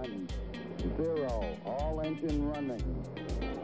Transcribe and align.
one, 0.00 0.28
zero. 0.96 1.44
All 1.66 2.00
engine 2.00 2.52
running. 2.54 3.04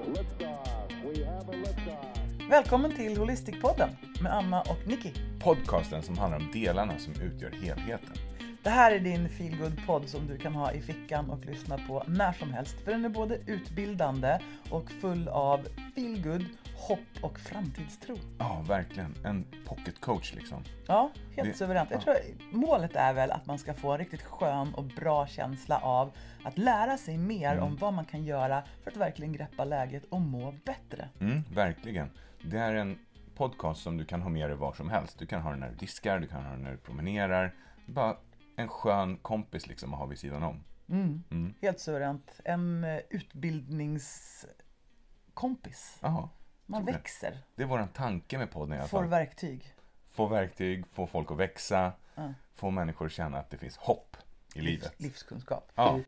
Liftoff. 0.07 0.93
We 1.05 1.25
have 1.25 1.49
a 1.49 1.57
liftoff. 1.57 2.51
Välkommen 2.51 2.97
till 2.97 3.17
Holistikpodden 3.17 3.91
med 4.23 4.33
Anna 4.33 4.61
och 4.61 4.87
Nicky. 4.87 5.11
Podcasten 5.41 6.03
som 6.03 6.19
handlar 6.19 6.39
om 6.39 6.51
delarna 6.53 6.99
som 6.99 7.13
utgör 7.23 7.51
helheten. 7.51 8.17
Det 8.63 8.71
här 8.71 8.93
är 8.93 9.01
din 9.01 9.29
feelgood 9.29 9.87
podd 9.87 10.09
som 10.09 10.27
du 10.27 10.39
kan 10.39 10.55
ha 10.55 10.73
i 10.73 10.81
fickan 10.81 11.31
och 11.31 11.47
lyssna 11.47 11.79
på 11.89 12.05
när 12.07 12.33
som 12.33 12.51
helst. 12.51 12.81
För 12.85 12.91
den 12.91 13.05
är 13.05 13.09
både 13.09 13.39
utbildande 13.47 14.39
och 14.71 14.91
full 14.91 15.29
av 15.29 15.61
feelgood, 15.95 16.45
hopp 16.77 17.23
och 17.23 17.39
framtidstro. 17.41 18.17
Ja, 18.39 18.65
verkligen. 18.69 19.15
En 19.25 19.45
pocket 19.67 20.01
coach 20.01 20.35
liksom. 20.35 20.63
Ja, 20.87 21.11
helt 21.37 21.49
Det- 21.49 21.55
suveränt. 21.59 21.91
Jag 21.91 22.01
ja. 22.01 22.05
tror 22.05 22.17
målet 22.51 22.97
är 22.97 23.13
väl 23.13 23.31
att 23.31 23.47
man 23.47 23.59
ska 23.59 23.75
få 23.75 23.93
en 23.93 23.99
riktigt 23.99 24.23
skön 24.23 24.75
och 24.75 24.85
bra 24.85 25.27
känsla 25.27 25.79
av 25.79 26.13
att 26.45 26.59
lära 26.59 26.97
sig 26.99 27.19
mer 27.19 27.53
Mm. 27.53 27.65
om 27.65 27.77
vad 27.77 27.95
man 27.95 28.05
kan 28.05 28.25
göra 28.25 28.63
för 28.85 28.91
att 28.91 28.97
verkligen 28.97 29.33
greppa 29.33 29.65
läget 29.65 30.05
och 30.05 30.21
må 30.21 30.55
bättre. 30.65 31.09
Mm, 31.21 31.43
verkligen. 31.55 32.11
Det 32.43 32.59
är 32.59 32.75
en 32.75 32.99
podcast 33.35 33.83
som 33.83 33.97
du 33.97 34.05
kan 34.05 34.23
ha 34.23 34.29
med 34.31 34.49
dig 34.51 34.57
var 34.57 34.73
som 34.73 34.91
helst. 34.91 35.19
Du 35.19 35.27
kan 35.27 35.43
ha 35.43 35.51
den 35.51 35.61
när 35.61 35.71
du 35.71 35.77
diskar, 35.77 36.19
du 36.21 36.27
kan 36.27 36.45
ha 36.45 36.51
den 36.53 36.63
när 36.63 36.71
du 36.71 36.77
promenerar. 36.79 37.55
Bara 37.87 38.17
en 38.57 38.69
skön 38.69 39.17
kompis 39.17 39.67
liksom 39.67 39.93
att 39.95 39.99
ha 40.01 40.07
vid 40.07 40.19
sidan 40.19 40.43
om. 40.43 40.65
Mm. 40.89 41.55
Helt 41.63 41.81
suveränt. 41.81 42.41
En 42.45 42.85
eh, 42.85 42.99
utbildningskompis. 43.11 45.99
Jaha. 46.03 46.29
Man 46.67 46.85
växer, 46.85 47.39
Det 47.55 47.63
är 47.63 47.67
vår 47.67 47.89
tanke 47.95 48.39
med 48.39 48.51
podden 48.51 48.75
i 48.77 48.79
alla 48.79 48.89
får 48.89 48.99
fall. 49.01 49.09
verktyg. 49.09 49.75
Få 50.11 50.27
verktyg, 50.27 50.85
få 50.93 51.07
folk 51.07 51.31
att 51.31 51.37
växa, 51.37 51.93
Ja. 52.15 52.33
få 52.55 52.71
människor 52.71 53.07
att 53.07 53.13
känna 53.13 53.39
att 53.39 53.51
det 53.51 53.59
finns 53.59 53.77
hopp 53.77 54.17
i 54.55 54.61
Livs, 54.61 54.83
livet. 54.83 55.01
livskunskap. 55.01 55.73
Ja. 55.75 56.01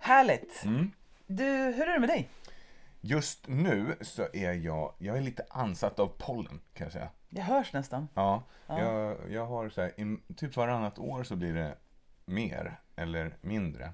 Härligt! 0.00 0.64
Mm. 0.64 0.92
Du, 1.26 1.44
hur 1.44 1.88
är 1.88 1.92
det 1.92 2.00
med 2.00 2.08
dig? 2.08 2.28
Just 3.00 3.48
nu 3.48 3.96
så 4.00 4.22
är 4.32 4.52
jag, 4.52 4.94
jag 4.98 5.16
är 5.16 5.20
lite 5.20 5.46
ansatt 5.50 5.98
av 5.98 6.12
pollen 6.18 6.60
kan 6.74 6.84
jag 6.84 6.92
säga. 6.92 7.08
Det 7.28 7.40
hörs 7.40 7.72
nästan. 7.72 8.08
Ja, 8.14 8.42
Jag, 8.66 9.16
jag 9.30 9.46
har 9.46 9.68
så 9.68 9.80
här, 9.80 10.00
i, 10.00 10.18
typ 10.36 10.56
varannat 10.56 10.98
år 10.98 11.22
så 11.24 11.36
blir 11.36 11.54
det 11.54 11.74
mer 12.24 12.80
eller 12.96 13.36
mindre. 13.40 13.92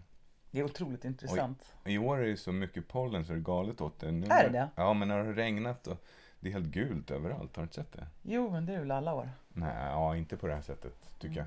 Det 0.55 0.61
är 0.61 0.65
otroligt 0.65 1.05
intressant. 1.05 1.75
I 1.85 1.99
år 1.99 2.19
är 2.19 2.27
det 2.27 2.37
så 2.37 2.53
mycket 2.53 2.89
pollen 2.89 3.25
så 3.25 3.33
det 3.33 3.39
är 3.39 3.41
galet 3.43 3.81
åt 3.81 3.99
det. 4.01 4.13
Nu, 4.13 4.27
Är 4.27 4.51
det? 4.51 4.69
Ja, 4.77 4.93
men 4.93 5.09
när 5.09 5.19
det 5.19 5.25
har 5.25 5.33
regnat 5.33 5.87
och 5.87 6.05
det 6.41 6.49
är 6.49 6.53
helt 6.53 6.67
gult 6.67 7.11
överallt. 7.11 7.57
Har 7.57 7.63
du 7.63 7.65
inte 7.65 7.75
sett 7.75 7.93
det? 7.93 8.07
Jo, 8.23 8.51
men 8.51 8.67
det 8.67 8.75
är 8.75 8.79
väl 8.79 8.91
alla 8.91 9.15
år. 9.15 9.31
Nej, 9.49 9.85
ja, 9.91 10.17
inte 10.17 10.37
på 10.37 10.47
det 10.47 10.55
här 10.55 10.63
sättet 10.63 10.95
tycker 11.19 11.37
jag. 11.37 11.47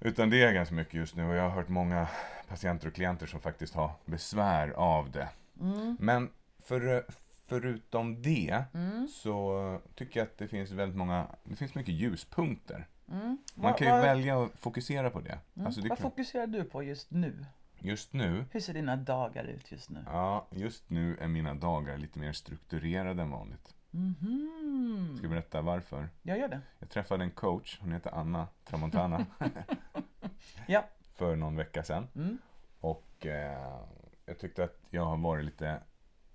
Utan 0.00 0.30
det 0.30 0.42
är 0.42 0.52
ganska 0.52 0.74
mycket 0.74 0.94
just 0.94 1.16
nu 1.16 1.28
och 1.28 1.34
jag 1.34 1.42
har 1.42 1.50
hört 1.50 1.68
många 1.68 2.08
patienter 2.48 2.86
och 2.88 2.94
klienter 2.94 3.26
som 3.26 3.40
faktiskt 3.40 3.74
har 3.74 3.90
besvär 4.04 4.68
av 4.70 5.10
det. 5.10 5.28
Mm. 5.60 5.96
Men 6.00 6.30
för, 6.62 7.04
förutom 7.46 8.22
det 8.22 8.64
så 9.10 9.80
tycker 9.94 10.20
jag 10.20 10.26
att 10.26 10.38
det 10.38 10.48
finns 10.48 10.70
väldigt 10.70 10.96
många, 10.98 11.26
det 11.44 11.56
finns 11.56 11.74
mycket 11.74 11.94
ljuspunkter. 11.94 12.86
Man 13.06 13.38
Vad- 13.54 13.78
kan 13.78 13.86
ju 13.86 13.92
vad- 13.92 14.02
välja 14.02 14.42
att 14.42 14.50
fokusera 14.58 15.10
på 15.10 15.20
det. 15.20 15.38
Alltså 15.64 15.80
det 15.80 15.88
Vad 15.88 15.98
kan, 15.98 16.10
fokuserar 16.10 16.46
du 16.46 16.64
på 16.64 16.82
just 16.82 17.10
nu? 17.10 17.44
Just 17.80 18.12
nu, 18.12 18.44
Hur 18.50 18.60
ser 18.60 18.74
dina 18.74 18.96
dagar 18.96 19.44
ut 19.44 19.72
just 19.72 19.90
nu? 19.90 20.02
ja, 20.06 20.46
just 20.50 20.90
nu 20.90 21.16
är 21.16 21.28
mina 21.28 21.54
dagar 21.54 21.98
lite 21.98 22.18
mer 22.18 22.32
strukturerade 22.32 23.22
än 23.22 23.30
vanligt. 23.30 23.74
Mhm. 23.90 25.14
Ska 25.16 25.24
jag 25.24 25.30
berätta 25.30 25.62
varför? 25.62 26.08
Jag 26.22 26.38
gör 26.38 26.48
det. 26.48 26.60
Jag 26.78 26.90
träffade 26.90 27.24
en 27.24 27.30
coach, 27.30 27.78
hon 27.80 27.92
heter 27.92 28.10
Anna 28.14 28.48
Tramontana, 28.64 29.26
Ja. 30.66 30.84
för 31.14 31.36
någon 31.36 31.56
vecka 31.56 31.82
sedan. 31.82 32.08
Mm. 32.14 32.38
Och 32.80 33.26
eh, 33.26 33.80
jag 34.26 34.38
tyckte 34.38 34.64
att 34.64 34.78
jag 34.90 35.04
har 35.04 35.16
varit 35.16 35.44
lite 35.44 35.82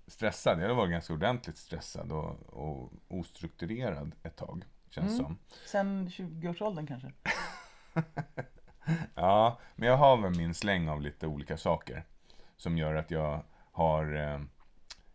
stressad. 0.06 0.60
Jag 0.62 0.68
har 0.68 0.74
varit 0.74 0.90
ganska 0.90 1.12
ordentligt 1.12 1.56
stressad 1.56 2.12
och, 2.12 2.40
och 2.46 2.92
ostrukturerad 3.08 4.14
ett 4.22 4.36
tag, 4.36 4.64
känns 4.90 5.12
Mm. 5.12 5.24
som. 5.24 5.38
Sen 5.66 6.08
20-årsåldern 6.08 6.86
kanske? 6.86 7.12
Ja, 9.14 9.58
men 9.74 9.88
jag 9.88 9.96
har 9.96 10.16
väl 10.16 10.36
min 10.36 10.54
släng 10.54 10.88
av 10.88 11.02
lite 11.02 11.26
olika 11.26 11.56
saker. 11.56 12.04
Som 12.56 12.78
gör 12.78 12.94
att 12.94 13.10
jag 13.10 13.42
har 13.72 14.14
eh, 14.14 14.40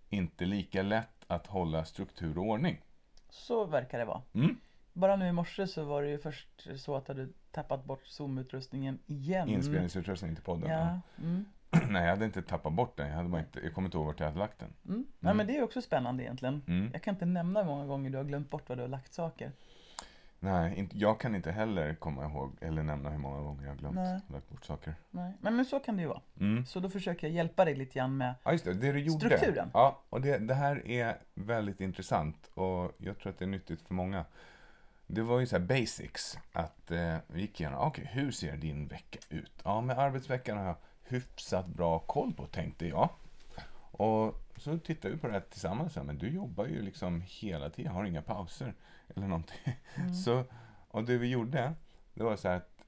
inte 0.10 0.46
lika 0.46 0.82
lätt 0.82 1.26
att 1.28 1.48
hålla 1.48 1.86
struktur 1.86 2.38
och 2.38 2.46
ordning. 2.46 2.82
Så 3.30 3.66
verkar 3.66 4.00
det 4.00 4.06
vara. 4.06 4.22
Mm. 4.34 4.58
Bara 4.94 5.16
nu 5.16 5.28
i 5.28 5.32
morse 5.32 5.68
så 5.68 5.84
var 5.84 6.04
det 6.04 6.10
ju 6.10 6.18
först 6.18 6.68
så 6.76 6.96
att 6.96 7.06
du 7.06 7.14
hade 7.14 7.28
tappat 7.52 7.86
bort 7.86 8.06
Zoom-utrustningen 8.06 9.00
igen. 9.06 9.50
Inspelningsutrustning 9.50 10.36
till 10.36 10.44
podden. 10.44 10.70
Ja. 10.70 11.00
Mm. 11.24 11.46
Nej, 11.92 12.04
jag 12.04 12.10
hade 12.10 12.26
inte 12.26 12.42
tappat 12.42 12.74
bort 12.74 12.98
den. 12.98 13.08
Jag, 13.08 13.16
hade 13.16 13.30
bara 13.30 13.42
inte, 13.42 13.60
jag 13.60 13.74
kommer 13.74 13.88
inte 13.88 13.98
ihåg 13.98 14.06
vart 14.06 14.20
jag 14.20 14.28
hade 14.28 14.40
lagt 14.40 14.60
den. 14.60 14.74
Mm. 14.88 15.06
Ja, 15.20 15.34
men 15.34 15.48
det 15.48 15.58
är 15.58 15.64
också 15.64 15.82
spännande 15.82 16.24
egentligen. 16.24 16.62
Mm. 16.68 16.90
Jag 16.94 17.04
kan 17.04 17.16
inte 17.16 17.26
nämna 17.26 17.60
hur 17.60 17.70
många 17.70 17.86
gånger 17.86 18.10
du 18.10 18.18
har 18.18 18.24
glömt 18.24 18.50
bort 18.50 18.70
var 18.70 18.76
du 18.76 18.82
har 18.82 18.90
lagt 18.90 19.14
saker. 19.14 19.52
Nej, 20.40 20.80
inte, 20.80 20.98
jag 20.98 21.20
kan 21.20 21.36
inte 21.36 21.52
heller 21.52 21.94
komma 21.94 22.26
ihåg 22.26 22.58
eller 22.62 22.84
nämna 22.84 23.10
hur 23.10 23.18
många 23.18 23.42
gånger 23.42 23.64
jag 23.64 23.70
har 23.70 23.78
glömt 23.78 23.96
Nej. 23.96 24.20
lagt 24.28 24.50
bort 24.50 24.66
saker. 24.66 24.96
Nej. 25.12 25.34
Men, 25.42 25.56
men 25.56 25.66
så 25.66 25.80
kan 25.80 25.96
det 25.96 26.02
ju 26.02 26.08
vara. 26.08 26.22
Mm. 26.40 26.66
Så 26.66 26.80
då 26.80 26.90
försöker 26.90 27.28
jag 27.28 27.36
hjälpa 27.36 27.66
dig 27.66 27.76
lite 27.76 28.00
grann 28.00 28.18
med 28.18 28.36
Ja, 28.44 28.52
just 28.52 28.66
det. 28.66 28.74
Det 28.74 28.92
du 28.92 29.00
gjorde. 29.00 29.26
Strukturen. 29.26 29.72
Ja, 29.74 30.02
och 30.10 30.22
det, 30.22 30.38
det 30.38 30.54
här 30.54 30.88
är 30.88 31.18
väldigt 31.34 31.82
intressant 31.82 32.50
och 32.54 32.92
jag 32.98 33.20
tror 33.20 33.30
att 33.30 33.40
det 33.40 33.46
är 33.46 33.50
nyttigt 33.50 33.82
för 33.82 33.94
många. 33.94 34.26
Det 35.08 35.22
var 35.22 35.40
ju 35.40 35.46
så 35.46 35.58
här 35.58 35.66
basics, 35.66 36.38
att 36.54 36.92
eh, 36.92 37.16
vi 37.28 37.42
gick 37.42 37.60
igenom, 37.62 37.80
okej, 37.80 38.10
hur 38.14 38.32
ser 38.32 38.58
din 38.58 38.88
vecka 38.88 39.20
ut? 39.30 39.52
Ja, 39.64 39.82
med 39.82 40.00
arbetsveckan 40.00 40.58
har 40.58 40.66
jag 40.66 40.76
hyfsat 41.04 41.68
bra 41.68 42.00
koll 42.00 42.34
på, 42.34 42.46
tänkte 42.46 42.88
jag. 42.88 43.10
Och 43.92 44.36
så 44.60 44.78
tittade 44.78 45.14
vi 45.14 45.20
på 45.20 45.28
det 45.28 45.34
här 45.34 45.40
tillsammans, 45.40 45.96
men 45.96 46.18
du 46.18 46.30
jobbar 46.30 46.66
ju 46.66 46.82
liksom 46.82 47.22
hela 47.26 47.70
tiden, 47.70 47.92
har 47.92 48.06
inga 48.06 48.22
pauser 48.22 48.74
eller 49.16 49.28
någonting. 49.28 49.76
Så, 50.26 50.44
och 50.88 51.04
det 51.04 51.18
vi 51.18 51.28
gjorde, 51.28 51.74
det 52.14 52.24
var 52.24 52.36
så 52.36 52.48
här 52.48 52.56
att 52.58 52.86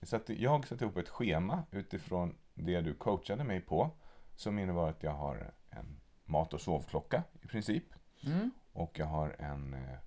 vi 0.00 0.06
satte, 0.06 0.42
jag 0.42 0.66
satte 0.66 0.84
ihop 0.84 0.96
ett 0.96 1.08
schema 1.08 1.62
utifrån 1.70 2.34
det 2.54 2.80
du 2.80 2.94
coachade 2.94 3.44
mig 3.44 3.60
på, 3.60 3.90
som 4.36 4.58
innebar 4.58 4.88
att 4.88 5.02
jag 5.02 5.14
har 5.14 5.52
en 5.70 6.00
mat 6.24 6.54
och 6.54 6.60
sovklocka 6.60 7.22
i 7.42 7.46
princip. 7.46 7.84
Mm. 8.26 8.50
Och 8.72 8.98
jag 8.98 9.06
har 9.06 9.36
en 9.38 9.74
eh, 9.74 9.98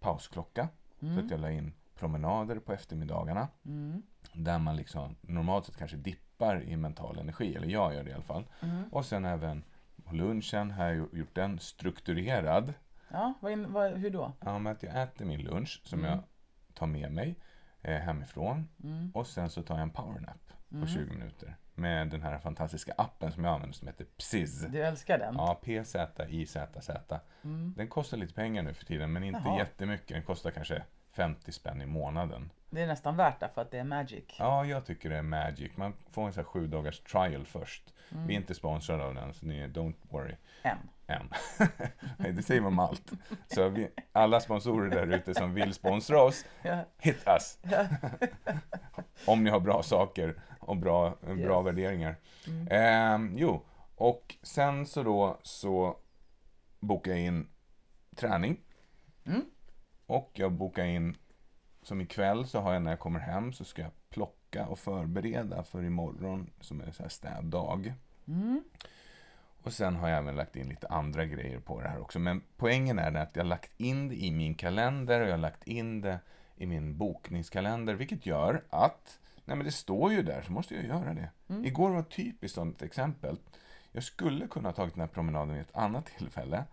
pausklocka, 0.00 0.68
så 1.00 1.20
att 1.20 1.30
jag 1.30 1.40
la 1.40 1.50
in 1.50 1.74
promenader 1.94 2.58
på 2.58 2.72
eftermiddagarna. 2.72 3.48
Mm. 3.64 4.02
Där 4.32 4.58
man 4.58 4.76
liksom 4.76 5.16
normalt 5.20 5.66
sett 5.66 5.76
kanske 5.76 5.96
dippar 5.96 6.62
i 6.62 6.76
mental 6.76 7.18
energi, 7.18 7.54
eller 7.54 7.68
jag 7.68 7.94
gör 7.94 8.04
det 8.04 8.10
i 8.10 8.14
alla 8.14 8.22
fall. 8.22 8.44
Mm. 8.60 8.84
Och 8.92 9.04
sen 9.04 9.24
även 9.24 9.64
på 10.10 10.16
lunchen 10.16 10.70
har 10.70 10.84
jag 10.86 10.96
gjort- 11.18 11.34
den 11.34 11.58
strukturerad. 11.58 12.74
Ja, 13.08 13.34
vad 13.40 13.52
in, 13.52 13.72
vad, 13.72 13.92
hur 13.92 14.10
då? 14.10 14.32
Ja, 14.40 14.58
med 14.58 14.72
att 14.72 14.82
jag 14.82 15.02
äter 15.02 15.24
min 15.24 15.40
lunch 15.42 15.80
som 15.84 15.98
Mm. 15.98 16.10
jag 16.10 16.22
tar 16.74 16.86
med 16.86 17.12
mig 17.12 17.38
eh, 17.82 17.96
hemifrån. 18.00 18.68
Mm. 18.84 19.10
Och 19.14 19.26
sen 19.26 19.50
så 19.50 19.62
tar 19.62 19.74
jag 19.74 19.82
en 19.82 19.90
powernap 19.90 20.52
på 20.80 20.86
20 20.86 21.10
minuter. 21.12 21.56
Med 21.74 22.08
den 22.08 22.22
här 22.22 22.38
fantastiska 22.38 22.92
appen 22.98 23.32
som 23.32 23.44
jag 23.44 23.54
använder 23.54 23.76
som 23.76 23.88
heter 23.88 24.04
Psiz. 24.16 24.60
Du 24.62 24.78
älskar 24.82 25.18
den? 25.18 25.34
Ja, 25.34 25.60
P-Z-I-Z-Z. 25.62 27.20
Mm. 27.44 27.74
Den 27.76 27.88
kostar 27.88 28.16
lite 28.16 28.34
pengar 28.34 28.62
nu 28.62 28.74
för 28.74 28.84
tiden, 28.84 29.12
men 29.12 29.24
inte 29.24 29.40
Jaha. 29.44 29.58
jättemycket. 29.58 30.08
Den 30.08 30.22
kostar 30.22 30.50
kanske 30.50 30.82
50 31.12 31.52
spänn 31.52 31.82
i 31.82 31.86
månaden. 31.86 32.50
Det 32.70 32.80
är 32.82 32.86
nästan 32.86 33.16
värt 33.16 33.40
det 33.40 33.48
för 33.54 33.62
att 33.62 33.70
det 33.70 33.78
är 33.78 33.84
magic. 33.84 34.24
Ja, 34.38 34.64
jag 34.64 34.84
tycker 34.86 35.10
det 35.10 35.16
är 35.16 35.22
magic. 35.22 35.76
Man 35.76 35.92
får 36.12 36.26
en 36.26 36.32
sån 36.32 36.44
här 36.44 36.50
sju 36.50 36.66
dagars 36.66 37.00
trial 37.00 37.46
först. 37.46 37.94
Mm. 38.12 38.26
Vi 38.26 38.34
är 38.34 38.38
inte 38.38 38.54
sponsrade 38.54 39.04
av 39.04 39.14
den, 39.14 39.34
så 39.34 39.46
ni, 39.46 39.66
don't 39.68 39.94
worry. 40.10 40.34
Än. 40.62 40.78
Än. 41.06 41.30
Det 42.36 42.42
säger 42.42 42.60
man 42.60 42.74
med 42.74 42.84
allt. 42.84 43.12
Så 43.54 43.68
vi, 43.68 43.88
alla 44.12 44.40
sponsorer 44.40 44.90
där 44.90 45.16
ute 45.16 45.34
som 45.34 45.54
vill 45.54 45.74
sponsra 45.74 46.22
oss, 46.22 46.44
Ja. 46.62 46.84
hit 46.98 47.22
us! 47.26 47.58
Om 49.26 49.44
ni 49.44 49.50
har 49.50 49.60
bra 49.60 49.82
saker 49.82 50.40
och 50.60 50.76
bra, 50.76 51.10
bra 51.20 51.34
Yes. 51.36 51.46
Mm. 51.50 51.64
värderingar. 51.64 52.16
Ehm, 52.70 53.32
jo, 53.36 53.64
och 53.94 54.36
sen 54.42 54.86
så 54.86 55.02
då 55.02 55.38
så 55.42 55.96
bokar 56.80 57.10
jag 57.10 57.20
in 57.20 57.48
träning. 58.16 58.60
Mm. 59.26 59.44
Och 60.06 60.30
jag 60.34 60.52
bokar 60.52 60.84
in, 60.84 61.16
som 61.90 62.00
ikväll 62.00 62.46
så 62.46 62.60
har 62.60 62.72
jag 62.72 62.82
när 62.82 62.90
jag 62.90 62.98
kommer 62.98 63.20
hem 63.20 63.52
så 63.52 63.64
ska 63.64 63.82
jag 63.82 63.90
plocka 64.10 64.66
och 64.66 64.78
förbereda 64.78 65.62
för 65.62 65.84
imorgon 65.84 66.50
som 66.60 66.80
är 66.80 66.90
så 66.90 67.02
här 67.02 67.10
städdag. 67.10 67.94
Mm. 68.28 68.64
Och 69.62 69.72
sen 69.72 69.96
har 69.96 70.08
jag 70.08 70.18
även 70.18 70.36
lagt 70.36 70.56
in 70.56 70.68
lite 70.68 70.88
andra 70.88 71.24
grejer 71.24 71.60
på 71.60 71.80
det 71.80 71.88
här 71.88 72.00
också. 72.00 72.18
Men 72.18 72.42
poängen 72.56 72.98
är 72.98 73.14
att 73.14 73.36
jag 73.36 73.42
har 73.42 73.48
lagt 73.48 73.80
in 73.80 74.08
det 74.08 74.14
i 74.14 74.30
min 74.30 74.54
kalender 74.54 75.20
och 75.20 75.26
jag 75.26 75.32
har 75.32 75.38
lagt 75.38 75.64
in 75.64 76.00
det 76.00 76.18
i 76.56 76.66
min 76.66 76.98
bokningskalender. 76.98 77.94
Vilket 77.94 78.26
gör 78.26 78.64
att, 78.70 79.18
nej 79.44 79.56
men 79.56 79.66
det 79.66 79.72
står 79.72 80.12
ju 80.12 80.22
där 80.22 80.42
så 80.42 80.52
måste 80.52 80.74
jag 80.74 80.84
göra 80.84 81.14
det. 81.14 81.30
Igår 81.68 81.90
var 81.90 82.00
ett 82.00 82.10
typiskt 82.10 82.54
sådant 82.54 82.82
exempel. 82.82 83.36
Jag 83.92 84.04
skulle 84.04 84.46
kunna 84.46 84.68
ha 84.68 84.74
tagit 84.74 84.94
den 84.94 85.00
här 85.00 85.08
promenaden 85.08 85.52
vid 85.52 85.62
ett 85.62 85.76
annat 85.76 86.06
tillfälle. 86.06 86.64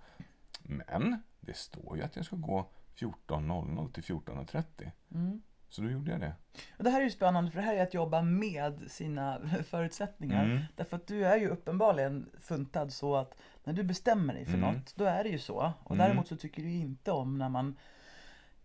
Men 0.64 1.22
det 1.40 1.58
står 1.58 1.98
ju 1.98 2.04
att 2.04 2.16
jag 2.16 2.26
ska 2.26 2.36
gå 2.36 2.66
14.00 3.00 3.92
till 3.92 4.04
14.30. 4.04 5.42
Så 5.70 5.82
då 5.82 5.90
gjorde 5.90 6.12
jag 6.12 6.20
det. 6.20 6.34
Och 6.78 6.84
det 6.84 6.90
här 6.90 7.00
är 7.00 7.04
ju 7.04 7.12
spännande 7.12 7.52
för 7.52 7.60
det 7.60 7.66
här 7.66 7.76
är 7.76 7.84
att 7.84 7.94
jobba 7.94 8.22
med 8.22 8.92
sina 8.92 9.40
förutsättningar. 9.70 10.46
Mm. 10.46 10.60
Därför 10.76 10.96
att 10.98 11.08
du 11.08 11.26
är 11.26 11.38
ju 11.38 11.48
uppenbarligen 11.50 12.30
funtad 12.40 12.94
så 12.94 13.16
att 13.16 13.36
när 13.64 13.74
du 13.74 13.84
bestämmer 13.84 14.34
dig 14.34 14.46
för 14.46 14.54
Mm. 14.58 14.74
något, 14.74 14.96
då 14.96 15.06
är 15.06 15.24
det 15.24 15.30
ju 15.30 15.40
så. 15.40 15.74
Och 15.84 15.96
Mm. 15.96 16.08
däremot 16.08 16.28
så 16.28 16.36
tycker 16.36 16.62
du 16.64 16.72
inte 16.72 17.12
om 17.12 17.38
när 17.38 17.50
man 17.50 17.76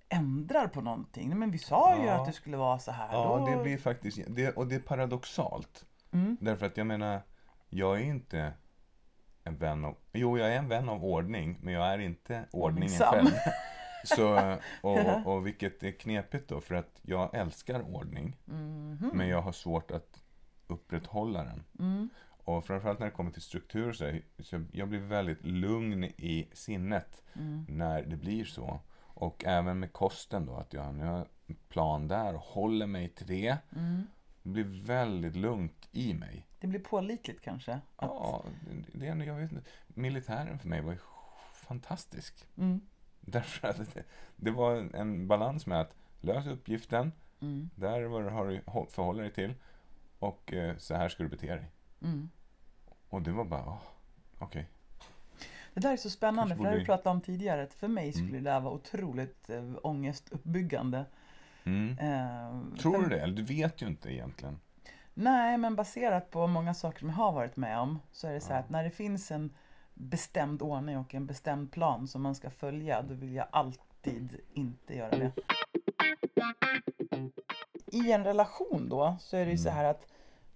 ändrar 0.08 0.66
på 0.68 0.80
någonting. 0.80 1.38
Men 1.38 1.50
vi 1.50 1.58
sa 1.58 1.96
ju 1.96 2.04
Ja. 2.06 2.12
att 2.20 2.26
det 2.26 2.32
skulle 2.32 2.56
vara 2.56 2.78
så 2.78 2.92
här. 2.92 3.08
Ja, 3.12 3.38
då... 3.38 3.56
det 3.56 3.62
blir 3.62 3.78
faktiskt, 3.78 4.18
det, 4.28 4.50
och 4.56 4.66
det 4.66 4.74
är 4.74 4.80
paradoxalt. 4.80 5.84
Mm. 6.12 6.36
Därför 6.40 6.66
att 6.66 6.76
jag 6.76 6.86
menar, 6.86 7.20
jag 7.68 7.96
är 8.00 8.04
inte 8.04 8.52
en 9.44 9.56
vän 9.56 9.84
av, 9.84 9.96
jo 10.12 10.38
jag 10.38 10.52
är 10.54 10.58
en 10.58 10.68
vän 10.68 10.88
av 10.88 11.04
ordning, 11.04 11.58
men 11.62 11.74
jag 11.74 11.86
är 11.92 11.98
inte 11.98 12.34
ordningen 12.50 12.64
Ordningsam. 12.92 13.14
själv. 13.14 13.26
Så, 14.04 14.22
Ja. 14.22 14.58
och, 14.80 15.26
och 15.36 15.46
vilket 15.46 15.82
är 15.82 15.90
knepigt 15.92 16.48
då, 16.48 16.60
för 16.60 16.74
att 16.74 17.00
jag 17.02 17.34
älskar 17.34 17.94
ordning, 17.94 18.36
Mhm. 18.44 19.10
men 19.14 19.28
jag 19.28 19.42
har 19.42 19.52
svårt 19.52 19.90
att 19.90 20.22
upprätthålla 20.66 21.44
den. 21.44 21.64
Mm. 21.78 22.08
Och 22.44 22.64
framförallt 22.66 22.98
när 22.98 23.06
det 23.06 23.12
kommer 23.12 23.30
till 23.30 23.42
struktur 23.42 23.92
så, 23.92 24.04
här, 24.04 24.22
så 24.38 24.64
jag 24.72 24.88
blir 24.88 24.98
väldigt 25.00 25.46
lugn 25.46 26.04
i 26.04 26.48
sinnet 26.52 27.22
Mm. 27.34 27.66
när 27.68 28.02
det 28.02 28.16
blir 28.16 28.44
så. 28.44 28.80
Och 29.14 29.44
även 29.44 29.78
med 29.80 29.92
kosten 29.92 30.46
då, 30.46 30.56
att 30.56 30.72
jag 30.72 30.94
nu 30.94 31.04
har 31.04 31.28
en 31.46 31.54
plan 31.68 32.08
där 32.08 32.34
och 32.34 32.40
håller 32.40 32.86
mig 32.86 33.08
till 33.08 33.26
det. 33.26 33.56
Mm. 33.76 34.02
Det 34.42 34.48
blir 34.50 34.82
väldigt 34.84 35.36
lugnt 35.36 35.88
i 35.92 36.14
mig. 36.14 36.46
Det 36.60 36.66
blir 36.66 36.80
pålitligt 36.80 37.40
kanske. 37.42 37.72
Att... 37.72 37.80
Ja, 37.96 38.44
det, 38.92 39.14
det, 39.14 39.24
jag 39.24 39.34
vet 39.36 39.52
inte. 39.52 39.70
Militären 39.86 40.58
för 40.58 40.68
mig 40.68 40.80
var 40.80 40.98
fantastisk. 41.54 42.46
Mm. 42.56 42.80
Därför 43.26 43.68
att 43.68 43.94
det, 43.94 44.02
det 44.36 44.50
var 44.50 44.76
en, 44.76 44.94
en 44.94 45.28
balans 45.28 45.66
med 45.66 45.80
att 45.80 45.94
lösa 46.20 46.50
uppgiften, 46.50 47.12
Mm. 47.40 47.70
där 47.74 48.02
var, 48.02 48.22
har 48.22 48.46
du 48.48 48.60
hå- 48.60 48.86
förhålla 48.90 49.22
dig 49.22 49.32
till 49.32 49.54
och 50.18 50.52
eh, 50.52 50.76
så 50.76 50.94
här 50.94 51.08
ska 51.08 51.22
du 51.22 51.28
bete 51.28 51.46
dig. 51.54 51.70
Mm. 52.02 52.30
Och 53.08 53.22
det 53.22 53.32
var 53.32 53.44
bara, 53.44 53.62
oh, 53.62 53.78
okej. 54.38 54.68
Det 55.74 55.80
där 55.80 55.92
är 55.92 55.96
så 55.96 56.10
spännande, 56.10 56.56
för 56.56 56.62
det 56.64 56.70
har 56.70 56.76
vi 56.76 56.84
pratat 56.84 57.06
om 57.06 57.20
tidigare. 57.20 57.62
Att 57.62 57.74
för 57.74 57.88
mig 57.88 58.12
skulle 58.12 58.28
Mm. 58.28 58.44
det 58.44 58.50
där 58.50 58.60
vara 58.60 58.74
otroligt 58.74 59.50
äh, 59.50 59.74
ångestuppbyggande. 59.82 61.04
Mm. 61.64 61.98
Eh, 61.98 62.78
Tror 62.78 62.92
för- 62.94 63.02
du 63.02 63.08
det? 63.08 63.20
Eller 63.20 63.36
du 63.36 63.42
vet 63.42 63.82
ju 63.82 63.86
inte 63.86 64.12
egentligen. 64.12 64.58
Nej, 65.14 65.58
men 65.58 65.76
baserat 65.76 66.30
på 66.30 66.46
många 66.46 66.74
saker 66.74 66.98
som 66.98 67.08
jag 67.08 67.16
har 67.16 67.32
varit 67.32 67.56
med 67.56 67.78
om 67.78 67.98
så 68.12 68.26
är 68.28 68.32
det 68.32 68.40
så 68.40 68.48
här 68.48 68.54
Ja. 68.54 68.60
att 68.64 68.70
när 68.70 68.84
det 68.84 68.90
finns 68.90 69.30
en 69.30 69.50
bestämd 69.94 70.62
ordning 70.62 70.98
och 70.98 71.14
en 71.14 71.26
bestämd 71.26 71.72
plan 71.72 72.08
som 72.08 72.22
man 72.22 72.34
ska 72.34 72.50
följa, 72.50 73.02
då 73.02 73.14
vill 73.14 73.34
jag 73.34 73.46
alltid 73.52 74.40
inte 74.52 74.94
göra 74.96 75.10
det. 75.18 75.32
I 77.86 78.12
en 78.12 78.24
relation 78.24 78.88
då 78.88 79.16
så 79.20 79.36
är 79.36 79.44
det 79.44 79.50
ju 79.50 79.58
så 79.58 79.68
Mm. 79.68 79.76
här 79.78 79.84
att 79.90 80.06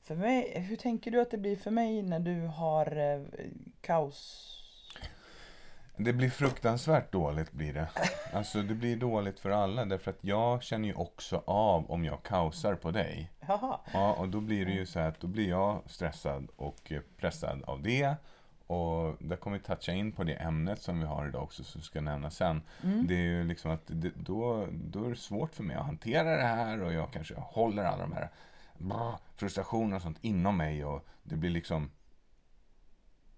för 0.03 0.15
mig, 0.17 0.61
hur 0.61 0.77
tänker 0.77 1.11
du 1.11 1.21
att 1.21 1.31
det 1.31 1.39
blir 1.39 1.57
för 1.57 1.71
mig 1.71 2.03
när 2.03 2.19
du 2.21 2.41
har 2.47 2.97
eh, 2.97 3.23
kaos? 3.81 4.53
Det 5.99 6.13
blir 6.13 6.31
fruktansvärt 6.31 7.13
dåligt 7.13 7.53
blir 7.53 7.73
det. 7.73 7.89
Alltså 8.33 8.63
det 8.63 8.75
blir 8.75 8.97
dåligt 8.97 9.41
för 9.41 9.51
alla 9.51 9.85
därför 9.85 10.11
att 10.11 10.19
jag 10.25 10.63
känner 10.63 10.89
ju 10.89 10.95
också 10.95 11.43
av 11.47 11.91
om 11.91 12.05
jag 12.05 12.23
kaosar 12.23 12.75
på 12.75 12.91
dig. 12.91 13.31
Jaha. 13.49 13.81
Ja, 13.93 14.13
och 14.15 14.29
då 14.29 14.41
blir 14.41 14.67
det 14.67 14.73
ju 14.73 14.87
så 14.87 14.99
här 14.99 15.09
att 15.09 15.21
då 15.21 15.27
blir 15.27 15.49
jag 15.49 15.83
stressad 15.87 16.49
och 16.57 16.93
eh, 16.93 17.01
pressad 17.17 17.63
av 17.67 17.83
det. 17.83 18.15
Och 18.67 19.17
där 19.19 19.37
kommer 19.37 19.59
vi 19.59 19.65
toucha 19.65 19.93
in 19.93 20.13
på 20.13 20.25
det 20.25 20.35
ämnet 20.35 20.83
som 20.83 21.01
vi 21.01 21.07
har 21.07 21.29
idag 21.29 21.43
också 21.43 21.65
som 21.65 21.83
ska 21.83 22.01
nämnas 22.01 22.37
sen. 22.37 22.63
Mm. 22.83 23.07
Det 23.07 23.15
är 23.15 23.23
ju 23.23 23.45
liksom 23.45 23.71
att 23.71 23.83
det, 23.87 24.13
då, 24.17 24.69
då 24.73 25.05
är 25.05 25.11
det 25.11 25.17
svårt 25.17 25.55
för 25.55 25.63
mig 25.63 25.77
att 25.77 25.87
hantera 25.87 26.37
det 26.37 26.47
här 26.47 26.83
och 26.83 26.93
jag 26.93 27.13
kanske 27.13 27.35
håller 27.35 27.85
alla 27.85 28.03
de 28.03 28.13
här 28.13 28.31
bra, 28.79 29.21
frustrationer 29.37 29.97
och 29.97 30.03
sånt 30.03 30.19
inom 30.21 30.57
mig 30.57 30.85
och 30.85 31.07
det 31.23 31.37
blir 31.37 31.51
liksom 31.51 31.91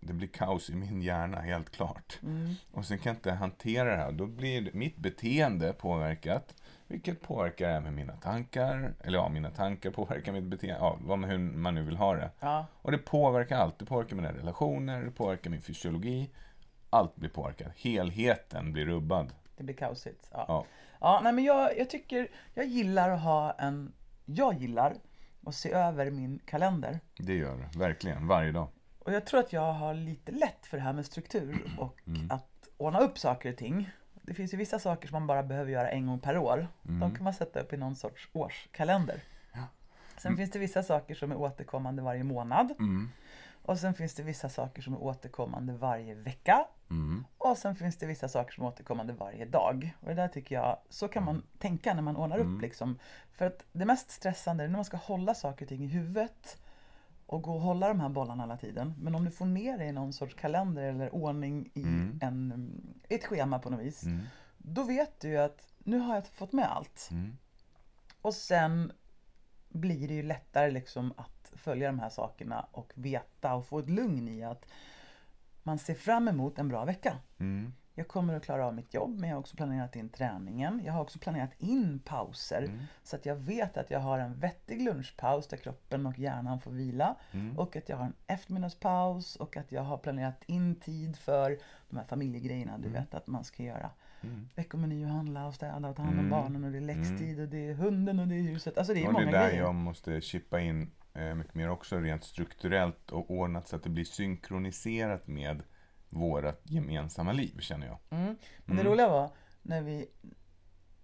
det 0.00 0.12
blir 0.12 0.28
kaos 0.28 0.70
i 0.70 0.74
min 0.74 1.02
hjärna, 1.02 1.40
helt 1.40 1.70
klart. 1.70 2.18
Mm. 2.22 2.54
Och 2.72 2.84
sen 2.84 2.98
kan 2.98 3.10
jag 3.10 3.16
inte 3.16 3.32
hantera 3.32 3.90
det 3.90 3.96
här. 3.96 4.12
Då 4.12 4.26
blir 4.26 4.70
mitt 4.72 4.96
beteende 4.96 5.72
påverkat. 5.72 6.54
Vilket 6.88 7.20
påverkar 7.20 7.68
även 7.70 7.94
mina 7.94 8.16
tankar. 8.16 8.94
Eller 9.00 9.18
ja, 9.18 9.28
mina 9.28 9.50
tankar 9.50 9.90
påverkar 9.90 10.32
mitt 10.32 10.44
beteende. 10.44 10.80
Ja, 10.80 10.98
vad 11.00 11.24
hur 11.24 11.38
man 11.38 11.74
nu 11.74 11.82
vill 11.82 11.96
ha 11.96 12.14
det. 12.14 12.30
Ja. 12.40 12.66
Och 12.82 12.92
det 12.92 12.98
påverkar 12.98 13.58
allt. 13.58 13.78
Det 13.78 13.84
påverkar 13.84 14.16
mina 14.16 14.32
relationer, 14.32 15.02
det 15.04 15.10
påverkar 15.10 15.50
min 15.50 15.62
fysiologi. 15.62 16.30
Allt 16.90 17.16
blir 17.16 17.30
påverkat. 17.30 17.72
Helheten 17.76 18.72
blir 18.72 18.86
rubbad. 18.86 19.32
Det 19.56 19.64
blir 19.64 19.74
kaosigt. 19.74 20.28
Ja. 20.32 20.44
Ja. 20.48 20.64
Ja, 21.00 21.20
nej 21.22 21.32
men 21.32 21.44
jag, 21.44 21.78
jag 21.78 21.90
tycker, 21.90 22.28
jag 22.54 22.66
gillar 22.66 23.10
att 23.10 23.20
ha 23.20 23.52
en, 23.52 23.92
jag 24.24 24.54
gillar 24.54 24.94
att 25.46 25.54
se 25.54 25.72
över 25.72 26.10
min 26.10 26.38
kalender. 26.38 27.00
Det 27.18 27.34
gör 27.34 27.56
det. 27.56 27.78
Verkligen. 27.78 28.26
Varje 28.26 28.52
dag. 28.52 28.68
Och 28.98 29.12
jag 29.12 29.26
tror 29.26 29.40
att 29.40 29.52
jag 29.52 29.72
har 29.72 29.94
lite 29.94 30.32
lätt 30.32 30.66
för 30.66 30.76
det 30.76 30.82
här 30.82 30.92
med 30.92 31.06
struktur 31.06 31.76
och 31.78 31.98
att 32.30 32.68
ordna 32.76 32.98
upp 32.98 33.18
saker 33.18 33.52
och 33.52 33.56
ting. 33.56 33.90
Det 34.28 34.34
finns 34.34 34.54
ju 34.54 34.56
vissa 34.56 34.78
saker 34.78 35.08
som 35.08 35.14
man 35.14 35.26
bara 35.26 35.42
behöver 35.42 35.70
göra 35.70 35.90
en 35.90 36.06
gång 36.06 36.18
per 36.18 36.38
år. 36.38 36.68
De 36.82 37.14
kan 37.14 37.24
man 37.24 37.34
sätta 37.34 37.60
upp 37.60 37.72
i 37.72 37.76
någon 37.76 37.96
sorts 37.96 38.28
årskalender. 38.32 39.20
Sen 40.18 40.36
finns 40.36 40.50
det 40.50 40.58
vissa 40.58 40.82
saker 40.82 41.14
som 41.14 41.32
är 41.32 41.36
återkommande 41.36 42.02
varje 42.02 42.24
månad. 42.24 42.74
Mm. 42.78 43.10
Och 43.62 43.78
sen 43.78 43.94
finns 43.94 44.14
det 44.14 44.22
vissa 44.22 44.48
saker 44.48 44.82
som 44.82 44.94
är 44.94 45.02
återkommande 45.02 45.72
varje 45.72 46.14
vecka. 46.14 46.64
Mm. 46.90 47.24
Och 47.38 47.58
sen 47.58 47.76
finns 47.76 47.96
det 47.96 48.06
vissa 48.06 48.28
saker 48.28 48.52
som 48.54 48.64
är 48.64 48.68
återkommande 48.68 49.12
varje 49.12 49.44
dag. 49.44 49.96
Och 50.00 50.08
det 50.08 50.14
där 50.14 50.28
tycker 50.28 50.54
jag, 50.54 50.78
så 50.88 51.08
kan 51.08 51.24
man 51.24 51.42
tänka 51.58 51.94
när 51.94 52.02
man 52.02 52.16
ordnar 52.16 52.38
upp 52.38 52.62
liksom. 52.62 52.98
För 53.32 53.46
att 53.46 53.64
det 53.72 53.84
mest 53.84 54.10
stressande 54.10 54.64
är 54.64 54.68
när 54.68 54.76
man 54.76 54.84
ska 54.84 54.96
hålla 54.96 55.34
saker 55.34 55.64
och 55.64 55.68
ting 55.68 55.84
i 55.84 55.86
huvudet 55.86 56.58
och 57.28 57.42
gå 57.42 57.54
och 57.54 57.60
hålla 57.60 57.88
de 57.88 58.00
här 58.00 58.08
bollarna 58.08 58.42
hela 58.42 58.56
tiden. 58.56 58.94
Men 58.98 59.14
om 59.14 59.24
du 59.24 59.30
får 59.30 59.46
ner 59.46 59.78
det 59.78 59.84
i 59.84 59.92
någon 59.92 60.12
sorts 60.12 60.34
kalender 60.34 60.82
eller 60.82 61.14
ordning 61.14 61.70
i 61.74 61.82
Mm. 61.82 62.18
en, 62.22 62.80
ett 63.08 63.24
schema 63.24 63.58
på 63.58 63.70
något 63.70 63.80
vis. 63.80 64.04
Mm. 64.04 64.20
Då 64.58 64.82
vet 64.82 65.20
du 65.20 65.28
ju 65.28 65.36
att 65.36 65.72
nu 65.78 65.98
har 65.98 66.14
jag 66.14 66.26
fått 66.26 66.52
med 66.52 66.72
allt. 66.72 67.08
Mm. 67.10 67.36
Och 68.22 68.34
sen 68.34 68.92
blir 69.68 70.08
det 70.08 70.14
ju 70.14 70.22
lättare 70.22 70.70
liksom 70.70 71.12
att 71.16 71.52
följa 71.56 71.86
de 71.86 71.98
här 71.98 72.08
sakerna 72.10 72.66
och 72.72 72.92
veta 72.94 73.54
och 73.54 73.66
få 73.66 73.78
ett 73.78 73.90
lugn 73.90 74.28
i 74.28 74.44
att 74.44 74.66
man 75.62 75.78
ser 75.78 75.94
fram 75.94 76.28
emot 76.28 76.58
en 76.58 76.68
bra 76.68 76.84
vecka. 76.84 77.16
Mm. 77.98 78.04
Jag 78.04 78.08
kommer 78.08 78.34
att 78.34 78.44
klara 78.44 78.66
av 78.66 78.74
mitt 78.74 78.94
jobb 78.94 79.18
men 79.20 79.28
jag 79.28 79.36
har 79.36 79.40
också 79.40 79.56
planerat 79.56 79.96
in 79.96 80.08
träningen. 80.08 80.82
Jag 80.84 80.92
har 80.92 81.00
också 81.02 81.18
planerat 81.18 81.50
in 81.58 81.98
pauser 82.04 82.62
Mm. 82.62 82.78
så 83.02 83.16
att 83.16 83.26
jag 83.26 83.36
vet 83.36 83.76
att 83.76 83.90
jag 83.90 84.00
har 84.00 84.18
en 84.18 84.34
vettig 84.40 84.82
lunchpaus 84.82 85.48
där 85.48 85.56
kroppen 85.56 86.06
och 86.06 86.18
hjärnan 86.18 86.60
får 86.60 86.70
vila. 86.70 87.16
Mm. 87.32 87.58
Och 87.58 87.76
att 87.76 87.88
jag 87.88 87.96
har 87.96 88.04
en 88.04 88.14
eftermiddagspaus 88.26 89.36
och 89.36 89.56
att 89.56 89.72
jag 89.72 89.82
har 89.82 89.98
planerat 89.98 90.42
in 90.46 90.74
tid 90.74 91.16
för 91.16 91.58
de 91.90 91.96
här 91.96 92.04
familjegrejerna 92.04 92.78
du 92.78 92.88
vet 92.88 93.14
att 93.14 93.26
man 93.26 93.44
ska 93.44 93.62
göra. 93.62 93.90
Mm. 94.22 94.48
Veckomeny 94.54 95.04
och 95.04 95.10
handla 95.10 95.46
och 95.46 95.54
städa 95.54 95.88
och 95.88 95.96
ta 95.96 96.02
hand 96.02 96.18
om 96.18 96.26
Mm. 96.26 96.30
barnen 96.30 96.64
och 96.64 96.70
det 96.72 96.78
är 96.78 96.80
läxtid 96.80 97.40
och 97.40 97.48
det 97.48 97.68
är 97.68 97.74
hunden 97.74 98.20
och 98.20 98.28
det 98.28 98.34
är 98.34 98.42
huset. 98.42 98.78
Alltså 98.78 98.94
det 98.94 99.00
är 99.02 99.06
Och 99.08 99.12
det 99.14 99.24
många 99.26 99.36
är 99.36 99.40
där 99.42 99.48
grejer. 99.48 99.62
jag 99.62 99.74
måste 99.74 100.20
chippa 100.20 100.60
in 100.60 100.90
eh, 101.14 101.34
mycket 101.34 101.54
mer 101.54 101.70
också 101.70 101.96
rent 101.98 102.24
strukturellt 102.24 103.10
och 103.10 103.30
ordnat 103.30 103.68
så 103.68 103.76
att 103.76 103.82
det 103.82 103.90
blir 103.90 104.04
synkroniserat 104.04 105.26
med 105.26 105.62
vårat 106.08 106.60
gemensamma 106.64 107.32
liv 107.32 107.60
känner 107.60 107.86
jag. 107.86 107.98
Mm. 108.10 108.36
Men 108.64 108.76
det 108.76 108.84
roliga 108.84 109.08
var 109.08 109.30
när 109.62 109.82
vi 109.82 110.06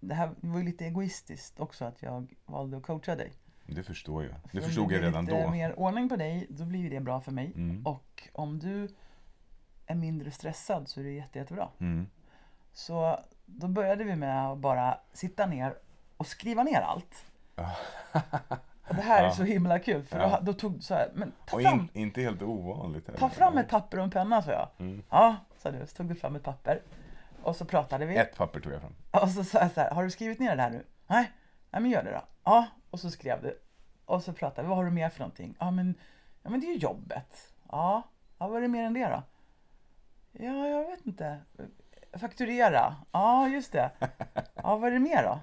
det 0.00 0.14
här 0.14 0.30
var 0.40 0.58
ju 0.58 0.64
lite 0.64 0.84
egoistiskt 0.84 1.61
också 1.61 1.84
att 1.84 2.02
jag 2.02 2.34
valde 2.46 2.76
att 2.76 2.82
coacha 2.82 3.16
dig. 3.16 3.32
Det 3.66 3.82
förstår 3.82 4.25
jag. 4.25 4.32
För 4.32 4.49
Det 4.52 4.58
om 4.58 4.64
förstod 4.64 4.87
blir 4.87 4.96
jag 4.99 5.06
redan 5.06 5.26
då. 5.26 5.50
mer 5.50 5.78
ordning 5.78 6.08
på 6.08 6.16
dig, 6.16 6.46
då 6.50 6.64
blir 6.64 6.90
det 6.90 7.00
bra 7.00 7.20
för 7.20 7.32
mig. 7.32 7.52
Mm. 7.56 7.87
Och 7.87 8.28
om 8.32 8.58
du 8.58 8.88
är 9.87 9.94
mindre 9.94 10.30
stressad 10.30 10.88
så 10.88 11.00
är 11.00 11.04
det 11.04 11.11
jätte, 11.11 11.38
jättebra. 11.38 11.68
Mm. 11.80 12.06
Så 12.73 13.20
då 13.46 13.68
började 13.68 14.04
vi 14.04 14.16
med 14.16 14.50
att 14.50 14.58
bara 14.58 14.99
sitta 15.12 15.46
ner 15.46 15.78
och 16.16 16.26
skriva 16.26 16.62
ner 16.62 16.80
allt. 16.80 17.25
Och 18.88 18.95
det 18.95 19.03
här 19.03 19.21
är 19.23 19.26
Ja. 19.26 19.33
så 19.33 19.43
himla 19.43 19.79
kul 19.79 20.03
för 20.03 20.19
Ja. 20.21 20.38
då, 20.41 20.53
då 20.53 20.59
tog 20.59 20.83
så 20.83 20.95
här, 20.95 21.11
men 21.14 21.33
ta 21.47 21.57
Och 21.57 21.62
fram, 21.62 21.75
in, 21.79 21.88
inte 21.93 22.21
helt 22.23 22.43
ovanligt 22.43 23.07
heller. 23.07 23.19
ta 23.19 23.29
fram 23.29 23.59
ett 23.59 23.69
papper 23.69 23.99
och 23.99 24.05
en 24.05 24.11
penna 24.11 24.43
sa 24.43 24.50
jag. 24.50 24.69
Mm. 24.79 25.03
Ja, 25.11 25.37
sa 25.59 25.71
du. 25.71 25.87
Så 25.87 25.97
tog 25.97 26.07
du 26.09 26.14
fram 26.14 26.37
ett 26.37 26.43
papper. 26.43 26.83
Och 27.43 27.57
så 27.57 27.64
pratade 27.64 28.07
vi. 28.07 28.17
Ett 28.17 28.37
papper 28.37 28.61
tog 28.61 28.73
jag 28.73 28.81
fram. 28.81 28.95
Och 29.11 29.29
så 29.31 29.45
sa 29.45 29.59
jag 29.59 29.71
så 29.71 29.81
här, 29.81 29.91
har 29.91 30.05
du 30.05 30.11
skrivit 30.11 30.38
ner 30.41 30.57
det 30.57 30.62
här 30.62 30.71
nu? 30.71 30.85
Nej, 31.07 31.31
nej 31.71 31.83
men 31.83 31.91
gör 31.91 32.03
det 32.03 32.11
då. 32.11 32.23
Ja, 32.45 32.67
och 32.91 33.00
så 33.00 33.11
skrev 33.11 33.43
du. 33.43 33.59
Och 34.05 34.23
så 34.23 34.33
pratade 34.33 34.62
vi, 34.62 34.69
vad 34.69 34.76
har 34.76 34.85
du 34.85 34.91
mer 34.91 35.09
för 35.09 35.21
någonting? 35.21 35.57
Ja 35.59 35.71
men, 35.71 35.95
ja, 36.43 36.50
men 36.50 36.61
det 36.61 36.67
är 36.67 36.73
ju 36.73 36.79
jobbet. 36.79 37.53
Ja, 37.71 38.03
ja 38.38 38.47
vad 38.49 38.57
är 38.57 38.61
det 38.61 38.69
mer 38.69 38.85
än 38.85 38.95
det 38.95 39.07
då? 39.09 39.23
Ja, 40.33 40.69
jag 40.69 40.91
vet 40.91 41.07
inte. 41.07 41.38
Fakturera. 42.12 42.97
Ja, 43.12 43.49
just 43.49 43.73
det. 43.73 43.91
Ja, 44.55 44.76
vad 44.76 44.85
är 44.85 44.91
det 44.93 44.99
mer 44.99 45.23
då? 45.23 45.41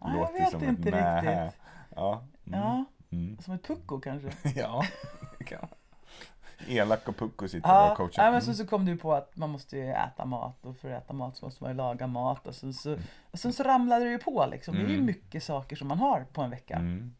Ja, 0.00 0.14
jag 0.16 0.32
vet 0.32 0.62
inte 0.62 0.90
riktigt. 0.90 1.60
Ja. 1.96 2.22
Mm. 2.48 2.60
Ja, 2.60 2.84
Mm. 3.10 3.38
som 3.38 3.54
ett 3.54 3.62
pucko 3.66 4.00
kanske. 4.00 4.30
ja. 4.60 4.82
kan- 5.46 5.68
Elak 6.68 7.08
och 7.08 7.16
pucko 7.16 7.48
sitter 7.48 7.68
Ja, 7.68 7.90
och 7.90 7.96
coachar. 7.96 8.24
ja, 8.24 8.30
men 8.30 8.40
så, 8.42 8.46
Mm. 8.50 8.56
så 8.56 8.66
kom 8.66 8.84
du 8.84 8.96
på 8.96 9.14
att 9.14 9.36
man 9.36 9.50
måste 9.50 9.76
ju 9.76 9.86
äta 9.90 10.24
mat 10.24 10.64
och 10.64 10.76
för 10.76 10.90
att 10.90 11.04
äta 11.04 11.12
mat 11.12 11.36
så 11.36 11.44
måste 11.46 11.62
man 11.64 11.70
ju 11.72 11.76
laga 11.76 12.06
mat 12.06 12.46
och 12.46 12.54
sen 12.54 12.74
så, 12.74 12.98
och 13.30 13.38
sen 13.38 13.52
så 13.52 13.62
ramlade 13.62 14.04
det 14.04 14.10
ju 14.10 14.18
på 14.18 14.46
liksom. 14.50 14.74
Det 14.74 14.80
är 14.80 14.86
ju 14.88 14.94
Mm. 14.94 15.06
mycket 15.06 15.42
saker 15.42 15.76
som 15.76 15.88
man 15.88 15.98
har 15.98 16.26
på 16.32 16.42
en 16.42 16.50
vecka. 16.50 16.76
Mm. 16.76 17.14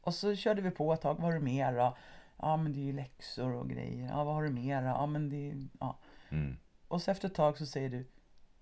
Och 0.00 0.14
så 0.14 0.34
körde 0.36 0.62
vi 0.62 0.70
på 0.70 0.92
ett 0.92 1.00
tag, 1.00 1.14
vad 1.14 1.22
har 1.22 1.32
du 1.32 1.40
mer 1.40 1.72
då? 1.72 1.96
Ja 2.38 2.56
men 2.56 2.72
det 2.72 2.78
är 2.78 2.84
ju 2.84 2.92
läxor 2.92 3.52
och 3.54 3.68
grejer. 3.70 4.08
Ja 4.08 4.24
vad 4.24 4.34
har 4.34 4.42
du 4.42 4.50
mer 4.50 4.80
då? 4.82 4.88
Ja 4.88 5.06
men 5.06 5.28
det 5.28 5.50
är, 5.50 5.68
ja. 5.80 5.98
Mm. 6.30 6.56
Och 6.88 7.02
så 7.02 7.10
efter 7.10 7.28
ett 7.28 7.34
tag 7.34 7.58
så 7.58 7.66
säger 7.66 7.88
du 7.90 8.08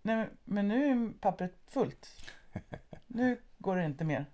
Nej 0.02 0.16
men, 0.16 0.28
men 0.44 0.68
nu 0.68 0.90
är 0.90 1.12
pappret 1.20 1.56
fullt. 1.66 2.08
Nu 3.06 3.40
går 3.58 3.76
det 3.76 3.84
inte 3.84 4.04
mer. 4.04 4.26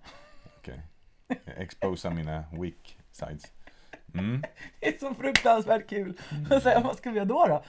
Exposa 1.56 2.10
mina 2.10 2.44
weak 2.52 2.98
sides. 3.10 3.52
Mm. 4.14 4.42
Det 4.80 4.88
är 4.94 4.98
så 4.98 5.14
fruktansvärt 5.14 5.88
kul. 5.88 6.18
Och 6.50 6.62
så, 6.62 6.80
vad 6.80 6.96
ska 6.96 7.10
vi 7.10 7.16
göra 7.16 7.24
då 7.28 7.46
då? 7.46 7.62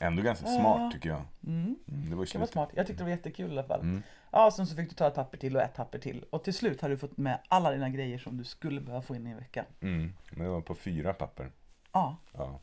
Ändå 0.00 0.22
ganska 0.22 0.46
smart 0.46 0.92
tycker 0.92 1.08
jag. 1.08 1.22
Mm. 1.46 1.76
Mm, 1.88 2.10
det 2.10 2.16
var 2.16 2.28
Det 2.32 2.38
var 2.38 2.46
smart. 2.46 2.68
Jag 2.74 2.86
tyckte 2.86 3.00
det 3.00 3.04
var 3.04 3.16
jättekul 3.16 3.48
i 3.48 3.52
alla 3.52 3.62
fall. 3.64 3.80
Mm. 3.80 4.02
Ja, 4.30 4.50
sen 4.50 4.66
så 4.66 4.76
fick 4.76 4.88
du 4.88 4.94
ta 4.94 5.06
ett 5.08 5.14
papper 5.14 5.38
till 5.38 5.56
och 5.56 5.62
ett 5.62 5.74
papper 5.74 5.98
till. 5.98 6.24
Och 6.30 6.44
till 6.44 6.54
slut 6.54 6.80
har 6.82 6.88
du 6.88 6.98
fått 6.98 7.16
med 7.16 7.38
alla 7.48 7.70
dina 7.70 7.88
grejer 7.88 8.18
som 8.18 8.36
du 8.36 8.44
skulle 8.44 8.80
behöva 8.80 9.02
få 9.02 9.16
in 9.16 9.26
i 9.26 9.30
en 9.30 9.36
vecka. 9.36 9.64
Mm. 9.80 10.12
Men 10.30 10.44
det 10.44 10.50
var 10.50 10.60
på 10.60 10.74
fyra 10.74 11.12
papper. 11.12 11.50
Ja, 11.92 12.16
Ja. 12.32 12.60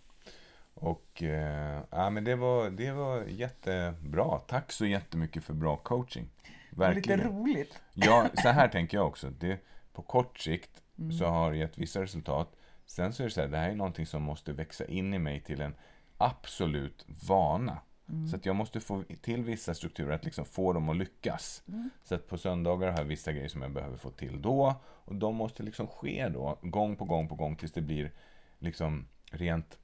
Och 0.74 1.24
eh, 1.24 1.82
ja, 1.90 2.10
men 2.10 2.24
det 2.24 2.36
var, 2.36 2.70
det 2.70 2.92
var 2.92 3.24
jättebra. 3.24 4.40
Tack 4.48 4.72
så 4.72 4.86
jättemycket 4.86 5.44
för 5.44 5.54
bra 5.54 5.78
coaching. 5.78 6.30
det 6.72 6.78
var 6.80 6.94
lite 6.94 7.10
Verkligen. 7.10 7.32
roligt. 7.40 7.82
Ja, 7.94 8.26
så 8.42 8.50
här 8.50 8.68
tänker 8.72 8.98
jag 8.98 9.08
också. 9.08 9.30
Det, 9.30 9.60
på 9.96 10.02
kort 10.02 10.40
sikt 10.40 10.82
Mm. 11.00 11.12
så 11.12 11.26
har 11.26 11.52
det 11.52 11.58
gett 11.58 11.78
vissa 11.78 12.02
resultat. 12.02 12.56
Sen 12.86 13.14
så 13.14 13.24
är 13.24 13.28
det 13.28 13.34
så 13.34 13.42
här, 13.42 13.48
det 13.48 13.58
här 13.58 13.70
är 13.70 13.76
någonting 13.76 14.06
som 14.06 14.24
måste 14.24 14.54
växa 14.54 14.86
in 14.86 15.14
i 15.14 15.20
mig 15.20 15.42
till 15.42 15.62
en 15.62 15.76
absolut 16.18 17.06
vana. 17.28 17.80
Mm. 18.10 18.28
Så 18.28 18.36
att 18.36 18.46
jag 18.46 18.56
måste 18.56 18.80
få 18.80 19.04
till 19.22 19.44
vissa 19.44 19.74
strukturer, 19.74 20.12
att 20.12 20.26
liksom 20.26 20.46
få 20.46 20.74
dem 20.74 20.90
att 20.90 20.98
lyckas. 20.98 21.64
Så 22.04 22.16
att 22.16 22.28
på 22.28 22.38
söndagar 22.38 22.92
har 22.92 22.98
jag 22.98 23.06
vissa 23.06 23.32
grejer 23.32 23.48
som 23.48 23.62
jag 23.62 23.72
behöver 23.72 23.98
få 23.98 24.10
till 24.10 24.42
då. 24.42 24.76
Och 24.86 25.16
de 25.16 25.36
måste 25.36 25.64
liksom 25.64 25.88
ske 25.88 26.30
då, 26.30 26.60
gång 26.62 26.96
på 26.96 27.06
gång 27.06 27.28
på 27.28 27.36
gång, 27.36 27.56
tills 27.56 27.72
det 27.72 27.82
blir 27.82 28.12
liksom 28.60 29.08
rent, 29.32 29.78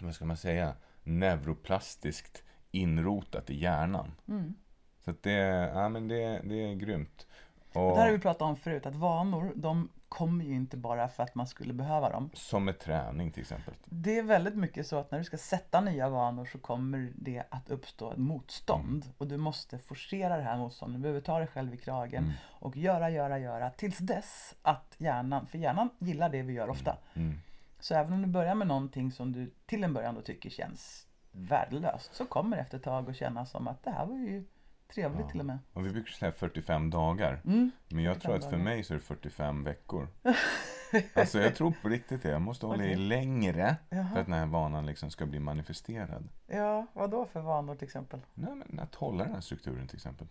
vad 0.00 0.14
ska 0.14 0.24
man 0.24 0.36
säga, 0.36 0.74
neuroplastiskt 1.02 2.42
inrotat 2.70 3.50
i 3.50 3.58
hjärnan. 3.58 4.12
Mm. 4.28 4.54
Så 4.98 5.10
att 5.10 5.22
det, 5.22 5.30
ja, 5.74 5.88
men 5.88 6.08
det, 6.08 6.40
det 6.44 6.54
är 6.54 6.74
grymt. 6.74 7.26
Det 7.72 7.78
Och 7.78 7.96
här 7.96 8.04
har 8.04 8.12
vi 8.12 8.18
pratat 8.18 8.42
om 8.42 8.56
förut, 8.56 8.86
att 8.86 8.94
vanor, 8.94 9.52
de 9.56 9.88
kommer 10.08 10.44
ju 10.44 10.54
inte 10.54 10.76
bara 10.76 11.08
för 11.08 11.22
att 11.22 11.34
man 11.34 11.46
skulle 11.46 11.72
behöva 11.72 12.10
dem. 12.10 12.30
som 12.34 12.64
med 12.64 12.78
träning 12.78 13.30
till 13.30 13.40
exempel. 13.40 13.74
Det 13.84 14.18
är 14.18 14.22
väldigt 14.22 14.54
mycket 14.56 14.86
så 14.86 14.96
att 14.96 15.10
när 15.10 15.18
du 15.18 15.24
ska 15.24 15.38
sätta 15.38 15.80
nya 15.80 16.08
vanor 16.08 16.44
så 16.44 16.58
kommer 16.58 17.12
det 17.16 17.42
att 17.50 17.70
uppstå 17.70 18.12
ett 18.12 18.18
motstånd. 18.18 19.04
Och 19.18 19.26
du 19.26 19.36
måste 19.36 19.78
forcera 19.78 20.36
det 20.36 20.42
här 20.42 20.56
motståndet. 20.58 20.98
Du 20.98 21.02
behöver 21.02 21.20
ta 21.20 21.38
dig 21.38 21.48
själv 21.48 21.74
i 21.74 21.76
kragen 21.76 22.24
Mm. 22.24 22.34
och 22.50 22.76
göra, 22.76 23.10
göra, 23.10 23.38
göra 23.38 23.70
tills 23.70 23.98
dess 23.98 24.54
att 24.62 24.94
hjärnan, 24.98 25.46
för 25.46 25.58
hjärnan 25.58 25.88
gillar 25.98 26.28
det 26.28 26.42
vi 26.42 26.52
gör 26.52 26.68
ofta. 26.70 26.96
Mm. 27.14 27.38
Så 27.80 27.94
även 27.94 28.12
om 28.12 28.22
du 28.22 28.28
börjar 28.28 28.54
med 28.54 28.66
någonting 28.68 29.12
som 29.12 29.32
du 29.32 29.50
till 29.66 29.84
en 29.84 29.94
början 29.94 30.14
då 30.14 30.20
tycker 30.20 30.50
känns 30.50 31.06
värdelöst 31.32 32.14
så 32.14 32.26
kommer 32.26 32.56
det 32.56 32.62
efter 32.62 32.78
ett 32.78 32.84
tag 32.84 33.10
att 33.10 33.16
kännas 33.16 33.50
som 33.50 33.68
att 33.68 33.84
det 33.84 33.90
här 33.90 34.06
var 34.06 34.16
ju 34.16 34.44
trevligt 34.94 35.20
Ja. 35.20 35.30
till 35.30 35.40
och 35.40 35.46
med. 35.46 35.58
Och 35.72 35.86
vi 35.86 35.90
brukar 35.90 36.12
säga 36.12 36.32
45 36.32 36.90
dagar. 36.90 37.40
Mm. 37.44 37.70
Men 37.88 38.04
jag 38.04 38.14
45 38.14 38.20
tror 38.40 38.46
att 38.46 38.50
för 38.54 38.64
mig 38.64 38.84
så 38.84 38.94
är 38.94 38.98
det 38.98 39.04
45 39.04 39.64
veckor. 39.64 40.08
Alltså 41.14 41.38
jag 41.40 41.54
tror 41.56 41.74
på 41.82 41.88
riktigt 41.88 42.22
det. 42.22 42.30
Jag 42.30 42.42
måste 42.42 42.66
hålla 42.66 42.84
i 42.84 42.86
Okej. 42.86 42.96
längre 42.96 43.76
för 43.88 43.96
Jaha. 43.96 44.18
att 44.18 44.26
den 44.26 44.32
här 44.34 44.46
vanan 44.46 44.86
liksom 44.86 45.10
ska 45.10 45.26
bli 45.26 45.38
manifesterad. 45.40 46.28
Ja, 46.46 46.86
vad 46.92 47.10
då 47.10 47.26
för 47.26 47.40
vanor 47.40 47.74
till 47.74 47.84
exempel? 47.84 48.20
Nej, 48.34 48.54
men 48.66 48.80
att 48.80 48.94
hålla 48.94 49.24
den 49.24 49.34
här 49.34 49.40
strukturen 49.40 49.86
till 49.88 49.96
exempel. 49.96 50.26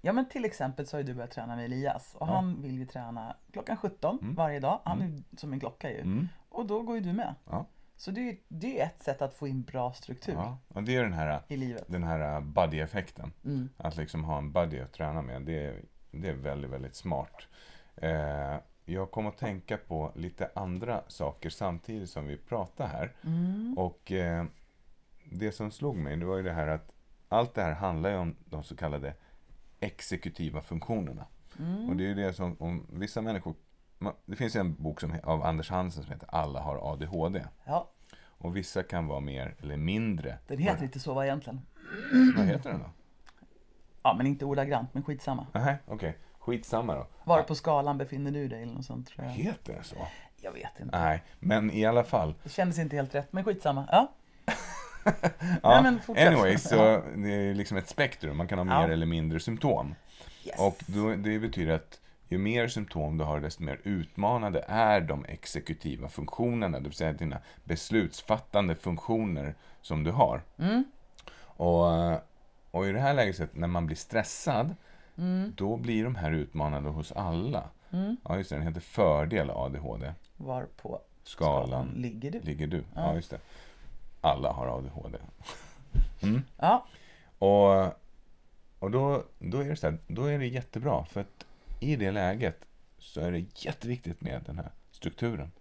Ja 0.00 0.12
men 0.12 0.28
till 0.28 0.44
exempel 0.44 0.86
så 0.86 0.96
har 0.96 1.00
ju 1.02 1.06
du 1.06 1.14
börjat 1.14 1.30
träna 1.30 1.56
med 1.56 1.64
Elias 1.64 2.14
och 2.18 2.28
Ja. 2.28 2.34
han 2.34 2.62
vill 2.62 2.78
ju 2.78 2.86
träna 2.86 3.36
klockan 3.52 3.76
17 3.76 4.18
Mm. 4.22 4.34
varje 4.34 4.60
dag. 4.60 4.80
Han 4.84 5.02
är 5.02 5.06
ju 5.06 5.22
som 5.36 5.52
en 5.52 5.60
klocka 5.60 5.90
ju. 5.90 6.00
Mm. 6.00 6.28
Och 6.48 6.66
då 6.66 6.82
går 6.82 6.94
ju 6.96 7.00
du 7.02 7.12
med. 7.12 7.34
Ja. 7.50 7.66
Så 8.02 8.10
det 8.10 8.30
är 8.30 8.36
det 8.48 8.80
är 8.80 8.86
ett 8.86 9.02
sätt 9.02 9.22
att 9.22 9.34
få 9.34 9.48
in 9.48 9.62
bra 9.62 9.92
struktur 9.92 10.32
Ja. 10.32 10.58
Och 10.68 10.82
det 10.82 10.96
är 10.96 11.02
den 11.02 11.12
här, 11.12 11.42
i 11.48 11.56
livet. 11.56 11.84
den 11.86 12.02
här 12.02 12.40
buddy-effekten. 12.40 13.32
Mm. 13.44 13.68
Att 13.76 13.96
liksom 13.96 14.24
ha 14.24 14.38
en 14.38 14.52
buddy 14.52 14.80
att 14.80 14.92
träna 14.92 15.22
med. 15.22 15.42
Det 15.42 15.66
är, 15.66 15.82
det 16.10 16.28
är 16.28 16.34
väldigt, 16.34 16.70
väldigt 16.70 16.94
smart. 16.94 17.42
Eh, 17.96 18.56
jag 18.84 19.10
kom 19.10 19.26
att 19.26 19.38
tänka 19.38 19.76
på 19.76 20.12
lite 20.14 20.50
andra 20.54 21.02
saker 21.08 21.50
samtidigt 21.50 22.10
som 22.10 22.26
vi 22.26 22.36
pratar 22.36 22.86
här. 22.86 23.12
Mm. 23.24 23.78
Och 23.78 24.12
eh, 24.12 24.44
det 25.24 25.52
som 25.52 25.70
slog 25.70 25.96
mig, 25.96 26.16
det 26.16 26.26
var 26.26 26.36
ju 26.36 26.42
det 26.42 26.52
här 26.52 26.68
att 26.68 26.92
allt 27.28 27.54
det 27.54 27.62
här 27.62 27.74
handlar 27.74 28.10
ju 28.10 28.16
om 28.16 28.36
de 28.44 28.62
så 28.64 28.76
kallade 28.76 29.14
exekutiva 29.80 30.60
funktionerna. 30.60 31.26
Mm. 31.58 31.88
Och 31.88 31.96
det 31.96 32.04
är 32.04 32.08
ju 32.08 32.14
det 32.14 32.32
som, 32.32 32.56
om 32.60 32.86
vissa 32.92 33.22
människor, 33.22 33.54
det 34.24 34.36
finns 34.36 34.56
en 34.56 34.74
bok 34.74 35.00
som, 35.00 35.16
av 35.22 35.42
Anders 35.42 35.70
Hansen 35.70 36.02
som 36.02 36.12
heter 36.12 36.28
Alla 36.32 36.60
har 36.60 36.92
ADHD. 36.92 37.44
Ja, 37.64 37.91
Och 38.42 38.56
vissa 38.56 38.82
kan 38.82 39.06
vara 39.06 39.20
mer 39.20 39.54
eller 39.62 39.76
mindre. 39.76 40.38
den 40.46 40.58
heter 40.58 40.84
inte 40.84 41.00
så 41.00 41.14
va, 41.14 41.24
egentligen. 41.26 41.60
Vad 42.36 42.46
heter 42.46 42.70
den 42.70 42.78
då? 42.80 42.90
Ja 44.02 44.14
men 44.14 44.26
inte 44.26 44.44
ordagrant, 44.44 44.94
men 44.94 45.02
skitsamma. 45.02 45.46
Nej, 45.52 45.76
okej. 45.86 46.18
Skitsamma 46.38 46.94
då. 46.94 47.06
Var 47.24 47.42
på 47.42 47.54
skalan 47.54 47.98
befinner 47.98 48.30
du 48.30 48.48
dig 48.48 48.62
eller 48.62 48.74
något 48.74 48.84
sånt 48.84 49.08
tror 49.08 49.24
jag. 49.26 49.32
Heter 49.32 49.72
det 49.74 49.82
så? 49.84 49.96
Jag 50.40 50.52
vet 50.52 50.80
inte. 50.80 50.98
Nej, 50.98 51.22
men 51.40 51.70
i 51.70 51.84
alla 51.86 52.04
fall. 52.04 52.34
Det 52.42 52.48
kändes 52.50 52.78
inte 52.78 52.96
helt 52.96 53.14
rätt, 53.14 53.32
men 53.32 53.44
skitsamma. 53.44 53.88
Ja, 53.90 54.12
Ja, 55.62 55.82
men 55.82 56.00
fortsätt. 56.00 56.28
anyway, 56.28 56.58
så 56.58 56.76
det 57.16 57.30
är 57.32 57.54
liksom 57.54 57.76
ett 57.76 57.88
spektrum. 57.88 58.36
Man 58.36 58.48
kan 58.48 58.58
ha 58.68 58.74
Ja. 58.80 58.86
mer 58.86 58.92
eller 58.92 59.06
mindre 59.06 59.40
symptom. 59.40 59.94
yes. 60.44 60.58
Och 60.60 60.76
då, 60.86 61.14
det 61.16 61.38
betyder 61.38 61.72
att 61.74 62.00
ju 62.32 62.38
mer 62.38 62.68
symptom 62.68 63.18
du 63.18 63.24
har, 63.24 63.40
desto 63.40 63.62
mer 63.62 63.80
utmanande 63.84 64.64
är 64.68 65.00
de 65.00 65.24
exekutiva 65.24 66.08
funktionerna, 66.08 66.78
det 66.80 66.84
vill 66.88 66.92
säga 66.96 67.12
dina 67.12 67.38
beslutsfattande 67.64 68.74
funktioner 68.74 69.54
som 69.80 70.04
du 70.04 70.10
har. 70.10 70.42
Mm. 70.58 70.84
Och, 71.40 72.12
och 72.70 72.86
i 72.86 72.92
det 72.92 73.00
här 73.00 73.14
läget, 73.14 73.54
när 73.56 73.68
man 73.68 73.86
blir 73.86 73.96
stressad, 73.96 74.74
Mm. 75.18 75.52
då 75.56 75.76
blir 75.76 76.04
de 76.04 76.14
här 76.14 76.32
utmanande 76.32 76.90
hos 76.90 77.12
alla. 77.12 77.68
Mm. 77.90 78.16
Ja, 78.24 78.36
just 78.36 78.50
det, 78.50 78.56
den 78.56 78.66
heter 78.66 78.80
fördel 78.80 79.50
ADHD. 79.50 80.12
Var 80.36 80.66
på 80.82 81.00
Skalan 81.24 81.66
skalan 81.68 81.88
ligger 81.96 82.30
du? 82.30 82.40
ligger 82.40 82.66
du. 82.66 82.76
Ja, 82.94 83.02
Ja. 83.06 83.14
just 83.14 83.30
det. 83.30 83.38
Alla 84.20 84.52
har 84.52 84.78
ADHD. 84.78 85.18
Mm. 86.22 86.42
Ja, 86.58 86.86
Och, 87.38 87.84
och 88.78 88.90
då, 88.90 89.24
då 89.38 89.58
är 89.60 89.68
det 89.68 89.76
så 89.76 89.90
här, 89.90 89.98
då 90.06 90.24
är 90.24 90.38
det 90.38 90.46
jättebra 90.46 91.04
för 91.04 91.20
att 91.20 91.44
i 91.82 91.96
det 91.96 92.10
läget 92.10 92.64
så 92.98 93.20
är 93.20 93.32
det 93.32 93.64
jätteviktigt 93.64 94.20
med 94.20 94.42
den 94.46 94.58
här 94.58 94.70
strukturen. 94.90 95.52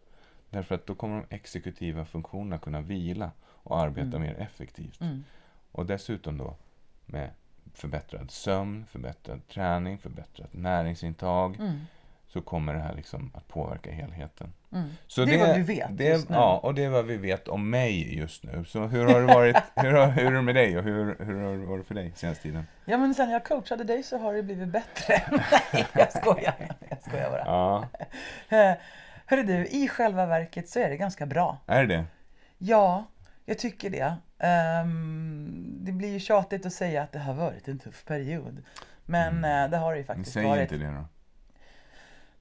Därför 0.50 0.76
att 0.76 0.86
då 0.86 0.96
kommer 0.96 1.16
de 1.30 1.36
exekutiva 1.36 2.06
funktionerna 2.06 2.58
kunna 2.60 2.82
vila 2.82 3.32
och 3.42 3.80
arbeta 3.80 4.20
mer 4.20 4.36
effektivt. 4.36 5.02
mm. 5.02 5.24
Och 5.72 5.86
dessutom 5.86 6.38
då 6.38 6.56
med 7.06 7.30
förbättrad 7.74 8.32
sömn, 8.32 8.86
förbättrad 8.86 9.48
träning, 9.48 9.98
förbättrat 9.98 10.54
näringsintag 10.54 11.56
Mm. 11.60 11.80
så 12.28 12.42
kommer 12.42 12.74
det 12.74 12.80
här 12.80 12.96
liksom 12.96 13.32
att 13.34 13.48
påverka 13.48 13.92
helheten. 13.92 14.54
Mm. 14.74 14.90
Så 15.08 15.26
Det 15.26 15.36
är 15.36 15.48
vad 15.48 15.56
vi 15.56 15.62
vet 15.62 15.98
det, 15.98 16.04
just 16.04 16.30
nu. 16.30 16.36
Ja, 16.36 16.60
och 16.64 16.74
det 16.76 16.84
är 16.84 16.90
vad 16.90 17.06
vi 17.06 17.18
vet 17.18 17.48
om 17.48 17.70
mig 17.70 18.18
just 18.18 18.44
nu. 18.44 18.66
Så 18.66 18.88
hur 18.88 19.06
har 19.06 19.20
det 19.22 19.26
varit, 19.28 19.56
hur, 19.76 19.92
har, 19.94 20.08
hur 20.08 20.26
är 20.26 20.32
det 20.32 20.42
med 20.42 20.56
dig 20.56 20.78
och 20.78 20.84
hur, 20.84 21.16
hur 21.26 21.42
har 21.42 21.58
det 21.58 21.66
varit 21.66 21.88
för 21.88 21.96
dig 21.96 22.14
senaste 22.16 22.44
tiden? 22.44 22.68
Ja 22.86 22.98
men 22.98 23.14
sen 23.16 23.30
jag 23.30 23.44
coachade 23.46 23.84
dig 23.84 24.04
så 24.04 24.18
har 24.18 24.34
det 24.34 24.44
blivit 24.44 24.68
bättre. 24.68 25.22
Nej, 25.74 25.88
jag 25.94 26.12
skojar. 26.12 26.54
Jag 26.90 27.02
skojar 27.04 27.30
bara. 27.30 27.44
Ja, 27.46 27.88
Eh, 28.58 28.74
Hörru 29.26 29.44
du, 29.44 29.66
i 29.66 29.88
själva 29.88 30.26
verket 30.26 30.70
så 30.70 30.80
är 30.80 30.90
det 30.90 30.98
ganska 30.98 31.26
bra. 31.26 31.58
är 31.68 31.86
det 31.86 31.96
det? 31.96 32.06
Ja, 32.58 33.06
jag 33.46 33.58
tycker 33.60 33.90
det. 33.90 34.16
Ehm, 34.40 35.78
det 35.80 35.92
blir 35.92 36.10
ju 36.10 36.20
tjatigt 36.20 36.66
att 36.66 36.74
säga 36.74 37.04
att 37.04 37.12
det 37.12 37.20
har 37.20 37.34
varit 37.34 37.68
en 37.68 37.80
tuff 37.80 38.06
period. 38.06 38.64
Men 39.06 39.46
eh, 39.46 39.70
det 39.70 39.78
har 39.78 39.92
det 39.92 39.98
ju 39.98 40.04
faktiskt 40.06 40.36
varit. 40.36 40.72
inte 40.72 40.86
det 40.86 40.92
då? 40.92 41.06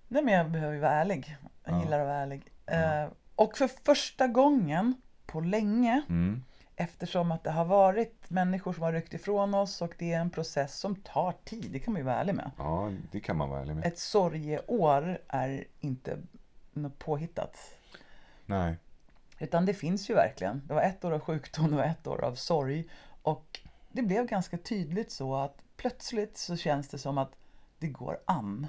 Nej 0.08 0.22
men 0.22 0.34
jag 0.34 0.50
behöver 0.50 0.74
ju 0.74 0.80
vara 0.80 0.92
ärlig. 0.92 1.36
Jag 1.70 1.78
Ja. 1.80 1.84
gillar 1.84 1.98
att 2.00 2.06
vara 2.06 2.16
ärlig. 2.16 2.52
Eh, 2.66 3.04
och 3.34 3.56
för 3.58 3.68
första 3.68 4.26
gången 4.28 4.94
på 5.26 5.40
länge, 5.40 6.02
Mm. 6.08 6.44
eftersom 6.76 7.32
att 7.32 7.44
det 7.44 7.50
har 7.50 7.64
varit 7.64 8.30
människor 8.30 8.72
som 8.72 8.82
har 8.82 8.92
ryckt 8.92 9.14
ifrån 9.14 9.54
oss 9.54 9.82
och 9.82 9.94
det 9.98 10.12
är 10.12 10.20
en 10.20 10.30
process 10.30 10.78
som 10.78 10.96
tar 10.96 11.32
tid, 11.44 11.68
det 11.72 11.78
kan 11.78 11.92
man 11.92 12.00
ju 12.00 12.04
vara 12.06 12.16
ärlig 12.16 12.34
med. 12.34 12.50
Ja, 12.58 12.90
det 13.12 13.20
kan 13.20 13.36
man 13.36 13.48
vara 13.50 13.60
ärlig 13.60 13.74
med. 13.76 13.86
Ett 13.86 13.98
sorgeår 13.98 15.18
är 15.28 15.64
inte 15.80 16.18
något 16.72 16.98
påhittat. 16.98 17.56
Nej. 18.46 18.76
Utan 19.38 19.66
det 19.66 19.74
finns 19.74 20.10
ju 20.10 20.14
verkligen. 20.14 20.62
Det 20.66 20.74
var 20.74 20.82
ett 20.82 21.04
år 21.04 21.12
av 21.12 21.20
sjukdom 21.20 21.74
och 21.74 21.84
ett 21.84 22.06
år 22.06 22.24
av 22.24 22.34
sorg. 22.34 22.88
Och 23.22 23.60
det 23.92 24.02
blev 24.02 24.26
ganska 24.26 24.58
tydligt 24.58 25.12
så 25.12 25.36
att 25.36 25.56
plötsligt 25.76 26.36
så 26.38 26.56
känns 26.56 26.88
det 26.88 26.98
som 26.98 27.18
att 27.18 27.32
det 27.78 27.88
går 27.88 28.18
an. 28.24 28.66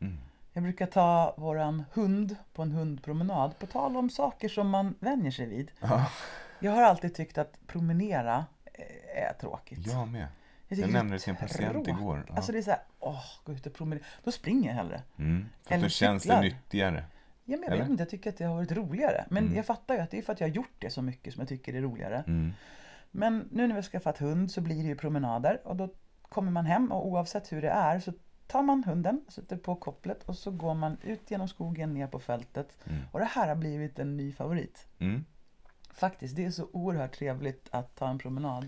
Mm. 0.00 0.18
Jag 0.56 0.62
brukar 0.62 0.86
ta 0.86 1.34
våran 1.36 1.84
hund 1.92 2.36
på 2.52 2.62
en 2.62 2.72
hundpromenad. 2.72 3.58
På 3.58 3.66
tal 3.66 3.96
om 3.96 4.10
saker 4.10 4.48
som 4.48 4.68
man 4.70 4.94
vänjer 5.00 5.30
sig 5.30 5.46
vid. 5.46 5.70
Ja, 5.80 6.10
Jag 6.58 6.72
har 6.72 6.82
alltid 6.82 7.14
tyckt 7.14 7.38
att 7.38 7.66
promenera 7.66 8.44
eh, 8.64 9.22
är 9.28 9.32
tråkigt. 9.40 9.86
jag 9.86 10.08
med. 10.08 10.26
Jag 10.68 10.78
det 10.78 10.84
är 10.84 10.88
nämnde 10.88 11.14
det 11.14 11.18
till 11.18 11.30
en 11.30 11.36
patient 11.36 11.88
igår. 11.88 12.24
Ja. 12.28 12.34
Alltså 12.36 12.52
det 12.52 12.58
är 12.58 12.62
så 12.62 12.70
här, 12.70 12.80
åh, 13.00 13.24
gå 13.44 13.52
ut 13.52 13.66
och 13.66 13.74
promenera. 13.74 14.04
Då 14.24 14.32
springer 14.32 14.68
jag 14.68 14.74
hellre. 14.76 15.02
Mm. 15.18 15.46
För 15.62 15.74
eller 15.74 15.84
då 15.84 15.88
känns 15.88 16.22
det 16.22 16.40
nyttigare. 16.40 17.04
Ja, 17.44 17.56
men 17.56 17.62
jag 17.62 17.72
Eller? 17.72 17.82
vet 17.82 17.90
inte, 17.90 18.00
jag 18.02 18.10
tycker 18.10 18.30
att 18.30 18.36
det 18.38 18.44
har 18.44 18.54
varit 18.54 18.72
roligare. 18.72 19.24
Men 19.30 19.44
Mm. 19.44 19.56
jag 19.56 19.66
fattar 19.66 19.94
ju 19.94 20.00
att 20.00 20.10
det 20.10 20.18
är 20.18 20.22
för 20.22 20.32
att 20.32 20.40
jag 20.40 20.48
har 20.48 20.54
gjort 20.54 20.74
det 20.78 20.90
så 20.90 21.02
mycket 21.02 21.34
som 21.34 21.40
jag 21.40 21.48
tycker 21.48 21.72
det 21.72 21.78
är 21.78 21.82
roligare. 21.82 22.24
Mm. 22.26 22.52
Men 23.10 23.48
nu 23.52 23.62
när 23.62 23.68
vi 23.68 23.72
har 23.74 23.82
skaffat 23.82 24.18
hund 24.18 24.50
så 24.50 24.60
blir 24.60 24.76
det 24.82 24.88
ju 24.88 24.96
promenader 24.96 25.60
och 25.64 25.76
då 25.76 25.88
kommer 26.22 26.50
man 26.50 26.66
hem 26.66 26.92
och 26.92 27.06
oavsett 27.06 27.52
hur 27.52 27.62
det 27.62 27.70
är 27.70 28.00
så 28.00 28.12
tar 28.46 28.62
man 28.62 28.84
hunden, 28.84 29.24
sätter 29.28 29.56
på 29.56 29.74
kopplet 29.76 30.22
och 30.22 30.36
så 30.36 30.50
går 30.50 30.74
man 30.74 30.96
ut 31.02 31.30
genom 31.30 31.48
skogen 31.48 31.94
ner 31.94 32.06
på 32.06 32.18
fältet. 32.20 32.76
Mm. 32.84 33.02
Och 33.12 33.18
det 33.18 33.24
här 33.24 33.48
har 33.48 33.54
blivit 33.56 33.98
en 33.98 34.16
ny 34.16 34.32
favorit. 34.32 34.86
Mm. 34.98 35.24
Faktiskt, 35.90 36.36
det 36.36 36.44
är 36.44 36.50
så 36.50 36.68
oerhört 36.72 37.12
trevligt 37.12 37.68
att 37.72 37.94
ta 37.96 38.08
en 38.08 38.18
promenad 38.18 38.66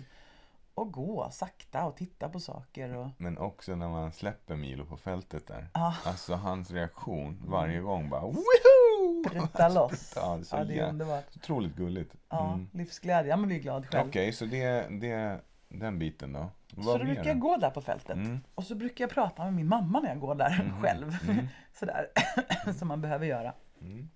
och 0.74 0.92
gå 0.92 1.28
sakta 1.30 1.84
och 1.86 1.96
titta 1.96 2.28
på 2.28 2.40
saker. 2.40 2.96
Och... 2.96 3.08
Men 3.18 3.38
också 3.38 3.74
när 3.76 3.88
man 3.88 4.12
släpper 4.12 4.56
Milo 4.56 4.84
på 4.86 4.96
fältet 4.96 5.46
där. 5.46 5.68
Ja. 5.74 5.94
Alltså 6.04 6.34
hans 6.34 6.70
reaktion 6.70 7.42
varje 7.46 7.80
gång 7.80 8.10
bara 8.10 8.20
Woho! 8.20 9.24
Prutta 9.30 9.68
loss. 9.74 10.12
Ja, 10.16 10.34
det 10.36 10.40
är 10.40 10.44
så 10.44 10.56
Ja, 10.56 10.64
det 10.64 10.78
är 10.78 10.88
underbart. 10.88 11.24
otroligt 11.36 11.74
gulligt. 11.76 12.14
Ja, 12.28 12.52
Mm. 12.54 12.68
livsglädje. 12.72 13.30
Ja, 13.30 13.36
man 13.36 13.46
blir 13.48 13.58
glad 13.58 13.86
själv. 13.86 14.08
Okej, 14.08 14.32
så 14.32 14.44
det, 14.44 14.86
det, 15.00 15.40
den 15.68 15.98
biten 15.98 16.32
då. 16.32 16.50
Så 16.84 16.98
då 16.98 17.04
brukar 17.04 17.24
jag 17.24 17.36
då? 17.36 17.40
gå 17.48 17.56
där 17.56 17.70
på 17.70 17.80
fältet. 17.80 18.16
Mm. 18.16 18.40
Och 18.54 18.64
så 18.64 18.74
brukar 18.74 19.04
jag 19.04 19.10
prata 19.10 19.44
med 19.44 19.54
min 19.54 19.68
mamma 19.68 20.00
när 20.00 20.08
jag 20.08 20.20
går 20.20 20.34
där 20.34 20.62
Mhm. 20.64 20.82
själv. 20.82 21.16
Mm. 21.28 21.46
Sådär, 21.72 22.06
som 22.78 22.88
man 22.88 23.00
behöver 23.00 23.26
göra. 23.26 23.52
Mm. 23.80 24.08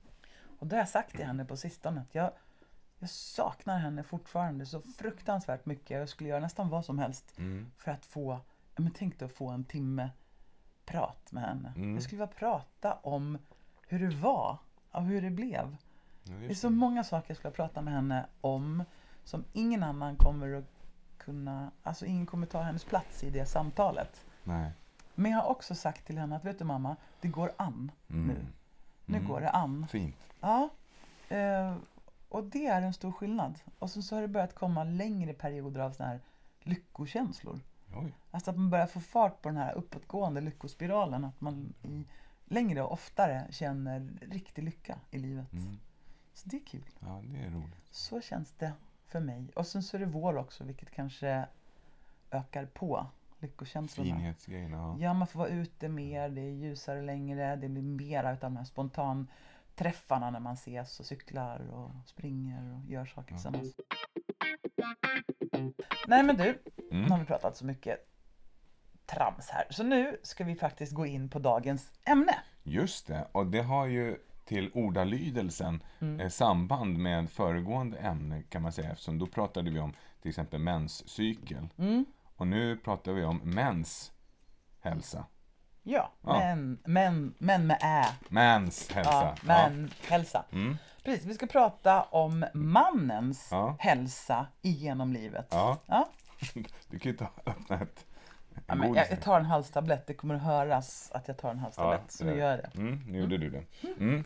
Och 0.59 0.67
det 0.67 0.77
har 0.77 0.81
jag 0.81 0.89
sagt 0.89 1.11
till 1.17 1.25
henne 1.27 1.45
på 1.45 1.57
sistone. 1.57 2.01
Att 2.01 2.15
jag, 2.15 2.31
jag 2.99 3.11
saknar 3.11 3.79
henne 3.79 4.03
fortfarande 4.03 4.67
så 4.67 4.81
fruktansvärt 4.81 5.67
mycket. 5.67 5.91
Jag 5.99 6.09
skulle 6.09 6.29
göra 6.29 6.41
nästan 6.41 6.69
vad 6.69 6.85
som 6.85 6.99
helst 6.99 7.39
Mm. 7.39 7.71
för 7.79 7.91
att 7.91 8.07
få, 8.07 8.41
men 8.77 8.91
tänk 8.91 9.19
dig 9.19 9.27
att 9.27 9.33
få 9.33 9.49
en 9.49 9.65
timme 9.65 10.11
prat 10.85 11.33
med 11.33 11.43
henne. 11.43 11.73
Mm. 11.77 11.95
Jag 11.95 12.03
skulle 12.03 12.19
vilja 12.23 12.35
prata 12.39 12.93
om 13.03 13.39
hur 13.89 13.99
det 14.09 14.17
var 14.17 14.59
och 14.91 15.03
hur 15.05 15.23
det 15.23 15.31
blev. 15.31 15.77
Ja, 16.25 16.33
Det 16.35 16.47
är 16.47 16.55
så 16.55 16.71
många 16.71 17.05
saker 17.05 17.31
jag 17.31 17.37
skulle 17.37 17.53
prata 17.55 17.81
med 17.83 17.95
henne 17.95 18.27
om 18.41 18.85
som 19.25 19.45
ingen 19.53 19.83
annan 19.83 20.17
kommer 20.17 20.53
att 20.53 20.65
kunna, 21.25 21.71
alltså 21.83 22.07
ingen 22.07 22.27
kommer 22.27 22.47
ta 22.47 22.63
hennes 22.63 22.85
plats 22.85 23.25
i 23.25 23.31
det 23.31 23.47
samtalet. 23.47 24.25
Nej. 24.45 24.71
Men 25.15 25.33
jag 25.33 25.39
har 25.39 25.49
också 25.51 25.75
sagt 25.75 26.07
till 26.07 26.19
henne 26.19 26.37
att 26.37 26.45
vet 26.45 26.59
du 26.59 26.65
mamma, 26.65 26.97
det 27.21 27.29
går 27.29 27.53
an 27.57 27.91
Mm. 28.11 28.27
nu. 28.27 28.47
Nu 29.07 29.17
Mm. 29.17 29.29
går 29.29 29.41
det 29.41 29.51
an. 29.51 29.87
Fint. 29.91 30.17
Ja, 30.41 30.69
eh, 31.29 31.77
och 32.29 32.45
det 32.45 32.67
är 32.67 32.83
en 32.83 32.93
stor 32.95 33.13
skillnad. 33.13 33.59
Och 33.79 33.91
sen 33.91 34.03
så 34.03 34.15
har 34.15 34.23
det 34.23 34.29
börjat 34.29 34.55
komma 34.55 34.85
längre 34.85 35.33
perioder 35.35 35.81
av 35.81 35.93
såna 35.93 36.09
här 36.09 36.21
lyckokänslor. 36.63 37.61
Oj. 37.97 38.15
Alltså 38.31 38.51
att 38.51 38.57
man 38.57 38.71
börjar 38.71 38.87
få 38.87 39.01
fart 39.01 39.43
på 39.43 39.49
den 39.49 39.59
här 39.59 39.73
uppåtgående 39.73 40.41
lyckospiralen. 40.41 41.25
Att 41.25 41.41
man 41.41 41.75
i, 41.83 42.05
längre 42.45 42.83
och 42.83 42.93
oftare 42.93 43.47
känner 43.51 44.09
riktig 44.21 44.63
lycka 44.65 44.99
i 45.11 45.19
livet. 45.19 45.53
Mm. 45.53 45.79
Så 46.35 46.49
det 46.49 46.57
är 46.57 46.67
kul. 46.67 46.85
Ja, 47.01 47.21
det 47.25 47.39
är 47.41 47.51
roligt. 47.51 47.77
Så 47.91 48.21
känns 48.21 48.53
det 48.59 48.73
för 49.13 49.21
mig. 49.21 49.51
Och 49.55 49.67
sen 49.67 49.83
så 49.83 49.97
är 49.97 49.99
det 50.01 50.07
vår 50.07 50.37
också, 50.37 50.65
vilket 50.65 50.91
kanske 50.91 51.45
ökar 52.31 52.67
på 52.67 53.07
lyckokänslorna. 53.39 54.17
Finhetsgrejerna. 54.17 54.77
Ja. 54.77 54.97
Ja, 54.99 55.15
man 55.15 55.27
får 55.27 55.39
vara 55.39 55.49
ute 55.49 55.89
mer, 55.89 56.29
det 56.29 56.41
är 56.41 56.51
ljusare 56.51 57.03
längre, 57.03 57.57
det 57.57 57.69
blir 57.69 57.83
mera 57.83 58.33
utav 58.33 58.51
de 58.51 58.57
här 58.57 58.65
spontanträffarna 58.65 60.31
när 60.31 60.41
man 60.41 60.55
ses 60.55 61.01
och 61.01 61.07
cyklar 61.07 61.69
och 61.71 61.91
springer 62.07 62.75
och 62.75 62.91
gör 62.91 63.07
saker 63.07 63.35
tillsammans. 63.35 63.75
Nej 66.07 66.23
men 66.23 66.37
du, 66.37 66.63
nu 66.91 66.99
har 67.01 67.07
Mm. 67.07 67.21
vi 67.21 67.27
pratat 67.27 67.57
så 67.57 67.65
mycket 67.65 68.09
trams 69.07 69.49
här. 69.51 69.65
Så 69.71 69.83
nu 69.83 70.17
ska 70.23 70.45
vi 70.45 70.55
faktiskt 70.55 70.93
gå 70.93 71.07
in 71.07 71.29
på 71.29 71.39
dagens 71.39 71.93
ämne. 72.05 72.35
Just 72.63 73.07
det, 73.07 73.29
och 73.33 73.47
det 73.47 73.63
har 73.63 73.87
ju 73.87 74.19
till 74.45 74.71
ordalydelsen 74.75 75.83
Mm. 76.01 76.21
eh, 76.21 76.29
samband 76.29 76.99
med 76.99 77.31
föregående 77.31 77.97
ämne 77.99 78.43
kan 78.43 78.63
man 78.63 78.73
säga 78.73 78.91
eftersom 78.93 79.19
då 79.19 79.27
pratade 79.27 79.71
vi 79.71 79.79
om 79.81 79.93
till 80.23 80.29
exempel 80.29 80.61
menscykel. 80.61 81.69
Mm. 81.79 82.05
Och 82.37 82.47
nu 82.47 82.77
pratar 82.77 83.13
vi 83.13 83.25
om 83.25 83.37
mäns 83.45 84.13
hälsa. 84.81 85.25
Ja, 85.83 86.13
Ja. 86.23 86.39
Men, 86.39 86.79
men, 86.85 87.35
men 87.39 87.67
med 87.67 87.79
ä. 87.83 88.05
Mäns 88.29 88.89
Ja, 88.91 88.95
hälsa. 88.95 89.35
men 89.43 89.91
hälsa. 90.09 90.45
Mm. 90.53 90.77
Precis, 91.05 91.27
vi 91.27 91.35
ska 91.35 91.47
prata 91.47 92.03
om 92.03 92.45
mannens 92.55 93.49
Ja. 93.51 93.77
hälsa 93.79 94.47
genom 94.63 95.13
livet. 95.13 95.49
Ja. 95.51 95.79
Ja. 95.87 96.09
Du 96.91 96.99
kan 96.99 97.13
ju 97.13 97.19
ta 97.19 97.27
öppna 97.47 97.81
ett 97.81 98.07
Ja, 98.67 98.75
men 98.75 98.89
godis 98.89 99.03
jag, 99.03 99.17
jag 99.19 99.25
tar 99.25 99.39
en 99.41 99.45
halstablett, 99.47 100.07
det 100.07 100.15
kommer 100.15 100.35
att 100.35 100.43
höras 100.43 101.11
att 101.15 101.29
jag 101.29 101.37
tar 101.39 101.51
en 101.51 101.59
halstablett. 101.59 102.01
Ja, 102.05 102.09
så 102.09 102.25
nu 102.25 102.37
gör 102.39 102.51
jag 102.51 102.59
det. 102.59 102.79
Mm, 102.79 103.01
nu 103.07 103.19
gjorde 103.21 103.39
du 103.39 103.51
det. 103.51 103.65
Mm. 103.99 104.25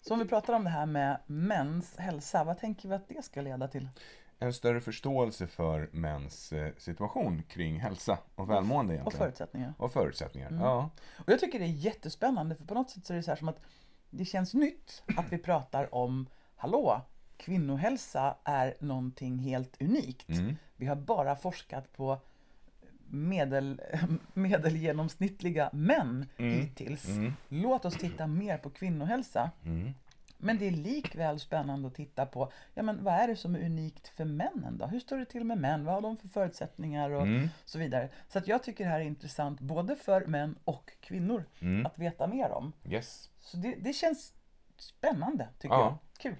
Så 0.00 0.14
om 0.14 0.18
vi 0.18 0.24
pratar 0.24 0.52
om 0.54 0.64
det 0.64 0.70
här 0.70 0.86
med 0.86 1.18
mäns 1.26 1.96
hälsa, 1.96 2.44
vad 2.44 2.58
tänker 2.58 2.88
vi 2.88 2.94
att 2.94 3.08
det 3.08 3.24
ska 3.24 3.40
leda 3.40 3.68
till? 3.68 3.88
En 4.38 4.52
större 4.52 4.80
förståelse 4.80 5.46
för 5.46 5.88
mäns 5.92 6.52
eh, 6.52 6.72
situation 6.78 7.42
kring 7.42 7.80
hälsa 7.80 8.18
och 8.34 8.50
välmående 8.50 8.92
Och 8.92 8.94
egentligen. 8.94 9.18
förutsättningar. 9.18 9.74
Och 9.78 9.92
förutsättningar. 9.92 10.48
Mm. 10.48 10.62
Ja. 10.62 10.90
Och 11.18 11.32
jag 11.32 11.40
tycker 11.40 11.58
det 11.58 11.64
är 11.64 11.68
jättespännande 11.68 12.54
för 12.54 12.64
på 12.64 12.74
något 12.74 12.90
sätt 12.90 13.06
så 13.06 13.12
är 13.12 13.16
det 13.16 13.22
så 13.22 13.30
här 13.30 13.36
som 13.36 13.48
att 13.48 13.60
det 14.10 14.24
känns 14.24 14.54
nytt 14.54 15.02
att 15.16 15.32
vi 15.32 15.38
pratar 15.38 15.94
om, 15.94 16.26
hallå, 16.56 17.00
kvinnohälsa 17.42 18.36
är 18.44 18.74
någonting 18.80 19.38
helt 19.38 19.82
unikt. 19.82 20.28
Mm. 20.28 20.56
Vi 20.76 20.86
har 20.86 20.96
bara 20.96 21.36
forskat 21.36 21.92
på 21.92 22.18
medel, 23.06 23.80
medelgenomsnittliga 24.34 25.70
män 25.72 26.26
hittills. 26.36 27.08
Mm. 27.08 27.32
Låt 27.48 27.84
oss 27.84 27.94
titta 27.96 28.26
mer 28.26 28.58
på 28.58 28.70
kvinnohälsa. 28.70 29.50
Mm. 29.64 29.94
Men 30.38 30.58
det 30.58 30.66
är 30.66 30.70
likväl 30.70 31.40
spännande 31.40 31.88
att 31.88 31.94
titta 31.94 32.26
på, 32.26 32.52
ja 32.74 32.82
men 32.82 33.04
vad 33.04 33.14
är 33.14 33.28
det 33.28 33.36
som 33.36 33.54
är 33.54 33.64
unikt 33.64 34.08
för 34.08 34.24
männen 34.24 34.78
då? 34.78 34.86
Hur 34.86 35.00
står 35.00 35.18
det 35.18 35.24
till 35.24 35.44
med 35.44 35.58
män? 35.58 35.84
Vad 35.84 35.94
har 35.94 36.00
de 36.00 36.16
för 36.16 36.28
förutsättningar 36.28 37.10
och 37.10 37.22
Mm. 37.22 37.48
så 37.64 37.78
vidare? 37.78 38.08
Så 38.28 38.38
att 38.38 38.48
jag 38.48 38.62
tycker 38.62 38.84
det 38.84 38.90
här 38.90 39.00
är 39.00 39.04
intressant 39.04 39.60
både 39.60 39.96
för 39.96 40.26
män 40.26 40.58
och 40.64 40.92
kvinnor 41.00 41.44
Mm. 41.60 41.86
att 41.86 41.98
veta 41.98 42.26
mer 42.26 42.50
om. 42.50 42.72
Yes. 42.90 43.30
Så 43.40 43.56
det, 43.56 43.74
det 43.80 43.92
känns 43.92 44.32
spännande 44.78 45.48
tycker 45.58 45.74
Ja. 45.74 45.98
jag. 46.22 46.22
Kul. 46.22 46.36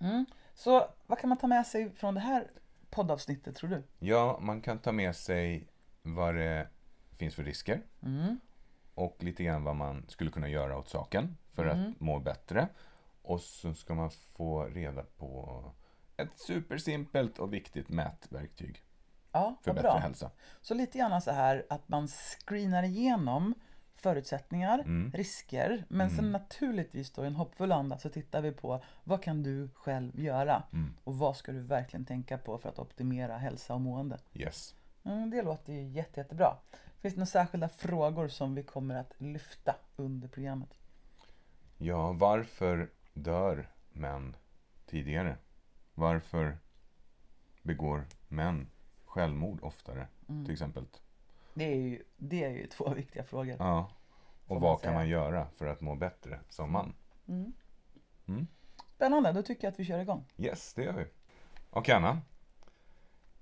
Mm. 0.00 0.26
Så 0.54 0.88
vad 1.06 1.18
kan 1.18 1.28
man 1.28 1.38
ta 1.38 1.46
med 1.46 1.66
sig 1.66 1.90
från 1.90 2.14
det 2.14 2.20
här 2.20 2.50
poddavsnittet 2.90 3.56
tror 3.56 3.70
du? 3.70 3.82
Ja, 3.98 4.38
man 4.40 4.60
kan 4.60 4.78
ta 4.78 4.92
med 4.92 5.16
sig 5.16 5.68
vad 6.02 6.34
det 6.34 6.68
finns 7.16 7.34
för 7.34 7.44
risker 7.44 7.82
Mm. 8.02 8.40
och 8.94 9.16
lite 9.24 9.44
grann 9.44 9.64
vad 9.64 9.76
man 9.76 10.04
skulle 10.08 10.30
kunna 10.30 10.48
göra 10.48 10.78
åt 10.78 10.88
saken 10.88 11.36
för 11.52 11.66
att 11.66 12.00
må 12.00 12.18
bättre. 12.20 12.68
Och 13.22 13.40
så 13.40 13.74
ska 13.74 13.94
man 13.94 14.10
få 14.10 14.64
reda 14.64 15.02
på 15.02 15.62
ett 16.16 16.38
supersimpelt 16.38 17.38
och 17.38 17.52
viktigt 17.54 17.88
mätverktyg 17.88 18.82
Ja, 19.32 19.56
för 19.62 19.72
bättre 19.72 19.82
bra. 19.88 19.98
hälsa. 19.98 20.30
Så 20.60 20.74
lite 20.74 20.98
grann 20.98 21.22
så 21.22 21.30
här 21.30 21.66
att 21.70 21.88
man 21.88 22.08
screenar 22.08 22.82
igenom 22.82 23.54
förutsättningar, 24.00 24.78
Mm. 24.78 25.12
risker, 25.14 25.84
men 25.88 26.10
sen 26.10 26.32
naturligtvis 26.32 27.10
då 27.10 27.24
i 27.24 27.26
en 27.26 27.34
hoppfull 27.36 27.72
anda 27.72 27.98
så 27.98 28.08
tittar 28.08 28.42
vi 28.42 28.52
på 28.52 28.82
vad 29.04 29.22
kan 29.22 29.42
du 29.42 29.68
själv 29.74 30.20
göra 30.20 30.62
Mm. 30.72 30.94
och 31.04 31.18
vad 31.18 31.36
ska 31.36 31.52
du 31.52 31.60
verkligen 31.60 32.04
tänka 32.04 32.38
på 32.38 32.58
för 32.58 32.68
att 32.68 32.78
optimera 32.78 33.38
hälsa 33.38 33.74
och 33.74 33.80
mående. 33.80 34.18
Yes. 34.34 34.74
Mm, 35.04 35.30
det 35.30 35.42
låter 35.42 35.72
ju 35.72 35.82
jätte, 35.88 36.20
jättebra. 36.20 36.56
Finns 37.00 37.14
det 37.14 37.18
några 37.18 37.26
särskilda 37.26 37.68
frågor 37.68 38.28
som 38.28 38.54
vi 38.54 38.62
kommer 38.62 38.94
att 38.94 39.14
lyfta 39.18 39.74
under 39.96 40.28
programmet? 40.28 40.74
Ja, 41.78 42.12
varför 42.12 42.90
dör 43.12 43.68
män 43.92 44.36
tidigare? 44.86 45.36
Varför 45.94 46.58
begår 47.62 48.04
män 48.28 48.66
självmord 49.06 49.58
oftare, 49.62 50.06
Mm. 50.28 50.44
till 50.44 50.52
exempel? 50.52 50.84
Det 51.58 51.64
är 51.72 51.76
ju, 51.76 52.02
det 52.16 52.44
är 52.44 52.50
ju 52.50 52.66
två 52.70 52.94
viktiga 52.94 53.24
frågor. 53.24 53.56
Ja. 53.58 53.90
Och 54.46 54.54
man 54.54 54.62
vad 54.62 54.76
kan 54.80 54.88
säga. 54.88 54.94
man 54.98 55.08
göra 55.08 55.46
för 55.56 55.66
att 55.66 55.80
må 55.80 55.94
bättre 55.94 56.40
som 56.48 56.72
man? 56.72 56.94
Mm. 57.28 57.52
Mm. 58.28 58.46
Spännande, 58.94 59.32
då 59.32 59.42
tycker 59.42 59.66
jag 59.66 59.72
att 59.72 59.80
vi 59.80 59.84
kör 59.84 59.98
igång. 59.98 60.24
Yes, 60.36 60.74
det 60.74 60.82
gör 60.84 60.92
vi. 60.92 61.06
Och 61.70 61.88
Anna. 61.88 62.20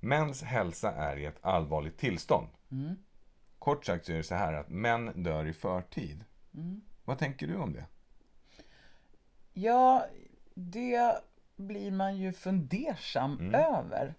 Mäns 0.01 0.43
hälsa 0.43 0.93
är 0.93 1.17
i 1.17 1.25
ett 1.25 1.39
allvarligt 1.41 1.99
tillstånd. 1.99 2.49
Mm. 2.71 2.97
Kort 3.59 3.85
sagt 3.87 4.07
så 4.07 4.13
är 4.13 4.17
det 4.17 4.23
så 4.23 4.35
här 4.35 4.53
att 4.53 4.69
män 4.69 5.23
dör 5.23 5.45
i 5.47 5.53
förtid. 5.53 6.25
Mm. 6.55 6.81
Vad 7.05 7.19
tänker 7.19 7.47
du 7.47 7.57
om 7.57 7.73
det? 7.73 7.85
Ja, 9.53 10.07
det 10.55 11.15
blir 11.57 11.91
man 11.91 12.17
ju 12.17 12.33
fundersam 12.33 13.39
Mm. 13.41 13.55
över. 13.55 14.15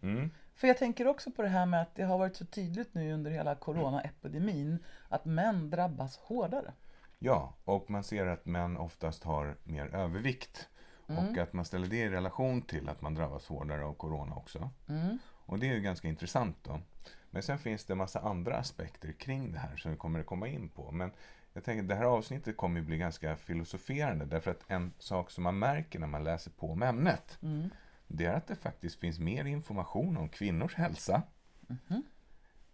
För 0.58 0.68
jag 0.68 0.78
tänker 0.78 1.08
också 1.08 1.32
på 1.32 1.42
det 1.42 1.48
här 1.48 1.66
med 1.66 1.82
att 1.82 1.96
det 1.96 2.04
har 2.04 2.18
varit 2.18 2.36
så 2.36 2.46
tydligt 2.46 2.94
nu 2.94 3.14
under 3.14 3.32
hela 3.32 3.56
coronaepidemin 3.56 4.80
att 5.10 5.26
män 5.26 5.70
drabbas 5.70 6.18
hårdare. 6.18 6.74
Ja, 7.20 7.54
och 7.64 7.90
man 7.90 8.04
ser 8.04 8.26
att 8.26 8.46
män 8.46 8.78
oftast 8.78 9.24
har 9.24 9.58
mer 9.64 9.96
övervikt. 9.96 10.70
Mm. 11.08 11.28
Och 11.28 11.38
att 11.38 11.54
man 11.54 11.66
ställer 11.66 11.88
det 11.88 11.98
i 11.98 12.10
relation 12.10 12.62
till 12.62 12.90
att 12.90 13.02
man 13.02 13.16
drabbas 13.16 13.48
hårdare 13.48 13.86
av 13.86 13.94
corona 13.94 14.36
också. 14.36 14.70
Mm. 14.90 15.18
Och 15.46 15.60
det 15.60 15.70
är 15.70 15.74
ju 15.74 15.82
ganska 15.82 16.08
intressant 16.08 16.58
då. 16.64 16.80
Men 17.30 17.44
sen 17.44 17.60
finns 17.60 17.86
det 17.86 17.94
en 17.94 17.98
massa 17.98 18.20
andra 18.20 18.58
aspekter 18.58 19.12
kring 19.12 19.52
det 19.52 19.60
här 19.60 19.76
som 19.78 19.92
vi 19.92 19.98
kommer 19.98 20.20
att 20.20 20.26
komma 20.26 20.48
in 20.48 20.70
på. 20.70 20.92
Men 20.92 21.12
jag 21.54 21.64
tänker 21.64 21.84
att 21.84 21.90
det 21.90 21.96
här 21.96 22.04
avsnittet 22.04 22.58
kommer 22.58 22.80
att 22.80 22.86
bli 22.86 22.98
ganska 22.98 23.36
filosoferande 23.36 24.26
därför 24.26 24.52
att 24.52 24.64
en 24.68 24.94
sak 25.00 25.32
som 25.32 25.44
man 25.44 25.60
märker 25.60 26.00
när 26.00 26.08
man 26.08 26.24
läser 26.24 26.52
på 26.52 26.72
om 26.72 26.84
ämnet 26.84 27.38
Mm. 27.42 27.70
Det 28.08 28.26
är 28.26 28.34
att 28.34 28.48
det 28.48 28.56
faktiskt 28.56 29.00
finns 29.00 29.20
mer 29.20 29.46
information 29.46 30.18
om 30.18 30.30
kvinnors 30.30 30.76
hälsa 30.76 31.22
Mhm. 31.68 32.04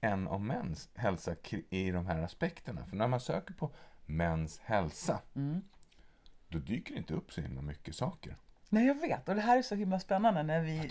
än 0.01 0.27
om 0.27 0.47
mäns 0.47 0.89
hälsa 0.95 1.35
i 1.69 1.91
de 1.91 2.05
här 2.05 2.21
aspekterna. 2.21 2.85
För 2.85 2.95
när 2.95 3.07
man 3.07 3.19
söker 3.19 3.53
på 3.53 3.71
mäns 4.05 4.59
hälsa 4.59 5.19
Mm. 5.35 5.61
då 6.47 6.57
dyker 6.59 6.93
det 6.93 6.97
inte 6.97 7.13
upp 7.13 7.33
så 7.33 7.41
himla 7.41 7.61
mycket 7.61 7.95
saker. 7.95 8.35
Nej, 8.69 8.85
jag 8.87 9.01
vet. 9.01 9.29
Och 9.29 9.35
det 9.35 9.41
här 9.41 9.57
är 9.57 9.61
så 9.61 9.75
himla 9.75 9.99
spännande 9.99 10.43
när 10.43 10.61
vi, 10.61 10.89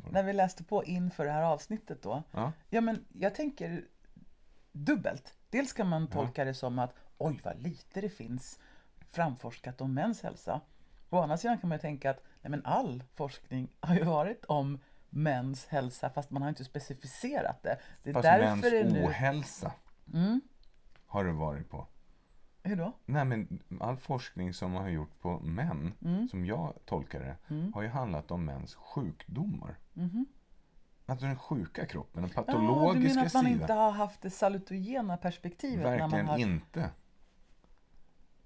på? 0.00 0.10
när 0.10 0.22
vi 0.22 0.32
läste 0.32 0.64
på 0.64 0.84
inför 0.84 1.24
det 1.24 1.30
här 1.32 1.42
avsnittet 1.42 2.02
då. 2.02 2.22
Ja. 2.32 2.52
Ja, 2.70 2.80
men 2.80 3.04
jag 3.12 3.34
tänker 3.34 3.84
dubbelt. 4.72 5.34
Dels 5.50 5.72
kan 5.72 5.88
man 5.88 6.06
tolka 6.06 6.44
det 6.44 6.54
som 6.54 6.78
att 6.78 6.94
oj, 7.18 7.40
vad 7.44 7.62
lite 7.62 8.00
det 8.00 8.08
finns 8.10 8.58
framforskat 9.08 9.80
om 9.80 9.94
mäns 9.94 10.22
hälsa. 10.22 10.60
Å 11.10 11.18
andra 11.18 11.36
sidan 11.36 11.58
kan 11.58 11.68
man 11.68 11.76
ju 11.76 11.80
tänka 11.80 12.10
att 12.10 12.22
men 12.48 12.64
all 12.64 13.04
forskning 13.14 13.68
har 13.80 13.94
ju 13.94 14.04
varit 14.04 14.44
om 14.44 14.78
mäns 15.10 15.66
hälsa 15.66 16.10
fast 16.10 16.30
man 16.30 16.42
har 16.42 16.48
inte 16.48 16.64
specificerat 16.64 17.62
det. 17.62 17.78
Det 18.02 18.10
är 18.10 18.14
Fast 18.14 18.22
därför 18.24 18.70
mäns 18.84 18.92
nu... 18.92 19.04
ohälsa 19.04 19.72
Mm. 20.14 20.40
har 21.06 21.24
det 21.24 21.32
varit 21.32 21.70
på. 21.70 21.86
Hur 22.62 22.76
då? 22.76 22.92
Nej, 23.06 23.24
men 23.24 23.62
all 23.80 23.96
forskning 23.96 24.54
som 24.54 24.70
man 24.70 24.82
har 24.82 24.90
gjort 24.90 25.20
på 25.20 25.38
män, 25.40 25.92
Mm. 26.04 26.28
som 26.28 26.46
jag 26.46 26.74
tolkar 26.84 27.20
det, 27.20 27.36
Mm. 27.54 27.72
har 27.72 27.82
ju 27.82 27.88
handlat 27.88 28.30
om 28.30 28.44
mäns 28.44 28.74
sjukdomar. 28.74 29.78
Mhm. 29.92 30.26
Alltså 31.06 31.26
den 31.26 31.38
sjuka 31.38 31.86
kroppen, 31.86 32.22
den 32.22 32.30
Ja, 32.36 32.40
du 32.42 32.46
patologiska 32.46 33.08
menar 33.14 33.26
att 33.26 33.34
man 33.34 33.44
sidan. 33.44 33.60
inte 33.60 33.72
har 33.72 33.90
haft 33.90 34.22
det 34.22 34.30
salutogena 34.30 35.16
perspektivet? 35.16 35.78
när 35.84 35.90
Verkligen 35.98 36.10
man 36.26 36.26
har... 36.26 36.38
inte. 36.38 36.90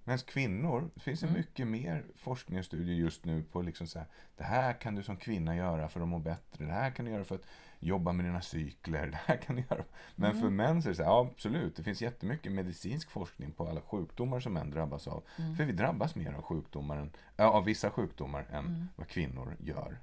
Medan 0.04 0.18
kvinnor, 0.18 0.90
det 0.94 1.00
finns 1.00 1.22
Mm. 1.22 1.34
mycket 1.34 1.66
mer 1.66 2.04
forskning 2.16 2.58
och 2.58 2.64
studier 2.64 2.96
just 2.96 3.24
nu 3.24 3.42
på 3.42 3.62
liksom 3.62 3.86
så 3.86 3.98
här, 3.98 4.08
det 4.36 4.44
här 4.44 4.72
kan 4.72 4.94
du 4.94 5.02
som 5.02 5.16
kvinna 5.16 5.56
göra 5.56 5.88
för 5.88 6.00
att 6.00 6.08
må 6.08 6.18
bättre, 6.18 6.64
det 6.64 6.72
här 6.72 6.90
kan 6.90 7.04
du 7.04 7.10
göra 7.10 7.24
för 7.24 7.34
att 7.34 7.46
jobba 7.78 8.12
med 8.12 8.24
dina 8.24 8.40
cykler, 8.40 9.06
det 9.10 9.18
här 9.26 9.36
kan 9.36 9.56
du 9.56 9.62
göra. 9.70 9.84
Men 10.14 10.30
Mm. 10.30 10.42
för 10.42 10.50
män 10.50 10.82
så 10.82 10.88
är 10.88 10.90
det 10.90 10.96
så 10.96 11.02
här, 11.02 11.10
ja 11.10 11.28
absolut, 11.32 11.76
det 11.76 11.82
finns 11.82 12.02
jättemycket 12.02 12.52
medicinsk 12.52 13.10
forskning 13.10 13.52
på 13.52 13.68
alla 13.68 13.80
sjukdomar 13.80 14.40
som 14.40 14.52
män 14.52 14.70
drabbas 14.70 15.08
av. 15.08 15.24
Mm. 15.38 15.56
För 15.56 15.64
vi 15.64 15.72
drabbas 15.72 16.14
mer 16.14 16.32
av 16.32 16.42
sjukdomar, 16.42 16.96
än, 16.96 17.10
ja, 17.36 17.44
av 17.44 17.64
vissa 17.64 17.90
sjukdomar 17.90 18.46
än 18.50 18.64
Mm. 18.66 18.88
vad 18.96 19.08
kvinnor 19.08 19.56
gör. 19.60 19.98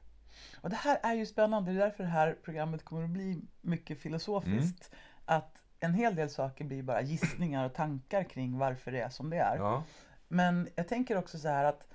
Och 0.61 0.69
det 0.69 0.75
här 0.75 0.99
är 1.03 1.13
ju 1.13 1.25
spännande, 1.25 1.71
det 1.71 1.77
är 1.77 1.85
därför 1.85 2.03
det 2.03 2.09
här 2.09 2.37
programmet 2.43 2.85
kommer 2.85 3.03
att 3.03 3.09
bli 3.09 3.41
mycket 3.61 3.99
filosofiskt. 3.99 4.89
Mm. 4.93 4.99
Att 5.25 5.61
en 5.79 5.93
hel 5.93 6.15
del 6.15 6.29
saker 6.29 6.65
blir 6.65 6.83
bara 6.83 7.01
gissningar 7.01 7.65
och 7.65 7.73
tankar 7.73 8.23
kring 8.23 8.57
varför 8.57 8.91
det 8.91 8.99
är 9.01 9.09
som 9.09 9.29
det 9.29 9.37
är. 9.37 9.57
Ja. 9.57 9.83
Men 10.27 10.69
jag 10.75 10.87
tänker 10.87 11.17
också 11.17 11.39
så 11.39 11.47
här 11.47 11.63
att, 11.65 11.87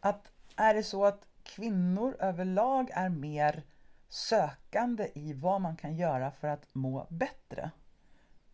att 0.00 0.32
är 0.56 0.74
det 0.74 0.82
så 0.82 1.04
att 1.04 1.28
kvinnor 1.42 2.16
överlag 2.20 2.90
är 2.92 3.08
mer 3.08 3.62
sökande 4.08 5.08
i 5.14 5.32
vad 5.32 5.60
man 5.60 5.76
kan 5.76 5.96
göra 5.96 6.30
för 6.30 6.48
att 6.48 6.74
må 6.74 7.06
bättre? 7.10 7.70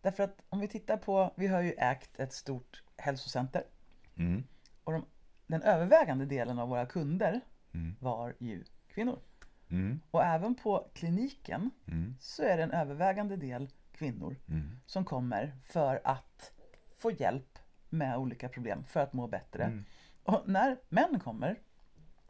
Därför 0.01 0.23
att 0.23 0.41
om 0.49 0.59
vi 0.59 0.67
tittar 0.67 0.97
på, 0.97 1.33
vi 1.35 1.47
har 1.47 1.61
ju 1.61 1.71
ägt 1.77 2.19
ett 2.19 2.33
stort 2.33 2.83
hälsocenter 2.97 3.63
Mm. 4.17 4.43
och 4.83 4.91
de, 4.93 5.05
den 5.47 5.61
övervägande 5.61 6.25
delen 6.25 6.59
av 6.59 6.69
våra 6.69 6.85
kunder 6.85 7.41
Mm. 7.73 7.95
var 7.99 8.33
ju 8.39 8.63
kvinnor. 8.87 9.19
Mm. 9.69 9.99
Och 10.11 10.23
även 10.23 10.55
på 10.55 10.89
kliniken 10.93 11.71
Mm. 11.87 12.15
så 12.19 12.43
är 12.43 12.57
det 12.57 12.63
en 12.63 12.71
övervägande 12.71 13.35
del 13.35 13.69
kvinnor 13.99 14.35
Mm. 14.47 14.79
som 14.85 15.05
kommer 15.05 15.55
för 15.63 16.01
att 16.03 16.51
få 16.97 17.11
hjälp 17.11 17.59
med 17.89 18.17
olika 18.17 18.49
problem 18.49 18.83
för 18.87 18.99
att 18.99 19.13
må 19.13 19.27
bättre. 19.27 19.63
Mm. 19.63 19.85
Och 20.23 20.41
när 20.45 20.77
män 20.89 21.19
kommer 21.19 21.59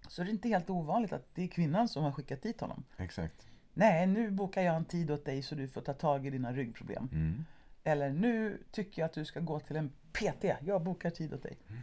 så 0.07 0.21
är 0.21 0.25
det 0.25 0.31
inte 0.31 0.47
helt 0.49 0.69
ovanligt 0.69 1.13
att 1.13 1.35
det 1.35 1.43
är 1.43 1.47
kvinnan 1.47 1.87
som 1.89 2.03
har 2.03 2.11
skickat 2.11 2.41
dit 2.41 2.61
honom. 2.61 2.83
Exakt. 2.97 3.47
Nej, 3.73 4.07
nu 4.07 4.31
bokar 4.31 4.61
jag 4.61 4.75
en 4.75 4.85
tid 4.85 5.11
åt 5.11 5.25
dig 5.25 5.41
så 5.43 5.55
du 5.55 5.67
får 5.67 5.81
ta 5.81 5.93
tag 5.93 6.25
i 6.27 6.29
dina 6.29 6.53
ryggproblem. 6.53 7.09
Mm. 7.11 7.45
Eller 7.83 8.09
nu 8.09 8.63
tycker 8.71 9.01
jag 9.01 9.05
att 9.05 9.13
du 9.13 9.25
ska 9.25 9.39
gå 9.39 9.59
till 9.59 9.75
en 9.75 9.89
PT. 10.11 10.43
Jag 10.61 10.81
bokar 10.83 11.09
tid 11.09 11.33
åt 11.33 11.43
dig. 11.43 11.57
Mm. 11.69 11.81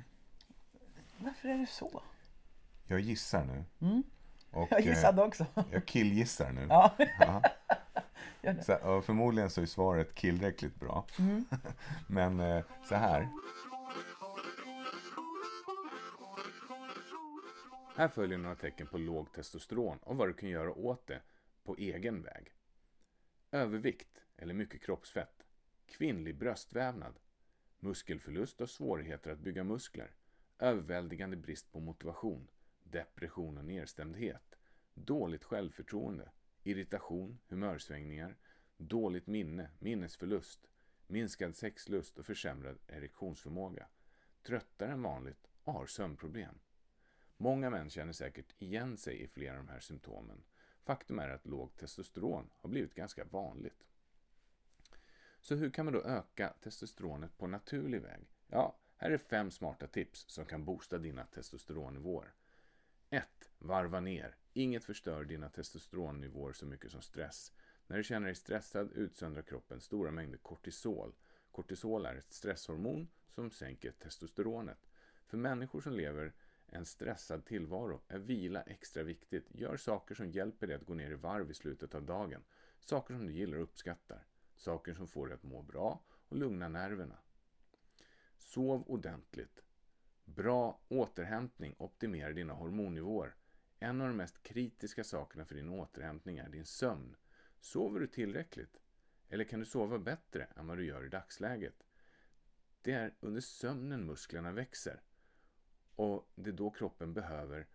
Varför 1.19 1.49
är 1.49 1.59
det 1.59 1.67
så? 1.67 2.03
Jag 2.87 3.01
gissar 3.01 3.45
nu. 3.45 3.65
Mm. 3.87 4.03
Och, 4.51 4.69
Jag 4.71 4.81
eh, 4.81 4.87
gissade 4.87 5.23
också. 5.23 5.47
Jag 5.73 5.87
killgissar 5.87 6.53
nu. 6.53 6.67
Ja. 6.69 6.95
Så, 8.63 8.77
och 8.77 9.05
förmodligen 9.05 9.51
så 9.51 9.63
är 9.63 9.67
svaret 9.67 10.15
tillräckligt 10.15 10.81
bra. 10.81 11.07
Mm. 11.19 11.45
Men 12.09 12.41
eh, 12.41 12.65
så 12.89 12.95
här. 12.95 13.29
Här 17.97 18.09
följer 18.09 18.39
några 18.39 18.57
tecken 18.57 18.87
på 18.87 18.99
låg 18.99 19.33
testosteron 19.33 19.99
och 19.99 20.17
vad 20.17 20.29
du 20.29 20.33
kan 20.33 20.49
göra 20.49 20.73
åt 20.73 21.07
det 21.07 21.21
på 21.65 21.77
egen 21.77 22.23
väg. 22.23 22.53
Övervikt 23.51 24.25
eller 24.37 24.55
mycket 24.55 24.83
kroppsfett. 24.83 25.47
Kvinnlig 25.87 26.39
bröstvävnad. 26.39 27.15
Muskelförlust 27.79 28.61
och 28.61 28.71
svårigheter 28.71 29.31
att 29.31 29.39
bygga 29.39 29.65
muskler. 29.65 30.11
Överväldigande 30.59 31.37
brist 31.37 31.73
på 31.73 31.81
motivation. 31.81 32.49
Depression 32.83 33.59
och 33.59 33.65
nedstämdhet. 33.65 34.55
Dåligt 34.95 35.45
självförtroende. 35.45 36.31
Irritation, 36.67 37.39
humörsvängningar. 37.49 38.37
Dåligt 38.77 39.27
minne, 39.27 39.71
minnesförlust. 39.79 40.71
Minskad 41.07 41.57
sexlust 41.57 42.19
och 42.19 42.27
försämrad 42.27 42.79
erektionsförmåga. 42.87 43.89
Tröttare 44.43 44.93
än 44.93 45.03
vanligt 45.03 45.49
och 45.65 45.73
har 45.73 45.87
sömnproblem. 45.87 46.59
Många 47.37 47.71
män 47.71 47.91
känner 47.91 48.13
säkert 48.13 48.55
igen 48.59 48.97
sig 48.97 49.23
i 49.23 49.29
flera 49.29 49.59
av 49.59 49.67
de 49.67 49.73
här 49.73 49.81
symptomen. 49.81 50.45
Faktum 50.85 51.19
är 51.19 51.29
att 51.29 51.47
lågt 51.47 51.77
testosteron 51.79 52.51
har 52.57 52.71
blivit 52.71 52.95
ganska 52.95 53.25
vanligt. 53.25 53.87
Så 55.41 55.55
hur 55.55 55.71
kan 55.71 55.85
man 55.85 55.95
då 55.95 56.03
öka 56.03 56.55
testosteronet 56.61 57.39
på 57.39 57.47
naturlig 57.47 58.03
väg? 58.03 58.31
Ja, 58.47 58.79
här 58.97 59.11
är 59.11 59.19
fem 59.19 59.51
smarta 59.51 59.87
tips 59.87 60.25
som 60.29 60.47
kan 60.47 60.65
boosta 60.65 60.99
dina 60.99 61.27
testosteronnivåer. 61.27 62.33
1. 63.11 63.46
Varva 63.59 64.01
ner. 64.01 64.37
Inget 64.53 64.85
förstör 64.85 65.25
dina 65.25 65.49
testosteronnivåer 65.49 66.53
så 66.53 66.67
mycket 66.67 66.91
som 66.91 67.03
stress. 67.03 67.53
När 67.87 67.97
du 67.97 68.05
känner 68.05 68.27
dig 68.27 68.35
stressad 68.35 68.93
utsöndrar 68.93 69.43
kroppen 69.43 69.81
stora 69.81 70.11
mängder 70.11 70.39
kortisol. 70.39 71.15
Kortisol 71.53 72.07
är 72.07 72.15
ett 72.15 72.33
stresshormon 72.33 73.09
som 73.35 73.51
sänker 73.51 73.91
testosteronet. 73.91 74.89
För 75.27 75.37
människor 75.37 75.81
som 75.81 75.93
lever 75.93 76.33
en 76.67 76.87
stressad 76.87 77.45
tillvaro 77.45 78.01
är 78.09 78.19
vila 78.19 78.63
extra 78.63 79.03
viktigt. 79.03 79.47
Gör 79.51 79.77
saker 79.77 80.15
som 80.15 80.31
hjälper 80.31 80.67
dig 80.67 80.77
att 80.77 80.87
gå 80.87 80.95
ner 80.95 81.11
i 81.11 81.15
varv 81.15 81.51
i 81.51 81.55
slutet 81.55 81.95
av 81.95 82.03
dagen. 82.03 82.45
Saker 82.81 83.15
som 83.15 83.27
du 83.27 83.33
gillar 83.33 83.57
och 83.57 83.63
uppskattar. 83.63 84.27
Saker 84.57 84.95
som 84.95 85.09
får 85.09 85.27
dig 85.27 85.35
att 85.35 85.43
må 85.43 85.63
bra 85.63 86.01
och 86.29 86.37
lugna 86.37 86.69
nerverna. 86.69 87.19
Sov 88.39 88.85
ordentligt. 88.87 89.63
Bra 90.25 90.81
återhämtning 90.89 91.75
optimerar 91.79 92.33
dina 92.33 92.53
hormonnivåer. 92.53 93.35
En 93.79 94.01
av 94.01 94.09
de 94.09 94.17
mest 94.17 94.43
kritiska 94.43 95.05
sakerna 95.05 95.45
för 95.45 95.55
din 95.55 95.69
återhämtning 95.69 96.39
är 96.39 96.49
din 96.49 96.65
sömn. 96.65 97.17
Sover 97.61 98.01
du 98.01 98.07
tillräckligt? 98.07 98.81
Eller 99.29 99.45
kan 99.45 99.61
du 99.61 99.67
sova 99.67 99.99
bättre 99.99 100.45
än 100.57 100.67
vad 100.67 100.79
du 100.79 100.85
gör 100.85 101.05
i 101.05 101.09
dagsläget? 101.09 101.87
Det 102.83 102.93
är 102.93 103.15
under 103.21 103.41
sömnen 103.41 104.07
musklerna 104.07 104.53
växer. 104.53 105.03
Och 105.97 106.33
det 106.35 106.51
är 106.51 106.55
då 106.55 106.71
kroppen 106.71 107.15
behöver 107.15 107.67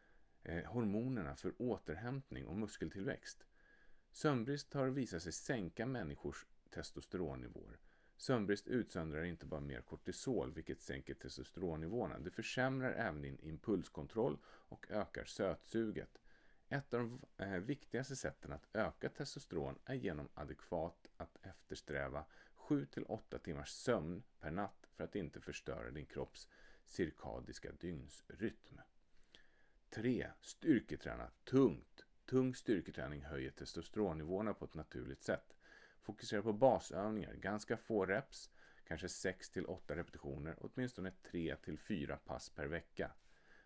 eh, 0.43 0.63
hormonerna 0.63 1.35
för 1.35 1.53
återhämtning 1.57 2.45
och 2.45 2.57
muskeltillväxt. 2.57 3.45
Sömnbrist 4.11 4.73
har 4.73 4.87
visat 4.87 5.23
sig 5.23 5.31
sänka 5.31 5.85
människors 5.85 6.45
testosteronnivåer. 6.69 7.79
Sömnbrist 8.21 8.67
utsöndrar 8.67 9.23
inte 9.23 9.45
bara 9.45 9.61
mer 9.61 9.81
kortisol, 9.81 10.53
vilket 10.53 10.81
sänker 10.81 11.13
testosteronnivåerna. 11.13 12.19
Det 12.19 12.31
försämrar 12.31 12.93
även 12.93 13.21
din 13.21 13.37
impulskontroll 13.41 14.37
och 14.45 14.91
ökar 14.91 15.25
sötsuget. 15.25 16.21
Ett 16.69 16.93
av 16.93 16.99
de 16.99 17.43
eh, 17.45 17.59
viktigaste 17.59 18.15
sätten 18.15 18.53
att 18.53 18.67
öka 18.73 19.09
testosteron 19.09 19.79
är 19.85 19.93
genom 19.93 20.29
adekvat 20.33 21.07
att 21.17 21.37
eftersträva 21.45 22.25
7-8 22.57 23.37
timmars 23.37 23.69
sömn 23.69 24.23
per 24.39 24.51
natt 24.51 24.87
för 24.95 25.03
att 25.03 25.15
inte 25.15 25.41
förstöra 25.41 25.91
din 25.91 26.05
kropps 26.05 26.47
cirkadiska 26.85 27.71
dygnsrytm. 27.71 28.79
3. 29.89 30.27
Styrketräna 30.41 31.29
tungt. 31.43 32.05
Tung 32.25 32.55
styrketräning 32.55 33.21
höjer 33.21 33.51
testosteronnivåerna 33.51 34.53
på 34.53 34.65
ett 34.65 34.75
naturligt 34.75 35.23
sätt. 35.23 35.55
Fokusera 36.01 36.41
på 36.41 36.53
basövningar, 36.53 37.33
ganska 37.33 37.77
få 37.77 38.05
reps, 38.05 38.49
kanske 38.87 39.07
6-8 39.07 39.95
repetitioner, 39.95 40.55
åtminstone 40.61 41.11
3-4 41.31 42.17
pass 42.17 42.49
per 42.49 42.67
vecka. 42.67 43.11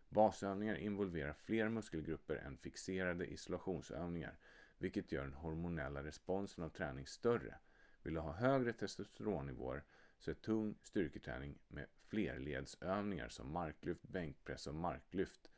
Basövningar 0.09 0.75
involverar 0.75 1.33
fler 1.33 1.69
muskelgrupper 1.69 2.35
än 2.35 2.57
fixerade 2.57 3.25
isolationsövningar, 3.25 4.37
vilket 4.77 5.11
gör 5.11 5.23
den 5.23 5.33
hormonella 5.33 6.03
responsen 6.03 6.63
av 6.63 6.69
träning 6.69 7.07
större. 7.07 7.55
Vill 8.03 8.13
du 8.13 8.19
ha 8.19 8.33
högre 8.33 8.73
testosteronnivåer 8.73 9.83
så 10.19 10.31
är 10.31 10.35
tung 10.35 10.75
styrketräning 10.81 11.59
med 11.67 11.85
flerledsövningar 12.07 13.29
som 13.29 13.51
marklyft, 13.51 14.03
bänkpress 14.03 14.67
och 14.67 14.75
marklyft, 14.75 15.49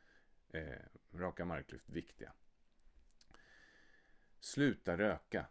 eh, 0.48 0.82
raka 1.14 1.44
marklyft 1.44 1.88
viktiga. 1.88 2.32
Sluta 4.40 4.98
röka. 4.98 5.46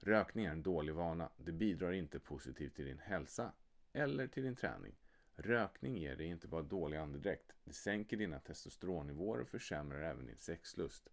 Rökning 0.00 0.44
är 0.44 0.50
en 0.50 0.62
dålig 0.62 0.94
vana. 0.94 1.30
Det 1.36 1.52
bidrar 1.52 1.92
inte 1.92 2.18
positivt 2.18 2.74
till 2.74 2.84
din 2.84 2.98
hälsa 2.98 3.52
eller 3.92 4.26
till 4.26 4.42
din 4.42 4.56
träning. 4.56 4.94
Rökning 5.34 5.96
ger 5.96 6.16
dig 6.16 6.26
inte 6.26 6.48
bara 6.48 6.62
dålig 6.62 6.96
andedräkt. 6.96 7.52
Det 7.64 7.72
sänker 7.72 8.16
dina 8.16 8.40
testosteronnivåer 8.40 9.40
och 9.40 9.48
försämrar 9.48 10.02
även 10.02 10.26
din 10.26 10.38
sexlust. 10.38 11.08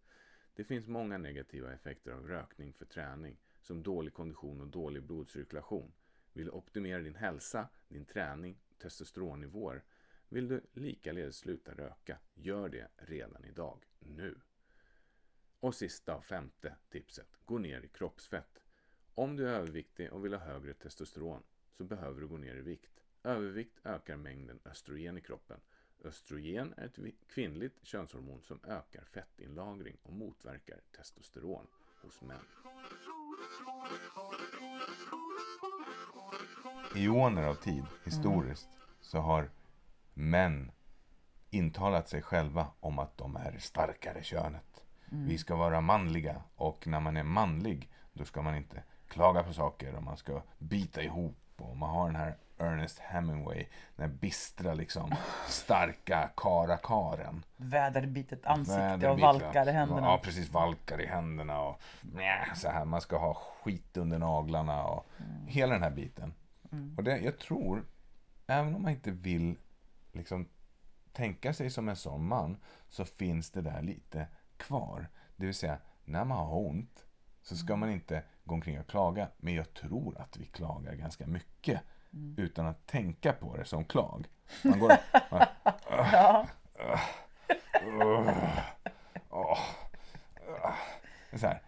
Det 0.56 0.63
finns 0.63 0.88
många 0.88 1.17
negativa 1.17 1.74
effekter 1.74 2.12
av 2.12 2.28
rökning 2.28 2.74
för 2.74 2.86
träning, 2.86 3.38
som 3.62 3.84
dålig 3.84 4.13
kondition 4.13 4.62
och 4.62 4.67
dålig 4.67 5.04
blodcirkulation. 5.04 5.93
Vill 6.34 6.45
du 6.45 6.52
optimera 6.52 7.00
din 7.00 7.15
hälsa, 7.15 7.67
din 7.88 8.06
träning 8.06 8.58
och 8.69 8.78
testosteronnivåer 8.78 9.84
vill 10.30 10.48
du 10.48 10.62
likaledes 10.74 11.38
sluta 11.38 11.74
röka, 11.74 12.17
gör 12.34 12.69
det 12.69 12.88
redan 12.98 13.45
idag, 13.45 13.86
nu. 14.00 14.39
Och 15.60 15.76
sista 15.76 16.15
och 16.15 16.26
femte 16.26 16.76
tipset, 16.89 17.28
gå 17.45 17.58
ner 17.58 17.82
i 17.82 17.88
kroppsfett. 17.88 18.64
Om 19.17 19.36
du 19.36 19.49
är 19.49 19.54
överviktig 19.54 20.13
och 20.13 20.25
vill 20.25 20.34
ha 20.34 20.39
högre 20.39 20.73
testosteron 20.73 21.43
så 21.78 21.84
behöver 21.84 22.21
du 22.21 22.28
gå 22.28 22.38
ner 22.38 22.56
i 22.56 22.62
vikt. 22.62 22.91
Övervikt 23.23 23.80
ökar 23.84 24.17
mängden 24.17 24.60
östrogen 24.65 25.17
i 25.17 25.21
kroppen. 25.21 25.60
Östrogen 26.04 26.73
är 26.78 26.86
ett 26.86 26.97
kvinnligt 27.28 27.80
könshormon 27.86 28.41
som 28.41 28.60
ökar 28.63 29.04
fettinlagring 29.04 29.97
och 30.04 30.13
motverkar 30.13 30.80
testosteron 30.97 31.67
hos 32.01 32.21
män. 32.21 32.39
I 36.95 37.06
eoner 37.06 37.43
av 37.43 37.56
tid, 37.56 37.84
historiskt, 38.06 38.69
så 39.01 39.17
har 39.17 39.49
män 40.13 40.71
intalat 41.49 42.10
sig 42.10 42.21
själva 42.21 42.67
om 42.80 42.99
att 42.99 43.17
de 43.17 43.36
är 43.36 43.58
starkare 43.58 44.23
könet. 44.23 44.84
Vi 45.10 45.38
ska 45.38 45.56
vara 45.56 45.82
manliga 45.82 46.43
och 46.56 46.88
när 46.88 46.99
man 46.99 47.17
är 47.17 47.23
manlig 47.23 47.91
då 48.13 48.25
ska 48.25 48.41
man 48.41 48.56
inte 48.56 48.84
klaga 49.08 49.44
på 49.44 49.54
saker 49.54 49.96
och 49.96 50.04
man 50.04 50.18
ska 50.18 50.41
bita 50.58 51.04
ihop 51.04 51.38
och 51.58 51.78
man 51.78 51.89
har 51.89 52.06
den 52.06 52.15
här 52.15 52.38
Ernest 52.58 53.00
Hemingway, 53.00 53.65
den 53.96 54.10
här 54.10 54.18
bistra 54.18 54.74
liksom 54.74 55.15
starka 55.48 56.30
karakaren. 56.38 57.44
Väderbitet 57.58 58.46
ansikte 58.46 58.80
Väderbit, 58.82 59.10
och 59.10 59.20
valkar 59.20 59.70
i 59.70 59.72
händerna. 59.72 60.08
Ja, 60.08 60.20
precis. 60.24 60.50
Valkar 60.50 61.02
i 61.02 61.06
händerna 61.06 61.62
och 61.62 61.82
så 62.56 62.70
här. 62.70 62.86
Man 62.86 63.02
ska 63.02 63.18
ha 63.18 63.34
skit 63.34 63.98
under 63.98 64.20
naglarna 64.20 64.84
och 64.84 65.06
Mm. 65.20 65.48
hela 65.48 65.74
den 65.74 65.84
här 65.84 65.91
biten. 65.91 66.34
Och 66.98 67.04
det, 67.04 67.18
jag 67.18 67.39
tror, 67.39 67.86
även 68.48 68.76
om 68.76 68.82
man 68.82 68.91
inte 68.91 69.12
vill 69.12 69.56
liksom 70.12 70.50
tänka 71.13 71.54
sig 71.54 71.70
som 71.70 71.89
en 71.89 71.96
sån 71.96 72.28
man, 72.28 72.58
så 72.89 73.06
finns 73.06 73.52
det 73.52 73.62
där 73.62 73.82
lite 73.82 74.28
kvar. 74.58 75.08
Det 75.36 75.46
vill 75.46 75.56
säga, 75.56 75.78
när 76.06 76.26
man 76.26 76.38
har 76.38 76.58
ont 76.68 77.06
så 77.41 77.56
ska 77.56 77.76
man 77.76 77.91
inte 77.91 78.24
gå 78.46 78.56
omkring 78.56 78.80
och 78.80 78.88
klaga. 78.88 79.28
Men 79.38 79.54
jag 79.54 79.74
tror 79.74 80.22
att 80.22 80.38
vi 80.38 80.46
klagar 80.46 80.94
ganska 80.94 81.28
mycket 81.28 81.82
utan 82.38 82.66
att 82.66 82.88
tänka 82.88 83.34
på 83.34 83.58
det 83.58 83.66
som 83.66 83.86
klag. 83.86 84.28
Man 84.64 84.80
går 84.80 84.92
Ja. 89.30 89.58
Så 91.34 91.48
här. 91.48 91.62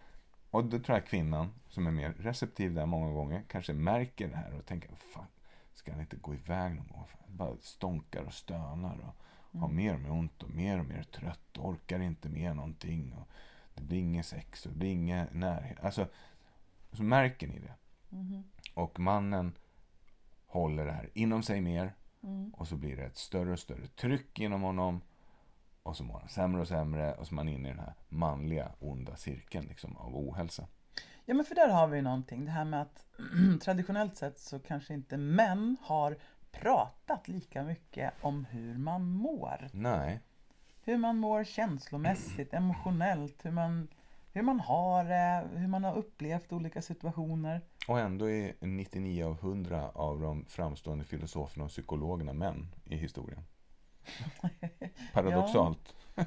Och 0.52 0.66
då 0.66 0.80
tror 0.80 0.98
jag 0.98 1.06
kvinnan, 1.06 1.54
som 1.70 1.88
är 1.88 1.92
mer 1.92 2.14
receptiv 2.20 2.74
där 2.74 2.86
många 2.86 3.14
gånger, 3.14 3.44
kanske 3.48 3.74
märker 3.74 4.28
det 4.28 4.36
här 4.36 4.54
och 4.54 4.66
tänker, 4.66 4.90
fan, 4.96 5.28
ska 5.74 5.92
han 5.92 6.02
inte 6.02 6.16
gå 6.16 6.34
iväg 6.34 6.76
någon 6.76 6.88
gång? 6.88 7.06
Fan, 7.08 7.22
Bara 7.28 7.58
stånkar 7.62 8.24
och 8.24 8.34
stönar 8.34 8.98
och 9.00 9.16
har 9.60 9.68
mer 9.68 9.94
och 9.94 10.00
mer 10.00 10.12
ont 10.12 10.44
och 10.44 10.50
mer 10.50 10.80
och 10.80 10.86
mer 10.86 11.04
trött 11.04 11.58
och 11.58 11.70
orkar 11.70 12.00
inte 12.00 12.30
med 12.30 12.56
någonting. 12.56 13.14
Och 13.14 13.28
det 13.76 13.82
blir 13.82 14.00
inget 14.00 14.26
sex 14.26 14.66
och 14.66 14.72
det 14.72 14.78
blir 14.78 14.92
ingen 14.92 15.28
närhet. 15.32 15.80
Alltså, 15.84 16.08
så 16.98 17.04
märker 17.04 17.48
ni 17.48 17.60
det. 17.60 17.74
Och 18.74 19.00
mannen 19.00 19.58
håller 20.46 20.86
det 20.86 20.92
här 20.92 21.10
inom 21.14 21.44
sig 21.44 21.62
mer. 21.62 21.94
Och 22.54 22.68
så 22.68 22.76
blir 22.76 22.98
det 22.98 23.04
ett 23.04 23.18
större 23.18 23.52
och 23.52 23.60
större 23.60 23.88
tryck 23.88 24.40
inom 24.40 24.62
honom. 24.62 25.02
Och 25.84 25.98
så 25.98 26.04
mår 26.04 26.20
han 26.20 26.30
sämre 26.30 26.62
och 26.62 26.68
sämre. 26.68 27.14
Och 27.14 27.28
så 27.28 27.34
är 27.34 27.36
man 27.36 27.50
inne 27.50 27.68
i 27.70 27.72
den 27.72 27.80
här 27.80 27.94
manliga 28.10 28.72
onda 28.80 29.16
cirkeln 29.16 29.66
liksom, 29.68 29.98
av 29.98 30.16
ohälsa. 30.18 30.68
Ja 31.26 31.34
men 31.34 31.46
för 31.46 31.56
där 31.56 31.70
har 31.70 31.88
vi 31.88 31.96
ju 31.98 32.02
någonting. 32.04 32.46
Det 32.46 32.52
här 32.52 32.66
med 32.66 32.82
att 32.82 33.06
traditionellt 33.62 34.18
sett 34.18 34.40
så 34.40 34.60
kanske 34.60 34.94
inte 34.94 35.18
män 35.18 35.78
har 35.82 36.18
pratat 36.52 37.28
lika 37.28 37.64
mycket 37.64 38.14
om 38.22 38.46
hur 38.46 38.78
man 38.78 39.06
mår. 39.06 39.70
Nej, 39.74 40.20
Hur 40.82 40.98
man 40.98 41.18
mår 41.18 41.44
känslomässigt, 41.44 42.54
emotionellt, 42.54 43.46
hur 43.46 43.52
man, 43.52 43.88
hur 44.38 44.44
man 44.44 44.60
har 44.60 45.04
det, 45.04 45.48
hur 45.54 45.68
man 45.68 45.84
har 45.84 45.96
upplevt 45.96 46.54
olika 46.54 46.82
situationer. 46.82 47.62
och 47.88 48.00
ändå 48.00 48.30
är 48.30 48.54
99 48.60 49.26
av 49.26 49.32
100 49.40 49.90
av 49.90 50.20
de 50.20 50.46
framstående 50.46 51.06
filosoferna 51.06 51.64
och 51.66 51.70
psykologerna 51.70 52.34
män 52.34 52.76
i 52.84 52.96
historien. 52.98 53.44
Paradoxalt. 55.14 55.96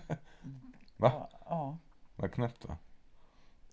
Va? 0.97 1.13
Ja, 1.13 1.29
ja, 1.45 1.79
Vad 2.17 2.33
knäppt 2.33 2.65
va? 2.65 2.77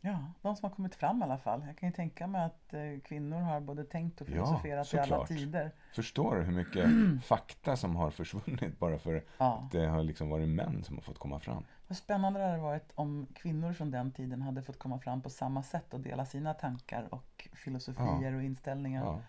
Ja, 0.07 0.31
de 0.41 0.55
som 0.55 0.69
har 0.69 0.75
kommit 0.75 0.95
fram 0.95 1.21
i 1.21 1.23
alla 1.23 1.37
fall. 1.37 1.63
Jag 1.67 1.77
kan 1.77 1.89
ju 1.89 1.95
tänka 1.95 2.27
mig 2.27 2.45
att 2.45 2.73
eh, 2.73 2.79
kvinnor 3.03 3.39
har 3.39 3.59
både 3.59 3.83
tänkt 3.83 4.21
och 4.21 4.29
Ja, 4.29 4.33
filosoferat 4.33 4.93
i 4.93 4.99
alla 4.99 5.25
tider. 5.25 5.71
Förstår 5.93 6.35
du 6.35 6.41
hur 6.41 6.53
mycket 6.53 6.85
fakta 7.25 7.75
som 7.75 7.95
har 7.95 8.11
försvunnit 8.11 8.79
bara 8.79 8.97
för 8.97 9.23
Ja. 9.37 9.63
att 9.65 9.71
det 9.71 9.87
har 9.87 10.03
liksom 10.03 10.29
varit 10.29 10.49
män 10.49 10.83
som 10.83 10.95
har 10.95 11.01
fått 11.01 11.19
komma 11.19 11.39
fram? 11.39 11.63
Vad 11.87 11.97
spännande 11.97 12.39
det 12.39 12.45
hade 12.45 12.61
varit 12.61 12.91
om 12.95 13.27
kvinnor 13.35 13.73
från 13.73 13.91
den 13.91 14.11
tiden 14.11 14.41
hade 14.41 14.61
fått 14.61 14.79
komma 14.79 14.99
fram 14.99 15.21
på 15.21 15.29
samma 15.29 15.63
sätt 15.63 15.93
och 15.93 15.99
dela 15.99 16.25
sina 16.25 16.53
tankar 16.53 17.07
och 17.13 17.47
filosofier 17.53 18.33
och 18.35 18.43
inställningar. 18.43 19.05
Ja. 19.05 19.19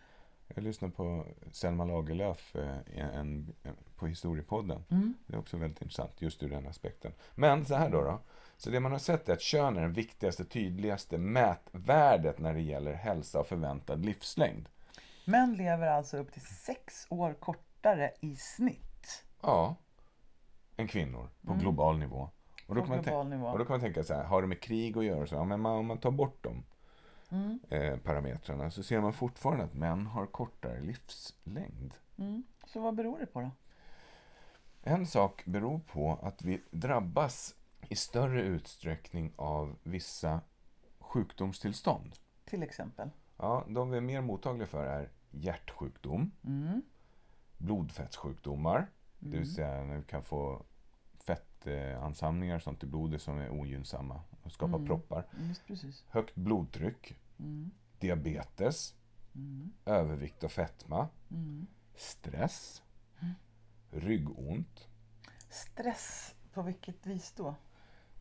Jag 0.54 0.64
lyssnade 0.64 0.92
på 0.92 1.26
Selma 1.52 1.84
Lagerlöf 1.84 2.56
eh, 2.56 2.76
en, 2.96 3.54
en, 3.62 3.76
på 3.96 4.06
Historiepodden. 4.06 4.84
Mm. 4.90 5.14
Det 5.26 5.34
är 5.34 5.38
också 5.38 5.56
väldigt 5.56 5.82
intressant 5.82 6.22
just 6.22 6.42
ur 6.42 6.48
den 6.50 6.66
aspekten. 6.66 7.12
Men 7.34 7.64
så 7.64 7.74
här 7.74 7.90
då. 7.90 8.02
då. 8.02 8.18
Så 8.60 8.70
det 8.70 8.80
man 8.80 8.92
har 8.92 8.98
sett 8.98 9.28
är 9.28 9.32
att 9.32 9.40
kön 9.40 9.76
är 9.76 9.82
det 9.82 9.88
viktigaste, 9.88 10.44
tydligaste 10.44 11.18
mätvärdet 11.18 12.38
när 12.38 12.54
det 12.54 12.60
gäller 12.60 12.92
hälsa 12.92 13.40
och 13.40 13.46
förväntad 13.46 14.04
livslängd. 14.04 14.68
Män 15.24 15.54
lever 15.54 15.86
alltså 15.86 16.16
upp 16.16 16.32
till 16.32 16.46
sex 16.46 17.06
år 17.10 17.34
kortare 17.34 18.12
i 18.20 18.36
snitt. 18.36 19.24
Ja, 19.42 19.74
än 20.76 20.88
kvinnor 20.88 21.28
på 21.46 21.54
global 21.54 21.98
nivå. 21.98 22.30
Och 22.66 22.74
då, 22.74 22.80
På 22.80 22.86
kan 23.02 23.14
man 23.14 23.30
nivå. 23.30 23.46
och 23.46 23.58
då 23.58 23.64
kan 23.64 23.72
man 23.74 23.80
tänka 23.80 24.04
så 24.04 24.14
här, 24.14 24.24
har 24.24 24.42
det 24.42 24.48
med 24.48 24.60
krig 24.60 24.98
att 24.98 25.04
göra? 25.04 25.26
Så, 25.26 25.34
ja, 25.34 25.44
men 25.44 25.60
man, 25.60 25.72
om 25.78 25.86
man 25.86 25.98
tar 25.98 26.10
bort 26.10 26.38
de 26.44 26.64
Mm. 27.30 27.60
eh, 27.68 27.96
parametrarna 27.98 28.70
så 28.70 28.82
ser 28.82 29.00
man 29.00 29.12
fortfarande 29.12 29.64
att 29.64 29.74
män 29.74 30.06
har 30.06 30.26
kortare 30.26 30.80
livslängd. 30.80 31.94
Mm. 32.18 32.42
Så 32.66 32.80
vad 32.80 32.94
beror 32.94 33.18
det 33.18 33.26
på 33.26 33.40
då? 33.40 33.50
En 34.82 35.06
sak 35.06 35.44
beror 35.44 35.78
på 35.78 36.18
att 36.22 36.42
vi 36.42 36.60
drabbas 36.70 37.54
i 37.88 37.96
större 37.96 38.42
utsträckning 38.42 39.32
av 39.36 39.76
vissa 39.82 40.40
sjukdomstillstånd. 40.98 42.14
Till 42.44 42.62
exempel? 42.62 43.10
Ja, 43.36 43.64
de 43.68 43.90
vi 43.90 43.96
är 43.96 44.00
mer 44.00 44.20
mottagliga 44.20 44.66
för 44.66 44.84
är 44.86 45.10
hjärtsjukdom, 45.30 46.30
Mm. 46.44 46.82
blodfettssjukdomar, 47.58 48.86
det 49.18 49.38
vill 49.38 49.54
säga 49.54 49.84
när 49.84 49.96
vi 49.96 50.02
kan 50.04 50.22
få 50.24 50.64
fettansamlingar 51.18 52.56
och 52.56 52.62
sånt 52.62 52.82
i 52.82 52.86
blodet 52.86 53.22
som 53.22 53.38
är 53.38 53.50
ogynnsamma 53.50 54.20
och 54.42 54.52
skapar 54.52 54.86
proppar. 54.86 55.26
Just 55.48 55.66
precis. 55.66 56.04
Högt 56.08 56.34
blodtryck, 56.34 57.16
Mm. 57.38 57.70
diabetes, 57.98 58.94
Mm. 59.34 59.72
övervikt 59.84 60.44
och 60.44 60.52
fetma, 60.52 61.08
Mm. 61.30 61.66
stress, 61.94 62.82
ryggont. 63.90 64.88
Stress, 65.50 66.34
på 66.52 66.62
vilket 66.62 67.06
vis 67.06 67.32
då? 67.36 67.54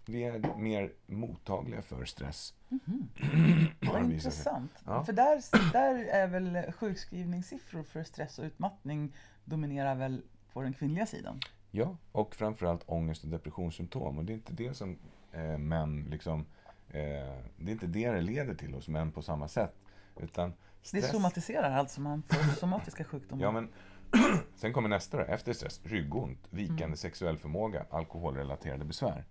Vi 0.10 0.24
är 0.24 0.58
mer 0.58 0.92
mottagliga 1.06 1.82
för 1.82 2.06
stress. 2.06 2.54
Vad 2.70 4.02
det 4.02 4.08
visat 4.08 4.12
sig. 4.12 4.12
intressant. 4.12 4.72
Ja. 4.86 5.04
För 5.04 5.14
där, 5.14 5.42
där 5.74 5.96
är 6.06 6.28
väl 6.28 6.72
sjukskrivningssiffror 6.72 7.84
för 7.84 8.04
stress 8.04 8.40
och 8.40 8.46
utmattning 8.46 9.16
dominerar 9.46 9.96
väl 9.96 10.22
på 10.54 10.62
den 10.62 10.74
kvinnliga 10.74 11.06
sidan? 11.06 11.40
Ja, 11.72 11.98
och 12.12 12.36
framförallt 12.36 12.84
ångest 12.86 13.24
och 13.24 13.30
depressionssymptom. 13.30 14.18
Och 14.18 14.26
det 14.26 14.34
är 14.34 14.36
inte 14.36 14.54
det 14.54 14.74
som 14.74 14.98
eh, 15.32 15.58
män 15.58 16.08
liksom 16.10 16.46
Eh, 16.90 17.38
det 17.58 17.72
är 17.72 17.74
inte 17.74 17.88
det 17.88 18.12
det 18.12 18.22
leder 18.22 18.54
till 18.54 18.74
hos 18.74 18.88
män 18.88 19.12
på 19.12 19.22
samma 19.22 19.48
sätt. 19.48 19.76
Utan 20.18 20.50
Det 20.50 20.88
stress, 20.88 21.12
somatiserar 21.12 21.72
alltså, 21.72 22.02
man 22.02 22.24
får 22.24 22.56
somatiska 22.56 23.04
sjukdomar. 23.04 23.44
Ja, 23.44 23.52
men 23.52 23.70
sen 24.56 24.74
kommer 24.74 24.90
nästa 24.90 25.18
då. 25.18 25.24
Efter 25.24 25.54
stress, 25.54 25.82
ryggont, 25.84 26.48
vikande 26.50 26.98
sexuell 26.98 27.38
förmåga, 27.38 27.86
alkoholrelaterade 27.90 28.86
besvär. 28.86 29.26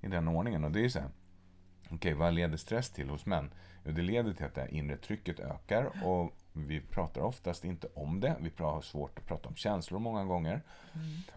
I 0.00 0.08
den 0.08 0.28
ordningen. 0.28 0.64
Och 0.64 0.70
det 0.70 0.78
är 0.78 0.82
ju 0.82 0.90
så 0.90 0.98
här. 1.00 1.10
Okej, 1.90 2.14
vad 2.14 2.34
leder 2.34 2.56
stress 2.56 2.90
till 2.90 3.10
hos 3.10 3.26
män? 3.26 3.50
Jo, 3.84 3.92
det 3.92 4.02
leder 4.02 4.32
till 4.32 4.46
att 4.46 4.54
det 4.54 4.68
inre 4.70 4.96
trycket 4.96 5.40
ökar 5.40 6.04
och 6.04 6.32
vi 6.52 6.80
pratar 6.80 7.20
oftast 7.20 7.64
inte 7.64 7.88
om 7.94 8.20
det. 8.20 8.36
Vi 8.40 8.52
har 8.58 8.80
svårt 8.80 9.18
att 9.18 9.26
prata 9.26 9.48
om 9.48 9.54
känslor 9.54 9.98
många 9.98 10.24
gånger. 10.24 10.62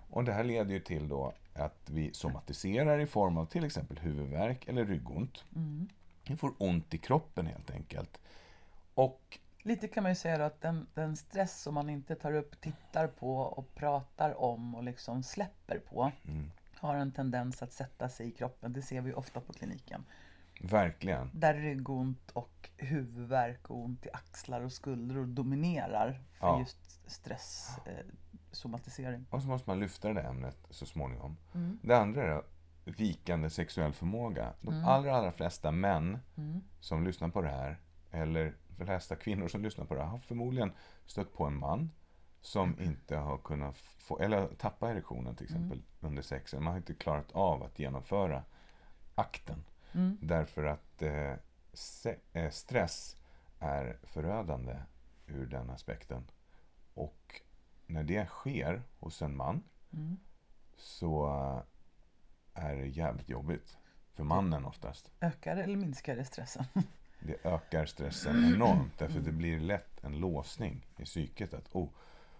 Och 0.10 0.23
det 0.23 0.34
här 0.34 0.43
leder 0.43 0.73
ju 0.73 0.80
till 0.80 1.08
då 1.08 1.34
att 1.54 1.89
vi 1.89 2.13
somatiserar 2.13 2.99
i 2.99 3.06
form 3.06 3.38
av 3.38 3.45
till 3.45 3.63
exempel 3.65 3.97
huvudvärk 3.97 4.67
eller 4.67 4.86
ryggont. 4.86 5.43
Vi 6.28 6.36
får 6.36 6.54
ont 6.58 6.93
i 6.93 6.97
kroppen 6.97 7.45
helt 7.45 7.71
enkelt. 7.71 8.19
Och 8.93 9.39
Lite 9.63 9.88
kan 9.88 10.04
man 10.04 10.12
ju 10.12 10.15
säga 10.15 10.45
att 10.45 10.62
den, 10.62 10.88
den 10.93 11.15
stress 11.15 11.62
som 11.62 11.74
man 11.74 11.89
inte 11.89 12.15
tar 12.15 12.34
upp, 12.34 12.62
tittar 12.62 13.08
på 13.08 13.38
och 13.38 13.76
pratar 13.76 14.41
om 14.41 14.76
och 14.76 14.84
liksom 14.84 15.24
släpper 15.24 15.80
på 15.80 16.12
har 16.76 16.95
en 16.95 17.12
tendens 17.12 17.63
att 17.63 17.74
sätta 17.74 18.10
sig 18.10 18.28
i 18.28 18.32
kroppen. 18.32 18.74
Det 18.74 18.82
ser 18.82 19.02
vi 19.02 19.13
ofta 19.13 19.41
på 19.41 19.54
kliniken. 19.54 20.06
verkligen, 20.62 21.30
Där 21.34 21.54
ryggont 21.54 22.32
och 22.32 22.69
huvudvärk 22.78 23.69
och 23.69 23.78
ont 23.84 24.06
i 24.06 24.10
axlar 24.13 24.62
och 24.62 24.72
skuldror 24.72 25.26
dominerar 25.26 26.22
för 26.34 26.48
Ja. 26.48 26.60
just 26.60 27.10
stress, 27.12 27.78
eh, 27.86 28.06
somatisering. 28.52 29.26
Och 29.30 29.41
så 29.41 29.48
måste 29.48 29.69
man 29.69 29.80
lyfta 29.80 30.08
det 30.08 30.13
där 30.13 30.30
ämnet 30.30 30.58
så 30.69 30.86
småningom. 30.86 31.38
Det 31.82 31.98
andra 31.98 32.24
är 32.24 32.36
då, 32.36 32.43
vikande 32.91 33.50
sexuell 33.50 33.93
förmåga. 33.93 34.54
De 34.62 34.84
allra, 34.86 35.15
allra 35.15 35.32
flesta 35.32 35.72
män 35.72 36.19
som 36.80 37.04
lyssnar 37.06 37.30
på 37.30 37.41
det 37.41 37.50
här, 37.50 37.78
eller 38.12 38.54
flesta 38.85 39.15
kvinnor 39.15 39.47
som 39.47 39.63
lyssnar 39.63 39.85
på 39.85 39.95
det 39.95 40.01
här, 40.01 40.07
har 40.07 40.19
förmodligen 40.19 40.71
stött 41.05 41.33
på 41.33 41.45
en 41.45 41.57
man 41.57 41.91
som 42.41 42.79
inte 42.79 43.15
har 43.15 43.37
kunnat 43.37 43.77
få, 43.77 44.19
eller 44.19 44.47
tappa 44.47 44.91
erektionen 44.91 45.35
till 45.35 45.45
exempel 45.45 45.81
under 45.99 46.21
sexen. 46.21 46.63
Man 46.63 46.73
har 46.73 46.77
inte 46.77 46.93
klarat 46.93 47.31
av 47.31 47.63
att 47.63 47.79
genomföra 47.79 48.43
akten. 49.15 49.63
Därför 50.21 50.63
att 50.63 51.01
eh, 51.01 51.33
se, 51.73 52.15
eh, 52.33 52.49
stress 52.49 53.17
är 53.59 53.97
förödande 54.03 54.75
ur 55.27 55.45
den 55.45 55.69
aspekten. 55.69 56.23
Och 56.93 57.41
när 57.85 58.03
det 58.03 58.27
sker 58.27 58.83
hos 58.99 59.21
en 59.21 59.35
man 59.35 59.63
så 60.77 61.27
eh, 62.55 62.63
är 62.65 62.75
det 62.75 62.87
jävligt 62.87 63.29
jobbigt. 63.29 63.77
För 64.13 64.23
mannen 64.23 64.65
oftast. 64.65 65.11
Ökar 65.21 65.57
eller 65.57 65.77
minskar 65.77 66.15
det 66.15 66.25
stressen? 66.25 66.65
Det 67.19 67.45
ökar 67.45 67.86
stressen 67.86 68.53
enormt. 68.53 68.97
Därför 68.97 69.19
det 69.19 69.32
blir 69.32 69.60
lätt 69.60 70.03
en 70.03 70.19
låsning 70.19 70.86
i 70.97 71.05
psyket. 71.05 71.53
Att, 71.53 71.69
oh, 71.71 71.89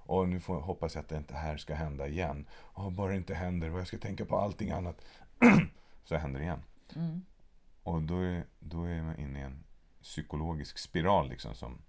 och 0.10 0.30
nu 0.30 0.39
får, 0.39 0.62
hoppas 0.62 0.96
jag 0.96 1.02
att 1.02 1.10
det 1.10 1.18
inte 1.18 1.34
här 1.34 1.58
ska 1.58 1.76
hända 1.76 2.08
igen. 2.08 2.46
Oh, 2.74 2.89
bara 2.89 3.12
det 3.12 3.18
inte 3.18 3.34
händer 3.34 3.74
och 3.74 3.80
jag 3.80 3.88
ska 3.88 3.98
tänka 3.98 4.26
på 4.26 4.38
allting 4.38 4.72
annat. 4.72 5.06
så 6.04 6.15
händer 6.15 6.39
det 6.39 6.46
igen. 6.46 6.62
Och 7.84 8.02
då 8.02 8.20
är, 8.20 8.46
då 8.60 8.84
är 8.84 9.02
man 9.02 9.20
inne 9.20 9.39
i 9.39 9.44
en 9.44 9.63
psykologisk 10.02 10.78
spiral 10.78 11.30
liksom 11.30 11.56
som 11.56 11.82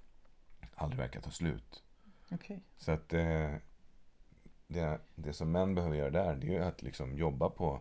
aldrig 0.74 0.98
verkar 0.98 1.20
ta 1.20 1.30
slut. 1.30 1.82
Okej. 2.30 2.62
Så 2.76 2.92
att 2.92 3.12
eh, 3.12 3.54
det, 4.66 5.00
det 5.14 5.32
som 5.32 5.52
män 5.52 5.74
behöver 5.74 5.96
göra 5.96 6.10
där, 6.10 6.36
det 6.36 6.46
är 6.46 6.52
ju 6.52 6.64
att 6.64 6.82
liksom 6.82 7.14
jobba 7.14 7.50
på, 7.50 7.80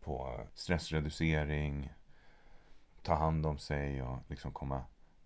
på 0.00 0.40
stressreducering, 0.54 1.92
ta 3.06 3.14
hand 3.14 3.46
om 3.46 3.58
sig 3.58 4.02
och 4.02 4.18
liksom 4.28 4.52
komma, 4.52 4.84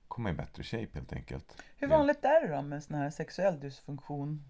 komma 0.09 0.31
i 0.31 0.33
bättre 0.33 0.63
shape 0.63 0.89
helt 0.95 1.13
enkelt. 1.13 1.63
Hur 1.77 1.89
Det- 1.89 1.97
vanligt 1.97 2.25
är 2.25 2.49
det 2.49 2.55
då 2.57 2.63
med 2.63 2.83
sån 2.85 2.97
här 2.97 3.11
sexuell 3.11 3.61
dysfunktion? 3.61 4.45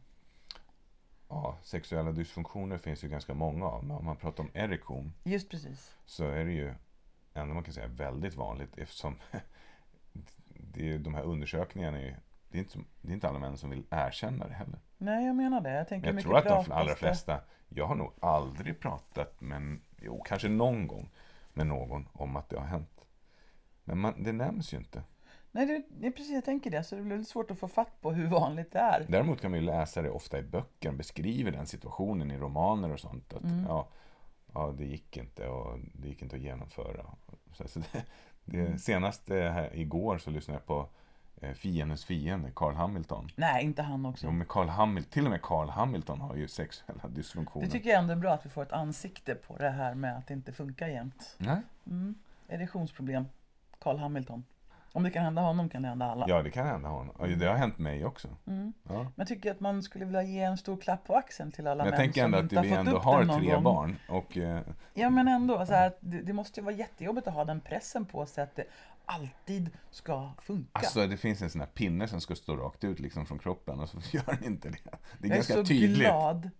Ja, 1.28 1.58
sexuella 1.62 2.12
dysfunktioner 2.12 2.78
finns 2.78 3.04
ju 3.04 3.08
ganska 3.08 3.34
många 3.34 3.66
av, 3.66 3.84
men 3.84 3.96
om 3.96 4.04
man 4.04 4.16
pratar 4.16 4.44
om 4.44 4.50
erektion 4.54 5.12
Just 5.24 5.50
precis. 5.50 5.96
så 6.06 6.24
är 6.24 6.44
det 6.44 6.52
ju 6.52 6.74
ändå 7.34 7.54
man 7.54 7.62
kan 7.64 7.74
säga 7.74 7.86
väldigt 7.86 8.34
vanligt 8.34 8.78
eftersom 8.78 9.16
det 10.48 10.92
är, 10.94 10.98
de 10.98 11.14
här 11.14 11.22
undersökningarna 11.22 11.98
är 11.98 12.02
ju, 12.02 12.14
det 12.48 12.58
är, 12.58 12.62
inte 12.62 12.78
det 13.00 13.08
är 13.08 13.14
inte 13.14 13.28
alla 13.28 13.38
män 13.38 13.56
som 13.56 13.70
vill 13.70 13.84
erkänna 13.90 14.46
det 14.46 14.54
heller. 14.54 14.78
Nej, 14.98 15.26
jag 15.26 15.36
menar 15.36 15.60
det. 15.60 15.70
Jag 15.72 15.88
tänker 15.88 16.08
Jag 16.08 16.14
mycket 16.14 16.28
tror 16.30 16.38
att 16.38 16.66
de 16.66 16.72
allra 16.72 16.90
det- 16.90 16.96
flesta, 16.96 17.40
jag 17.68 17.86
har 17.86 17.94
nog 17.94 18.12
aldrig 18.20 18.80
pratat 18.80 19.40
med, 19.40 19.78
jo 20.00 20.22
kanske 20.26 20.48
någon 20.48 20.86
gång 20.86 21.10
med 21.52 21.66
någon 21.66 22.08
om 22.12 22.36
att 22.36 22.48
det 22.48 22.58
har 22.58 22.66
hänt. 22.66 22.99
Men 23.90 23.98
man, 23.98 24.22
det 24.22 24.32
nämns 24.32 24.74
ju 24.74 24.76
inte. 24.76 25.02
Nej, 25.52 25.66
det, 25.66 25.82
det 25.88 26.06
är 26.06 26.10
precis 26.10 26.30
jag 26.32 26.44
tänker 26.44 26.70
det. 26.70 26.84
Så 26.84 26.96
det 26.96 27.02
blir 27.02 27.18
lite 27.18 27.30
svårt 27.30 27.50
att 27.50 27.58
få 27.58 27.68
fatt 27.68 28.00
på 28.00 28.12
hur 28.12 28.26
vanligt 28.26 28.72
det 28.72 28.78
är. 28.78 29.06
Däremot 29.08 29.40
kan 29.40 29.52
vi 29.52 29.60
läsa 29.60 30.02
det 30.02 30.10
ofta 30.10 30.38
i 30.38 30.42
böcker, 30.42 30.92
beskriver 30.92 31.52
den 31.52 31.66
situationen 31.66 32.30
i 32.30 32.38
romaner 32.38 32.92
och 32.92 33.00
sånt. 33.00 33.32
Att 33.32 33.42
Mm. 33.44 33.64
ja, 33.68 33.88
ja, 34.54 34.74
det 34.78 34.84
gick 34.84 35.16
inte 35.16 35.48
och 35.48 35.78
det 35.94 36.08
gick 36.08 36.22
inte 36.22 36.36
att 36.36 36.42
genomföra. 36.42 37.06
Så, 37.52 37.68
så 37.68 37.80
det, 37.80 38.04
det, 38.44 38.78
senast 38.78 39.30
eh, 39.30 39.36
här, 39.36 39.76
igår 39.76 40.18
så 40.18 40.30
lyssnade 40.30 40.58
jag 40.58 40.66
på 40.66 40.88
eh, 41.40 41.52
Fiendens 41.52 42.04
fiende, 42.04 42.50
Carl 42.54 42.74
Hamilton. 42.74 43.28
Nej, 43.36 43.64
inte 43.64 43.82
han 43.82 44.06
också. 44.06 44.26
Jo, 44.26 44.32
men 44.32 44.46
Carl 44.46 44.68
Hamilton, 44.68 45.10
till 45.10 45.24
och 45.24 45.30
med 45.30 45.42
Carl 45.42 45.68
Hamilton 45.68 46.20
har 46.20 46.36
ju 46.36 46.48
sexuella 46.48 47.08
dysfunktioner. 47.08 47.66
Det 47.66 47.72
tycker 47.72 47.90
jag 47.90 47.98
ändå 47.98 48.12
är 48.12 48.16
bra 48.16 48.32
att 48.32 48.46
vi 48.46 48.50
får 48.50 48.62
ett 48.62 48.72
ansikte 48.72 49.34
på 49.34 49.56
det 49.56 49.70
här 49.70 49.94
med 49.94 50.16
att 50.16 50.26
det 50.26 50.34
inte 50.34 50.52
funkar 50.52 50.88
jämt. 50.88 51.34
Nej? 51.38 51.60
Mm. 51.86 52.14
Erektionsproblem. 52.48 53.24
Carl 53.80 53.98
Hamilton. 53.98 54.44
Om 54.92 55.02
det 55.02 55.10
kan 55.10 55.24
hända 55.24 55.42
honom 55.42 55.68
kan 55.68 55.82
det 55.82 55.88
hända 55.88 56.06
alla. 56.06 56.24
Ja, 56.28 56.42
det 56.42 56.50
kan 56.50 56.66
hända 56.66 56.88
honom. 56.88 57.16
Och 57.16 57.28
det 57.28 57.46
har 57.46 57.54
hänt 57.56 57.78
mig 57.78 58.04
också. 58.04 58.28
Mm. 58.46 58.72
Ja. 58.88 58.92
Men 59.02 59.12
jag 59.16 59.28
tycker 59.28 59.50
att 59.50 59.60
man 59.60 59.82
skulle 59.82 60.04
vilja 60.04 60.22
ge 60.22 60.40
en 60.40 60.56
stor 60.58 60.76
klapp 60.76 61.04
på 61.06 61.16
axeln 61.16 61.52
till 61.52 61.66
alla 61.66 61.84
jag 61.84 61.90
män 61.90 61.98
tänker 62.00 62.22
som 62.22 62.34
ändå 62.34 62.38
att 62.38 62.42
inte 62.42 62.56
har 62.56 62.62
vi 62.62 62.68
fått 62.70 62.78
ändå 62.78 62.96
upp 62.96 63.02
har 63.04 63.18
den 63.18 63.26
någon 63.26 63.38
tre 63.40 63.54
gång. 63.54 63.62
barn. 63.64 63.96
Och, 64.08 64.36
eh, 64.36 64.60
Ja 64.94 65.10
men 65.10 65.28
ändå, 65.28 65.66
så 65.66 65.72
här, 65.72 65.86
att 65.86 65.96
det, 66.00 66.22
det 66.22 66.32
måste 66.32 66.60
ju 66.60 66.64
vara 66.64 66.74
jättejobbigt 66.74 67.26
att 67.26 67.34
ha 67.34 67.44
den 67.44 67.60
pressen 67.60 68.04
på 68.04 68.26
sig 68.26 68.44
att 68.44 68.56
det 68.56 68.64
alltid 69.04 69.70
ska 69.90 70.30
funka. 70.38 70.70
alltså, 70.72 71.06
det 71.06 71.16
finns 71.16 71.42
en 71.42 71.50
sån 71.50 71.60
här 71.60 71.68
pinne 71.68 72.08
som 72.08 72.20
ska 72.20 72.34
stå 72.34 72.56
rakt 72.56 72.84
ut 72.84 73.00
liksom 73.00 73.26
från 73.26 73.38
kroppen 73.38 73.80
och 73.80 73.88
så 73.88 73.98
gör 74.16 74.24
den 74.26 74.44
inte 74.44 74.68
det. 74.68 74.76
Det 75.18 75.26
är 75.26 75.28
jag 75.28 75.30
är 75.30 75.34
ganska 75.34 75.54
så 75.54 75.64
tydligt. 75.64 75.98
glad. 75.98 76.50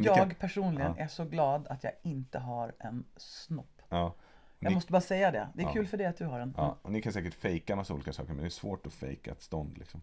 Jag 0.00 0.38
personligen 0.38 0.94
Ja. 0.98 1.04
är 1.04 1.08
så 1.08 1.24
glad 1.24 1.66
att 1.68 1.84
jag 1.84 1.92
inte 2.02 2.38
har 2.38 2.72
en 2.78 3.04
snopp. 3.16 3.82
Ja. 3.88 4.14
Jag 4.62 4.70
Ni, 4.70 4.74
måste 4.74 4.92
bara 4.92 5.00
säga 5.00 5.30
det. 5.30 5.48
Det 5.54 5.62
är 5.62 5.66
Ja. 5.66 5.72
kul 5.72 5.86
för 5.86 5.96
dig 5.96 6.06
att 6.06 6.16
du 6.16 6.24
har 6.26 6.40
en. 6.40 6.54
ja, 6.56 6.76
och 6.82 6.92
ni 6.92 7.02
kan 7.02 7.12
säkert 7.12 7.34
fejka 7.34 7.76
massa 7.76 7.94
olika 7.94 8.12
saker, 8.12 8.28
men 8.32 8.40
det 8.42 8.46
är 8.48 8.50
svårt 8.50 8.86
att 8.86 8.92
fejka 8.92 9.30
ett 9.32 9.42
stånd. 9.42 9.78
Liksom. 9.78 10.02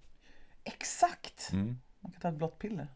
Exakt! 0.64 1.50
Mm. 1.54 1.80
Man 2.00 2.12
kan 2.12 2.22
ta 2.22 2.28
ett 2.30 2.36
blått 2.36 2.60
piller. 2.60 2.88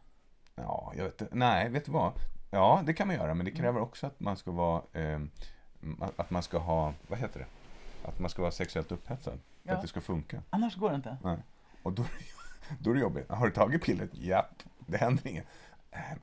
Ja, 0.54 0.92
jag 0.96 1.04
vet. 1.04 1.22
Nej, 1.34 1.68
vet 1.68 1.84
du 1.84 1.92
vad? 1.92 2.12
Ja, 2.50 2.82
det 2.86 2.94
kan 2.94 3.06
man 3.06 3.16
göra, 3.16 3.34
men 3.34 3.44
det 3.46 3.50
kräver 3.52 3.80
också 3.80 4.06
att 4.06 4.20
man 4.20 4.36
ska 4.36 4.50
vara... 4.50 4.82
Eh, 4.92 5.20
att 6.16 6.30
man 6.30 6.42
ska 6.42 6.58
ha... 6.58 6.94
Vad 7.08 7.18
heter 7.18 7.40
det? 7.40 7.46
Att 8.08 8.18
man 8.18 8.30
ska 8.30 8.42
vara 8.42 8.52
sexuellt 8.52 8.92
upphetsad. 8.92 9.38
För 9.62 9.70
Ja. 9.70 9.74
att 9.74 9.82
det 9.82 9.88
ska 9.88 10.00
funka. 10.00 10.42
Annars 10.50 10.76
går 10.76 10.90
det 10.90 10.96
inte. 10.96 11.16
Nej. 11.24 11.36
Och 11.82 11.92
då, 11.92 12.04
då 12.78 12.90
är 12.90 12.94
det 12.94 13.00
jobbigt. 13.00 13.30
Har 13.30 13.46
du 13.46 13.52
tagit 13.52 13.82
pillret? 13.84 14.10
Japp, 14.14 14.62
det 14.86 14.96
händer 14.96 15.26
inget. 15.26 15.46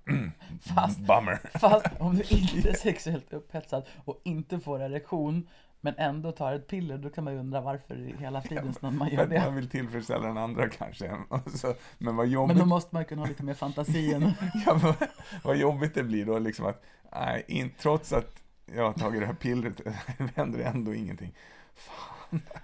Fast- 0.61 0.99
Bummer. 0.99 1.39
Fast 1.59 1.85
om 1.99 2.15
du 2.15 2.23
inte 2.23 2.69
är 2.69 2.73
sexuellt 2.73 3.33
upphetsad 3.33 3.83
och 4.05 4.21
inte 4.23 4.59
får 4.59 4.81
erektion 4.81 5.47
men 5.81 5.93
ändå 5.97 6.31
tar 6.31 6.53
ett 6.53 6.67
piller, 6.67 6.97
då 6.97 7.09
kan 7.09 7.23
man 7.23 7.33
ju 7.33 7.39
undra 7.39 7.61
varför 7.61 7.95
hela 8.19 8.41
fridens 8.41 8.81
namn 8.81 8.97
man 8.97 9.09
gör 9.09 9.23
att 9.23 9.29
man 9.29 9.39
det. 9.43 9.51
vill 9.51 9.69
tillfredsställa 9.69 10.27
den 10.27 10.37
andra 10.37 10.69
kanske. 10.69 11.11
Så, 11.55 11.73
men 11.97 12.15
vad 12.15 12.25
Men 12.25 12.33
jobbigt, 12.33 12.57
då 12.57 12.65
måste 12.65 12.95
man 12.95 13.05
kunna 13.05 13.21
ha 13.21 13.27
lite 13.27 13.43
mer 13.43 13.53
fantasi 13.53 14.13
än... 14.13 14.21
ja, 14.65 14.79
vad, 14.83 14.95
vad 15.43 15.57
jobbigt 15.57 15.93
det 15.95 16.03
blir 16.03 16.25
då 16.25 16.39
liksom 16.39 16.65
att, 16.65 16.83
nej, 17.11 17.43
in, 17.47 17.71
trots 17.79 18.13
att 18.13 18.43
jag 18.75 18.83
har 18.83 18.93
tagit 18.93 19.21
det 19.21 19.25
här 19.27 19.33
pillret 19.33 19.81
händer 20.35 20.57
det 20.59 20.63
ändå 20.65 20.93
ingenting. 20.93 21.33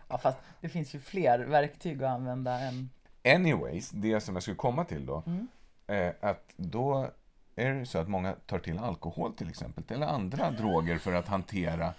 Ja, 0.08 0.18
fast 0.18 0.38
det 0.62 0.70
finns 0.70 0.96
ju 0.96 1.00
fler 1.00 1.40
verktyg 1.40 2.04
att 2.04 2.12
använda 2.12 2.60
än... 2.60 2.90
Anyways, 3.36 3.90
det 3.90 4.22
som 4.22 4.36
jag 4.36 4.44
skulle 4.44 4.58
komma 4.58 4.84
till 4.84 5.06
då, 5.06 5.24
Mm. 5.26 5.48
Eh, 5.88 6.14
att 6.22 6.54
då 6.56 7.10
är 7.56 7.74
det 7.74 7.86
så 7.86 7.98
att 7.98 8.08
många 8.08 8.34
tar 8.34 8.60
till 8.60 8.80
alkohol 8.80 9.34
till 9.34 9.50
exempel, 9.50 9.84
eller 9.90 10.08
andra 10.08 10.52
droger 10.58 10.98
för 10.98 11.14
att 11.14 11.28
hantera 11.28 11.94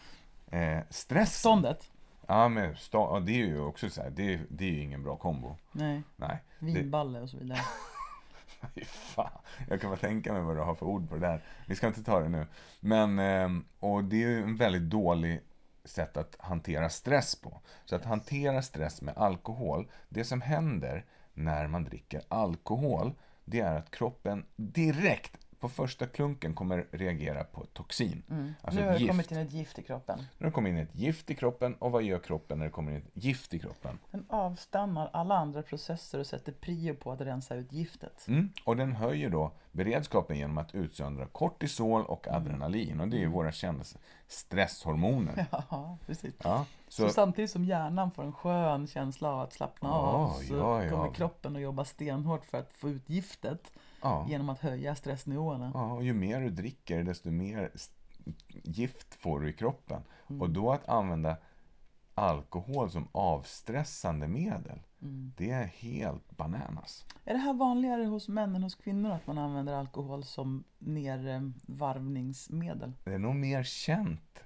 eh, 0.50 0.78
stress. 0.90 1.38
Ståndet? 1.38 1.90
Ja, 2.26 2.48
men 2.48 2.76
ja, 2.92 3.22
det 3.26 3.32
är 3.32 3.46
ju 3.46 3.60
också 3.60 3.90
så 3.90 4.02
här, 4.02 4.10
det 4.10 4.34
är, 4.34 4.40
det 4.48 4.64
är 4.64 4.70
ju 4.70 4.80
ingen 4.80 5.02
bra 5.02 5.16
kombo. 5.16 5.56
Nej, 5.72 6.02
Nej. 6.16 6.42
Vinballe 6.58 7.20
och 7.20 7.30
så 7.30 7.36
vidare. 7.36 7.58
fan. 8.86 9.30
Jag 9.68 9.80
kan 9.80 9.90
bara 9.90 10.00
tänka 10.00 10.32
mig 10.32 10.42
vad 10.42 10.56
du 10.56 10.60
har 10.60 10.74
för 10.74 10.86
ord 10.86 11.08
på 11.08 11.14
det 11.14 11.20
där. 11.20 11.40
Vi 11.66 11.74
ska 11.74 11.86
inte 11.86 12.02
ta 12.02 12.20
det 12.20 12.28
nu. 12.28 12.46
Men, 12.80 13.18
ehm, 13.18 13.64
och 13.80 14.04
det 14.04 14.16
är 14.16 14.28
ju 14.28 14.42
en 14.42 14.56
väldigt 14.56 14.90
dålig 14.90 15.40
sätt 15.84 16.16
att 16.16 16.36
hantera 16.38 16.88
stress 16.88 17.34
på. 17.34 17.60
Så 17.84 17.96
att 17.96 18.04
hantera 18.04 18.62
stress 18.62 19.02
med 19.02 19.16
alkohol, 19.16 19.88
det 20.08 20.24
som 20.24 20.40
händer 20.40 21.04
när 21.34 21.66
man 21.66 21.84
dricker 21.84 22.22
alkohol, 22.28 23.14
det 23.46 23.60
är 23.60 23.76
att 23.76 23.90
kroppen 23.90 24.44
direkt, 24.56 25.45
på 25.66 25.70
första 25.70 26.06
klunken 26.06 26.54
kommer 26.54 26.86
reagera 26.90 27.44
på 27.44 27.66
toxin. 27.72 28.22
Alltså 28.62 28.80
nu 28.80 28.86
har 28.86 28.98
det 28.98 29.06
kommit 29.06 29.30
in 29.30 29.38
ett 29.38 29.52
gift 29.52 29.78
i 29.78 29.82
kroppen. 29.82 30.18
Nu 30.18 30.44
har 30.44 30.46
det 30.46 30.52
kommit 30.52 30.70
in 30.70 30.78
ett 30.78 30.94
gift 30.94 31.30
i 31.30 31.34
kroppen 31.34 31.74
och 31.74 31.92
vad 31.92 32.02
gör 32.02 32.18
kroppen 32.18 32.58
när 32.58 32.64
det 32.64 32.70
kommer 32.70 32.92
in 32.92 32.98
ett 32.98 33.24
gift 33.24 33.54
i 33.54 33.58
kroppen? 33.58 33.98
Den 34.10 34.26
avstannar 34.28 35.10
alla 35.12 35.36
andra 35.36 35.62
processer 35.62 36.18
och 36.20 36.26
sätter 36.26 36.52
prio 36.52 36.94
på 36.94 37.12
att 37.12 37.20
rensa 37.20 37.54
ut 37.54 37.72
giftet. 37.72 38.28
Mm. 38.28 38.50
Och 38.64 38.76
den 38.76 38.92
höjer 38.92 39.30
då 39.30 39.52
beredskapen 39.72 40.36
genom 40.36 40.58
att 40.58 40.74
utsöndra 40.74 41.26
kortisol 41.26 42.04
och 42.04 42.28
adrenalin. 42.28 43.00
Och 43.00 43.08
det 43.08 43.16
är 43.16 43.20
ju 43.20 43.28
våra 43.28 43.52
kända 43.52 43.84
stresshormoner. 44.28 45.46
Ja, 45.70 45.98
precis. 46.06 46.34
Ja, 46.42 46.66
Så, 46.88 47.02
så, 47.02 47.08
samtidigt 47.08 47.50
som 47.50 47.64
hjärnan 47.64 48.10
får 48.10 48.22
en 48.22 48.32
skön 48.32 48.86
känsla 48.86 49.28
av 49.28 49.40
att 49.40 49.52
slappna 49.52 49.88
Ja, 49.88 49.94
av 49.94 50.30
så 50.30 50.54
ja, 50.54 50.84
ja. 50.84 50.90
kommer 50.90 51.14
kroppen 51.14 51.56
att 51.56 51.62
jobba 51.62 51.84
stenhårt 51.84 52.44
för 52.44 52.58
att 52.58 52.72
få 52.72 52.88
ut 52.88 53.10
giftet 53.10 53.72
ja, 54.02 54.26
genom 54.28 54.48
att 54.48 54.60
höja 54.60 54.94
stressnivåerna. 54.94 55.70
ja, 55.74 55.92
och 55.92 56.04
ju 56.04 56.14
mer 56.14 56.40
du 56.40 56.50
dricker 56.50 57.02
desto 57.04 57.30
mer 57.30 57.70
gift 58.48 59.14
får 59.14 59.40
du 59.40 59.50
i 59.50 59.52
kroppen. 59.52 60.02
Mm. 60.30 60.42
Och 60.42 60.50
då 60.50 60.72
att 60.72 60.88
använda 60.88 61.36
alkohol 62.14 62.90
som 62.90 63.08
avstressande 63.12 64.28
medel, 64.28 64.78
Mm. 65.02 65.32
det 65.36 65.50
är 65.50 65.64
helt 65.64 66.36
bananas. 66.36 67.06
Är 67.24 67.32
det 67.34 67.40
här 67.40 67.54
vanligare 67.54 68.04
hos 68.04 68.28
män 68.28 68.54
än 68.56 68.62
hos 68.62 68.74
kvinnor 68.74 69.10
att 69.10 69.26
man 69.26 69.38
använder 69.38 69.74
alkohol 69.74 70.24
som 70.24 70.64
nervarvningsmedel? 70.78 72.92
Det 73.04 73.14
är 73.14 73.18
nog 73.18 73.34
mer 73.34 73.62
känt 73.62 74.44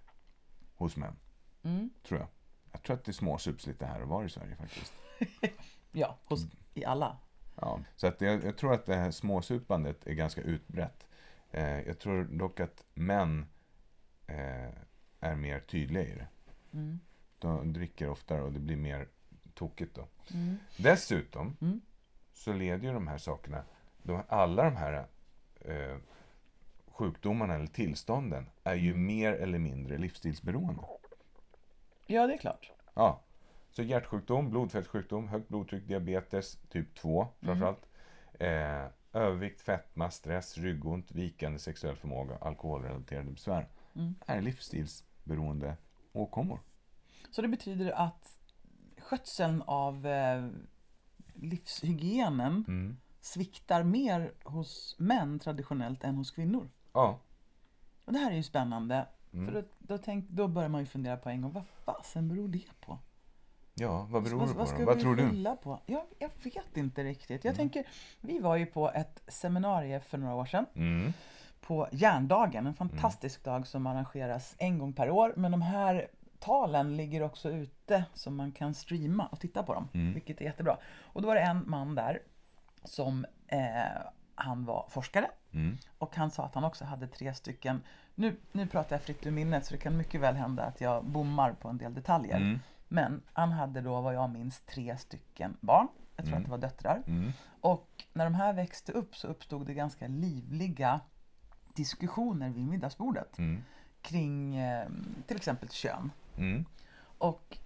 hos 0.76 0.96
män, 0.96 1.16
Mm. 1.62 1.90
tror 2.08 2.20
jag. 2.20 2.28
Jag 2.72 2.82
tror 2.82 2.96
att 2.96 3.04
det 3.04 3.12
småsups 3.12 3.66
lite 3.66 3.86
här 3.86 4.02
och 4.02 4.08
var 4.08 4.24
i 4.24 4.28
Sverige 4.30 4.56
faktiskt. 4.56 4.92
Ja, 5.92 6.18
hos, 6.28 6.46
i 6.74 6.84
alla. 6.84 7.16
Ja, 7.60 7.80
så 7.96 8.06
att 8.06 8.20
jag, 8.20 8.44
jag 8.44 8.56
tror 8.58 8.74
att 8.74 8.86
det 8.86 8.96
här 8.96 9.10
småsupandet 9.10 10.06
är 10.06 10.12
ganska 10.14 10.40
utbrett. 10.40 11.06
Eh, 11.50 11.80
jag 11.80 11.98
tror 11.98 12.24
dock 12.24 12.60
att 12.60 12.84
män 12.94 13.46
eh, 14.26 14.68
är 15.20 15.34
mer 15.36 15.60
tydliga 15.60 16.04
i 16.04 16.14
det. 16.14 16.26
Mm. 16.72 17.00
De 17.38 17.72
dricker 17.72 18.08
oftare 18.08 18.42
och 18.42 18.52
det 18.52 18.60
blir 18.60 18.76
mer 18.76 19.08
tokigt 19.54 19.94
då. 19.94 20.06
Mm. 20.34 20.56
Dessutom 20.76 21.56
Mm. 21.60 21.80
så 22.32 22.52
leder 22.52 22.86
ju 22.88 22.92
de 22.94 23.08
här 23.08 23.18
sakerna, 23.18 23.64
de, 24.02 24.22
alla 24.28 24.64
de 24.64 24.76
här 24.76 25.06
eh, 25.60 25.96
sjukdomarna 26.86 27.54
eller 27.54 27.66
tillstånden 27.66 28.46
är 28.64 28.74
ju 28.74 28.90
Mm. 28.90 29.06
mer 29.06 29.32
eller 29.32 29.58
mindre 29.58 29.98
livsstilsberoende. 29.98 30.82
Ja, 32.06 32.26
det 32.26 32.34
är 32.34 32.38
klart. 32.38 32.72
Ja. 32.94 33.20
Så 33.70 33.82
hjärtsjukdom, 33.82 34.50
blodfettsjukdom, 34.50 35.28
högt 35.28 35.48
blodtryck, 35.48 35.88
diabetes 35.88 36.58
typ 36.68 36.94
2 36.94 37.28
framförallt. 37.40 37.88
Eh, 38.32 38.86
övervikt, 39.12 39.60
fetma, 39.60 40.10
stress, 40.10 40.58
ryggont, 40.58 41.10
vikande 41.12 41.58
sexuell 41.58 41.96
förmåga, 41.96 42.36
alkoholrelaterade 42.40 43.30
besvär. 43.30 43.68
Mm. 43.94 44.14
är 44.26 44.40
livsstilsberoende 44.40 45.76
åkommor. 46.12 46.60
Så 47.30 47.42
det 47.42 47.48
betyder 47.48 47.90
att 47.92 48.38
skötseln 48.98 49.62
av 49.66 50.06
eh, 50.06 50.48
livshygienen 51.34 52.64
Mm. 52.68 52.96
sviktar 53.20 53.82
mer 53.82 54.32
hos 54.44 54.96
män 54.98 55.38
traditionellt 55.38 56.04
än 56.04 56.16
hos 56.16 56.30
kvinnor. 56.30 56.70
Ja. 56.92 57.20
Och 58.04 58.12
det 58.12 58.18
här 58.18 58.30
är 58.30 58.36
ju 58.36 58.42
spännande. 58.42 59.06
Mm. 59.32 59.46
För 59.46 59.62
då, 59.62 59.68
då, 59.78 59.98
tänk, 59.98 60.28
då 60.28 60.48
börjar 60.48 60.68
man 60.68 60.80
ju 60.80 60.86
fundera 60.86 61.16
på 61.16 61.28
en 61.28 61.42
gång, 61.42 61.52
vad 61.52 61.66
fasen 61.84 62.28
beror 62.28 62.48
det 62.48 62.66
på? 62.80 62.98
Ja, 63.80 64.06
vad 64.10 64.22
beror 64.22 64.38
vad, 64.38 64.48
det 64.48 64.52
på 64.52 64.58
vad 64.58 64.68
ska 64.68 64.84
Vad 64.84 64.96
vi 64.96 65.02
tror 65.02 65.16
du? 65.16 65.56
på? 65.62 65.78
Jag, 65.86 66.02
jag 66.18 66.30
vet 66.44 66.76
inte 66.76 67.04
riktigt. 67.04 67.44
Jag 67.44 67.54
Mm. 67.54 67.56
tänker, 67.56 67.84
vi 68.20 68.38
var 68.38 68.56
ju 68.56 68.66
på 68.66 68.90
ett 68.90 69.22
seminarium 69.28 70.00
för 70.00 70.18
några 70.18 70.34
år 70.34 70.44
sedan 70.46 70.66
Mm. 70.74 71.12
på 71.60 71.88
Järndagen, 71.92 72.66
en 72.66 72.74
fantastisk 72.74 73.44
dag 73.44 73.66
som 73.66 73.86
arrangeras 73.86 74.54
en 74.58 74.78
gång 74.78 74.92
per 74.92 75.10
år. 75.10 75.32
Men 75.36 75.52
de 75.52 75.62
här 75.62 76.06
talen 76.38 76.96
ligger 76.96 77.22
också 77.22 77.50
ute 77.50 78.04
så 78.14 78.30
man 78.30 78.52
kan 78.52 78.74
streama 78.74 79.26
och 79.26 79.40
titta 79.40 79.62
på 79.62 79.74
dem, 79.74 79.88
Mm. 79.94 80.12
vilket 80.12 80.40
är 80.40 80.44
jättebra. 80.44 80.76
Och 81.00 81.22
då 81.22 81.28
var 81.28 81.34
det 81.34 81.40
en 81.40 81.64
man 81.70 81.94
där 81.94 82.18
som 82.84 83.26
eh, 83.46 83.58
han 84.34 84.64
var 84.64 84.86
forskare 84.90 85.30
Mm. 85.52 85.78
och 85.98 86.16
han 86.16 86.30
sa 86.30 86.44
att 86.44 86.54
han 86.54 86.64
också 86.64 86.84
hade 86.84 87.06
tre 87.06 87.34
stycken, 87.34 87.82
nu, 88.14 88.36
nu 88.52 88.66
pratar 88.66 88.96
jag 88.96 89.02
fritt 89.02 89.26
ur 89.26 89.30
minnet 89.30 89.66
så 89.66 89.74
det 89.74 89.80
kan 89.80 89.96
mycket 89.96 90.20
väl 90.20 90.34
hända 90.34 90.62
att 90.62 90.80
jag 90.80 91.04
bommar 91.04 91.52
på 91.52 91.68
en 91.68 91.78
del 91.78 91.94
detaljer. 91.94 92.36
Mm. 92.36 92.60
Men 92.92 93.22
han 93.32 93.52
hade 93.52 93.80
då 93.80 94.00
vad 94.00 94.14
jag 94.14 94.30
minns 94.30 94.60
tre 94.60 94.96
stycken 94.98 95.56
barn, 95.60 95.88
jag 96.16 96.26
tror 96.26 96.36
att 96.36 96.44
det 96.44 96.50
var 96.50 96.58
döttrar. 96.58 97.02
Mm. 97.06 97.32
Och 97.60 98.04
när 98.12 98.24
de 98.24 98.34
här 98.34 98.52
växte 98.52 98.92
upp 98.92 99.16
så 99.16 99.28
uppstod 99.28 99.66
det 99.66 99.74
ganska 99.74 100.08
livliga 100.08 101.00
diskussioner 101.74 102.50
vid 102.50 102.66
middagsbordet 102.68 103.38
Mm. 103.38 103.62
kring 104.02 104.56
eh, 104.56 104.88
till 105.26 105.36
exempel 105.36 105.68
kön. 105.68 106.10
Mm. 106.36 106.64
Och, 107.18 107.58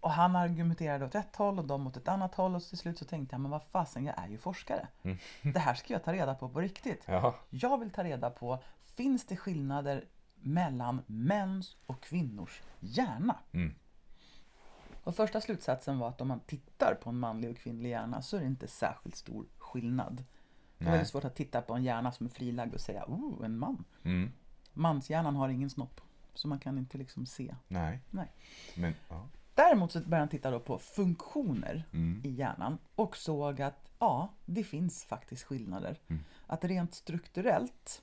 och 0.00 0.10
han 0.10 0.36
argumenterade 0.36 1.04
åt 1.04 1.14
ett 1.14 1.36
håll 1.36 1.58
och 1.58 1.64
de 1.66 1.86
åt 1.86 1.96
ett 1.96 2.08
annat 2.08 2.34
håll 2.34 2.54
och 2.54 2.62
till 2.62 2.78
slut 2.78 2.98
så 2.98 3.04
tänkte 3.04 3.34
jag, 3.34 3.40
men 3.40 3.50
vad 3.50 3.62
fasen, 3.62 4.04
jag 4.04 4.18
är 4.18 4.28
ju 4.28 4.38
forskare. 4.38 4.86
Mm. 5.02 5.18
Det 5.54 5.58
här 5.58 5.74
ska 5.74 5.92
jag 5.92 6.04
ta 6.04 6.12
reda 6.12 6.34
på 6.34 6.48
på 6.48 6.60
riktigt. 6.60 7.04
Ja. 7.06 7.34
Jag 7.50 7.78
vill 7.78 7.90
ta 7.90 8.04
reda 8.04 8.30
på, 8.30 8.62
finns 8.80 9.26
det 9.26 9.36
skillnader 9.36 10.04
mellan 10.34 11.02
mäns 11.06 11.76
och 11.86 12.00
kvinnors 12.02 12.62
hjärna? 12.80 13.36
Och 15.08 15.16
första 15.16 15.40
slutsatsen 15.40 15.98
var 15.98 16.08
att 16.08 16.20
om 16.20 16.28
man 16.28 16.40
tittar 16.40 16.94
på 16.94 17.10
en 17.10 17.18
manlig 17.18 17.50
och 17.50 17.56
kvinnlig 17.56 17.90
hjärna 17.90 18.22
så 18.22 18.36
är 18.36 18.40
det 18.40 18.46
inte 18.46 18.68
särskilt 18.68 19.16
stor 19.16 19.46
skillnad. 19.58 20.24
Det 20.78 20.84
är 20.84 20.90
väldigt 20.90 21.08
svårt 21.08 21.24
att 21.24 21.34
titta 21.34 21.62
på 21.62 21.74
en 21.74 21.84
hjärna 21.84 22.12
som 22.12 22.26
är 22.26 22.30
frilagd 22.30 22.74
och 22.74 22.80
säga 22.80 23.04
oh, 23.06 23.44
en 23.44 23.58
man. 23.58 23.84
Mm. 24.02 24.32
Manshjärnan 24.72 25.36
har 25.36 25.48
ingen 25.48 25.70
snopp. 25.70 26.00
Så 26.34 26.48
man 26.48 26.58
kan 26.58 26.78
inte 26.78 26.98
liksom 26.98 27.26
se. 27.26 27.54
Nej. 27.68 28.00
Nej. 28.10 28.32
Men, 28.76 28.94
ja. 29.08 29.28
Däremot 29.54 29.92
så 29.92 30.00
började 30.00 30.16
han 30.16 30.28
titta 30.28 30.50
då 30.50 30.60
på 30.60 30.78
funktioner 30.78 31.84
Mm. 31.92 32.20
i 32.24 32.30
hjärnan 32.30 32.78
och 32.94 33.16
såg 33.16 33.62
att 33.62 33.90
ja, 33.98 34.28
det 34.46 34.64
finns 34.64 35.04
faktiskt 35.04 35.42
skillnader. 35.42 36.00
Mm. 36.08 36.22
Att 36.46 36.64
rent 36.64 36.94
strukturellt 36.94 38.02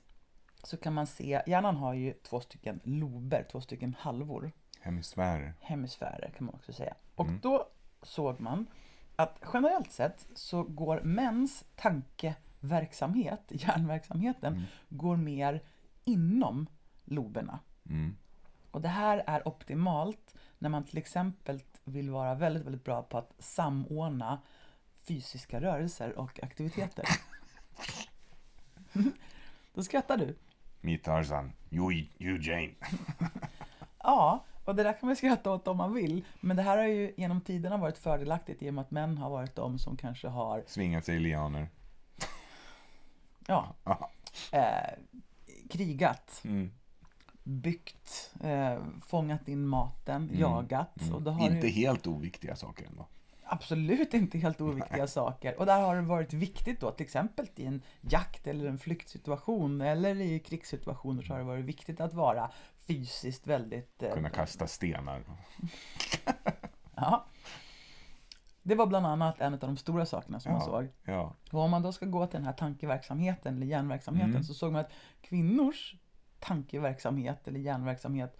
så 0.62 0.76
kan 0.76 0.94
man 0.94 1.06
se, 1.06 1.42
hjärnan 1.46 1.76
har 1.76 1.94
ju 1.94 2.12
två 2.12 2.40
stycken 2.40 2.80
lober, 2.84 3.46
två 3.52 3.60
stycken 3.60 3.96
halvor, 3.98 4.52
Hemisfärer. 4.86 5.54
hemisfärer 5.60 6.30
kan 6.36 6.46
man 6.46 6.54
också 6.54 6.72
säga. 6.72 6.94
Och 7.14 7.26
då 7.42 7.68
såg 8.02 8.40
man 8.40 8.66
att 9.16 9.38
generellt 9.52 9.92
sett 9.92 10.26
så 10.34 10.62
går 10.62 11.00
mäns 11.00 11.64
tankeverksamhet, 11.74 13.40
hjärnverksamheten, 13.48 14.66
går 14.88 15.16
mer 15.16 15.62
inom 16.04 16.66
loberna. 17.04 17.58
Mm. 17.88 18.16
Och 18.70 18.80
det 18.80 18.88
här 18.88 19.24
är 19.26 19.48
optimalt 19.48 20.34
när 20.58 20.68
man 20.68 20.84
till 20.84 20.98
exempel 20.98 21.62
vill 21.84 22.10
vara 22.10 22.34
väldigt, 22.34 22.64
väldigt 22.64 22.84
bra 22.84 23.02
på 23.02 23.18
att 23.18 23.34
samordna 23.38 24.42
fysiska 25.02 25.60
rörelser 25.60 26.18
och 26.18 26.42
aktiviteter. 26.42 27.04
Då 29.74 29.82
skrattar 29.82 30.16
du. 30.16 30.36
Me 30.80 30.98
Tarzan. 30.98 31.52
You, 31.70 31.92
you 32.18 32.38
Jane. 32.40 32.74
Ja, 33.98 34.44
och 34.66 34.74
det 34.74 34.82
där 34.82 34.92
kan 34.92 35.06
man 35.06 35.16
skratta 35.16 35.50
åt 35.50 35.68
om 35.68 35.76
man 35.76 35.94
vill. 35.94 36.24
Men 36.40 36.56
det 36.56 36.62
här 36.62 36.76
har 36.78 36.84
ju 36.86 37.14
genom 37.16 37.40
tiderna 37.40 37.76
varit 37.76 37.98
fördelaktigt 37.98 38.62
i 38.62 38.70
och 38.70 38.74
med 38.74 38.82
att 38.82 38.90
män 38.90 39.18
har 39.18 39.30
varit 39.30 39.54
de 39.54 39.78
som 39.78 39.96
kanske 39.96 40.28
har 40.28 40.64
Svingat 40.66 41.04
sig 41.04 41.16
i 41.16 41.20
lianer. 41.20 41.68
ja, 43.46 43.74
eh, 44.52 44.94
krigat, 45.70 46.40
Mm. 46.44 46.70
byggt, 47.42 48.34
eh, 48.44 48.78
fångat 49.06 49.48
in 49.48 49.66
maten, 49.66 50.30
jagat. 50.34 50.94
Och 51.14 51.22
då 51.22 51.30
har 51.30 51.40
Mm. 51.46 51.54
Inte 51.56 51.66
ju 51.66 51.72
helt 51.72 52.06
oviktiga 52.06 52.56
saker 52.56 52.86
ändå. 52.86 53.06
absolut 53.48 54.14
inte 54.14 54.38
helt 54.38 54.60
oviktiga 54.60 55.06
saker. 55.06 55.58
Och 55.58 55.66
där 55.66 55.80
har 55.80 55.96
det 55.96 56.02
varit 56.02 56.32
viktigt 56.32 56.80
då, 56.80 56.90
till 56.90 57.04
exempel 57.06 57.46
i 57.56 57.64
en 57.66 57.82
jakt 58.00 58.46
eller 58.46 58.66
en 58.66 58.78
flyktsituation 58.78 59.80
eller 59.80 60.20
i 60.20 60.38
krigssituationer 60.38 61.22
så 61.22 61.32
har 61.32 61.38
det 61.38 61.44
varit 61.44 61.64
viktigt 61.64 62.00
att 62.00 62.14
vara 62.14 62.50
fysiskt 62.86 63.46
väldigt... 63.46 64.02
eh, 64.02 64.12
Kunna 64.14 64.30
kasta 64.30 64.66
stenar. 64.66 65.22
Ja. 66.98 67.26
Det 68.62 68.74
var 68.74 68.86
bland 68.86 69.06
annat 69.06 69.40
en 69.40 69.52
av 69.52 69.58
de 69.60 69.76
stora 69.76 70.06
sakerna 70.06 70.40
som 70.40 70.52
man 70.52 70.60
såg. 70.60 70.88
Ja. 71.04 71.34
Och 71.52 71.60
om 71.60 71.70
man 71.70 71.82
då 71.82 71.92
ska 71.92 72.06
gå 72.06 72.26
till 72.26 72.36
den 72.38 72.46
här 72.46 72.52
tankeverksamheten 72.52 73.56
eller 73.56 73.66
hjärnverksamheten 73.66 74.30
Mm. 74.30 74.42
så 74.44 74.54
såg 74.54 74.72
man 74.72 74.80
att 74.80 74.90
kvinnors 75.20 75.94
tankeverksamhet 76.40 77.48
eller 77.48 77.60
hjärnverksamhet 77.60 78.36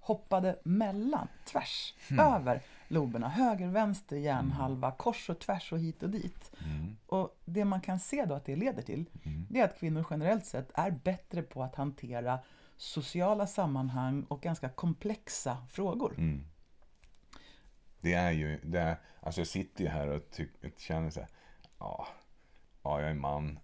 hoppade 0.00 0.58
mellan, 0.64 1.28
tvärs, 1.44 1.94
Hmm. 2.08 2.18
över 2.20 2.62
loberna. 2.88 3.28
Höger, 3.28 3.66
vänster 3.68 4.16
hjärnhalva, 4.16 4.90
kors 4.90 5.30
och 5.30 5.38
tvärs 5.38 5.72
och 5.72 5.78
hit 5.78 6.02
och 6.02 6.10
dit. 6.10 6.52
Mm. 6.64 6.96
Och 7.06 7.40
det 7.44 7.64
man 7.64 7.80
kan 7.80 7.98
se 7.98 8.24
då 8.24 8.34
att 8.34 8.44
det 8.44 8.56
leder 8.56 8.82
till, 8.82 9.04
det 9.50 9.60
är 9.60 9.64
att 9.64 9.78
kvinnor 9.78 10.06
generellt 10.10 10.46
sett 10.46 10.70
är 10.74 10.90
bättre 10.90 11.42
på 11.42 11.62
att 11.62 11.74
hantera 11.74 12.38
sociala 12.78 13.46
sammanhang 13.46 14.24
och 14.24 14.40
ganska 14.40 14.68
komplexa 14.68 15.66
frågor. 15.70 16.14
Mm. 16.18 16.44
Det 18.00 18.14
är 18.14 18.30
ju, 18.30 18.60
det 18.62 18.80
är, 18.80 18.96
alltså 19.20 19.40
jag 19.40 19.48
sitter 19.48 19.84
ju 19.84 19.90
här 19.90 20.08
och 20.08 20.30
tyck, 20.30 20.50
känner 20.76 21.10
så 21.10 21.20
här, 21.20 21.28
ja, 21.78 22.08
ja, 22.82 23.00
jag 23.00 23.10
är 23.10 23.14
man. 23.14 23.58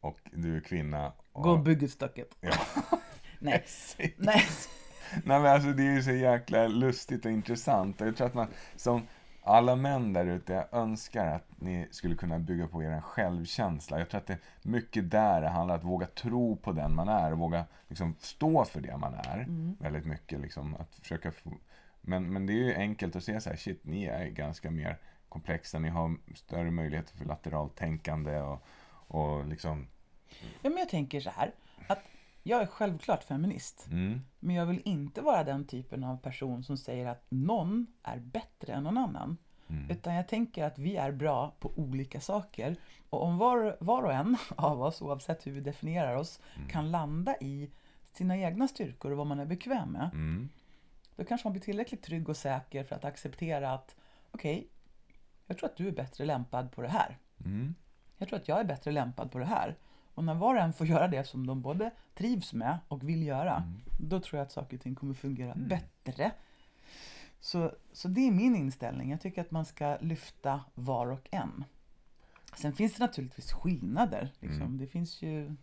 och 0.00 0.18
du 0.32 0.56
är 0.56 0.60
kvinna. 0.60 1.12
Och, 1.32 1.42
Gå 1.42 1.50
och 1.50 1.60
bygg 1.60 1.82
ett 1.82 1.90
stöcket. 1.90 2.36
Ja. 2.40 2.54
Nej. 3.38 3.64
Nej. 4.16 4.46
Nej 5.24 5.40
men 5.40 5.46
alltså 5.46 5.72
det 5.72 5.82
är 5.82 5.92
ju 5.92 6.02
så 6.02 6.12
jäkla 6.12 6.68
lustigt 6.68 7.24
och 7.24 7.30
intressant. 7.30 8.00
Jag 8.00 8.16
tror 8.16 8.26
att 8.26 8.34
man, 8.34 8.48
som 8.76 9.06
alla 9.42 9.76
män 9.76 10.12
där 10.12 10.26
ute, 10.26 10.52
jag 10.52 10.66
önskar 10.72 11.26
att 11.26 11.46
ni 11.56 11.88
skulle 11.90 12.14
kunna 12.14 12.38
bygga 12.38 12.68
på 12.68 12.82
er 12.82 13.00
självkänsla. 13.00 13.98
Jag 13.98 14.08
tror 14.08 14.20
att 14.20 14.26
det 14.26 14.32
är 14.32 14.38
mycket 14.62 15.10
där 15.10 15.40
det 15.40 15.48
handlar 15.48 15.74
om 15.74 15.80
att 15.80 15.86
våga 15.86 16.06
tro 16.06 16.56
på 16.56 16.72
den 16.72 16.94
man 16.94 17.08
är 17.08 17.32
och 17.32 17.38
våga 17.38 17.64
liksom, 17.88 18.16
stå 18.18 18.64
för 18.64 18.80
det 18.80 18.96
man 18.96 19.14
är. 19.14 19.46
Väldigt 19.78 20.06
mycket 20.06 20.40
liksom, 20.40 20.76
att 20.76 20.94
försöka 20.94 21.32
få, 21.32 21.52
men, 22.00 22.32
men 22.32 22.46
det 22.46 22.52
är 22.52 22.56
ju 22.56 22.74
enkelt 22.74 23.16
att 23.16 23.24
se 23.24 23.40
så 23.40 23.50
här, 23.50 23.56
shit, 23.56 23.84
ni 23.84 24.04
är 24.04 24.26
ganska 24.26 24.70
mer 24.70 24.98
komplexa, 25.28 25.78
ni 25.78 25.88
har 25.88 26.16
större 26.34 26.70
möjligheter 26.70 27.16
för 27.16 27.24
lateralt 27.24 27.76
tänkande 27.76 28.40
och, 28.40 28.62
och 29.06 29.46
liksom, 29.46 29.86
Ja, 30.62 30.70
men 30.70 30.76
jag 30.76 30.88
tänker 30.88 31.20
så 31.20 31.30
här. 31.30 31.52
Att 31.86 32.02
jag 32.42 32.62
är 32.62 32.66
självklart 32.66 33.24
feminist. 33.24 33.86
mm, 33.90 34.20
Men 34.40 34.54
jag 34.56 34.66
vill 34.66 34.82
inte 34.84 35.20
vara 35.20 35.44
den 35.44 35.66
typen 35.66 36.04
av 36.04 36.16
person 36.16 36.64
som 36.64 36.76
säger 36.76 37.06
att 37.06 37.24
någon 37.28 37.86
är 38.02 38.18
bättre 38.18 38.72
än 38.72 38.82
någon 38.84 38.98
annan. 38.98 39.36
mm, 39.68 39.90
Utan 39.90 40.14
jag 40.14 40.28
tänker 40.28 40.64
att 40.64 40.78
vi 40.78 40.96
är 40.96 41.12
bra 41.12 41.54
på 41.60 41.72
olika 41.76 42.20
saker. 42.20 42.76
Och 43.10 43.22
om 43.24 43.38
var, 43.38 43.76
var 43.80 44.02
och 44.02 44.12
en 44.12 44.36
av 44.56 44.82
oss, 44.82 45.02
oavsett 45.02 45.46
hur 45.46 45.52
vi 45.52 45.60
definierar 45.60 46.16
oss, 46.16 46.40
kan 46.68 46.90
landa 46.90 47.36
i 47.40 47.70
sina 48.12 48.36
egna 48.38 48.68
styrkor 48.68 49.10
och 49.10 49.16
vad 49.18 49.26
man 49.26 49.40
är 49.40 49.46
bekväm 49.46 49.88
med. 49.92 50.10
mm, 50.12 50.48
Då 51.16 51.24
kanske 51.24 51.46
man 51.46 51.52
blir 51.52 51.62
tillräckligt 51.62 52.02
trygg 52.02 52.28
och 52.28 52.36
säker 52.36 52.84
för 52.84 52.96
att 52.96 53.04
acceptera 53.04 53.72
att 53.72 53.96
okej, 54.30 54.68
jag 55.46 55.58
tror 55.58 55.68
att 55.68 55.76
du 55.76 55.88
är 55.88 55.92
bättre 55.92 56.24
lämpad 56.24 56.72
på 56.72 56.82
det 56.82 56.88
här. 56.88 57.18
mm, 57.44 57.74
Jag 58.18 58.28
tror 58.28 58.38
att 58.38 58.48
jag 58.48 58.60
är 58.60 58.64
bättre 58.64 58.92
lämpad 58.92 59.30
på 59.32 59.38
det 59.38 59.44
här. 59.44 59.76
Och 60.14 60.24
när 60.24 60.34
var 60.34 60.54
och 60.54 60.60
en 60.60 60.72
får 60.72 60.86
göra 60.86 61.08
det 61.08 61.24
som 61.24 61.46
de 61.46 61.62
både 61.62 61.90
trivs 62.14 62.52
med 62.52 62.78
och 62.88 63.08
vill 63.08 63.22
göra, 63.26 63.64
då 63.98 64.20
tror 64.20 64.38
jag 64.38 64.44
att 64.46 64.52
saker 64.52 64.76
och 64.76 64.82
ting 64.82 64.94
kommer 64.94 65.14
fungera 65.14 65.54
bättre. 65.54 66.30
Så, 67.40 67.72
så 67.92 68.08
det 68.08 68.20
är 68.28 68.30
min 68.32 68.56
inställning. 68.56 69.10
Jag 69.10 69.20
tycker 69.20 69.40
att 69.40 69.50
man 69.50 69.64
ska 69.64 69.96
lyfta 70.00 70.60
var 70.74 71.06
och 71.06 71.28
en. 71.30 71.64
Sen 72.56 72.72
finns 72.72 72.94
det 72.94 73.04
naturligtvis 73.04 73.52
skillnader. 73.52 74.30
Liksom. 74.40 74.78
Det 74.78 74.86
finns 74.86 75.22
ju 75.22 75.56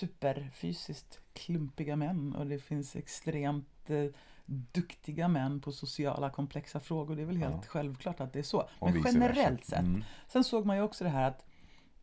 superfysiskt 0.00 1.18
klumpiga 1.32 1.96
män 1.96 2.34
och 2.34 2.46
det 2.46 2.58
finns 2.58 2.96
extremt 2.96 3.90
eh, 3.90 4.04
duktiga 4.46 5.28
män 5.28 5.60
på 5.60 5.72
sociala 5.72 6.30
komplexa 6.30 6.80
frågor. 6.80 7.16
Det 7.16 7.22
är 7.22 7.26
väl 7.26 7.36
helt 7.36 7.54
Ja. 7.54 7.62
självklart 7.68 8.20
att 8.20 8.32
det 8.32 8.38
är 8.38 8.42
så. 8.42 8.68
Men 8.80 9.02
generellt 9.06 9.58
versa. 9.60 9.70
sett. 9.70 9.78
Mm, 9.78 10.04
Sen 10.28 10.44
såg 10.44 10.66
man 10.66 10.76
ju 10.76 10.82
också 10.82 11.04
det 11.04 11.10
här 11.10 11.28
att 11.28 11.46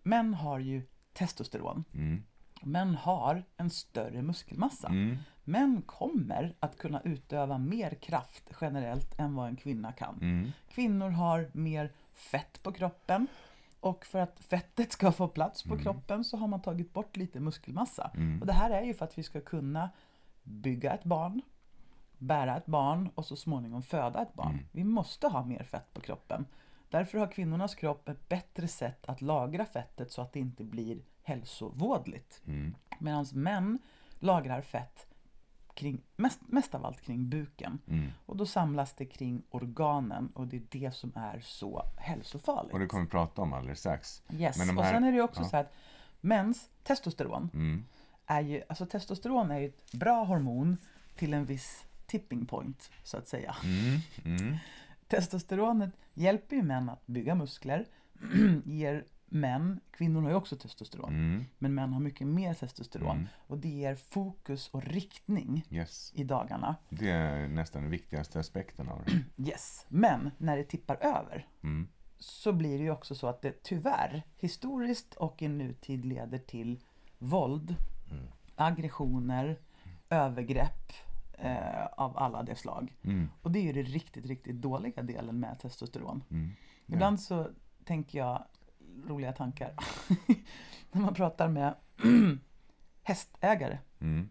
män 0.08 0.34
har 0.34 0.60
ju 0.60 0.82
testosteron. 1.14 1.84
mm, 1.93 2.24
Män 2.62 2.95
har 2.95 3.43
en 3.58 3.70
större 3.70 4.22
muskelmassa. 4.22 4.88
mm, 4.88 5.18
Män 5.43 5.82
kommer 5.82 6.55
att 6.60 6.78
kunna 6.78 7.01
utöva 7.01 7.58
mer 7.58 7.95
kraft 7.95 8.43
generellt 8.62 9.20
än 9.20 9.36
vad 9.36 9.47
en 9.47 9.55
kvinna 9.55 9.91
kan. 9.91 10.18
mm, 10.22 10.51
Kvinnor 10.70 11.10
har 11.10 11.49
mer 11.53 11.91
fett 12.14 12.64
på 12.64 12.72
kroppen. 12.72 13.28
Och 13.80 14.05
för 14.05 14.20
att 14.20 14.39
fettet 14.39 14.91
ska 14.91 15.12
få 15.12 15.28
plats 15.28 15.64
på 15.64 15.78
kroppen 15.78 16.24
så 16.24 16.38
har 16.38 16.47
man 16.47 16.62
tagit 16.62 16.93
bort 16.93 17.18
lite 17.18 17.39
muskelmassa. 17.39 18.12
Mm. 18.16 18.39
Och 18.41 18.47
det 18.47 18.53
här 18.53 18.70
är 18.72 18.82
ju 18.84 18.93
för 18.93 19.05
att 19.05 19.18
vi 19.18 19.24
ska 19.24 19.41
kunna 19.41 19.89
bygga 20.43 20.93
ett 20.93 21.03
barn, 21.03 21.41
bära 22.18 22.58
ett 22.58 22.66
barn 22.66 23.10
och 23.16 23.26
så 23.26 23.36
småningom 23.36 23.82
föda 23.84 24.22
ett 24.22 24.34
barn. 24.34 24.53
Vi 24.72 24.84
måste 24.84 25.28
ha 25.28 25.45
mer 25.45 25.64
fett 25.64 25.93
på 25.93 26.01
kroppen. 26.01 26.45
Därför 26.90 27.18
har 27.18 27.28
kvinnornas 27.32 27.76
kropp 27.76 28.10
ett 28.10 28.30
bättre 28.30 28.68
sätt 28.68 29.06
att 29.06 29.22
lagra 29.22 29.66
fettet 29.66 30.12
så 30.12 30.22
att 30.22 30.34
det 30.34 30.40
inte 30.40 30.64
blir 30.64 31.02
hälsovådligt. 31.24 32.42
mm, 32.48 32.76
Medan 33.00 33.26
män 33.34 33.80
lagrar 34.20 34.62
fett 34.62 35.08
kring, 35.74 36.02
mest, 36.16 36.40
mest 36.48 36.76
av 36.76 36.86
allt 36.86 37.02
kring 37.02 37.30
buken. 37.30 37.80
mm. 37.88 38.12
Och 38.26 38.38
då 38.38 38.46
samlas 38.46 38.94
det 38.94 39.06
kring 39.06 39.44
organen 39.50 40.32
och 40.36 40.48
det 40.48 40.58
är 40.58 40.64
det 40.70 40.96
som 40.96 41.12
är 41.16 41.40
så 41.40 41.84
hälsofarligt. 41.98 42.74
Och 42.74 42.80
det 42.80 42.88
kommer 42.88 43.04
vi 43.04 43.10
prata 43.10 43.42
om 43.42 43.54
alldeles 43.54 43.80
strax. 43.80 44.24
Yes. 44.34 44.58
De 44.68 44.78
Och 44.78 44.84
här- 44.84 44.94
sen 44.94 45.04
är 45.04 45.12
det 45.12 45.16
ju 45.18 45.24
också 45.24 45.42
ja. 45.42 45.48
så 45.50 45.56
här 45.56 45.64
att 45.64 45.74
mäns 46.22 46.70
testosteron 46.84 47.50
Mm, 47.54 47.86
är 48.26 48.42
ju, 48.42 48.62
alltså 48.70 48.86
testosteron 48.86 49.52
är 49.52 49.60
ju 49.60 49.66
ett 49.68 49.92
bra 49.92 50.24
hormon 50.24 50.78
till 51.16 51.34
en 51.34 51.46
viss 51.46 51.86
tipping 52.06 52.46
point 52.46 52.92
så 53.04 53.18
att 53.18 53.28
säga. 53.28 53.56
mm, 53.64 54.00
mm, 54.42 54.58
Testosteronet 55.08 55.91
hjälper 56.14 56.55
ju 56.55 56.64
män 56.64 56.89
att 56.89 57.08
bygga 57.08 57.36
muskler, 57.36 57.86
ger 58.66 59.05
män, 59.30 59.80
kvinnor 59.91 60.22
har 60.22 60.30
ju 60.30 60.36
också 60.36 60.55
testosteron, 60.58 61.10
mm, 61.10 61.45
men 61.58 61.76
män 61.76 61.93
har 61.93 61.99
mycket 61.99 62.28
mer 62.28 62.53
testosteron 62.53 63.12
Mm. 63.18 63.28
och 63.47 63.58
det 63.58 63.70
ger 63.70 63.95
fokus 63.95 64.70
och 64.70 64.84
riktning 64.84 65.66
yes. 65.70 66.12
i 66.16 66.24
dagarna. 66.24 66.76
Det 66.89 67.10
är 67.10 67.47
nästan 67.47 67.82
den 67.82 67.91
viktigaste 67.91 68.39
aspekten 68.39 68.89
av 68.89 69.01
det. 69.05 69.24
Yes. 69.49 69.86
Men 69.89 70.32
när 70.38 70.58
det 70.58 70.64
tippar 70.64 70.95
över 70.95 71.47
Mm, 71.64 71.88
så 72.20 72.53
blir 72.53 72.78
det 72.78 72.84
ju 72.84 72.91
också 72.91 73.16
så 73.16 73.28
att 73.28 73.41
det 73.41 73.64
tyvärr 73.64 74.24
historiskt 74.38 75.14
och 75.16 75.41
i 75.41 75.47
nutid 75.47 76.05
leder 76.05 76.38
till 76.38 76.80
våld, 77.18 77.76
aggressioner, 78.55 79.60
övergrepp 80.10 80.91
eh, 81.38 81.86
av 81.86 82.18
alla 82.18 82.44
de 82.44 82.56
slag. 82.56 82.98
mm, 83.04 83.30
Och 83.42 83.52
det 83.52 83.60
är 83.60 83.64
ju 83.64 83.74
den 83.74 83.84
riktigt, 83.84 84.26
riktigt 84.26 84.56
dåliga 84.62 85.02
delen 85.04 85.40
med 85.40 85.60
testosteron. 85.60 86.24
mm. 86.30 86.52
Ja. 86.86 86.94
Ibland 86.94 87.20
så 87.22 87.48
tänker 87.86 88.20
jag 88.20 88.44
roliga 89.08 89.32
tankar 89.34 89.74
när 90.92 91.02
man 91.02 91.14
pratar 91.14 91.48
med 91.48 91.76
hästägare 93.04 93.80
Mm, 94.00 94.30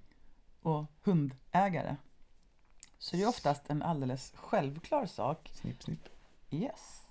och 0.63 0.85
hundägare. 1.05 1.97
Så 2.99 3.17
det 3.17 3.23
är 3.23 3.29
oftast 3.29 3.71
en 3.71 3.83
alldeles 3.83 4.33
självklar 4.37 5.07
sak. 5.07 5.51
snipp, 5.55 5.83
snipp. 5.83 6.09
Yes, 6.51 7.09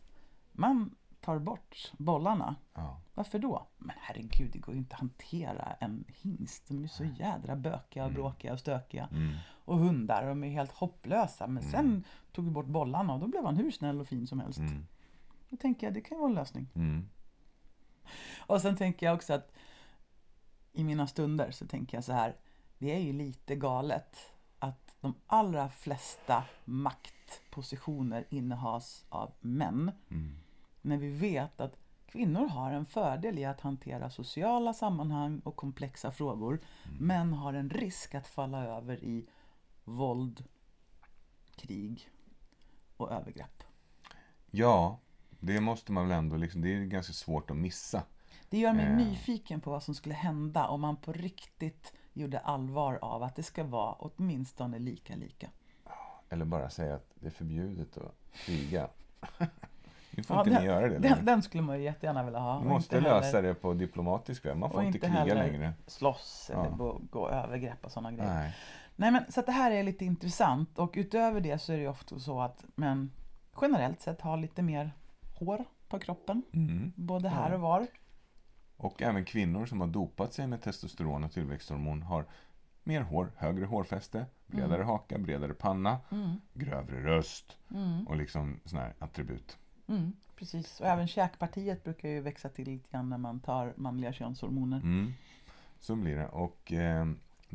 man 0.52 0.96
tar 1.22 1.40
bort 1.40 1.92
bollarna. 1.98 2.56
Ja. 2.74 3.02
Varför 3.14 3.40
då? 3.40 3.68
Men 3.78 3.96
herregud, 4.00 4.52
det 4.54 4.60
går 4.60 4.74
ju 4.74 4.80
inte 4.80 4.94
att 4.96 5.00
hantera 5.00 5.76
en 5.80 6.04
hingst. 6.08 6.68
De 6.68 6.84
är 6.84 6.88
så 6.88 7.04
jädra 7.04 7.56
bökiga 7.56 8.06
och 8.06 8.12
bråkiga 8.12 8.54
och 8.54 8.60
stökiga. 8.60 9.08
Mm, 9.12 9.36
Och 9.66 9.78
hundar, 9.78 10.28
de 10.28 10.44
är 10.44 10.50
helt 10.50 10.72
hopplösa. 10.72 11.48
Men 11.48 11.64
sen 11.64 12.04
tog 12.32 12.46
vi 12.46 12.52
bort 12.52 12.66
bollarna 12.66 13.14
och 13.14 13.20
då 13.20 13.28
blev 13.28 13.46
han 13.46 13.56
hur 13.58 13.72
snäll 13.72 14.02
och 14.02 14.08
fin 14.08 14.28
som 14.28 14.40
helst. 14.40 14.60
mm, 14.60 14.88
Då 15.50 15.58
tänker 15.58 15.88
jag, 15.88 15.94
det 15.94 16.02
kan 16.02 16.18
ju 16.18 16.20
vara 16.22 16.30
en 16.30 16.36
lösning. 16.36 16.68
mm, 16.76 17.10
Och 18.40 18.62
sen 18.62 18.76
tänker 18.76 19.06
jag 19.06 19.16
också 19.16 19.34
att 19.34 19.52
i 20.74 20.84
mina 20.84 21.08
stunder 21.08 21.52
så 21.52 21.68
tänker 21.68 21.98
jag 21.98 22.04
så 22.04 22.14
här. 22.14 22.36
Det 22.78 22.96
är 22.96 23.00
ju 23.00 23.14
lite 23.14 23.56
galet 23.56 24.18
att 24.60 24.96
de 25.02 25.14
allra 25.28 25.70
flesta 25.70 26.44
maktpositioner 26.66 28.26
innehas 28.30 29.06
av 29.10 29.32
män. 29.40 29.92
mm, 30.12 30.38
När 30.82 30.98
vi 30.98 31.10
vet 31.10 31.62
att 31.62 31.78
kvinnor 32.06 32.48
har 32.48 32.72
en 32.72 32.86
fördel 32.86 33.40
i 33.40 33.46
att 33.46 33.62
hantera 33.62 34.10
sociala 34.10 34.74
sammanhang 34.74 35.40
och 35.40 35.56
komplexa 35.56 36.12
frågor. 36.12 36.60
Män 37.00 37.34
har 37.34 37.54
en 37.54 37.70
risk 37.70 38.16
att 38.16 38.28
falla 38.28 38.66
över 38.66 39.04
i 39.04 39.26
våld, 39.86 40.44
krig 41.56 42.10
och 42.98 43.12
övergrepp. 43.12 43.64
Ja, 44.52 45.00
det 45.40 45.60
måste 45.62 45.92
man 45.92 46.08
väl 46.08 46.18
ändå 46.18 46.38
liksom, 46.38 46.62
det 46.62 46.74
är 46.74 46.86
ganska 46.86 47.14
svårt 47.14 47.52
att 47.52 47.58
missa. 47.58 48.04
Det 48.50 48.58
gör 48.58 48.74
mig 48.74 48.86
Eh. 48.86 48.96
nyfiken 48.98 49.62
på 49.62 49.72
vad 49.72 49.84
som 49.84 49.96
skulle 49.96 50.16
hända 50.16 50.68
om 50.68 50.82
man 50.82 50.96
på 50.96 51.12
riktigt 51.14 51.94
gjorde 52.14 52.40
allvar 52.40 53.00
av 53.02 53.24
att 53.24 53.36
det 53.36 53.44
ska 53.44 53.64
vara 53.64 53.94
åtminstone 53.94 54.80
lika 54.80 55.16
lika. 55.16 55.50
Eller 56.30 56.46
bara 56.46 56.70
säga 56.70 56.96
att 56.96 57.12
det 57.16 57.28
är 57.28 57.32
förbjudet 57.32 57.98
att 57.98 58.16
kriga. 58.34 58.90
Nu 60.18 60.24
får 60.24 60.36
Ja, 60.36 60.40
inte 60.42 60.50
den- 60.52 60.62
ni 60.62 60.68
göra 60.68 60.82
det 60.88 60.94
Den, 60.94 61.02
längre. 61.02 61.22
den 61.22 61.42
skulle 61.42 61.64
man 61.64 61.78
ju 61.78 61.84
jättegärna 61.84 62.24
vilja 62.24 62.40
ha. 62.40 62.58
Och 62.58 62.66
måste 62.66 63.00
lösa 63.02 63.26
heller- 63.38 63.42
det 63.48 63.54
på 63.56 63.74
diplomatisk 63.74 64.46
väg. 64.46 64.58
Man 64.58 64.72
får 64.72 64.84
inte 64.84 65.00
kriga 65.00 65.24
längre. 65.34 65.74
slåss 65.88 66.50
eller 66.54 66.64
Ja. 66.66 66.70
gå, 66.70 67.02
gå 67.12 67.30
övergrepp 67.30 67.86
och 67.86 67.92
sådana 67.92 68.12
grejer. 68.12 68.34
Nej. 68.34 68.56
Nej 68.96 69.12
men 69.12 69.32
så 69.32 69.42
det 69.42 69.52
här 69.52 69.72
är 69.72 69.84
lite 69.84 70.06
intressant 70.06 70.80
och 70.80 70.92
utöver 70.96 71.42
det 71.42 71.60
så 71.60 71.74
är 71.74 71.78
det 71.78 71.88
ofta 71.88 72.20
så 72.20 72.42
att 72.42 72.66
män 72.76 73.12
generellt 73.62 74.02
sett 74.02 74.22
har 74.22 74.38
lite 74.38 74.62
mer 74.62 74.92
hår 75.40 75.66
på 75.88 76.00
kroppen. 76.00 76.42
Mm. 76.54 76.92
Både 76.96 77.30
här 77.30 77.54
och 77.54 77.60
var. 77.62 77.88
Och 78.78 79.02
även 79.02 79.26
kvinnor 79.26 79.66
som 79.66 79.82
har 79.82 79.88
dopat 79.88 80.34
sig 80.34 80.48
med 80.48 80.62
testosteron 80.62 81.24
och 81.24 81.32
tillväxthormon 81.32 82.02
har 82.02 82.26
mer 82.84 83.02
hår, 83.02 83.32
högre 83.38 83.66
hårfäste, 83.66 84.26
bredare 84.48 84.84
haka, 84.84 85.18
bredare 85.18 85.54
panna, 85.54 86.00
Mm. 86.12 86.42
grövre 86.54 87.04
röst 87.04 87.58
Mm. 87.72 88.08
och 88.08 88.16
liksom 88.18 88.60
sådana 88.66 88.86
här 88.88 88.96
attribut. 89.00 89.58
Mm, 89.88 90.14
precis. 90.36 90.80
Och 90.80 90.88
även 90.88 91.08
käkpartiet 91.08 91.84
brukar 91.84 92.10
ju 92.10 92.22
växa 92.22 92.50
till 92.50 92.66
lite 92.66 92.90
grann 92.92 93.10
när 93.10 93.18
man 93.18 93.40
tar 93.40 93.74
manliga 93.78 94.14
könshormoner. 94.14 94.78
Mm. 94.78 95.14
Så 95.80 95.96
blir 95.96 96.16
det. 96.16 96.28
Och 96.28 96.74
eh, 96.74 97.06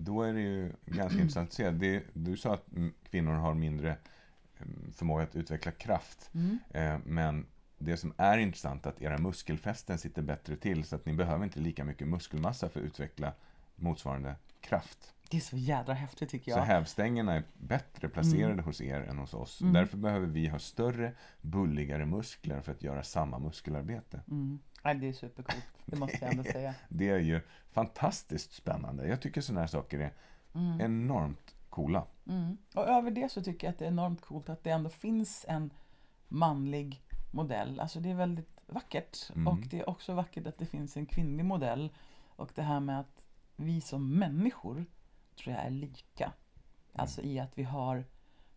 då 0.05 0.23
är 0.23 0.33
det 0.33 0.41
ju 0.41 0.73
ganska 0.87 1.19
intressant 1.21 1.49
att 1.49 1.55
se. 1.55 1.71
Det, 1.71 2.03
du 2.13 2.37
sa 2.37 2.55
att 2.55 2.73
mm, 2.77 2.93
kvinnor 3.11 3.33
har 3.33 3.55
mindre 3.55 3.97
mm, 4.59 4.93
förmåga 4.93 5.23
att 5.23 5.37
utveckla 5.37 5.73
kraft. 5.73 6.31
Mm. 6.35 6.59
Eh, 6.71 6.99
men 7.05 7.47
det 7.79 7.97
som 7.97 8.13
är 8.17 8.39
intressant 8.39 8.87
är 8.87 8.91
att 8.91 9.03
era 9.03 9.19
muskelfästen 9.19 9.99
sitter 9.99 10.23
bättre 10.23 10.57
till 10.57 10.85
så 10.85 10.97
att 10.97 11.07
ni 11.07 11.13
behöver 11.15 11.45
inte 11.45 11.61
lika 11.61 11.85
mycket 11.85 12.09
muskelmassa 12.09 12.69
för 12.69 12.81
att 12.81 12.87
utveckla 12.87 13.33
motsvarande 13.77 14.35
kraft. 14.61 15.15
Det 15.31 15.37
är 15.37 15.41
så 15.41 15.57
jädra 15.57 15.95
häftigt 15.95 16.29
tycker 16.31 16.53
Så 16.53 16.59
jag. 16.59 16.65
hävstängerna 16.65 17.35
är 17.35 17.43
bättre 17.59 18.09
placerade 18.09 18.53
Mm. 18.53 18.65
hos 18.65 18.81
er 18.81 19.01
än 19.01 19.19
hos 19.19 19.35
oss. 19.35 19.59
Därför 19.59 19.97
behöver 19.97 20.27
vi 20.27 20.49
ha 20.49 20.59
större, 20.59 21.13
bulligare 21.41 22.07
muskler 22.07 22.61
för 22.61 22.73
att 22.73 22.83
göra 22.83 23.03
samma 23.03 23.39
muskelarbete. 23.39 24.21
Mm. 24.31 24.59
Nej, 24.83 24.95
det 24.95 25.09
är 25.09 25.13
supercoolt, 25.13 25.67
det 25.87 25.97
måste 25.97 26.19
jag 26.21 26.31
ändå 26.31 26.43
säga. 26.53 26.75
Det 26.89 27.09
är 27.09 27.19
ju 27.19 27.41
fantastiskt 27.73 28.53
spännande. 28.53 29.09
Jag 29.09 29.21
tycker 29.21 29.41
sådana 29.41 29.61
här 29.61 29.67
saker 29.67 29.99
är 29.99 30.13
enormt 30.81 31.55
coola. 31.71 32.07
Mm. 32.27 32.57
Och 32.75 32.89
över 32.89 33.11
det 33.11 33.33
så 33.33 33.43
tycker 33.43 33.67
jag 33.67 33.73
att 33.73 33.79
det 33.79 33.85
är 33.85 33.89
enormt 33.89 34.21
coolt 34.21 34.49
att 34.49 34.65
det 34.65 34.71
ändå 34.71 34.91
finns 34.91 35.45
en 35.49 35.71
manlig 36.29 37.03
modell. 37.31 37.81
Alltså 37.81 38.01
det 38.01 38.11
är 38.11 38.15
väldigt 38.15 38.61
vackert. 38.67 39.31
Mm. 39.35 39.49
Och 39.49 39.59
det 39.71 39.81
är 39.81 39.89
också 39.89 40.15
vackert 40.15 40.47
att 40.47 40.59
det 40.59 40.67
finns 40.67 40.97
en 40.97 41.07
kvinnlig 41.07 41.45
modell. 41.45 41.93
Och 42.27 42.51
det 42.55 42.63
här 42.63 42.81
med 42.81 43.01
att 43.01 43.25
vi 43.57 43.81
som 43.81 44.19
människor 44.19 44.87
tror 45.37 45.57
jag 45.57 45.65
är 45.65 45.71
lika. 45.71 46.33
Alltså 46.93 47.23
i 47.23 47.39
att 47.39 47.59
vi 47.59 47.63
har, 47.63 48.05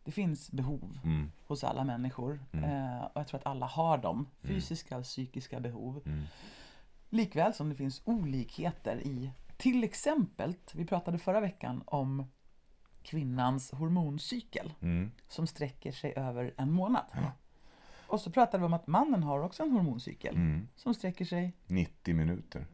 det 0.04 0.12
finns 0.12 0.52
behov 0.52 1.00
Mm. 1.04 1.32
hos 1.48 1.64
alla 1.64 1.84
människor. 1.84 2.40
Eh, 2.54 3.04
och 3.04 3.12
jag 3.20 3.28
tror 3.28 3.40
att 3.40 3.46
alla 3.46 3.66
har 3.66 3.98
dem. 3.98 4.28
Fysiska 4.42 4.98
och 4.98 5.04
psykiska 5.04 5.60
behov. 5.60 6.02
Mm. 6.06 6.24
Likväl 7.10 7.54
som 7.54 7.70
det 7.70 7.76
finns 7.76 8.02
olikheter 8.06 8.98
i 9.08 9.32
till 9.58 9.84
exempel, 9.84 10.56
vi 10.74 10.86
pratade 10.86 11.18
förra 11.18 11.40
veckan 11.40 11.84
om 11.86 12.32
kvinnans 13.04 13.72
hormoncykel 13.72 14.74
Mm. 14.82 15.12
som 15.28 15.48
sträcker 15.48 15.92
sig 15.92 16.14
över 16.16 16.54
en 16.58 16.72
månad. 16.72 17.06
Och 18.08 18.20
så 18.22 18.32
pratade 18.32 18.58
vi 18.58 18.66
om 18.66 18.74
att 18.74 18.88
mannen 18.88 19.24
har 19.24 19.40
också 19.40 19.64
en 19.64 19.72
hormoncykel 19.72 20.36
Mm. 20.36 20.68
som 20.76 20.94
sträcker 20.94 21.26
sig 21.26 21.54
90 21.68 22.14
minuter. 22.16 22.66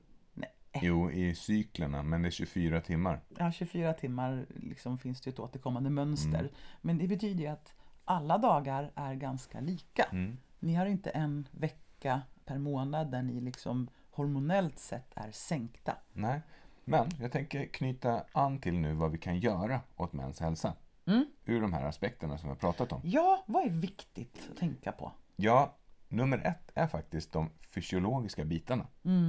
Jo, 0.73 1.11
i 1.11 1.35
cyklerna, 1.35 2.03
men 2.03 2.21
det 2.21 2.27
är 2.27 2.31
24 2.31 2.81
timmar. 2.81 3.19
ja, 3.37 3.51
24 3.51 3.93
timmar. 3.93 4.45
Liksom 4.55 4.97
finns 4.97 5.21
det 5.21 5.29
ett 5.29 5.39
återkommande 5.39 5.89
mönster. 5.89 6.39
Mm. 6.39 6.51
Men 6.81 6.97
det 6.97 7.07
betyder 7.07 7.43
ju 7.43 7.47
att 7.47 7.73
alla 8.05 8.37
dagar 8.37 8.91
är 8.95 9.13
ganska 9.13 9.59
lika. 9.59 10.03
Mm. 10.03 10.37
Ni 10.59 10.73
har 10.73 10.85
inte 10.85 11.09
en 11.09 11.47
vecka 11.51 12.21
per 12.45 12.57
månad 12.57 13.11
där 13.11 13.21
ni 13.21 13.41
liksom 13.41 13.89
hormonellt 14.11 14.79
sett 14.79 15.11
är 15.15 15.31
sänkta. 15.31 15.95
Nej, 16.13 16.41
men 16.85 17.09
jag 17.19 17.31
tänker 17.31 17.65
knyta 17.65 18.23
an 18.31 18.59
till 18.59 18.79
nu 18.79 18.93
vad 18.93 19.11
vi 19.11 19.17
kan 19.17 19.39
göra 19.39 19.81
åt 19.95 20.13
mäns 20.13 20.39
hälsa. 20.39 20.73
Mm. 21.05 21.25
Ur 21.45 21.61
de 21.61 21.73
här 21.73 21.83
aspekterna 21.85 22.37
som 22.37 22.49
vi 22.49 22.51
har 22.51 22.59
pratat 22.59 22.91
om. 22.91 23.01
Ja, 23.03 23.43
vad 23.47 23.65
är 23.65 23.69
viktigt 23.69 24.49
att 24.51 24.57
tänka 24.57 24.91
på? 24.91 25.11
Ja, 25.35 25.75
nummer 26.07 26.37
ett 26.37 26.71
är 26.73 26.87
faktiskt 26.87 27.31
de 27.31 27.49
fysiologiska 27.69 28.45
bitarna 28.45 28.87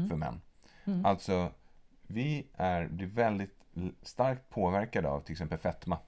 för 0.09 0.17
män. 0.17 0.41
Alltså, 1.05 1.53
vi 2.07 2.47
är, 2.55 2.89
blir 2.89 3.07
väldigt 3.07 3.57
starkt 4.03 4.51
påverkade 4.51 5.09
av 5.09 5.21
till 5.21 5.33
exempel 5.33 5.59
fetma. 5.59 5.99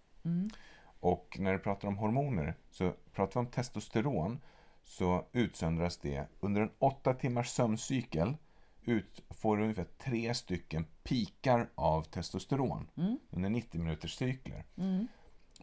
Och 1.01 1.37
när 1.41 1.53
du 1.53 1.59
pratar 1.59 1.89
om 1.89 1.99
hormoner 1.99 2.55
så 2.71 2.93
pratar 3.13 3.41
vi 3.41 3.47
om 3.47 3.53
testosteron 3.53 4.41
så 4.85 5.27
utsöndras 5.33 5.97
det 5.99 6.27
under 6.41 6.61
en 6.61 6.71
åtta 6.79 7.15
timmars 7.15 7.49
sömncykel 7.49 8.37
ut, 8.85 9.23
får 9.31 9.57
du 9.57 9.63
ungefär 9.63 9.87
tre 9.99 10.35
stycken 10.35 10.87
pikar 11.03 11.71
av 11.75 12.03
testosteron 12.03 12.89
under 13.31 13.51
90 13.51 13.81
minuters 13.81 14.15
cykler. 14.17 14.65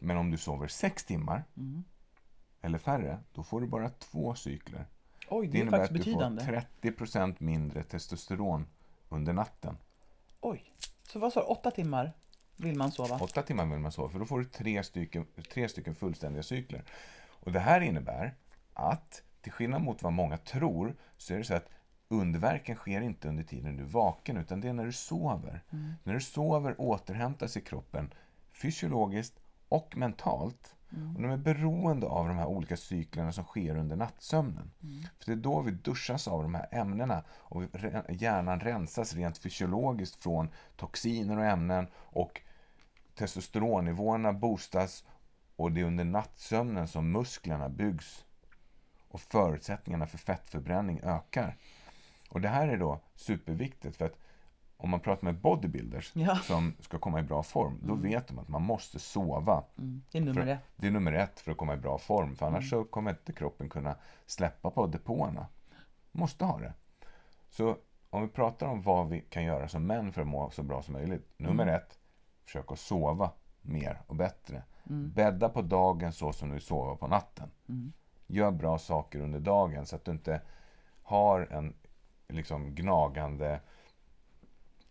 Men 0.00 0.16
om 0.16 0.30
du 0.30 0.36
sover 0.38 0.68
sex 0.68 1.04
timmar 1.04 1.44
eller 2.60 2.78
färre, 2.78 3.18
då 3.34 3.42
får 3.42 3.60
du 3.60 3.66
bara 3.66 3.88
två 3.90 4.34
cykler. 4.34 4.86
Oj, 5.28 5.46
det, 5.46 5.52
Det 5.52 5.58
är 5.58 5.62
innebär 5.62 5.80
att 5.80 5.88
du 5.92 5.98
betydande. 5.98 6.44
får 6.44 6.52
30% 6.82 7.34
mindre 7.38 7.82
testosteron 7.82 8.66
under 9.10 9.32
natten. 9.32 9.76
Oj. 10.40 10.74
Så 11.12 11.18
vad 11.18 11.32
sa 11.32 11.40
du, 11.40 11.46
åtta 11.46 11.70
timmar 11.70 12.12
vill 12.56 12.76
man 12.76 12.92
sova? 12.92 13.18
Åtta 13.20 13.42
timmar 13.42 13.66
vill 13.66 13.78
man 13.78 13.92
sova, 13.92 14.10
för 14.10 14.18
då 14.18 14.26
får 14.26 14.38
du 14.38 14.44
tre 14.44 14.82
stycken, 14.82 15.26
tre 15.52 15.68
stycken 15.68 15.94
fullständiga 15.94 16.42
cykler. 16.42 16.84
Och 17.28 17.52
det 17.52 17.60
här 17.60 17.80
innebär 17.80 18.34
att, 18.74 19.22
till 19.40 19.52
skillnad 19.52 19.82
mot 19.82 20.02
vad 20.02 20.12
många 20.12 20.36
tror, 20.36 20.96
så 21.16 21.34
är 21.34 21.38
det 21.38 21.44
så 21.44 21.54
att 21.54 21.68
underverken 22.08 22.76
sker 22.76 23.00
inte 23.00 23.28
under 23.28 23.44
tiden 23.44 23.76
du 23.76 23.82
är 23.82 23.88
vaken, 23.88 24.36
utan 24.36 24.60
det 24.60 24.68
är 24.68 24.72
när 24.72 24.86
du 24.86 24.92
sover. 24.92 25.64
När 26.02 26.14
du 26.14 26.20
sover 26.20 26.80
återhämtar 26.80 27.46
sig 27.46 27.62
kroppen 27.62 28.14
fysiologiskt 28.52 29.40
och 29.68 29.96
mentalt. 29.96 30.74
Och 30.90 31.22
de 31.22 31.30
är 31.30 31.36
beroende 31.36 32.06
av 32.06 32.28
de 32.28 32.36
här 32.36 32.46
olika 32.46 32.76
cyklerna 32.76 33.32
som 33.32 33.44
sker 33.44 33.76
under 33.76 33.96
nattsömnen. 33.96 34.70
För 35.18 35.26
det 35.26 35.32
är 35.32 35.36
då 35.36 35.60
vi 35.60 35.70
duschas 35.70 36.28
av 36.28 36.42
de 36.42 36.54
här 36.54 36.68
ämnena 36.70 37.22
och 37.30 37.62
hjärnan 38.08 38.60
rensas 38.60 39.14
rent 39.14 39.38
fysiologiskt 39.38 40.22
från 40.22 40.48
toxiner 40.76 41.38
och 41.38 41.44
ämnen 41.44 41.86
och 41.94 42.40
testosteronnivåerna 43.14 44.32
boostas 44.32 45.04
och 45.56 45.72
det 45.72 45.80
är 45.80 45.84
under 45.84 46.04
nattsömnen 46.04 46.88
som 46.88 47.12
musklerna 47.12 47.68
byggs 47.68 48.24
och 49.08 49.20
förutsättningarna 49.20 50.06
för 50.06 50.18
fettförbränning 50.18 51.00
ökar. 51.02 51.56
Och 52.28 52.40
det 52.40 52.48
här 52.48 52.68
är 52.68 52.76
då 52.76 53.00
superviktigt 53.14 53.96
för 53.96 54.04
att 54.04 54.16
om 54.82 54.90
man 54.90 55.00
pratar 55.00 55.24
med 55.24 55.34
bodybuilders 55.34 56.12
Ja. 56.14 56.36
som 56.36 56.74
ska 56.80 56.98
komma 56.98 57.20
i 57.20 57.22
bra 57.22 57.42
form, 57.42 57.78
då 57.82 57.94
vet 57.94 58.28
de 58.28 58.38
att 58.38 58.48
man 58.48 58.62
måste 58.62 58.98
sova. 58.98 59.64
Mm, 59.78 60.02
det 60.10 60.18
är 60.18 60.22
nummer 60.22 60.46
ett. 60.46 60.60
det 60.76 60.86
är 60.86 60.90
nummer 60.90 61.12
ett 61.12 61.40
för 61.40 61.50
att 61.52 61.56
komma 61.56 61.74
i 61.74 61.76
bra 61.76 61.98
form, 61.98 62.36
för 62.36 62.46
annars 62.46 62.70
så 62.70 62.84
kommer 62.84 63.10
inte 63.10 63.32
kroppen 63.32 63.68
kunna 63.68 63.96
släppa 64.26 64.70
på 64.70 64.86
depåerna. 64.86 65.46
Måste 66.12 66.44
ha 66.44 66.58
det. 66.58 66.72
Så 67.50 67.76
om 68.10 68.22
vi 68.22 68.28
pratar 68.28 68.66
om 68.66 68.82
vad 68.82 69.08
vi 69.08 69.20
kan 69.20 69.44
göra 69.44 69.68
som 69.68 69.86
män 69.86 70.12
för 70.12 70.20
att 70.20 70.26
må 70.28 70.50
så 70.50 70.62
bra 70.62 70.82
som 70.82 70.92
möjligt. 70.94 71.28
Nummer 71.36 71.66
ett, 71.66 71.98
försök 72.44 72.72
att 72.72 72.78
sova 72.78 73.30
mer 73.62 74.00
och 74.06 74.16
bättre. 74.16 74.62
Bädda 74.84 75.48
på 75.48 75.62
dagen 75.62 76.12
så 76.12 76.32
som 76.32 76.50
du 76.50 76.60
sova 76.60 76.96
på 76.96 77.06
natten. 77.06 77.50
Gör 78.26 78.50
bra 78.50 78.78
saker 78.78 79.20
under 79.20 79.40
dagen 79.40 79.86
så 79.86 79.96
att 79.96 80.04
du 80.04 80.10
inte 80.10 80.40
har 81.02 81.48
en 81.50 81.74
liksom 82.28 82.74
gnagande 82.74 83.60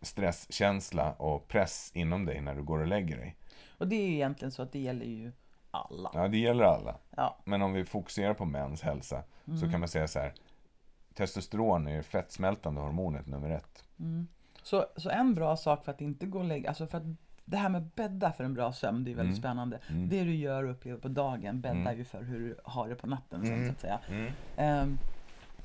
stresskänsla 0.02 1.14
och 1.14 1.48
press 1.48 1.92
inom 1.94 2.26
dig 2.26 2.42
när 2.42 2.56
du 2.56 2.64
går 2.64 2.80
och 2.80 2.88
lägger 2.88 3.18
dig. 3.18 3.36
Och 3.78 3.88
det 3.88 3.96
är 3.96 4.08
ju 4.08 4.14
egentligen 4.14 4.52
så 4.52 4.62
att 4.62 4.72
det 4.72 4.80
gäller 4.80 5.06
ju 5.06 5.32
alla. 5.72 6.12
Ja, 6.14 6.28
det 6.28 6.38
gäller 6.38 6.64
alla. 6.64 6.96
Ja. 7.18 7.38
Men 7.46 7.62
om 7.62 7.74
vi 7.74 7.86
fokuserar 7.86 8.34
på 8.34 8.46
mäns 8.46 8.82
hälsa 8.82 9.24
så 9.60 9.72
kan 9.72 9.80
man 9.80 9.90
säga 9.90 10.08
så 10.08 10.20
här. 10.20 10.34
Testosteron 11.14 11.88
är 11.88 11.92
ju 11.92 12.04
fettsmältande 12.04 12.82
hormonet 12.82 13.28
nummer 13.28 13.50
ett. 13.50 13.84
Så, 14.64 14.86
så 14.96 15.10
en 15.10 15.36
bra 15.36 15.58
sak 15.58 15.86
för 15.86 15.92
att 15.92 16.02
inte 16.02 16.26
gå 16.26 16.40
och 16.40 16.46
lägga, 16.46 16.70
alltså 16.70 16.88
för 16.88 16.98
att 16.98 17.04
det 17.46 17.58
här 17.58 17.70
med 17.70 17.84
bädda 17.96 18.32
för 18.32 18.44
en 18.44 18.54
bra 18.54 18.74
sömn, 18.74 19.04
det 19.04 19.12
är 19.12 19.16
väldigt 19.16 19.38
spännande. 19.38 19.80
Det 20.10 20.24
du 20.24 20.36
gör 20.36 20.64
och 20.64 20.72
upplever 20.72 21.00
på 21.00 21.08
dagen 21.08 21.62
bäddar 21.62 21.94
ju 21.94 22.04
för 22.06 22.24
hur 22.24 22.40
du 22.40 22.56
har 22.64 22.90
det 22.90 22.96
på 22.96 23.08
natten 23.08 23.46
sen 23.46 23.66
så 23.66 23.72
att 23.72 23.80
säga. 23.80 24.00
Ehm, 24.58 24.98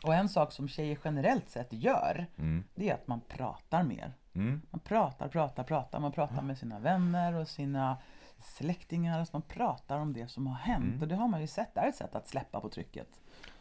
och 0.03 0.15
en 0.15 0.29
sak 0.29 0.53
som 0.53 0.69
tjejer 0.69 0.99
generellt 1.05 1.49
sett 1.49 1.73
gör, 1.73 2.27
det 2.75 2.91
är 2.91 2.95
att 2.95 3.07
man 3.07 3.21
pratar 3.29 3.83
mer. 3.83 4.13
Mm. 4.35 4.63
Man 4.71 4.81
pratar, 4.81 5.29
pratar, 5.29 5.65
pratar. 5.65 6.01
Man 6.01 6.13
pratar 6.13 6.43
med 6.43 6.59
sina 6.59 6.79
vänner 6.79 7.35
och 7.35 7.49
sina 7.49 7.97
släktingar. 8.39 9.19
Alltså 9.19 9.37
man 9.37 9.43
pratar 9.43 9.99
om 9.99 10.13
det 10.13 10.29
som 10.29 10.47
har 10.47 10.55
hänt. 10.55 11.03
Och 11.03 11.09
det 11.09 11.15
har 11.15 11.29
man 11.29 11.41
ju 11.41 11.47
sett, 11.47 11.75
det 11.75 11.81
är 11.81 11.89
ett 11.89 11.97
sätt 11.97 12.15
att 12.15 12.29
släppa 12.29 12.61
på 12.61 12.69
trycket. 12.69 13.09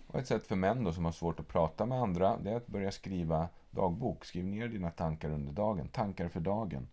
Och 0.07 0.19
ett 0.19 0.28
sätt 0.28 0.47
för 0.47 0.55
män 0.55 0.84
då 0.84 0.93
som 0.93 1.05
har 1.05 1.11
svårt 1.11 1.39
att 1.39 1.47
prata 1.47 1.86
med 1.86 2.01
andra, 2.01 2.38
det 2.38 2.51
är 2.51 2.55
att 2.55 2.67
börja 2.67 2.91
skriva 2.91 3.47
dagbok. 3.71 4.26
Skriv 4.26 4.45
ner 4.45 4.67
dina 4.67 4.89
tankar 4.89 5.30
under 5.30 5.53
dagen. 5.53 5.88
Tankar 5.88 6.30
för 6.30 6.39
dagen. 6.39 6.88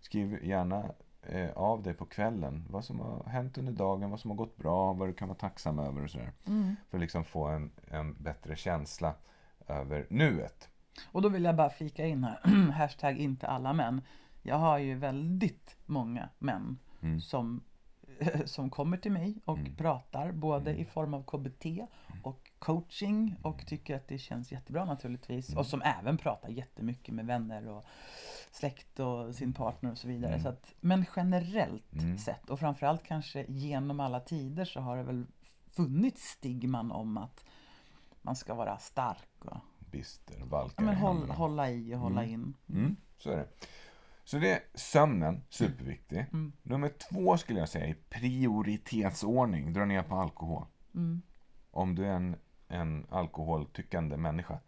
Skriv 0.00 0.44
gärna 0.44 0.84
eh, 1.22 1.50
av 1.50 1.82
dig 1.82 1.94
på 1.94 2.04
kvällen. 2.04 2.64
Vad 2.70 2.84
som 2.84 3.00
har 3.00 3.24
hänt 3.24 3.58
under 3.58 3.72
dagen, 3.72 4.10
vad 4.10 4.20
som 4.20 4.30
har 4.30 4.38
gått 4.38 4.56
bra, 4.56 4.92
vad 4.92 5.08
du 5.08 5.12
kan 5.12 5.28
vara 5.28 5.38
tacksam 5.38 5.78
över 5.78 6.04
och 6.04 6.10
sådär. 6.10 6.32
För 6.90 6.96
att 6.96 7.00
liksom 7.00 7.24
få 7.24 7.46
en, 7.46 7.70
en 7.88 8.14
bättre 8.14 8.56
känsla 8.56 9.14
över 9.66 10.06
nuet. 10.10 10.68
Och 11.04 11.22
då 11.22 11.28
vill 11.28 11.44
jag 11.44 11.56
bara 11.56 11.70
flika 11.70 12.06
in 12.06 12.24
här, 12.24 12.70
hashtag 12.72 13.18
inte 13.18 13.46
alla 13.46 13.72
män. 13.72 14.02
Jag 14.42 14.56
har 14.56 14.78
ju 14.78 14.94
väldigt 14.94 15.76
många 15.86 16.28
män 16.38 16.78
Mm. 17.02 17.20
som, 17.20 17.62
som 18.44 18.70
kommer 18.70 18.96
till 18.96 19.12
mig 19.12 19.40
och 19.44 19.58
pratar 19.76 20.32
både 20.32 20.70
Mm. 20.70 20.82
i 20.82 20.84
form 20.84 21.14
av 21.14 21.22
KBT 21.22 21.66
och 22.22 22.50
coaching 22.58 23.36
och 23.42 23.66
tycker 23.66 23.96
att 23.96 24.08
det 24.08 24.18
känns 24.18 24.52
jättebra 24.52 24.84
naturligtvis. 24.84 25.48
Mm. 25.48 25.58
Och 25.58 25.66
som 25.66 25.82
även 25.82 26.18
pratar 26.18 26.48
jättemycket 26.48 27.14
med 27.14 27.26
vänner 27.26 27.68
och 27.68 27.84
släkt 28.52 29.00
och 29.00 29.34
sin 29.34 29.52
partner 29.52 29.90
och 29.90 29.98
så 29.98 30.08
vidare. 30.08 30.32
Mm. 30.32 30.42
Så 30.42 30.48
att, 30.48 30.74
men 30.80 31.04
generellt 31.16 32.20
sett 32.24 32.50
och 32.50 32.58
framförallt 32.60 33.02
kanske 33.02 33.44
genom 33.48 34.00
alla 34.00 34.20
tider 34.20 34.64
så 34.64 34.80
har 34.80 34.96
det 34.96 35.02
väl 35.02 35.26
funnits 35.70 36.22
stigman 36.22 36.92
om 36.92 37.16
att 37.16 37.44
man 38.22 38.36
ska 38.36 38.54
vara 38.54 38.78
stark 38.78 39.44
och 39.44 39.56
Bister, 39.96 40.44
valkar 40.44 40.84
men 40.84 40.94
i 40.94 40.96
håll, 40.96 41.12
händerna. 41.16 41.34
hålla 41.34 41.70
i 41.70 41.94
och 41.94 41.98
hålla 41.98 42.24
in. 42.24 42.54
Mm, 42.68 42.96
så 43.18 43.30
är 43.30 43.36
det. 43.36 43.48
Så 44.24 44.38
det 44.38 44.50
är 44.52 44.60
sömnen, 44.74 45.42
superviktig. 45.48 46.18
Mm. 46.32 46.52
Nummer 46.62 46.88
två 47.10 47.36
skulle 47.36 47.58
jag 47.58 47.68
säga 47.68 47.86
är 47.86 47.96
prioritetsordning. 48.08 49.72
Dra 49.72 49.84
ner 49.84 50.02
på 50.02 50.16
alkohol. 50.16 50.64
Mm. 50.94 51.22
Om 51.70 51.94
du 51.94 52.04
är 52.06 52.12
en 52.12 52.36
en 52.68 53.06
alkoholtyckande 53.10 54.16
människa. 54.16 54.58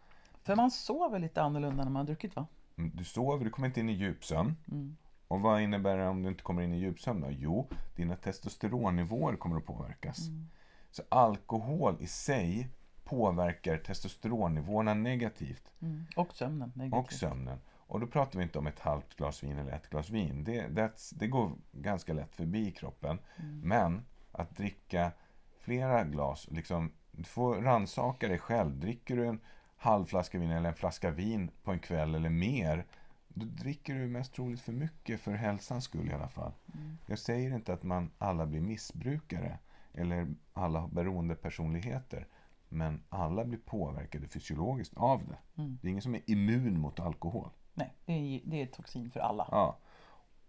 För 0.43 0.55
man 0.55 0.71
sover 0.71 1.19
lite 1.19 1.41
annorlunda 1.41 1.83
när 1.83 1.91
man 1.91 1.95
har 1.99 2.05
druckit 2.05 2.35
va? 2.35 2.45
Mm, 2.77 2.91
Du 2.95 3.03
sover, 3.03 3.45
du 3.45 3.51
kommer 3.51 3.67
inte 3.67 3.79
in 3.79 3.89
i 3.89 3.93
djupsömn. 3.93 4.55
Mm. 4.71 4.97
Och 5.27 5.41
vad 5.41 5.61
innebär 5.61 5.97
det 5.97 6.07
om 6.07 6.23
du 6.23 6.29
inte 6.29 6.43
kommer 6.43 6.61
in 6.61 6.73
i 6.73 6.79
djupsömn 6.79 7.21
då? 7.21 7.27
Jo, 7.31 7.67
dina 7.95 8.15
testosteronnivåer 8.15 9.35
kommer 9.35 9.57
att 9.57 9.65
påverkas. 9.65 10.27
Mm. 10.27 10.47
Så 10.91 11.03
alkohol 11.09 11.97
i 11.99 12.07
sig 12.07 12.67
påverkar 13.09 13.77
testosteronnivåerna 13.77 14.93
negativt. 14.93 15.71
Mm. 15.81 16.05
Och 16.15 16.33
sömnen 16.33 16.71
negativt. 16.75 17.05
Och 17.05 17.13
sömnen. 17.13 17.59
Och 17.69 17.99
då 17.99 18.07
pratar 18.07 18.39
vi 18.39 18.43
inte 18.43 18.59
om 18.59 18.67
ett 18.67 18.79
halvt 18.79 19.15
glas 19.15 19.43
vin 19.43 19.57
eller 19.57 19.71
ett 19.71 19.89
glas 19.89 20.09
vin. 20.09 20.43
Det, 20.43 20.67
det 21.11 21.27
går 21.27 21.51
ganska 21.71 22.13
lätt 22.13 22.35
förbi 22.35 22.67
i 22.67 22.71
kroppen. 22.71 23.19
Mm. 23.37 23.61
Men 23.63 24.05
att 24.31 24.55
dricka 24.55 25.11
flera 25.59 26.03
glas, 26.03 26.47
liksom, 26.51 26.91
du 27.11 27.23
får 27.23 27.55
rannsaka 27.55 28.27
dig 28.27 28.39
själv. 28.39 28.79
Dricker 28.79 29.15
du 29.15 29.27
en 29.27 29.39
halv 29.77 30.05
flaska 30.05 30.39
vin 30.39 30.51
eller 30.51 30.69
en 30.69 30.75
flaska 30.75 31.11
vin 31.11 31.51
på 31.63 31.71
en 31.71 31.79
kväll 31.79 32.15
eller 32.15 32.29
mer, 32.29 32.85
då 33.27 33.45
dricker 33.45 33.95
du 33.95 34.07
mest 34.07 34.33
troligt 34.33 34.61
för 34.61 34.73
mycket 34.73 35.21
för 35.21 35.31
hälsans 35.31 35.83
skull 35.83 36.09
i 36.09 36.13
alla 36.13 36.29
fall. 36.29 36.51
Mm. 36.73 36.97
Jag 37.05 37.19
säger 37.19 37.55
inte 37.55 37.73
att 37.73 37.83
man 37.83 38.11
alla 38.17 38.45
blir 38.45 38.61
missbrukare 38.61 39.57
eller 39.93 40.27
alla 40.53 40.79
har 40.79 40.87
beroende 40.87 41.35
personligheter. 41.35 42.27
Men 42.69 43.03
alla 43.09 43.45
blir 43.45 43.59
påverkade 43.59 44.27
fysiologiskt 44.27 44.97
av 44.97 45.27
det. 45.27 45.61
Mm. 45.61 45.77
Det 45.81 45.87
är 45.87 45.89
ingen 45.89 46.01
som 46.01 46.15
är 46.15 46.21
immun 46.25 46.79
mot 46.79 46.99
alkohol. 46.99 47.49
Nej, 47.73 47.93
det 48.05 48.13
är, 48.13 48.41
det 48.43 48.61
är 48.61 48.65
toxin 48.65 49.11
för 49.11 49.19
alla. 49.19 49.47
Ja. 49.51 49.77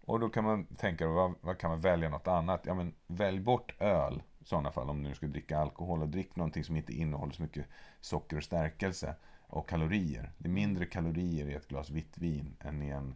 Och 0.05 0.19
då 0.19 0.29
kan 0.29 0.43
man 0.43 0.65
tänka, 0.65 1.07
vad, 1.07 1.33
vad 1.41 1.57
kan 1.57 1.69
man 1.69 1.81
välja 1.81 2.09
något 2.09 2.27
annat? 2.27 2.61
Ja, 2.65 2.73
men 2.73 2.93
välj 3.07 3.39
bort 3.39 3.81
öl 3.81 4.23
i 4.39 4.45
sådana 4.45 4.71
fall 4.71 4.89
om 4.89 5.03
du 5.03 5.15
ska 5.15 5.27
dricka 5.27 5.59
alkohol 5.59 6.01
och 6.01 6.09
drick 6.09 6.35
någonting 6.35 6.63
som 6.63 6.77
inte 6.77 6.93
innehåller 6.93 7.33
så 7.33 7.41
mycket 7.41 7.65
socker 7.99 8.37
och 8.37 8.43
stärkelse 8.43 9.15
och 9.47 9.69
kalorier. 9.69 10.31
Det 10.37 10.47
är 10.47 10.53
mindre 10.53 10.85
kalorier 10.85 11.49
i 11.49 11.53
ett 11.53 11.67
glas 11.67 11.89
vitt 11.89 12.17
vin 12.17 12.57
än 12.59 12.81
i 12.81 12.89
en, 12.89 13.15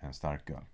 en 0.00 0.14
starköl. 0.14 0.64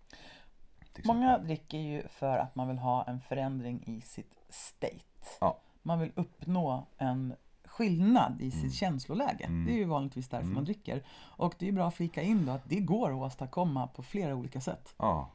Många 1.05 1.39
dricker 1.39 1.79
ju 1.79 2.09
för 2.09 2.39
att 2.39 2.55
man 2.55 2.69
vill 2.69 2.79
ha 2.79 3.05
en 3.05 3.21
förändring 3.21 3.83
i 3.87 4.01
sitt 4.01 4.35
state. 4.49 5.27
Ja. 5.41 5.61
Man 5.83 6.01
vill 6.01 6.13
uppnå 6.15 6.87
en 6.99 7.35
skillnad 7.69 8.41
i 8.41 8.51
sitt 8.51 8.61
Mm. 8.61 8.71
känsloläge. 8.73 9.45
Mm. 9.45 9.67
Det 9.67 9.73
är 9.73 9.77
ju 9.77 9.85
vanligtvis 9.85 10.29
därför 10.29 10.43
Mm. 10.45 10.55
man 10.55 10.65
dricker. 10.65 11.05
Och 11.21 11.55
det 11.59 11.69
är 11.69 11.73
bra 11.73 11.89
att 11.89 11.95
flika 11.95 12.23
in 12.23 12.47
då 12.47 12.53
att 12.53 12.69
det 12.69 12.81
går 12.81 13.11
att 13.11 13.17
åstadkomma 13.33 13.87
på 13.87 14.03
flera 14.03 14.35
olika 14.35 14.61
sätt. 14.61 14.95
Ja, 14.99 15.31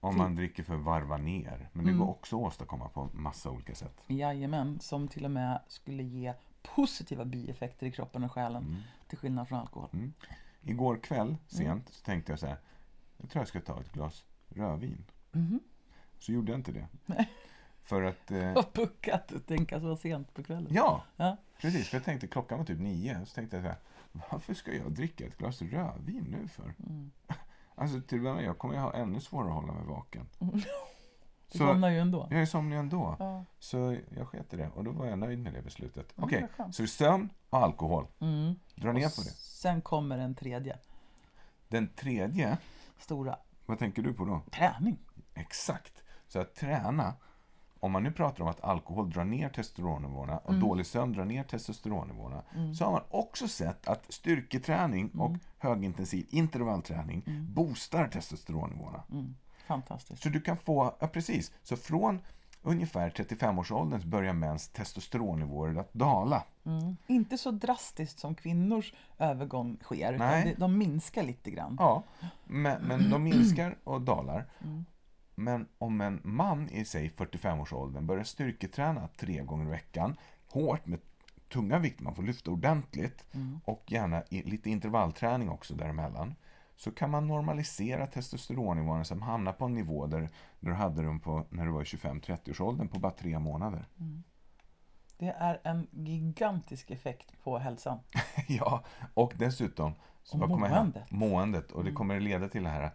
om 0.00 0.16
man 0.16 0.34
dricker 0.34 0.62
för 0.62 0.74
att 0.74 0.80
varva 0.84 1.16
ner. 1.16 1.68
Men 1.72 1.84
det 1.84 1.90
Mm. 1.90 2.04
går 2.04 2.10
också 2.10 2.36
att 2.36 2.42
åstadkomma 2.46 2.88
på 2.88 3.08
massa 3.12 3.50
olika 3.50 3.74
sätt. 3.74 4.00
Jajamän, 4.06 4.80
som 4.80 5.08
till 5.08 5.24
och 5.24 5.30
med 5.30 5.60
skulle 5.68 6.02
ge 6.02 6.34
positiva 6.74 7.24
bieffekter 7.24 7.86
i 7.86 7.92
kroppen 7.92 8.24
och 8.24 8.32
själen. 8.32 8.62
Mm. 8.64 8.80
Till 9.08 9.18
skillnad 9.18 9.48
från 9.48 9.58
alkohol. 9.58 9.88
Igår 10.62 10.96
kväll, 11.02 11.36
sent, 11.46 11.88
så 11.88 12.04
tänkte 12.04 12.32
jag 12.32 12.38
så 12.38 12.46
här. 12.46 12.56
Jag 13.16 13.30
tror 13.30 13.40
jag 13.40 13.48
ska 13.48 13.60
ta 13.60 13.80
ett 13.80 13.92
glas 13.92 14.24
rödvin. 14.48 15.04
Mhm. 15.32 15.60
Så 16.18 16.32
gjorde 16.32 16.52
jag 16.52 16.58
inte 16.58 16.72
det. 16.72 16.86
För 17.88 18.02
att... 18.02 18.30
Eh, 18.30 18.52
Och 18.56 18.72
puckat 18.72 19.32
att 19.32 19.46
tänka 19.46 19.80
så 19.80 19.96
sent 19.96 20.34
på 20.34 20.42
kvällen. 20.42 20.68
ja, 20.74 21.02
Ja. 21.16 21.36
precis. 21.60 21.88
För 21.88 21.96
jag 21.96 22.04
tänkte 22.04 22.26
klockan 22.26 22.58
var 22.58 22.64
typ 22.64 22.80
nio. 22.80 23.26
Så 23.26 23.34
tänkte 23.34 23.56
jag 23.56 23.64
så 23.64 23.68
här. 23.68 23.78
Varför 24.30 24.54
ska 24.54 24.72
jag 24.74 24.92
dricka 24.92 25.26
ett 25.26 25.38
glas 25.38 25.62
rödvin 25.62 26.24
nu 26.28 26.48
för? 26.48 26.74
Mm. 26.86 27.10
Alltså 27.74 28.00
till 28.00 28.26
och 28.26 28.34
med 28.34 28.44
jag 28.44 28.58
kommer 28.58 28.74
ju 28.74 28.80
ha 28.80 28.92
ännu 28.94 29.20
svårare 29.20 29.48
att 29.48 29.54
hålla 29.54 29.72
mig 29.72 29.84
vaken. 29.86 30.26
Du 31.52 31.58
Så 31.58 31.66
somnar 31.66 31.88
ju 31.90 31.98
ändå. 31.98 32.28
jag 32.30 32.40
är 32.40 32.46
somnig 32.46 32.76
ändå. 32.76 33.16
Ja. 33.18 33.44
Så 33.58 33.96
jag 34.16 34.28
sket 34.28 34.54
i 34.54 34.56
det. 34.56 34.68
Och 34.74 34.84
då 34.84 34.90
var 34.90 35.06
jag 35.06 35.18
nöjd 35.18 35.38
med 35.38 35.52
det 35.54 35.62
beslutet. 35.62 36.12
Ja, 36.16 36.22
Okej, 36.24 36.46
skönt. 36.56 36.74
så 36.74 36.86
sömn 36.86 37.28
och 37.50 37.58
alkohol. 37.58 38.06
Mm. 38.20 38.54
Dra 38.74 38.92
ner 38.92 39.08
på 39.16 39.22
det. 39.22 39.30
Sen 39.30 39.80
kommer 39.80 40.18
en 40.18 40.34
tredje 40.34 40.78
Den 41.68 41.88
tredje, 41.88 42.58
stora. 42.98 43.36
vad 43.66 43.78
tänker 43.78 44.02
du 44.02 44.12
på 44.12 44.24
då? 44.24 44.40
Träning. 44.50 44.98
Exakt. 45.34 46.02
Så 46.28 46.38
att 46.40 46.54
träna, 46.54 47.14
om 47.80 47.92
man 47.92 48.02
nu 48.02 48.12
pratar 48.12 48.42
om 48.42 48.48
att 48.48 48.64
alkohol 48.64 49.10
drar 49.10 49.24
ner 49.24 49.48
testosteronnivåerna 49.48 50.38
och 50.38 50.54
dålig 50.54 50.86
sömn 50.86 51.12
drar 51.12 51.24
ner 51.24 51.44
testosteronnivåerna, 51.44 52.42
så 52.78 52.84
har 52.84 52.92
man 52.92 53.02
också 53.10 53.48
sett 53.48 53.88
att 53.88 54.12
styrketräning 54.12 55.10
och 55.10 55.36
högintensiv 55.58 56.26
intervallträning 56.30 57.22
boostar 57.54 58.08
testosteronnivåerna. 58.08 59.02
Mm. 59.10 59.34
Fantastiskt. 59.66 60.22
Så 60.22 60.28
du 60.28 60.40
kan 60.40 60.56
få, 60.56 60.96
ja 61.00 61.08
precis, 61.08 61.52
så 61.62 61.76
från 61.76 62.20
ungefär 62.62 63.10
35-årsåldern 63.10 64.00
så 64.00 64.08
börjar 64.08 64.32
mäns 64.32 64.68
testosteronnivåer 64.68 65.80
att 65.80 65.94
dala. 65.94 66.44
Mm. 66.66 66.96
Inte 67.06 67.38
så 67.38 67.50
drastiskt 67.50 68.18
som 68.18 68.34
kvinnors 68.34 68.94
övergång 69.18 69.78
sker. 69.82 70.12
Utan 70.12 70.26
Nej. 70.26 70.44
det, 70.44 70.60
de 70.60 70.78
minskar 70.78 71.22
lite 71.22 71.50
grann. 71.50 71.76
Ja, 71.78 72.02
men, 72.44 72.82
men 72.82 73.10
de 73.10 73.22
minskar 73.22 73.78
och 73.84 74.00
dalar. 74.00 74.46
Men 75.38 75.68
om 75.78 76.00
en 76.00 76.20
man 76.24 76.68
i 76.68 76.84
sig 76.84 77.10
45-årsåldern 77.16 78.06
börjar 78.06 78.24
styrketräna 78.24 79.08
tre 79.16 79.42
gånger 79.42 79.66
i 79.66 79.70
veckan, 79.70 80.16
hårt 80.46 80.86
med 80.86 81.00
tunga 81.48 81.78
vikter, 81.78 82.04
man 82.04 82.14
får 82.14 82.22
lyfta 82.22 82.50
ordentligt 82.50 83.24
och 83.64 83.92
gärna 83.92 84.22
lite 84.30 84.70
intervallträning 84.70 85.48
också 85.48 85.74
däremellan, 85.74 86.34
så 86.76 86.90
kan 86.90 87.10
man 87.10 87.26
normalisera 87.26 88.06
testosteronnivåerna 88.06 89.04
som 89.04 89.22
hamnar 89.22 89.52
på 89.52 89.64
en 89.64 89.74
nivå 89.74 90.06
där, 90.06 90.28
du 90.60 90.72
hade 90.72 91.02
dem 91.02 91.20
på, 91.20 91.46
när 91.50 91.66
du 91.66 91.72
var 91.72 91.80
i 91.80 91.84
25-30-årsåldern 91.84 92.88
på 92.88 92.98
bara 92.98 93.12
tre 93.12 93.38
månader. 93.38 93.88
Det 95.18 95.34
är 95.38 95.60
en 95.64 95.86
gigantisk 95.90 96.90
effekt 96.90 97.42
på 97.44 97.58
hälsan. 97.58 97.98
ja, 98.48 98.84
och 99.14 99.32
dessutom 99.36 99.92
så 100.22 100.42
Och 100.42 100.50
kommer 100.50 100.68
hända? 100.68 100.80
måendet. 100.82 101.10
måendet. 101.10 101.72
Och 101.72 101.84
det 101.84 101.92
kommer 101.92 102.20
leda 102.20 102.48
till 102.48 102.62
de 102.62 102.70
här 102.70 102.90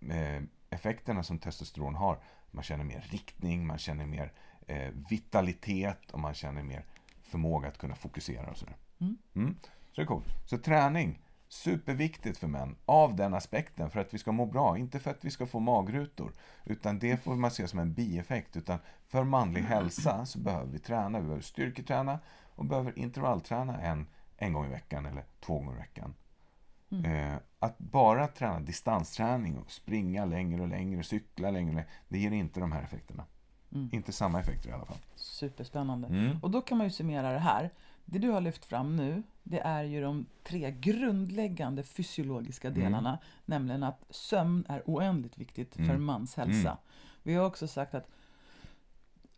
eh, 0.00 0.42
effekterna 0.70 1.22
som 1.22 1.38
testosteron 1.38 1.94
har. 1.94 2.18
Man 2.50 2.64
känner 2.64 2.84
mer 2.84 3.00
riktning, 3.00 3.66
man 3.66 3.78
känner 3.78 4.06
mer 4.06 4.32
eh, 4.66 4.92
vitalitet 5.10 6.10
och 6.10 6.20
man 6.20 6.34
känner 6.34 6.62
mer 6.62 6.84
förmåga 7.22 7.68
att 7.68 7.78
kunna 7.78 7.94
fokusera 7.94 8.50
och 8.50 8.56
sådär. 8.56 8.76
Mm. 9.34 9.56
Så 9.62 10.00
det 10.00 10.02
är 10.02 10.06
coolt. 10.06 10.26
Så 10.46 10.58
träning, 10.58 11.22
superviktigt 11.48 12.38
för 12.38 12.46
män 12.46 12.76
av 12.84 13.16
den 13.16 13.34
aspekten 13.34 13.90
för 13.90 14.00
att 14.00 14.14
vi 14.14 14.18
ska 14.18 14.32
må 14.32 14.46
bra. 14.46 14.78
Inte 14.78 14.98
för 14.98 15.10
att 15.10 15.24
vi 15.24 15.30
ska 15.30 15.46
få 15.46 15.60
magrutor. 15.60 16.32
Utan 16.64 16.98
det 16.98 17.16
får 17.16 17.36
man 17.36 17.50
se 17.50 17.68
som 17.68 17.78
en 17.78 17.92
bieffekt. 17.94 18.56
Utan 18.56 18.78
för 19.06 19.24
manlig 19.24 19.62
hälsa 19.62 20.26
så 20.26 20.38
behöver 20.38 20.72
vi 20.72 20.78
träna. 20.78 21.18
Vi 21.18 21.24
behöver 21.24 21.42
styrketräna 21.42 22.18
och 22.54 22.64
behöver 22.64 22.98
intervallträna 22.98 23.80
en, 23.80 24.06
en 24.36 24.52
gång 24.52 24.66
i 24.66 24.70
veckan 24.70 25.06
eller 25.06 25.24
två 25.40 25.58
gånger 25.58 25.72
i 25.72 25.76
veckan. 25.76 26.14
Eh, 27.04 27.36
att 27.58 27.78
bara 27.78 28.26
träna 28.28 28.60
distansträning 28.60 29.58
och 29.58 29.70
springa 29.70 30.24
längre 30.24 30.62
och 30.62 30.68
längre, 30.68 31.02
cykla 31.02 31.50
längre, 31.50 31.68
och 31.68 31.74
längre 31.74 31.88
det 32.08 32.18
ger 32.18 32.30
inte 32.30 32.60
de 32.60 32.72
här 32.72 32.82
effekterna. 32.82 33.24
Mm. 33.72 33.88
Inte 33.92 34.12
samma 34.12 34.40
effekter 34.40 34.68
i 34.70 34.72
alla 34.72 34.84
fall. 34.86 34.96
Superspännande. 35.16 36.08
Mm. 36.08 36.38
Och 36.42 36.50
då 36.50 36.60
kan 36.60 36.78
man 36.78 36.86
ju 36.86 36.90
summera 36.90 37.32
det 37.32 37.38
här. 37.38 37.70
Det 38.04 38.18
du 38.18 38.30
har 38.30 38.40
lyft 38.40 38.64
fram 38.64 38.96
nu, 38.96 39.22
det 39.42 39.60
är 39.60 39.82
ju 39.82 40.02
de 40.02 40.26
tre 40.42 40.70
grundläggande 40.70 41.82
fysiologiska 41.82 42.68
Mm. 42.68 42.80
delarna. 42.80 43.18
Nämligen 43.44 43.82
att 43.82 44.04
sömn 44.10 44.64
är 44.68 44.82
oändligt 44.86 45.38
viktigt 45.38 45.74
för 45.74 45.82
Mm. 45.82 46.04
mans 46.04 46.34
hälsa. 46.36 46.68
Mm. 46.68 46.76
Vi 47.22 47.34
har 47.34 47.46
också 47.46 47.68
sagt 47.68 47.94
att 47.94 48.08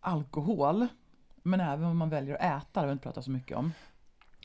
alkohol, 0.01 0.87
men 1.43 1.61
även 1.61 1.85
om 1.85 1.97
man 1.99 2.11
väljer 2.11 2.35
att 2.35 2.41
äta, 2.63 2.69
det 2.73 2.81
har 2.81 2.87
vi 2.87 2.93
inte 2.93 3.03
pratat 3.03 3.25
så 3.25 3.31
mycket 3.31 3.57
om, 3.57 3.73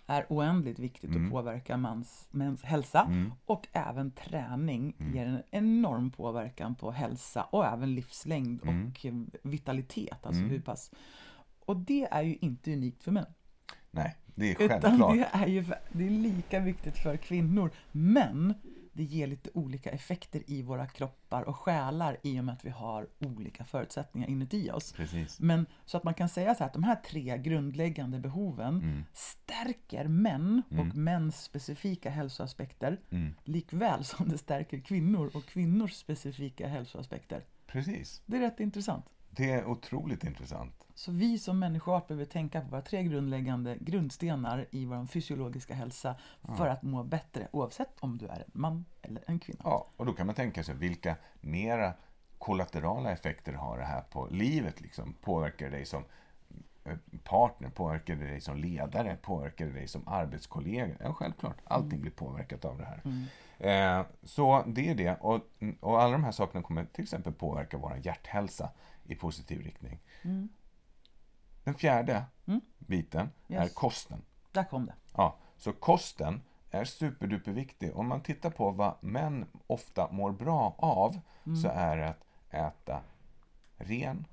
är 0.08 0.26
oändligt 0.30 0.80
viktigt 0.80 1.10
Mm. 1.10 1.26
att 1.26 1.32
påverka 1.32 1.78
mans, 1.78 2.28
mans 2.32 2.64
hälsa. 2.64 3.01
Mm. 3.01 3.34
Och 3.45 3.68
även 3.74 4.12
träning 4.12 4.95
Mm. 4.99 5.16
ger 5.16 5.26
en 5.26 5.43
enorm 5.51 6.12
påverkan 6.12 6.76
på 6.76 6.91
hälsa 6.91 7.43
och 7.43 7.66
även 7.66 7.95
livslängd 7.95 8.64
Mm. 8.64 8.88
och 8.91 9.06
eh, 9.06 9.14
vitalitet. 9.43 10.26
Alltså 10.26 10.39
Mm. 10.39 10.49
hur 10.49 10.60
pass... 10.62 10.91
Och 11.66 11.78
det 11.78 12.08
är 12.12 12.22
ju 12.22 12.36
inte 12.41 12.74
unikt 12.74 13.03
för 13.03 13.12
män. 13.12 13.26
Nej, 13.91 14.16
det 14.36 14.51
är 14.51 14.62
Utan 14.66 14.82
självklart. 14.82 15.14
det 15.16 15.30
är 15.32 15.47
ju 15.47 15.66
det 15.91 16.06
är 16.06 16.10
lika 16.10 16.60
viktigt 16.60 16.97
för 16.97 17.18
kvinnor. 17.18 17.72
Men 17.91 18.53
det 18.96 19.04
ger 19.04 19.28
lite 19.28 19.50
olika 19.54 19.89
effekter 19.89 20.41
i 20.48 20.62
våra 20.62 20.88
kroppar 20.88 21.41
och 21.43 21.56
själar 21.56 22.18
i 22.24 22.39
och 22.39 22.43
med 22.46 22.54
att 22.54 22.66
vi 22.66 22.70
har 22.70 23.08
olika 23.20 23.66
förutsättningar 23.66 24.28
inuti 24.30 24.72
oss. 24.72 24.91
Precis. 24.91 25.39
Men 25.39 25.66
så 25.86 25.98
att 25.98 26.04
man 26.04 26.14
kan 26.14 26.30
säga 26.30 26.56
så 26.56 26.60
här 26.60 26.66
att 26.68 26.74
de 26.74 26.84
här 26.84 26.96
tre 26.96 27.38
grundläggande 27.38 28.20
behoven 28.20 28.76
Mm. 28.76 29.04
stärker 29.14 30.08
män 30.08 30.62
och 30.70 30.74
Mm. 30.74 31.04
mäns 31.04 31.43
specifika 31.43 32.10
hälsoaspekter 32.10 33.00
Mm. 33.10 33.34
likväl 33.43 34.04
som 34.04 34.30
det 34.30 34.38
stärker 34.38 34.80
kvinnor 34.80 35.32
och 35.34 35.46
kvinnors 35.46 35.93
specifika 35.93 36.68
hälsoaspekter. 36.68 37.43
Precis. 37.68 38.22
Det 38.26 38.38
är 38.38 38.41
rätt 38.41 38.60
intressant. 38.60 39.06
Det 39.36 39.52
är 39.52 39.66
otroligt 39.66 40.24
intressant. 40.24 40.86
Så 40.96 41.12
vi 41.12 41.40
som 41.40 41.60
människoart 41.60 42.08
behöver 42.08 42.26
tänka 42.26 42.62
på 42.62 42.68
våra 42.68 42.82
tre 42.82 43.04
grundläggande 43.04 43.78
grundstenar 43.82 44.66
i 44.72 44.86
vår 44.86 45.06
fysiologiska 45.06 45.74
hälsa 45.74 46.16
för 46.58 46.68
att 46.68 46.84
må 46.84 47.04
bättre 47.04 47.48
oavsett 47.52 48.00
om 48.00 48.18
du 48.18 48.28
är 48.28 48.40
en 48.40 48.52
man 48.54 48.86
eller 49.02 49.24
en 49.28 49.40
kvinna. 49.40 49.62
Ja, 49.64 49.88
och 49.98 50.06
då 50.06 50.14
kan 50.14 50.26
man 50.26 50.36
tänka 50.36 50.64
sig 50.64 50.76
vilka 50.76 51.16
mera 51.42 51.94
kollaterala 52.38 53.12
effekter 53.12 53.54
har 53.54 53.78
det 53.78 53.84
här 53.84 54.02
på 54.02 54.28
livet? 54.32 54.82
Liksom? 54.82 55.14
Påverkar 55.22 55.66
det 55.66 55.78
dig 55.78 55.86
som 55.86 56.04
eh, 56.84 56.98
partner? 57.24 57.70
Påverkar 57.70 58.16
det 58.16 58.28
dig 58.28 58.42
som 58.42 58.58
ledare? 58.58 59.18
Påverkar 59.22 59.66
det 59.66 59.74
dig 59.74 59.88
som 59.88 60.08
arbetskollega? 60.08 60.96
Ja, 61.00 61.14
självklart. 61.14 61.58
Allting 61.64 62.02
blir 62.02 62.12
påverkat 62.12 62.66
av 62.66 62.78
det 62.78 62.86
här. 62.86 63.02
Eh, 63.60 64.01
så 64.24 64.64
det 64.68 64.89
är 64.89 64.95
det. 64.95 65.16
Och, 65.16 65.41
och 65.80 66.01
alla 66.01 66.12
de 66.12 66.24
här 66.24 66.32
sakerna 66.32 66.64
kommer 66.64 66.86
till 66.86 67.03
exempel 67.03 67.34
påverka 67.34 67.78
vår 67.78 67.97
hjärthälsa 68.03 68.70
i 69.03 69.16
positiv 69.16 69.62
riktning. 69.62 69.99
Den 71.64 71.74
fjärde 71.76 72.24
biten 72.78 73.30
är 73.47 73.64
Yes. 73.64 73.74
kosten. 73.74 74.22
Där 74.51 74.64
kom 74.64 74.86
det. 74.86 74.93
Ja, 75.14 75.38
så 75.58 75.74
kosten 75.74 76.41
är 76.72 76.86
superduperviktig. 76.86 77.95
Om 77.95 78.08
man 78.08 78.22
tittar 78.22 78.49
på 78.49 78.72
vad 78.72 78.95
män 79.01 79.45
ofta 79.68 80.12
mår 80.12 80.32
bra 80.32 80.76
av 80.78 81.20
så 81.62 81.68
är 81.68 81.97
det 81.97 82.10
att 82.10 82.26
äta 82.49 83.01
ren 83.78 84.26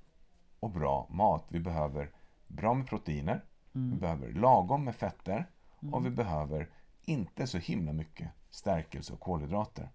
och 0.61 0.71
bra 0.71 1.07
mat. 1.11 1.45
Vi 1.49 1.61
behöver 1.61 2.11
bra 2.47 2.75
med 2.75 2.87
proteiner, 2.87 3.45
vi 3.73 3.95
behöver 3.97 4.33
lagom 4.33 4.85
med 4.85 4.95
fetter 4.97 5.47
och 5.93 6.07
vi 6.07 6.11
behöver 6.11 6.69
inte 7.05 7.47
så 7.47 7.59
himla 7.59 7.93
mycket 7.93 8.29
stärkelse 8.53 9.13
och 9.13 9.21
kolhydrater. 9.21 9.89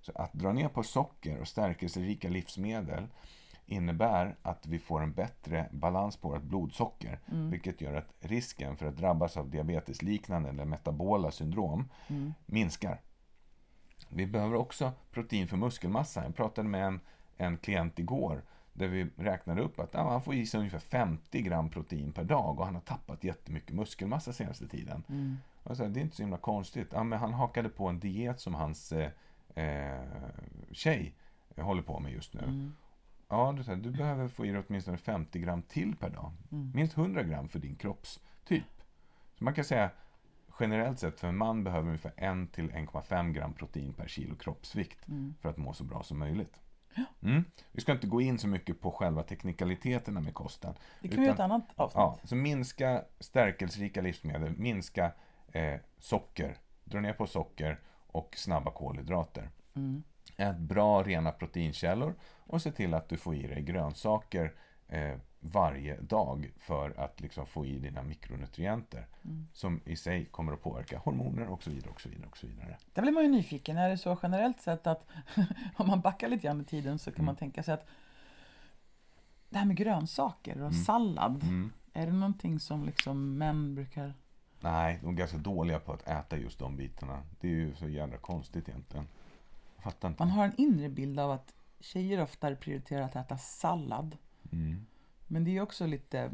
Så 0.00 0.12
att 0.14 0.32
dra 0.32 0.52
ner 0.52 0.68
på 0.68 0.82
socker 0.82 1.40
och 1.40 1.48
stärkelserika 1.48 2.28
livsmedel 2.28 3.06
innebär 3.66 4.36
att 4.42 4.66
vi 4.66 4.78
får 4.78 5.02
en 5.02 5.12
bättre 5.12 5.68
balans 5.72 6.16
på 6.16 6.28
vårt 6.28 6.42
blodsocker, 6.42 7.18
vilket 7.50 7.80
gör 7.80 7.94
att 7.94 8.12
risken 8.20 8.76
för 8.76 8.86
att 8.86 8.96
drabbas 8.96 9.36
av 9.36 9.50
diabetesliknande 9.50 10.48
eller 10.48 10.64
metabola 10.64 11.30
syndrom 11.30 11.88
minskar. 12.46 13.00
Vi 14.08 14.26
behöver 14.26 14.54
också 14.54 14.92
protein 15.10 15.48
för 15.48 15.56
muskelmassa. 15.56 16.24
Jag 16.24 16.36
pratade 16.36 16.68
med 16.68 16.86
en, 16.86 17.00
en 17.36 17.58
klient 17.58 17.98
igår 17.98 18.42
där 18.72 18.88
vi 18.88 19.06
räknade 19.16 19.62
upp 19.62 19.80
att 19.80 19.94
ja, 19.94 20.10
han 20.10 20.22
får 20.22 20.34
i 20.34 20.46
sig 20.46 20.58
ungefär 20.58 20.78
50 20.78 21.42
gram 21.42 21.70
protein 21.70 22.12
per 22.12 22.24
dag 22.24 22.58
och 22.58 22.64
han 22.64 22.74
har 22.74 22.82
tappat 22.82 23.24
jättemycket 23.24 23.74
muskelmassa 23.74 24.32
senaste 24.32 24.68
tiden. 24.68 25.04
Så 25.08 25.51
här, 25.64 25.88
det 25.88 26.00
är 26.00 26.02
inte 26.02 26.16
så 26.16 26.22
himla 26.22 26.36
konstigt. 26.36 26.88
Ja, 26.92 27.04
men 27.04 27.18
han 27.18 27.32
hakade 27.32 27.68
på 27.68 27.88
en 27.88 28.00
diet 28.00 28.40
som 28.40 28.54
hans 28.54 28.92
eh, 28.92 29.10
eh, 29.54 30.00
tjej 30.70 31.14
håller 31.56 31.82
på 31.82 32.00
med 32.00 32.12
just 32.12 32.34
nu. 32.34 32.70
Ja, 33.28 33.54
du, 33.56 33.64
säger, 33.64 33.78
du 33.78 33.90
behöver 33.90 34.28
få 34.28 34.46
i 34.46 34.50
dig 34.50 34.62
åtminstone 34.68 34.96
50 34.96 35.38
gram 35.38 35.62
till 35.62 35.96
per 35.96 36.10
dag. 36.10 36.32
Minst 36.74 36.96
100 36.96 37.22
gram 37.22 37.48
för 37.48 37.58
din 37.58 37.76
kroppstyp. 37.76 38.82
Så 39.38 39.44
man 39.44 39.54
kan 39.54 39.64
säga 39.64 39.90
generellt 40.60 40.98
sett 40.98 41.20
för 41.20 41.28
en 41.28 41.36
man 41.36 41.64
behöver 41.64 41.86
ungefär 41.86 42.12
1 42.16 42.52
till 42.52 42.70
1,5 42.70 43.32
gram 43.32 43.52
protein 43.52 43.92
per 43.92 44.06
kilo 44.06 44.34
kroppsvikt 44.36 45.06
för 45.40 45.48
att 45.48 45.56
må 45.56 45.72
så 45.72 45.84
bra 45.84 46.02
som 46.02 46.18
möjligt. 46.18 46.60
Mm. 47.22 47.44
Vi 47.72 47.80
ska 47.80 47.92
inte 47.92 48.06
gå 48.06 48.20
in 48.20 48.38
så 48.38 48.48
mycket 48.48 48.80
på 48.80 48.90
själva 48.90 49.22
teknikaliteterna 49.22 50.20
med 50.20 50.34
kosten. 50.34 50.74
Det 51.00 51.08
kan 51.08 51.20
vi 51.20 51.24
göra 51.24 51.34
ett 51.34 51.40
annat 51.40 51.64
avsnitt. 51.74 51.96
Ja, 51.96 52.18
så 52.24 52.36
minska 52.36 53.04
stärkelserika 53.20 54.00
livsmedel, 54.00 54.52
minska 54.56 55.12
eh, 55.52 55.80
socker, 55.98 56.56
dra 56.84 57.00
ner 57.00 57.12
på 57.12 57.26
socker 57.26 57.80
och 58.06 58.36
snabba 58.36 58.70
kolhydrater. 58.70 59.50
Ät 60.36 60.58
bra 60.58 61.02
rena 61.02 61.32
proteinkällor 61.32 62.14
och 62.38 62.62
se 62.62 62.72
till 62.72 62.94
att 62.94 63.08
du 63.08 63.16
får 63.16 63.34
i 63.34 63.46
dig 63.46 63.62
grönsaker 63.62 64.54
eh, 64.88 65.16
varje 65.40 66.00
dag 66.00 66.52
för 66.58 67.00
att 67.00 67.20
liksom 67.20 67.46
få 67.46 67.66
i 67.66 67.78
dina 67.78 68.02
mikronutrienter 68.02 69.06
som 69.52 69.80
i 69.84 69.96
sig 69.96 70.24
kommer 70.24 70.52
att 70.52 70.62
påverka 70.62 70.98
hormoner 70.98 71.48
och 71.48 71.62
så 71.62 71.70
vidare. 71.70 71.90
och 71.90 72.00
så 72.00 72.08
vidare, 72.08 72.28
och 72.30 72.36
så 72.36 72.46
vidare. 72.46 72.76
Där 72.92 73.02
blir 73.02 73.12
man 73.12 73.22
ju 73.22 73.28
nyfiken. 73.28 73.76
Är 73.76 73.88
det 73.88 73.98
så 73.98 74.18
generellt 74.22 74.60
sett 74.60 74.86
att 74.86 75.06
om 75.76 75.88
man 75.88 76.00
backar 76.00 76.28
lite 76.28 76.46
grann 76.46 76.60
i 76.60 76.64
tiden 76.64 76.98
så 76.98 77.12
kan 77.12 77.24
man 77.24 77.36
tänka 77.36 77.62
sig 77.62 77.74
att 77.74 77.86
det 79.48 79.58
här 79.58 79.66
med 79.66 79.76
grönsaker 79.76 80.62
och 80.62 80.74
sallad, 80.74 81.44
är 81.92 82.06
det 82.06 82.12
någonting 82.12 82.60
som 82.60 82.84
liksom 82.84 83.38
män 83.38 83.74
brukar... 83.74 84.14
Nej, 84.62 84.98
de 85.02 85.08
är 85.08 85.12
ganska 85.12 85.38
dåliga 85.38 85.78
på 85.78 85.92
att 85.92 86.08
äta 86.08 86.36
just 86.36 86.58
de 86.58 86.76
bitarna. 86.76 87.22
Det 87.40 87.48
är 87.48 87.52
ju 87.52 87.74
så 87.74 87.88
jävla 87.88 88.16
konstigt 88.16 88.68
egentligen. 88.68 89.08
Jag 89.76 89.84
fattar 89.84 90.08
inte. 90.08 90.22
Man 90.22 90.30
har 90.30 90.44
en 90.44 90.60
inre 90.60 90.88
bild 90.88 91.20
av 91.20 91.30
att 91.30 91.54
tjejer 91.80 92.20
oftare 92.20 92.56
prioriterar 92.56 93.02
att 93.02 93.16
äta 93.16 93.38
sallad. 93.38 94.16
Men 95.26 95.44
det 95.44 95.56
är 95.56 95.60
också 95.60 95.86
lite... 95.86 96.30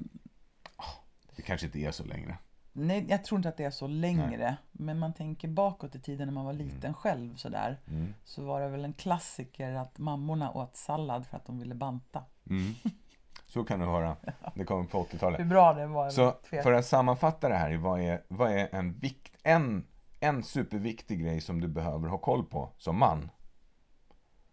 Det 1.37 1.43
kanske 1.43 1.66
inte 1.66 1.79
är 1.79 1.91
så 1.93 2.05
längre. 2.05 2.39
Nej, 2.72 3.07
jag 3.09 3.24
tror 3.24 3.39
inte 3.39 3.49
att 3.49 3.57
det 3.57 3.64
är 3.64 3.70
så 3.70 3.87
längre. 3.87 4.57
Men 4.72 4.99
man 4.99 5.12
tänker 5.12 5.49
bakåt 5.49 5.95
i 5.95 6.01
tiden 6.01 6.29
när 6.29 6.35
man 6.35 6.45
var 6.45 6.53
liten 6.53 6.95
själv 6.95 7.37
sådär. 7.37 7.79
Så 8.24 8.45
var 8.45 8.61
det 8.61 8.68
väl 8.68 8.85
en 8.85 8.93
klassiker 8.93 9.72
att 9.72 9.99
mammorna 9.99 10.53
åt 10.53 10.76
sallad 10.76 11.26
för 11.26 11.37
att 11.37 11.47
de 11.47 11.59
ville 11.59 11.74
banta. 11.74 12.24
Så 13.49 13.64
kan 13.64 13.80
du 13.80 13.86
höra. 13.86 14.16
Det 14.55 14.64
kommer 14.64 14.84
på 14.84 15.05
80-talet. 15.05 15.40
Hur 15.40 15.44
bra 15.44 15.72
det 15.74 15.86
var. 15.86 16.11
Så 16.11 16.34
för 16.42 16.72
att 16.72 16.86
sammanfatta 16.86 17.49
det 17.49 17.55
här, 17.55 17.76
vad 17.76 18.01
är, 18.01 18.22
vad 18.28 18.53
är 18.53 18.68
en, 18.72 18.99
vikt, 18.99 19.36
en, 19.42 19.86
en 20.20 20.42
superviktig 20.42 21.20
grej 21.20 21.40
som 21.40 21.61
du 21.61 21.68
behöver 21.68 22.09
ha 22.09 22.18
koll 22.18 22.44
på 22.44 22.72
som 22.78 22.99
man? 22.99 23.30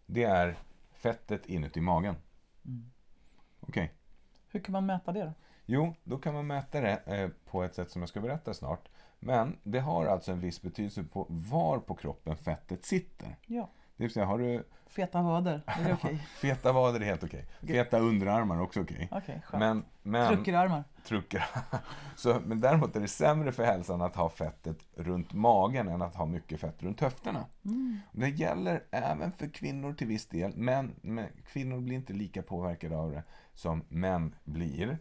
Det 0.05 0.23
är 0.23 0.57
fettet 0.93 1.45
inuti 1.45 1.81
magen. 1.81 2.15
Okej. 3.59 3.93
Hur 4.51 4.59
kan 4.59 4.73
man 4.73 4.85
mäta 4.85 5.11
det 5.11 5.23
då? 5.23 5.33
Jo, 5.65 5.95
då 6.03 6.17
kan 6.17 6.33
man 6.33 6.47
mäta 6.47 6.81
det 6.81 7.01
eh, 7.05 7.29
på 7.51 7.63
ett 7.63 7.75
sätt 7.75 7.91
som 7.91 8.01
jag 8.01 8.09
ska 8.09 8.21
berätta 8.21 8.53
snart. 8.53 8.89
Men 9.19 9.57
det 9.63 9.79
har 9.79 10.05
alltså 10.05 10.31
en 10.31 10.39
viss 10.39 10.61
betydelse 10.61 11.03
på 11.03 11.25
var 11.29 11.79
på 11.79 11.95
kroppen 11.95 12.37
fettet 12.37 12.85
sitter. 12.85 13.35
Ja. 13.45 13.69
Säga, 13.97 14.25
har 14.25 14.37
du 14.39 14.63
Feta 14.87 15.21
vader, 15.21 15.61
är 15.65 15.83
det 15.83 15.93
okej? 16.03 16.27
feta 16.37 16.71
vader 16.71 16.99
är 16.99 17.05
helt 17.05 17.23
okej. 17.23 17.45
Feta 17.67 17.99
underarmar 17.99 18.55
är 18.55 18.61
också 18.61 18.81
okej. 18.81 19.09
Men, 19.53 19.85
men, 20.03 20.35
Truckerarmar. 20.35 20.83
truckar. 21.03 21.45
Så, 22.15 22.39
men 22.45 22.61
däremot 22.61 22.95
är 22.95 22.99
det 22.99 23.07
sämre 23.07 23.51
för 23.51 23.63
hälsan 23.63 24.01
att 24.01 24.15
ha 24.15 24.29
fettet 24.29 24.77
runt 24.95 25.33
magen 25.33 25.87
än 25.87 26.01
att 26.01 26.15
ha 26.15 26.25
mycket 26.25 26.59
fett 26.59 26.83
runt 26.83 27.01
höfterna. 27.01 27.45
Det 28.11 28.29
gäller 28.29 28.83
även 28.91 29.31
för 29.31 29.47
kvinnor 29.47 29.93
till 29.93 30.07
viss 30.07 30.27
del, 30.27 30.53
men, 30.55 30.95
men 31.01 31.27
kvinnor 31.45 31.81
blir 31.81 31.95
inte 31.95 32.13
lika 32.13 32.41
påverkade 32.41 32.97
av 32.97 33.11
det 33.11 33.23
som 33.53 33.83
män 33.89 34.35
blir. 34.43 34.97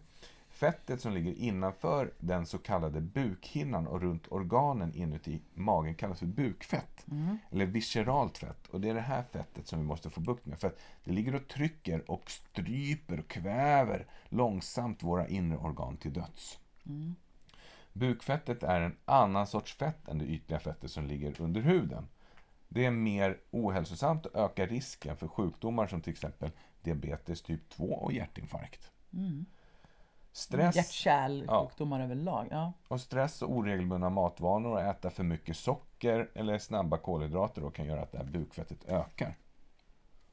Fettet 0.55 1.01
som 1.01 1.13
ligger 1.13 1.33
innanför 1.33 2.13
den 2.19 2.47
så 2.47 2.59
kallade 2.59 3.01
bukhinnan 3.01 3.87
och 3.87 4.01
runt 4.01 4.33
organen 4.33 4.95
inuti 4.95 5.41
magen 5.55 5.95
kallas 5.95 6.19
för 6.19 6.27
bukfett. 6.27 7.07
Eller 7.51 7.67
visceralt 7.67 8.39
fett. 8.39 8.67
Och 8.67 8.81
det 8.81 8.89
är 8.89 8.95
det 8.95 9.01
här 9.01 9.23
fettet 9.33 9.67
som 9.67 9.79
vi 9.79 9.85
måste 9.85 10.11
få 10.11 10.21
bukt 10.21 10.47
med. 10.47 10.59
För 10.59 10.69
att 10.69 10.79
det 11.05 11.13
ligger 11.13 11.35
och 11.35 11.49
trycker 11.49 12.11
och 12.11 12.31
stryper 12.31 13.19
och 13.21 13.29
kväver 13.29 14.07
långsamt 14.29 15.03
våra 15.03 15.29
inre 15.29 15.59
organ 15.59 15.97
till 15.97 16.13
döds. 16.13 16.59
Bukfettet 17.93 18.63
är 18.63 18.81
en 18.81 18.97
annan 19.05 19.47
sorts 19.47 19.75
fett 19.75 20.09
än 20.09 20.19
det 20.19 20.25
ytliga 20.25 20.61
fettet 20.61 20.91
som 20.91 21.07
ligger 21.07 21.41
under 21.41 21.61
huden. 21.61 22.09
Det 22.69 22.85
är 22.85 22.91
mer 22.91 23.39
ohälsosamt 23.51 24.27
och 24.27 24.41
ökar 24.41 24.67
risken 24.67 25.17
för 25.17 25.29
sjukdomar 25.29 25.87
som 25.87 26.01
till 26.01 26.13
exempel 26.13 26.51
diabetes 26.83 27.43
typ 27.43 27.69
2 27.69 27.85
och 27.85 28.13
hjärtinfarkt. 28.13 28.91
Stress, 30.37 30.76
Hjärt-kärlsjukdomar 30.76 32.01
överlag. 32.01 32.49
Ja. 32.51 32.72
och 32.89 33.01
stress 33.01 33.43
och 33.43 33.51
oregelbundna 33.53 34.11
matvanor 34.11 34.70
och 34.72 34.80
äta 34.80 35.11
för 35.11 35.22
mycket 35.22 35.57
socker 35.57 36.30
eller 36.35 36.59
snabba 36.59 36.99
kolhydrater 36.99 37.61
då 37.62 37.70
kan 37.70 37.87
göra 37.87 38.03
att 38.03 38.12
det 38.12 38.18
här 38.18 38.24
bukfettet 38.24 38.85
ökar. 38.89 39.37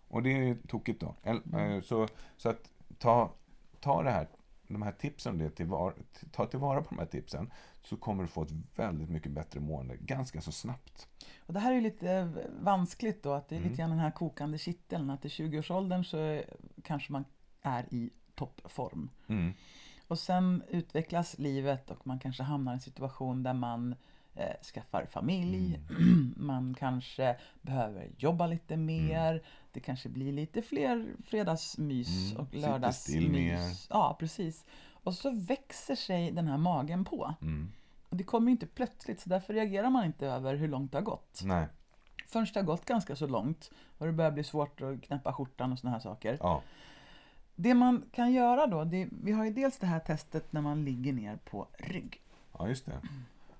Och 0.08 0.24
det 0.24 0.30
är 0.34 0.44
ju 0.44 0.62
tokigt 0.68 1.02
då. 1.02 1.16
El- 1.24 1.42
eh, 1.56 1.82
Så, 1.82 2.08
så 2.38 2.50
att 2.50 2.70
ta, 2.98 3.32
ta 3.80 4.04
det 4.04 4.12
här, 4.12 4.28
de 4.68 4.82
här 4.82 4.92
tipsen, 4.92 5.38
det 5.38 5.50
tillvar, 5.50 5.94
ta 6.32 6.46
tillvara 6.46 6.82
på 6.82 6.90
de 6.90 7.00
här 7.00 7.06
tipsen 7.06 7.52
så 7.84 7.98
kommer 7.98 8.24
du 8.24 8.28
få 8.28 8.42
ett 8.44 8.52
väldigt 8.76 9.10
mycket 9.10 9.32
bättre 9.32 9.60
mående 9.60 9.98
ganska 9.98 10.42
så 10.42 10.52
snabbt. 10.52 11.08
Och 11.46 11.54
det 11.54 11.60
här 11.60 11.72
är 11.72 11.76
ju 11.76 11.82
lite 11.82 12.32
vanskligt 12.62 13.24
då, 13.24 13.34
att 13.34 13.50
det 13.50 13.56
är 13.56 13.62
lite 13.62 13.76
grann 13.76 13.90
den 13.90 14.00
här 14.00 14.12
kokande 14.12 14.58
kitteln. 14.58 15.10
Att 15.10 15.26
i 15.26 15.28
20-årsåldern 15.28 16.04
så 16.04 16.42
kanske 16.84 17.12
man 17.12 17.26
är 17.62 17.86
i 17.94 18.10
toppform. 18.36 19.10
Mm. 19.28 19.54
Och 20.12 20.20
sen 20.20 20.64
utvecklas 20.70 21.40
livet 21.40 21.92
och 21.92 22.08
man 22.08 22.20
kanske 22.20 22.44
hamnar 22.44 22.72
i 22.72 22.76
en 22.76 22.80
situation 22.82 23.44
där 23.44 23.54
man 23.54 23.96
eh, 24.36 24.62
skaffar 24.74 25.06
familj, 25.06 25.80
man 26.36 26.76
kanske 26.80 27.36
behöver 27.62 28.10
jobba 28.18 28.48
lite 28.48 28.78
mer, 28.78 29.44
det 29.72 29.80
kanske 29.80 30.10
blir 30.10 30.34
lite 30.34 30.62
fler 30.62 31.08
fredagsmys 31.26 32.32
Mm, 32.32 32.42
och 32.42 32.54
lördagsmys. 32.54 33.88
Ja, 33.90 34.16
precis. 34.20 34.66
Och 35.04 35.14
så 35.14 35.32
växer 35.32 35.96
sig 35.96 36.32
den 36.32 36.48
här 36.48 36.58
magen 36.58 37.06
på. 37.06 37.34
Mm. 37.42 37.72
Och 38.10 38.18
det 38.18 38.24
kommer 38.24 38.48
ju 38.48 38.52
inte 38.52 38.68
plötsligt, 38.68 39.20
så 39.20 39.30
därför 39.30 39.54
reagerar 39.54 39.90
man 39.90 40.06
inte 40.06 40.28
över 40.28 40.56
hur 40.56 40.68
långt 40.68 40.92
det 40.92 40.98
har 40.98 41.06
gått. 41.06 41.42
Nej, 41.44 41.68
Förrän 42.28 42.48
det 42.54 42.60
har 42.60 42.66
gått 42.66 42.86
ganska 42.86 43.16
så 43.16 43.28
långt 43.28 43.72
och 43.98 44.06
det 44.06 44.12
börjar 44.12 44.32
bli 44.32 44.44
svårt 44.44 44.82
att 44.82 45.02
knäppa 45.02 45.34
skjortan 45.34 45.72
och 45.72 45.80
såna 45.80 45.92
här 45.92 46.00
saker. 46.00 46.38
ja. 46.42 46.62
Det 47.62 47.74
man 47.74 48.04
kan 48.12 48.32
göra 48.32 48.68
då, 48.68 48.84
det, 48.84 49.10
vi 49.12 49.32
har 49.32 49.46
ju 49.46 49.52
dels 49.52 49.78
det 49.78 49.88
här 49.88 50.00
testet 50.00 50.54
när 50.54 50.62
man 50.62 50.86
ligger 50.86 51.14
ner 51.14 51.38
på 51.38 51.68
rygg. 51.80 52.22
Ja, 52.58 52.68
just 52.68 52.86
det. 52.86 53.02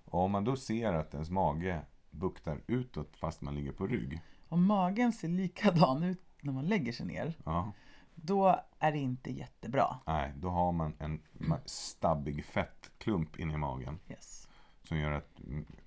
Och 0.06 0.20
om 0.20 0.32
man 0.32 0.44
då 0.44 0.56
ser 0.56 0.94
att 0.94 1.14
ens 1.14 1.30
mage 1.30 1.82
buktar 2.12 2.62
utåt 2.68 3.16
fast 3.18 3.42
man 3.42 3.56
ligger 3.56 3.72
på 3.72 3.88
rygg. 3.88 4.22
Och 4.50 4.60
magen 4.60 5.14
ser 5.14 5.28
likadan 5.28 6.04
ut 6.04 6.22
när 6.42 6.54
man 6.54 6.66
lägger 6.66 6.92
sig 6.92 7.06
ner. 7.06 7.34
Ja, 7.46 7.72
då 8.16 8.60
är 8.80 8.92
det 8.92 8.98
inte 8.98 9.32
jättebra. 9.32 9.98
Nej, 10.06 10.34
då 10.36 10.50
har 10.50 10.72
man 10.72 10.94
en 11.00 11.22
stabbig 11.66 12.46
fettklump 12.46 13.40
inne 13.40 13.54
i 13.54 13.58
magen. 13.58 14.00
Yes. 14.10 14.48
Som 14.84 14.98
gör 14.98 15.12
att 15.12 15.42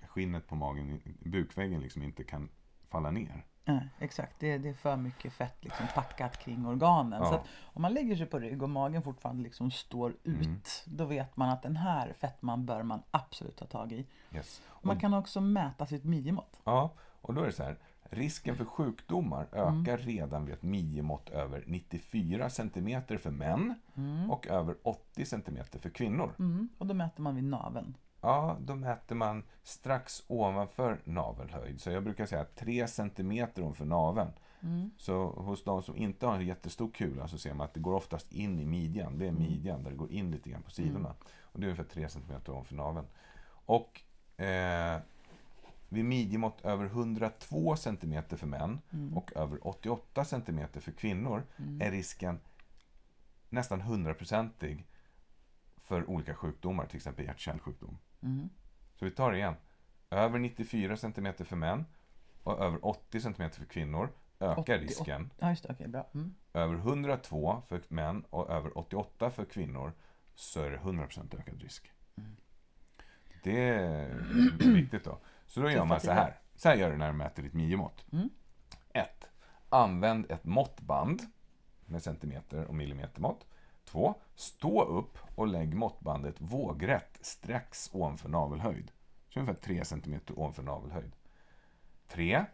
skinnet 0.07 0.47
på 0.47 0.55
magen, 0.55 1.01
bukväggen 1.19 1.81
liksom 1.81 2.03
inte 2.03 2.23
kan 2.23 2.49
falla 2.89 3.11
ner. 3.11 3.45
Nej, 3.65 3.89
exakt, 3.99 4.39
det, 4.39 4.57
det 4.57 4.69
är 4.69 4.73
för 4.73 4.95
mycket 4.95 5.33
fett 5.33 5.57
liksom 5.63 5.85
packat 5.95 6.37
kring 6.37 6.65
organen. 6.65 7.21
Ja. 7.23 7.29
Så 7.29 7.39
om 7.63 7.81
man 7.81 7.93
lägger 7.93 8.15
sig 8.15 8.25
på 8.25 8.39
rygg 8.39 8.63
och 8.63 8.69
magen 8.69 9.01
fortfarande 9.03 9.43
liksom 9.43 9.71
står 9.71 10.11
ut, 10.23 10.45
Mm. 10.45 10.59
då 10.85 11.05
vet 11.05 11.37
man 11.37 11.49
att 11.49 11.63
den 11.63 11.75
här 11.75 12.13
fettman 12.19 12.65
bör 12.65 12.83
man 12.83 13.01
absolut 13.11 13.55
ta 13.57 13.65
tag 13.65 13.91
i. 13.91 14.05
Yes. 14.33 14.61
Man 14.81 14.99
kan 14.99 15.13
också 15.13 15.41
mäta 15.41 15.85
sitt 15.85 16.03
midjemått. 16.03 16.61
Ja, 16.63 16.89
och 17.21 17.33
då 17.33 17.41
är 17.41 17.45
det 17.45 17.51
så 17.51 17.63
här. 17.63 17.77
Risken 18.09 18.55
för 18.55 18.65
sjukdomar 18.65 19.47
ökar 19.51 19.97
redan 19.97 20.45
vid 20.45 20.53
ett 20.53 20.63
midjemått 20.63 21.29
över 21.29 21.63
94 21.67 22.49
cm 22.49 23.01
för 23.19 23.31
män 23.31 23.75
och 24.29 24.47
över 24.47 24.75
80 24.83 25.25
cm 25.25 25.57
för 25.81 25.89
kvinnor. 25.89 26.33
Mm. 26.39 26.69
Och 26.77 26.85
då 26.87 26.93
mäter 26.93 27.21
man 27.21 27.35
vid 27.35 27.43
naveln. 27.43 27.97
Ja, 28.25 28.57
då 28.59 28.75
mäter 28.75 29.15
man 29.15 29.43
strax 29.63 30.23
ovanför 30.27 31.01
navelhöjd. 31.03 31.81
Så 31.81 31.91
jag 31.91 32.03
brukar 32.03 32.25
säga 32.25 32.45
3 32.45 32.87
cm 32.87 33.47
ovanför 33.57 33.85
naveln. 33.85 34.31
Så 34.97 35.25
hos 35.29 35.63
de 35.63 35.83
som 35.83 35.97
inte 35.97 36.25
har 36.25 36.35
en 36.35 36.45
jättestor 36.45 36.91
kula 36.91 37.27
så 37.27 37.37
ser 37.37 37.53
man 37.53 37.65
att 37.65 37.73
det 37.73 37.79
går 37.79 37.93
oftast 37.93 38.33
in 38.33 38.59
i 38.59 38.65
midjan. 38.65 39.17
Det 39.17 39.27
är 39.27 39.31
midjan 39.31 39.83
där 39.83 39.91
det 39.91 39.97
går 39.97 40.11
in 40.11 40.31
lite 40.31 40.49
grann 40.49 40.61
på 40.61 40.71
sidorna. 40.71 41.15
Och 41.41 41.59
det 41.59 41.65
är 41.65 41.69
ungefär 41.69 41.93
3 41.93 42.09
cm 42.09 42.41
ovanför 42.47 42.75
naveln. 42.75 43.07
Och 43.47 44.01
eh, 44.41 44.99
vid 45.89 46.05
midjemått 46.05 46.65
över 46.65 46.85
102 46.85 47.75
cm 47.75 48.23
för 48.29 48.47
män 48.47 48.81
och 49.15 49.31
över 49.35 49.67
88 49.67 50.25
cm 50.25 50.67
för 50.73 50.91
kvinnor 50.91 51.43
är 51.79 51.91
risken 51.91 52.39
nästan 53.49 53.81
hundraprocentig 53.81 54.85
för 55.77 56.09
olika 56.09 56.35
sjukdomar, 56.35 56.85
till 56.85 56.95
exempel 56.95 57.25
hjärt-kärlsjukdom. 57.25 57.97
Mm. 58.25 58.49
Så 58.95 59.05
vi 59.05 59.11
tar 59.11 59.31
det 59.31 59.37
igen. 59.37 59.55
Över 60.09 60.39
94 60.39 60.97
cm 60.97 61.33
för 61.45 61.55
män 61.55 61.85
och 62.43 62.59
över 62.59 62.85
80 62.85 63.21
cm 63.21 63.51
för 63.51 63.65
kvinnor 63.65 64.09
ökar 64.39 64.61
80, 64.61 64.77
risken. 64.77 65.31
Ja, 65.39 65.49
just 65.49 65.63
det. 65.63 65.73
Okej, 65.73 65.87
bra. 65.87 66.07
Mm. 66.13 66.35
Över 66.53 66.75
102 66.75 67.61
för 67.67 67.81
män 67.87 68.25
och 68.29 68.49
över 68.49 68.77
88 68.77 69.29
för 69.29 69.45
kvinnor 69.45 69.93
så 70.35 70.61
är 70.61 70.71
det 70.71 70.77
100% 70.77 71.39
ökad 71.39 71.61
risk. 71.61 71.91
Det 73.43 73.69
är 73.69 74.25
viktigt 74.73 75.03
då. 75.03 75.19
Så 75.47 75.61
då 75.61 75.69
gör 75.69 75.85
man 75.85 75.99
så 75.99 76.11
här. 76.11 76.39
Så 76.55 76.69
här 76.69 76.75
gör 76.75 76.91
du 76.91 76.97
när 76.97 77.07
du 77.07 77.17
mäter 77.17 77.43
ditt 77.43 77.53
midjemått. 77.53 78.05
1. 78.93 79.25
Använd 79.69 80.31
ett 80.31 80.45
måttband 80.45 81.21
med 81.85 82.03
centimeter 82.03 82.65
och 82.65 82.75
millimetermått. 82.75 83.45
2. 83.85 84.15
Stå 84.35 84.83
upp 84.83 85.17
och 85.35 85.47
lägg 85.47 85.75
måttbandet 85.75 86.35
vågrätt 86.41 87.17
strax 87.21 87.89
ovanför 87.93 88.29
navelhöjd. 88.29 88.91
Så 89.29 89.39
ungefär 89.39 89.61
3 89.61 89.85
cm 89.85 90.19
ovanför 90.35 90.63
navelhöjd. 90.63 91.15
3. 92.07 92.45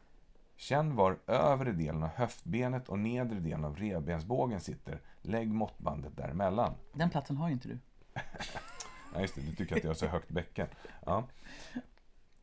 Känn 0.55 0.95
var 0.95 1.19
övre 1.27 1.71
delen 1.71 2.03
av 2.03 2.09
höftbenet 2.09 2.89
och 2.89 2.99
nedre 2.99 3.39
delen 3.39 3.65
av 3.65 3.77
revbensbågen 3.77 4.61
sitter. 4.61 5.01
Lägg 5.21 5.47
måttbandet 5.53 6.17
däremellan. 6.17 6.73
Den 6.93 7.09
platsen 7.09 7.37
har 7.37 7.47
ju 7.47 7.53
inte 7.53 7.67
du. 7.67 7.79
Ja, 9.13 9.21
just 9.21 9.35
det. 9.35 9.41
Du 9.41 9.55
tycker 9.55 9.75
att 9.75 9.83
jag 9.83 9.89
har 9.89 9.95
så 9.95 10.07
högt 10.07 10.29
bäcken. 10.29 10.67
Ja. 11.05 11.23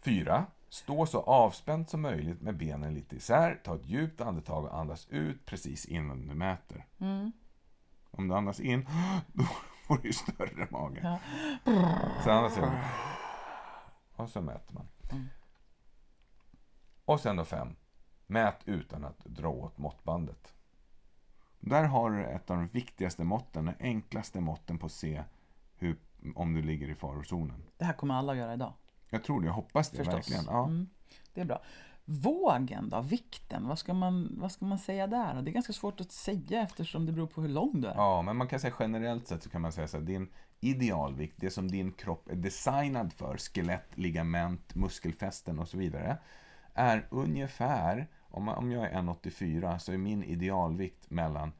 Fyra. 0.03 0.47
Stå 0.68 1.07
så 1.07 1.20
avspänt 1.20 1.91
som 1.91 2.01
möjligt 2.01 2.41
med 2.43 2.57
benen 2.57 2.95
lite 2.95 3.16
isär. 3.16 3.61
Ta 3.64 3.74
ett 3.74 3.86
djupt 3.86 4.20
andetag 4.20 4.64
och 4.64 4.78
andas 4.78 5.09
ut 5.09 5.47
precis 5.47 5.86
innan 5.86 6.28
du 6.28 6.34
mäter. 6.34 6.86
Om 8.11 8.28
du 8.28 8.34
andas 8.34 8.61
in, 8.61 8.86
då 9.32 9.44
får 9.86 9.98
du 9.98 10.09
ju 10.09 10.12
större 10.12 10.68
mage. 10.70 11.00
Ja. 11.02 11.18
Så 12.24 12.30
andas 12.30 12.59
ut. 12.59 12.64
Och 14.16 14.28
så 14.30 14.40
mäter 14.40 14.74
man. 14.74 14.88
Och 17.04 17.20
sen 17.20 17.36
då 17.36 17.44
fem. 17.44 17.76
Mät 18.26 18.61
utan 18.64 19.04
att 19.04 19.18
dra 19.24 19.48
åt 19.48 19.78
måttbandet. 19.78 20.54
Där 21.61 21.84
har 21.84 22.11
du 22.11 22.24
ett 22.24 22.50
av 22.50 22.56
de 22.56 22.68
viktigaste 22.68 23.24
måtten, 23.24 23.64
de 23.64 23.74
enklaste 23.80 24.40
måtten 24.40 24.78
på 24.78 24.86
att 24.86 24.92
se 24.92 25.24
hur, 25.74 25.96
om 26.34 26.54
du 26.54 26.62
ligger 26.62 26.88
i 26.88 26.94
farozonen. 26.94 27.62
Det 27.76 27.84
här 27.84 27.92
kommer 27.92 28.14
alla 28.14 28.32
att 28.32 28.38
göra 28.38 28.54
idag. 28.54 28.72
Jag 29.11 29.24
tror 29.24 29.40
det, 29.40 29.46
jag 29.46 29.54
hoppas 29.54 29.90
det 29.90 29.96
Förstås. 29.96 30.14
verkligen. 30.14 30.44
Ja. 30.44 30.64
Mm. 30.64 30.88
Det 31.34 31.40
är 31.40 31.44
bra. 31.44 31.62
Vågen 32.11 32.88
då, 32.88 33.00
vikten, 33.00 33.68
vad 33.68 33.78
ska, 33.78 33.94
man, 33.94 34.36
vad 34.40 34.52
ska 34.52 34.64
man 34.64 34.78
säga 34.78 35.06
där? 35.06 35.42
Det 35.42 35.50
är 35.50 35.52
ganska 35.52 35.72
svårt 35.72 36.00
att 36.00 36.12
säga 36.12 36.62
eftersom 36.62 37.06
det 37.06 37.12
beror 37.12 37.26
på 37.26 37.40
hur 37.40 37.48
lång 37.48 37.80
du 37.80 37.88
är. 37.88 37.94
ja, 37.94 38.22
men 38.22 38.36
man 38.36 38.48
kan 38.48 38.61
säga 38.61 38.74
generellt 38.78 39.28
sett 39.28 39.42
så 39.42 39.50
kan 39.50 39.61
man 39.61 39.72
säga 39.72 39.88
så 39.88 39.96
här, 39.96 40.04
din 40.04 40.28
idealvikt, 40.61 41.34
det 41.36 41.50
som 41.50 41.70
din 41.70 41.92
kropp 41.92 42.28
är 42.28 42.36
designad 42.36 43.12
för, 43.12 43.36
skelett, 43.36 43.88
ligament, 43.94 44.74
muskelfästen 44.74 45.59
och 45.59 45.68
så 45.68 45.78
vidare, 45.78 46.18
är 46.74 47.06
ungefär, 47.11 48.06
om, 48.30 48.72
jag 48.72 48.84
är 48.84 49.02
1,84 49.02 49.78
så 49.78 49.92
är 49.92 49.96
min 49.96 50.24
idealvikt 50.24 51.11
mellan 51.11 51.52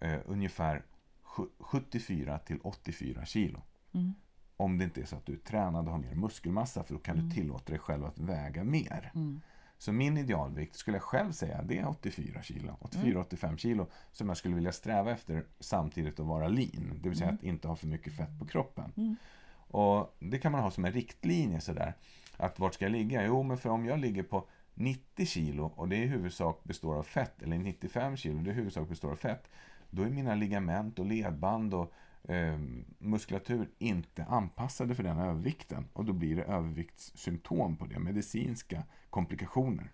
eh, 0.00 0.18
ungefär 0.26 0.82
sju- 1.22 1.50
74 1.58 2.38
till 2.38 2.58
84 2.62 3.24
kilo. 3.24 3.62
Mm. 3.92 4.14
Om 4.60 4.78
det 4.78 4.84
inte 4.84 5.00
är 5.00 5.04
så 5.04 5.16
att 5.16 5.26
du 5.26 5.32
är 5.32 5.36
tränad 5.36 5.86
och 5.86 5.92
har 5.92 5.98
mer 5.98 6.14
muskelmassa, 6.14 6.84
för 6.84 6.94
då 6.94 7.00
kan 7.00 7.16
du 7.16 7.34
tillåta 7.34 7.72
dig 7.72 7.78
själv 7.78 8.04
att 8.04 8.18
väga 8.18 8.64
mer. 8.64 9.10
Mm. 9.14 9.40
Så 9.78 9.92
min 9.92 10.18
idealvikt 10.18 10.76
skulle 10.76 10.96
jag 10.96 11.02
själv 11.02 11.32
säga, 11.32 11.62
det 11.62 11.78
är 11.78 11.88
84 11.88 12.42
kilo. 12.42 12.76
84-85 12.80 13.56
kilo 13.56 13.86
som 14.12 14.28
jag 14.28 14.36
skulle 14.36 14.54
vilja 14.54 14.72
sträva 14.72 15.10
efter 15.10 15.44
samtidigt 15.60 16.20
att 16.20 16.26
vara 16.26 16.48
lean. 16.48 16.98
Det 17.02 17.08
vill 17.08 17.18
säga 17.18 17.30
att 17.30 17.42
inte 17.42 17.68
ha 17.68 17.76
för 17.76 17.86
mycket 17.86 18.12
fett 18.12 18.38
på 18.38 18.46
kroppen. 18.46 19.16
Och 19.52 20.16
Det 20.18 20.38
kan 20.38 20.52
man 20.52 20.60
ha 20.60 20.70
som 20.70 20.84
en 20.84 20.92
riktlinje 20.92 21.60
sådär. 21.60 21.94
Att 22.36 22.58
vart 22.58 22.74
ska 22.74 22.84
jag 22.84 22.92
ligga? 22.92 23.26
Jo, 23.26 23.42
men 23.42 23.58
för 23.58 23.70
om 23.70 23.86
jag 23.86 23.98
ligger 23.98 24.22
på 24.22 24.46
90 24.74 25.26
kilo 25.26 25.72
och 25.76 25.88
det 25.88 25.96
i 25.96 26.06
huvudsak 26.06 26.64
består 26.64 26.94
av 26.94 27.02
fett, 27.02 27.42
eller 27.42 27.58
95 27.58 28.16
kilo 28.16 28.42
det 28.42 28.50
i 28.50 28.54
huvudsak 28.54 28.88
består 28.88 29.10
av 29.10 29.16
fett. 29.16 29.50
Då 29.90 30.02
är 30.02 30.10
mina 30.10 30.34
ligament 30.34 30.98
och 30.98 31.06
ledband 31.06 31.74
och 31.74 31.92
eh, 32.22 32.58
muskulatur 32.98 33.70
inte 33.78 34.24
anpassade 34.24 34.94
för 34.94 35.02
den 35.02 35.18
övervikten. 35.18 35.88
Och 35.92 36.04
då 36.04 36.12
blir 36.12 36.36
det 36.36 36.42
överviktssymptom 36.42 37.76
på 37.76 37.86
det, 37.86 37.98
medicinska 37.98 38.82
komplikationer. 39.10 39.92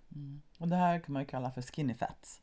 Och 0.58 0.68
det 0.68 0.76
här 0.76 0.98
kan 0.98 1.12
man 1.12 1.22
ju 1.22 1.26
kalla 1.26 1.50
för 1.50 1.62
skinny 1.62 1.94
fats. 1.94 2.42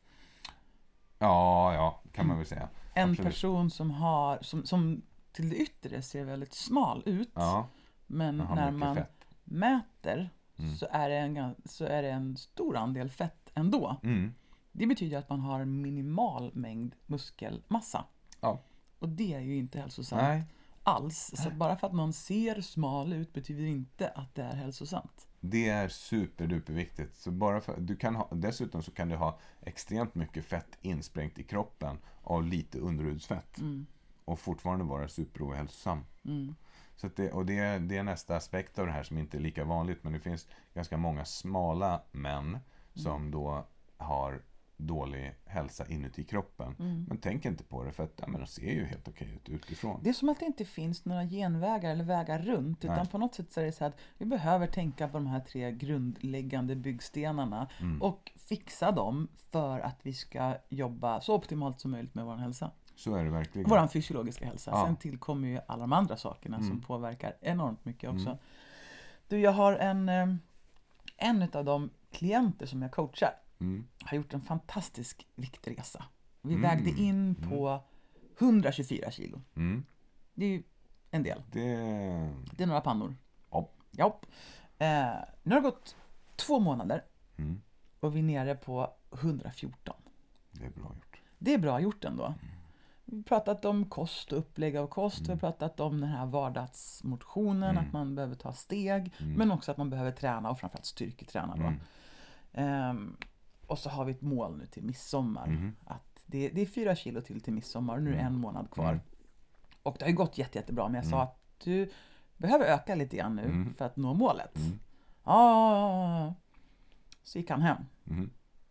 Ja, 1.18 1.74
ja, 1.74 2.02
kan 2.12 2.26
man 2.26 2.36
väl 2.36 2.46
säga. 2.46 2.68
En 2.94 3.10
Absolut. 3.10 3.30
person 3.32 3.70
som 3.70 3.90
har, 3.90 4.38
som, 4.42 4.64
som 4.64 5.02
till 5.32 5.48
det 5.48 5.56
yttre 5.56 6.02
ser 6.02 6.24
väldigt 6.24 6.52
smal 6.54 7.02
ut. 7.06 7.30
Ja, 7.34 7.68
men 8.06 8.36
när 8.36 8.70
man 8.70 8.96
fett. 8.96 9.26
mäter 9.44 10.30
Mm. 10.58 10.76
så, 10.76 10.86
är 10.90 11.08
det 11.08 11.16
en, 11.16 11.54
så 11.64 11.84
är 11.84 12.02
det 12.02 12.10
en 12.10 12.36
stor 12.36 12.76
andel 12.76 13.10
fett 13.10 13.50
ändå. 13.54 13.96
Mm. 14.02 14.34
Det 14.72 14.86
betyder 14.86 15.18
att 15.18 15.28
man 15.28 15.40
har 15.40 15.60
en 15.60 15.82
minimal 15.82 16.50
mängd 16.54 16.94
muskelmassa. 17.06 18.04
Ja. 18.40 18.60
Och 18.98 19.08
det 19.08 19.34
är 19.34 19.40
ju 19.40 19.56
inte 19.56 19.80
hälsosamt 19.80 20.22
Nej, 20.22 20.44
alls. 20.82 21.32
Så 21.36 21.50
bara 21.50 21.76
för 21.76 21.86
att 21.86 21.92
någon 21.92 22.12
ser 22.12 22.60
smal 22.60 23.12
ut 23.12 23.32
betyder 23.32 23.64
inte 23.64 24.08
att 24.08 24.34
det 24.34 24.42
är 24.42 24.54
hälsosamt. 24.54 25.28
det 25.40 25.68
är 25.68 25.88
superduperviktigt. 25.88 27.16
Så 27.16 27.30
bara 27.30 27.60
för, 27.60 27.80
du 27.80 27.96
kan 27.96 28.14
ha, 28.14 28.28
dessutom 28.32 28.82
så 28.82 28.90
kan 28.90 29.08
du 29.08 29.16
ha 29.16 29.38
extremt 29.62 30.14
mycket 30.14 30.44
fett 30.44 30.78
insprängt 30.82 31.38
i 31.38 31.42
kroppen 31.42 31.98
av 32.22 32.42
lite 32.44 32.78
underhudsfett. 32.78 33.58
Mm. 33.58 33.86
Och 34.24 34.38
fortfarande 34.38 34.84
vara 34.84 35.08
superohälsosam. 35.08 36.04
Mm. 36.24 36.54
Så 36.96 37.08
det, 37.16 37.32
och 37.32 37.46
det, 37.46 37.58
är- 37.58 37.78
det 37.78 37.96
är 37.96 38.02
nästa 38.02 38.36
aspekt 38.36 38.78
av 38.78 38.86
det 38.86 38.92
här 38.92 39.02
som 39.02 39.18
inte 39.18 39.36
är 39.36 39.40
lika 39.40 39.64
vanligt. 39.64 40.04
Men 40.04 40.12
det 40.12 40.20
finns 40.20 40.46
ganska 40.74 40.96
många 40.96 41.24
smala 41.24 42.02
män 42.12 42.58
som 42.94 43.30
då 43.30 43.66
har 43.96 44.42
dålig 44.76 45.34
hälsa 45.46 45.86
inuti 45.86 46.24
kroppen. 46.24 46.74
Men 47.08 47.18
tänk 47.18 47.44
inte 47.44 47.64
på 47.64 47.84
det 47.84 47.92
för 47.92 48.04
att 48.04 48.12
ja, 48.16 48.26
men 48.26 48.40
de 48.40 48.46
ser 48.46 48.62
ju 48.72 48.84
helt 48.84 49.08
okej 49.08 49.28
ut 49.34 49.48
utifrån. 49.48 50.00
Det 50.02 50.08
är 50.10 50.14
som 50.14 50.28
att 50.28 50.40
det 50.40 50.46
inte 50.46 50.64
finns 50.64 51.04
några 51.04 51.24
genvägar 51.24 51.90
eller 51.90 52.04
vägar 52.04 52.38
runt. 52.38 52.84
Utan 52.84 52.96
Nej. 52.96 53.06
på 53.08 53.18
något 53.18 53.34
sätt 53.34 53.52
så 53.52 53.60
är 53.60 53.64
det 53.64 53.72
så 53.72 53.84
att 53.84 53.96
vi 54.18 54.26
behöver 54.26 54.66
tänka 54.66 55.08
på 55.08 55.16
de 55.16 55.26
här 55.26 55.40
tre 55.40 55.72
grundläggande 55.72 56.76
byggstenarna 56.76 57.68
Mm. 57.80 58.02
och 58.02 58.32
fixa 58.36 58.92
dem 58.92 59.28
för 59.50 59.80
att 59.80 59.98
vi 60.02 60.12
ska 60.12 60.54
jobba 60.68 61.20
så 61.20 61.34
optimalt 61.34 61.80
som 61.80 61.90
möjligt 61.90 62.14
med 62.14 62.24
vår 62.24 62.36
hälsa. 62.36 62.70
Så 62.96 63.14
är 63.14 63.24
det 63.24 63.30
verkligen. 63.30 63.68
Vår 63.70 63.86
fysiologiska 63.88 64.46
hälsa. 64.46 64.70
Ja. 64.70 64.84
Sen 64.86 64.96
tillkommer 64.96 65.48
ju 65.48 65.58
alla 65.68 65.80
de 65.80 65.92
andra 65.92 66.16
sakerna 66.16 66.56
som 66.58 66.66
Mm. 66.66 66.80
påverkar 66.80 67.36
enormt 67.40 67.84
mycket 67.84 68.10
också. 68.10 68.26
Mm. 68.28 68.38
Du, 69.28 69.38
jag 69.40 69.52
har 69.52 69.72
en, 69.76 70.08
eh, 70.08 70.26
en 71.16 71.42
av 71.52 71.64
de 71.64 71.90
klienter 72.12 72.66
som 72.66 72.82
jag 72.82 72.90
coachar 72.92 73.30
Mm. 73.60 73.86
har 74.04 74.16
gjort 74.16 74.34
en 74.34 74.40
fantastisk 74.40 75.26
viktresa. 75.34 76.04
Vi 76.42 76.54
Mm. 76.54 76.62
vägde 76.62 76.90
in 77.00 77.34
på 77.34 77.80
124 78.38 79.10
kilo. 79.10 79.40
Mm. 79.56 79.84
Det 80.34 80.44
är 80.44 80.48
ju 80.50 80.62
en 81.10 81.22
del. 81.22 81.42
Det... 81.52 81.60
Det 82.52 82.62
är 82.62 82.66
några 82.66 82.80
pannor. 82.80 83.16
Ja. 83.50 83.68
Ja. 83.90 84.20
Eh, 84.78 85.14
nu 85.42 85.54
har 85.54 85.60
det 85.60 85.68
gått 85.70 85.96
två 86.36 86.60
månader 86.60 87.04
Mm. 87.36 87.60
och 88.00 88.16
vi 88.16 88.18
är 88.18 88.22
nere 88.22 88.54
på 88.54 88.90
114. 89.12 89.94
Det 90.52 90.66
är 90.66 90.70
bra 90.70 90.84
gjort. 90.94 91.20
Det 91.38 91.54
är 91.54 91.58
bra 91.58 91.80
gjort 91.80 92.04
ändå. 92.04 92.34
Vi 93.04 93.16
har 93.16 93.22
pratat 93.22 93.64
om 93.64 93.84
kost 93.90 94.32
och 94.32 94.38
upplägg 94.38 94.76
av 94.76 94.86
kost. 94.86 95.20
Vi 95.20 95.32
har 95.32 95.36
pratat 95.38 95.80
om 95.80 96.00
den 96.00 96.10
här 96.10 96.26
vardagsmotionen, 96.26 97.78
att 97.78 97.92
man 97.92 98.14
behöver 98.14 98.34
ta 98.34 98.52
steg. 98.52 99.12
Men 99.18 99.50
också 99.52 99.70
att 99.70 99.76
man 99.76 99.90
behöver 99.90 100.10
träna 100.12 100.50
och 100.50 100.58
framförallt 100.60 100.86
styrketräna. 100.86 101.56
Då. 101.56 101.72
Ehm, 102.60 103.16
och 103.74 103.78
så 103.78 103.90
har 103.90 104.04
vi 104.04 104.12
ett 104.12 104.20
mål 104.22 104.56
nu 104.56 104.66
till 104.66 104.82
midsommar. 104.82 105.72
Att 105.84 106.22
det, 106.26 106.48
det 106.48 106.60
är 106.62 106.66
fyra 106.66 106.94
kilo 106.96 107.20
till 107.20 107.40
till 107.40 107.52
midsommar 107.52 107.96
och 107.96 108.02
nu 108.02 108.10
är 108.10 108.14
det 108.16 108.20
en 108.22 108.38
månad 108.38 108.70
kvar. 108.70 109.00
Och 109.82 109.96
det 109.98 110.04
har 110.04 110.10
ju 110.10 110.16
gått 110.16 110.38
jätte, 110.38 110.58
jättebra, 110.58 110.88
men 110.88 110.94
jag 110.94 111.04
sa 111.06 111.22
att 111.22 111.40
du 111.64 111.90
behöver 112.36 112.64
öka 112.64 112.94
lite 112.94 113.16
grann 113.16 113.36
nu 113.36 113.42
för 113.78 113.84
att 113.84 113.96
nå 113.96 114.14
målet. 114.14 114.54
Ja. 115.24 116.34
Så 117.22 117.38
gick 117.38 117.50
han 117.50 117.62
hem. 117.62 117.76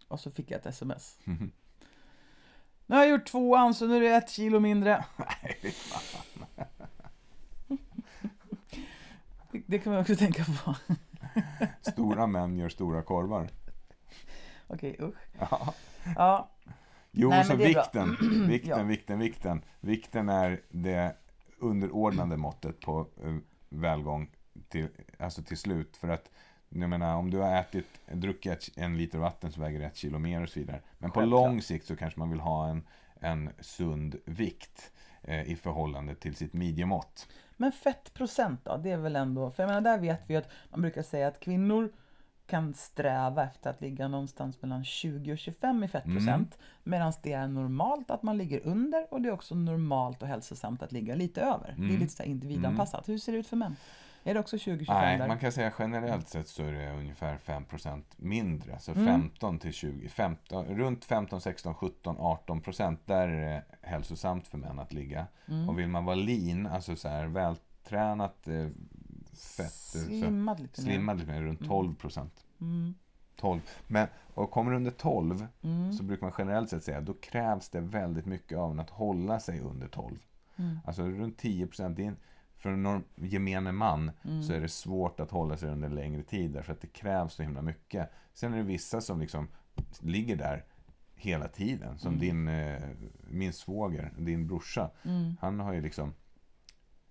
Och 0.07 0.19
så 0.19 0.31
fick 0.31 0.51
jag 0.51 0.59
ett 0.59 0.65
sms. 0.65 1.19
Nu 2.85 2.95
har 2.95 3.03
jag 3.03 3.09
gjort 3.11 3.25
tvåan 3.25 3.73
så 3.73 3.87
nu 3.87 3.95
är 3.97 4.01
det 4.01 4.15
ett 4.15 4.29
kilo 4.29 4.59
mindre. 4.59 5.05
Det- 9.51 9.63
Det 9.67 9.79
kan 9.79 9.93
man 9.93 10.01
också 10.01 10.15
tänka 10.15 10.45
på. 10.45 10.75
Stora 11.81 12.27
män 12.27 12.57
gör 12.57 12.69
stora 12.69 13.01
korvar. 13.01 13.49
Okej, 14.67 14.95
usch. 14.99 15.15
Ja. 15.39 15.73
Ja, 16.15 16.49
Jo, 17.15 17.29
Nej, 17.29 17.45
så 17.45 17.55
vikten, 17.55 18.17
vikten, 18.47 18.69
Ja. 18.79 18.83
vikten, 18.83 19.19
vikten. 19.19 19.61
Vikten 19.79 20.29
är 20.29 20.61
det 20.69 21.15
underordnade 21.59 22.37
måttet 22.37 22.79
på 22.79 23.07
eh, 23.23 23.35
välgång 23.69 24.29
till, 24.69 24.87
alltså 25.19 25.43
till 25.43 25.57
slut. 25.57 25.97
För 25.97 26.07
att, 26.07 26.31
jag 26.69 26.89
menar, 26.89 27.15
om 27.15 27.29
du 27.29 27.37
har 27.37 27.55
ätit, 27.57 27.85
druckit 28.11 28.69
en 28.75 28.97
liter 28.97 29.19
vatten 29.19 29.51
så 29.51 29.61
väger 29.61 29.79
det 29.79 29.85
ett 29.85 29.95
kilo 29.95 30.19
mer 30.19 30.41
och 30.43 30.49
så 30.49 30.59
vidare. 30.59 30.81
Men 30.97 31.11
på 31.11 31.19
Självklart. 31.19 31.41
lång 31.47 31.61
sikt 31.61 31.85
så 31.87 31.95
kanske 31.95 32.19
man 32.19 32.29
vill 32.29 32.39
ha 32.39 32.67
en, 32.67 32.83
en 33.19 33.49
sund 33.59 34.15
vikt 34.25 34.91
eh, 35.21 35.43
i 35.51 35.55
förhållande 35.55 36.15
till 36.15 36.35
sitt 36.35 36.53
midjemått. 36.53 37.27
Men 37.57 37.71
fettprocent 37.71 38.65
då? 38.65 38.77
Det 38.77 38.91
är 38.91 38.97
väl 38.97 39.15
ändå... 39.15 39.51
För 39.51 39.63
jag 39.63 39.67
menar, 39.67 39.81
där 39.81 39.97
vet 39.97 40.29
vi 40.29 40.35
att 40.35 40.49
man 40.69 40.81
brukar 40.81 41.01
säga 41.01 41.27
att 41.27 41.39
kvinnor 41.39 41.91
kan 42.53 42.73
sträva 42.73 43.43
efter 43.43 43.69
att 43.69 43.81
ligga 43.81 44.07
någonstans 44.07 44.61
mellan 44.61 44.83
20 44.83 45.31
och 45.33 45.37
25 45.37 45.83
i 45.83 45.87
fettprocent. 45.87 46.57
Medan 46.83 47.13
det 47.23 47.33
är 47.33 47.47
normalt 47.47 48.11
att 48.11 48.23
man 48.23 48.37
ligger 48.37 48.67
under 48.67 49.13
och 49.13 49.21
det 49.21 49.29
är 49.29 49.33
också 49.33 49.55
normalt 49.55 50.21
och 50.21 50.27
hälsosamt 50.27 50.83
att 50.83 50.91
ligga 50.91 51.15
lite 51.15 51.41
över. 51.41 51.75
Det 51.77 51.93
är 51.93 51.97
lite 51.97 52.13
så 52.13 52.23
individanpassat. 52.23 53.09
Hur 53.09 53.17
ser 53.17 53.31
det 53.31 53.37
ut 53.37 53.47
för 53.47 53.55
män? 53.57 53.75
Är 54.23 54.33
det 54.33 54.39
också 54.39 54.55
20-25 54.55 54.85
Nej, 54.87 55.17
där? 55.17 55.27
man 55.27 55.39
kan 55.39 55.51
säga 55.51 55.71
generellt 55.79 56.29
sett 56.29 56.47
så 56.47 56.63
är 56.63 56.71
det 56.71 56.91
ungefär 56.91 57.37
5% 57.37 58.03
mindre. 58.17 58.79
Så 58.79 58.91
Mm. 58.91 59.05
15 59.05 59.59
till 59.59 59.73
20, 59.73 60.09
15, 60.09 60.65
runt 60.65 61.05
15, 61.05 61.41
16, 61.41 61.75
17, 61.75 62.15
18 62.19 62.61
procent. 62.61 62.99
Där 63.05 63.27
är 63.27 63.45
det 63.45 63.63
hälsosamt 63.81 64.47
för 64.47 64.57
män 64.57 64.79
att 64.79 64.93
ligga. 64.93 65.27
Mm. 65.47 65.69
Och 65.69 65.79
vill 65.79 65.87
man 65.87 66.05
vara 66.05 66.15
lean, 66.15 66.67
alltså 66.67 66.95
så 66.95 67.07
här 67.07 67.25
vältränat 67.27 68.47
eh, 68.47 68.67
fett, 69.57 69.71
Slimmad 69.71 70.59
lite 70.59 70.81
mer. 70.81 70.89
slimmad 70.91 71.19
lite 71.19 71.31
mer, 71.31 71.41
runt 71.41 71.67
12 71.67 71.95
procent. 71.95 72.42
Mm. 72.63 72.93
12. 73.35 73.61
Men, 73.87 74.07
och 74.33 74.51
kommer 74.51 74.71
du 74.71 74.77
under 74.77 74.91
12 74.91 75.47
Mm. 75.61 75.93
så 75.93 76.03
brukar 76.03 76.25
man 76.25 76.33
generellt 76.37 76.69
sett 76.69 76.83
säga 76.83 77.01
då 77.01 77.13
krävs 77.13 77.69
det 77.69 77.79
väldigt 77.81 78.25
mycket 78.25 78.57
av 78.57 78.71
en 78.71 78.79
att 78.79 78.89
hålla 78.89 79.39
sig 79.39 79.59
under 79.59 79.87
12. 79.87 80.17
Mm. 80.55 80.79
Alltså 80.85 81.03
runt 81.03 81.37
10 81.37 81.67
procent. 81.67 81.99
För 82.57 82.69
en 82.69 82.83
norm, 82.83 83.03
gemene 83.15 83.71
man 83.71 84.11
Mm. 84.23 84.43
så 84.43 84.53
är 84.53 84.61
det 84.61 84.69
svårt 84.69 85.19
att 85.19 85.31
hålla 85.31 85.57
sig 85.57 85.69
under 85.69 85.89
längre 85.89 86.23
tid 86.23 86.51
därför 86.51 86.73
att 86.73 86.81
det 86.81 86.87
krävs 86.87 87.33
så 87.33 87.43
himla 87.43 87.61
mycket. 87.61 88.09
Sen 88.33 88.53
är 88.53 88.57
det 88.57 88.63
vissa 88.63 89.01
som 89.01 89.19
liksom 89.19 89.47
ligger 89.99 90.35
där 90.35 90.65
hela 91.15 91.47
tiden. 91.47 91.97
Som 91.97 92.19
din, 92.19 92.47
eh, 92.47 92.81
min 93.27 93.53
svåger, 93.53 94.13
din 94.17 94.47
brorsa. 94.47 94.91
Mm. 95.03 95.37
Han 95.41 95.59
har 95.59 95.73
ju 95.73 95.81
liksom 95.81 96.13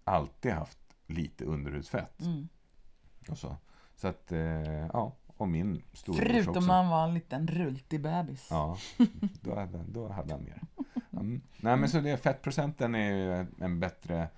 alltid 0.04 0.52
haft 0.52 0.78
lite 1.06 1.44
underhudsfett. 1.44 2.20
Mm. 2.20 2.48
Och 3.28 3.38
så. 3.38 3.56
så 3.96 4.08
att, 4.08 4.32
eh, 4.32 4.86
ja. 4.92 5.12
Och 5.42 5.48
min 5.48 5.82
Förutom 5.92 6.56
också. 6.56 6.70
han 6.70 6.88
var 6.88 7.04
en 7.08 7.14
liten 7.14 7.46
rultig 7.46 8.00
bebis. 8.02 8.48
Ja, 8.50 8.76
då 9.40 9.54
hade, 9.54 9.84
då 9.88 10.08
hade 10.08 10.32
han 10.34 10.44
mer. 10.44 10.60
Mm. 11.12 11.40
Nej, 11.60 11.76
men 11.76 11.88
så 11.88 12.00
det, 12.00 12.16
fettprocenten 12.16 12.94
är 12.94 13.12
ju 13.12 13.46
en 13.60 13.80
bättre 13.80 14.28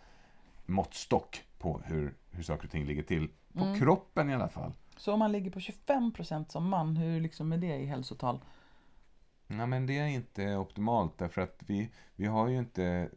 måttstock 0.67 1.43
på 1.59 1.81
hur, 1.85 2.15
hur 2.31 2.43
saker 2.43 2.65
och 2.65 2.71
ting 2.71 2.87
ligger 2.87 3.03
till. 3.03 3.29
På 3.53 3.65
Mm. 3.65 3.79
kroppen 3.79 4.31
i 4.31 4.35
alla 4.35 4.49
fall. 4.49 4.73
Så 4.97 5.13
om 5.13 5.19
man 5.19 5.33
ligger 5.33 5.51
på 5.51 5.59
25% 5.59 6.49
som 6.49 6.69
man, 6.69 6.97
hur 6.97 7.21
liksom 7.21 7.53
är 7.53 7.57
det 7.59 7.77
i 7.77 7.87
hälsotal? 7.87 8.41
Nej, 9.47 9.67
men 9.67 9.87
det 9.87 9.99
är 9.99 10.07
inte 10.07 10.57
optimalt 10.57 11.19
därför 11.19 11.41
att 11.41 11.63
vi, 11.67 11.91
vi 12.17 12.27
har 12.27 12.49
ju 12.49 12.59
inte 12.59 13.09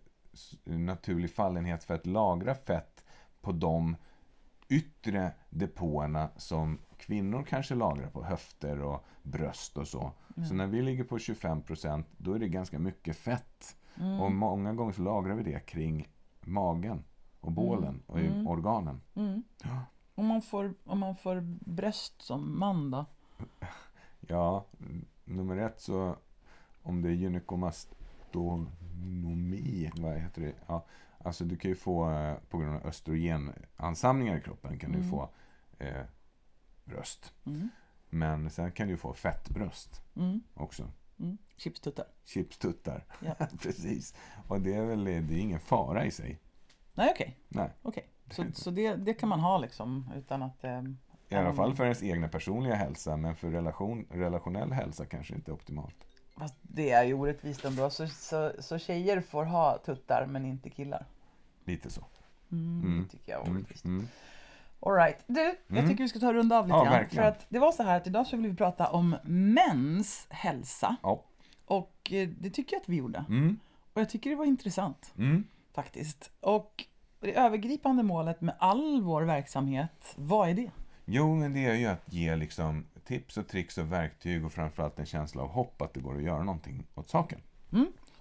naturlig 0.64 1.32
fallenhet 1.36 1.84
för 1.84 1.94
att 1.94 2.06
lagra 2.06 2.56
fett 2.56 3.04
på 3.42 3.52
de 3.52 3.96
yttre 4.70 5.32
depåerna 5.50 6.30
som 6.38 6.80
kvinnor 6.98 7.44
kanske 7.44 7.76
lagrar 7.76 8.10
på 8.10 8.24
höfter 8.24 8.82
och 8.82 9.06
bröst 9.24 9.78
och 9.78 9.88
så. 9.88 10.12
Så 10.48 10.54
när 10.54 10.68
vi 10.68 10.82
ligger 10.82 11.04
på 11.04 11.18
25% 11.18 12.04
då 12.18 12.34
är 12.34 12.40
det 12.40 12.48
ganska 12.48 12.80
mycket 12.80 13.18
fett. 13.18 13.76
Mm. 13.96 14.20
Och 14.20 14.32
många 14.32 14.74
gånger 14.74 14.94
så 14.94 15.02
lagrar 15.02 15.36
vi 15.36 15.44
det 15.44 15.60
kring 15.60 16.08
magen 16.42 17.04
och 17.42 17.52
bålen 17.52 18.04
och 18.06 18.20
i 18.20 18.28
Mm. 18.28 18.48
organen. 18.48 19.02
Mm. 19.16 19.44
Ja. 19.64 19.82
Om, 20.16 20.26
man 20.26 20.42
får, 20.42 20.74
om 20.84 21.00
man 21.00 21.16
får 21.16 21.42
bröst 21.66 22.22
som 22.22 22.60
man 22.60 22.92
då? 22.92 23.06
Ja, 24.20 24.66
nummer 25.26 25.58
ett 25.58 25.82
så 25.82 26.16
om 26.84 27.02
det 27.02 27.10
är 27.10 27.14
gynekomastonomi, 27.14 29.92
vad 29.98 30.18
heter 30.18 30.42
det? 30.42 30.54
Ja, 30.68 30.86
alltså 31.28 31.46
du 31.46 31.58
kan 31.58 31.70
ju 31.72 31.76
få 31.76 32.12
eh, 32.12 32.36
på 32.50 32.58
grund 32.58 32.76
av 32.76 32.86
östrogenansamlingar 32.88 34.38
i 34.38 34.42
kroppen 34.42 34.80
kan 34.80 34.92
du 34.92 34.98
Mm. 34.98 35.10
få 35.10 35.30
eh, 35.80 36.02
bröst. 36.84 37.34
Mm. 37.46 37.70
Men 38.10 38.50
sen 38.50 38.72
kan 38.72 38.88
du 38.88 38.98
få 38.98 39.14
fettbröst 39.14 40.02
Mm. 40.16 40.42
också. 40.54 40.92
Mm. 41.20 41.38
Chipstuttar? 41.58 42.06
Chipstuttar. 42.26 43.06
Ja. 43.20 43.36
Precis. 43.62 44.16
Och 44.48 44.62
det 44.62 44.74
är 44.74 44.86
väl 44.86 45.04
det 45.04 45.12
är 45.14 45.32
ingen 45.40 45.60
fara 45.60 46.06
i 46.06 46.12
sig. 46.12 46.40
Nej, 46.94 47.12
okej. 47.14 47.38
Nej. 47.48 47.70
okej. 47.82 48.08
Så, 48.32 48.46
så 48.54 48.72
det, 48.72 48.96
det 48.96 49.14
kan 49.14 49.30
man 49.30 49.40
ha 49.40 49.58
liksom 49.58 50.12
utan 50.16 50.44
att... 50.44 50.64
Eh, 50.64 50.82
I 51.30 51.36
alla 51.36 51.54
fall 51.54 51.76
för 51.76 51.84
ens 51.84 52.04
egna 52.04 52.28
personliga 52.28 52.76
hälsa, 52.76 53.18
men 53.18 53.36
för 53.36 53.52
relation, 53.52 54.06
relationell 54.12 54.72
hälsa 54.72 55.06
kanske 55.06 55.36
inte 55.36 55.52
är 55.52 55.54
optimalt. 55.54 55.96
Fast 56.38 56.56
det 56.62 56.92
är 56.92 57.04
ju 57.04 57.14
orättvist 57.14 57.66
ändå. 57.66 57.90
Så, 57.90 58.08
så, 58.08 58.52
så 58.60 58.78
tjejer 58.78 59.22
får 59.22 59.46
ha 59.46 59.78
tuttar 59.78 60.26
men 60.26 60.46
inte 60.46 60.70
killar. 60.70 61.06
Lite 61.68 61.90
så. 61.90 62.02
Mm, 62.52 62.82
Mm. 62.86 63.04
Det 63.04 63.10
tycker 63.18 63.32
jag 63.32 63.42
är 63.42 63.50
Mm. 63.50 63.66
Mm. 63.86 64.08
All 64.80 64.94
right. 64.94 65.18
Du, 65.28 65.40
jag 65.42 65.78
Mm. 65.78 65.90
tycker 65.90 66.04
vi 66.04 66.10
ska 66.10 66.20
ta 66.20 66.28
och 66.28 66.34
runda 66.34 66.58
av 66.60 66.68
lite 66.68 66.78
Ja, 66.78 66.84
grann. 66.84 66.94
verkligen. 66.94 67.24
För 67.24 67.30
att 67.32 67.46
det 67.50 67.60
var 67.60 67.72
så 67.72 67.84
här 67.84 67.98
att 67.98 68.08
idag 68.08 68.28
så 68.28 68.38
vill 68.38 68.50
vi 68.52 68.56
prata 68.58 68.88
om 68.88 69.16
mäns 69.24 70.28
hälsa. 70.30 70.96
Ja. 71.04 71.24
Och 71.66 72.12
eh, 72.12 72.30
det 72.30 72.50
tycker 72.50 72.76
jag 72.76 72.82
att 72.82 72.90
vi 72.90 72.96
gjorde. 72.96 73.26
Mm. 73.30 73.60
Och 73.94 74.02
jag 74.02 74.10
tycker 74.10 74.30
det 74.30 74.36
var 74.36 74.46
intressant 74.46 75.14
Mm. 75.18 75.44
faktiskt. 75.74 76.32
Och 76.40 76.86
det 77.20 77.38
övergripande 77.38 78.04
målet 78.04 78.42
med 78.42 78.56
all 78.60 79.02
vår 79.02 79.22
verksamhet, 79.22 80.14
vad 80.16 80.50
är 80.50 80.54
det? 80.54 80.72
Jo, 81.06 81.36
men 81.36 81.54
det 81.54 81.66
är 81.66 81.74
ju 81.76 81.86
att 81.86 82.14
ge 82.14 82.36
liksom 82.36 82.86
tips 83.06 83.38
och 83.38 83.48
tricks 83.48 83.78
och 83.78 83.92
verktyg 83.92 84.46
och 84.46 84.52
framförallt 84.52 85.00
en 85.00 85.06
känsla 85.06 85.42
av 85.42 85.50
hopp 85.50 85.82
att 85.82 85.94
det 85.94 86.00
går 86.00 86.16
att 86.16 86.24
göra 86.24 86.44
någonting 86.44 86.84
åt 86.96 87.10
saken. 87.10 87.40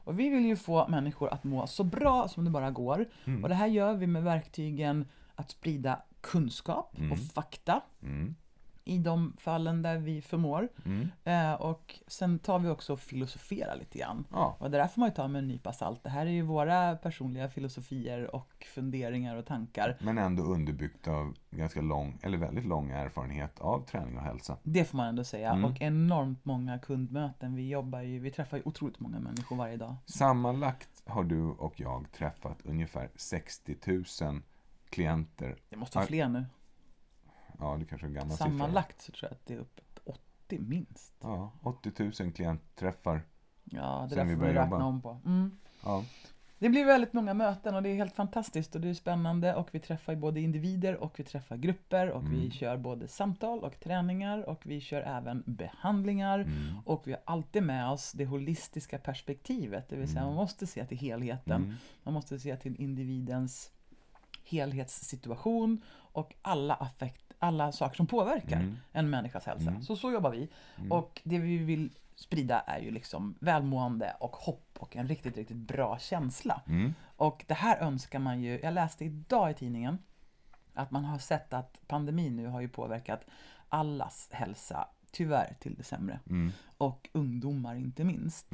Och 0.06 0.18
vi 0.20 0.28
vill 0.28 0.44
ju 0.44 0.56
få 0.56 0.88
människor 0.88 1.32
att 1.32 1.44
må 1.44 1.66
så 1.66 1.84
bra 1.84 2.28
som 2.28 2.44
det 2.44 2.50
bara 2.50 2.70
går. 2.70 3.08
Mm. 3.24 3.42
Och 3.42 3.48
det 3.48 3.54
här 3.54 3.66
gör 3.66 3.94
vi 3.94 4.06
med 4.06 4.22
verktygen 4.22 5.04
att 5.34 5.50
sprida 5.50 6.02
kunskap 6.20 6.96
och 7.12 7.18
fakta 7.18 7.80
Mm. 8.02 8.34
I 8.86 8.98
de 8.98 9.32
fallen 9.38 9.82
där 9.82 9.98
vi 9.98 10.22
förmår. 10.22 10.68
Mm. 10.84 11.08
Eh, 11.24 11.52
och 11.54 11.94
sen 12.06 12.38
tar 12.38 12.58
vi 12.58 12.68
också 12.68 12.92
och 12.92 13.00
filosoferar 13.00 13.76
lite 13.76 13.98
grann. 13.98 14.26
Ja. 14.30 14.56
Och 14.58 14.70
det 14.70 14.78
där 14.78 14.88
får 14.88 15.00
man 15.00 15.08
ju 15.08 15.14
ta 15.14 15.28
med 15.28 15.38
en 15.38 15.48
nypa 15.48 15.72
salt. 15.72 16.02
Det 16.02 16.10
här 16.10 16.26
är 16.26 16.30
ju 16.30 16.42
våra 16.42 16.96
personliga 16.96 17.48
filosofier 17.48 18.34
och 18.34 18.66
funderingar 18.74 19.36
och 19.36 19.46
tankar. 19.46 19.96
Men 20.00 20.18
ändå 20.18 20.42
underbyggt 20.42 21.08
av 21.08 21.34
ganska 21.50 21.80
lång, 21.80 22.18
eller 22.22 22.38
väldigt 22.38 22.66
lång 22.66 22.90
erfarenhet 22.90 23.60
av 23.60 23.86
träning 23.86 24.16
och 24.16 24.22
hälsa. 24.22 24.56
Det 24.62 24.84
får 24.84 24.96
man 24.96 25.08
ändå 25.08 25.24
säga. 25.24 25.50
Mm. 25.50 25.64
Och 25.64 25.82
enormt 25.82 26.44
många 26.44 26.78
kundmöten. 26.78 27.54
Vi 27.54 27.68
jobbar 27.68 28.00
ju, 28.00 28.18
vi 28.18 28.30
träffar 28.30 28.56
ju 28.56 28.62
otroligt 28.66 29.00
många 29.00 29.20
människor 29.20 29.56
varje 29.56 29.76
dag. 29.76 29.96
Sammanlagt 30.06 31.02
har 31.06 31.24
du 31.24 31.42
och 31.42 31.80
jag 31.80 32.12
träffat 32.12 32.58
ungefär 32.64 33.10
60 33.16 33.76
000 34.22 34.42
klienter. 34.90 35.56
Det 35.68 35.76
måste 35.76 35.98
vara 35.98 36.06
fler 36.06 36.28
nu. 36.28 36.44
Ja, 37.58 37.76
det 37.78 37.84
kanske 37.84 38.06
är 38.06 38.08
en 38.08 38.14
gammal 38.14 38.30
siffra. 38.30 38.46
Sammanlagt 38.46 39.02
så 39.02 39.12
tror 39.12 39.28
jag 39.30 39.32
att 39.32 39.46
det 39.46 39.54
är 39.54 39.58
uppe 39.58 39.82
på 39.94 40.00
80 40.46 40.58
minst. 40.58 41.14
Ja, 41.20 41.52
80 41.62 41.92
000 42.22 42.32
klientträffar. 42.32 43.22
Ja, 43.64 44.06
det 44.08 44.14
där 44.14 44.24
vi 44.24 44.36
får 44.36 44.42
vi 44.42 44.48
räkna 44.48 44.62
jobba. 44.62 44.84
om 44.84 45.02
på. 45.02 45.20
Mm. 45.24 45.58
Ja. 45.84 46.04
Det 46.58 46.68
blir 46.68 46.84
väldigt 46.84 47.12
många 47.12 47.34
möten 47.34 47.74
och 47.74 47.82
det 47.82 47.88
är 47.88 47.94
helt 47.94 48.14
fantastiskt 48.14 48.74
och 48.74 48.80
det 48.80 48.88
är 48.88 48.94
spännande 48.94 49.54
och 49.54 49.68
vi 49.72 49.80
träffar 49.80 50.14
både 50.14 50.40
individer 50.40 50.96
och 50.96 51.18
vi 51.18 51.24
träffar 51.24 51.56
grupper 51.56 52.10
och 52.10 52.32
vi 52.32 52.50
kör 52.50 52.76
både 52.76 53.08
samtal 53.08 53.64
och 53.64 53.80
träningar 53.80 54.48
och 54.48 54.66
vi 54.66 54.80
kör 54.80 55.02
även 55.02 55.42
behandlingar 55.46 56.50
och 56.84 57.02
vi 57.06 57.12
har 57.12 57.20
alltid 57.24 57.62
med 57.62 57.90
oss 57.90 58.12
det 58.12 58.26
holistiska 58.26 58.98
perspektivet, 58.98 59.88
det 59.88 59.96
vill 59.96 60.08
säga 60.08 60.24
man 60.24 60.34
måste 60.34 60.66
se 60.66 60.86
till 60.86 60.98
helheten, 60.98 61.76
man 62.02 62.14
måste 62.14 62.38
se 62.38 62.56
till 62.56 62.80
individens 62.80 63.72
helhetssituation 64.46 65.82
och 66.12 66.34
alla 66.42 66.74
affekt, 66.74 67.32
alla 67.38 67.72
saker 67.72 67.96
som 67.96 68.06
påverkar 68.06 68.76
en 68.92 69.10
människas 69.10 69.46
hälsa. 69.46 69.80
Så 69.82 69.96
så 69.96 70.12
jobbar 70.12 70.30
vi. 70.30 70.48
Och 70.90 71.20
det 71.24 71.38
vi 71.38 71.58
vill 71.58 71.90
sprida 72.14 72.60
är 72.60 72.78
ju 72.78 72.90
liksom 72.90 73.34
välmående 73.40 74.16
och 74.20 74.36
hopp 74.36 74.76
och 74.78 74.96
en 74.96 75.08
riktigt, 75.08 75.36
riktigt 75.36 75.56
bra 75.56 75.98
känsla. 75.98 76.62
Mm. 76.66 76.94
Och 77.16 77.44
det 77.46 77.54
här 77.54 77.78
önskar 77.78 78.18
man 78.18 78.42
ju, 78.42 78.60
jag 78.60 78.74
läste 78.74 79.04
idag 79.04 79.50
i 79.50 79.54
tidningen 79.54 79.98
att 80.74 80.90
man 80.90 81.04
har 81.04 81.18
sett 81.18 81.52
att 81.52 81.80
pandemin 81.86 82.36
nu 82.36 82.46
har 82.46 82.60
ju 82.60 82.68
påverkat 82.68 83.24
allas 83.68 84.28
hälsa 84.32 84.88
tyvärr 85.10 85.56
till 85.60 85.74
det 85.74 85.84
sämre. 85.84 86.20
Mm. 86.30 86.52
Och 86.78 87.08
ungdomar 87.12 87.74
inte 87.74 88.04
minst. 88.04 88.46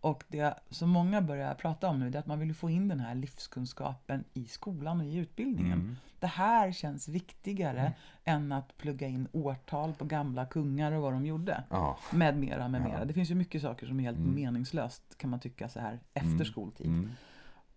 Och 0.00 0.24
det 0.28 0.54
som 0.70 0.90
många 0.90 1.22
börjar 1.22 1.54
prata 1.54 1.88
om 1.88 2.00
nu 2.00 2.10
det 2.10 2.18
är 2.18 2.20
att 2.20 2.26
man 2.26 2.38
vill 2.38 2.54
få 2.54 2.70
in 2.70 2.88
den 2.88 3.00
här 3.00 3.14
livskunskapen 3.14 4.24
i 4.34 4.44
skolan 4.46 5.00
och 5.00 5.06
i 5.06 5.16
utbildningen. 5.16 5.80
Mm. 5.80 5.96
Det 6.18 6.26
här 6.26 6.72
känns 6.72 7.08
viktigare 7.08 7.92
än 8.24 8.52
att 8.52 8.76
plugga 8.76 9.08
in 9.08 9.28
årtal 9.32 9.94
på 9.94 10.04
gamla 10.04 10.46
kungar 10.46 10.92
och 10.92 11.02
vad 11.02 11.12
de 11.12 11.26
gjorde. 11.26 11.64
Ja. 11.70 11.98
Med 12.12 12.38
mera, 12.38 12.68
med 12.68 12.82
mera. 12.82 13.04
Det 13.04 13.14
finns 13.14 13.30
ju 13.30 13.34
mycket 13.34 13.62
saker 13.62 13.86
som 13.86 14.00
är 14.00 14.04
helt 14.04 14.18
meningslöst 14.18 15.18
kan 15.18 15.30
man 15.30 15.40
tycka 15.40 15.68
så 15.68 15.80
här 15.80 16.00
efter 16.14 16.44
skoltid. 16.44 16.86
Mm. 16.86 17.10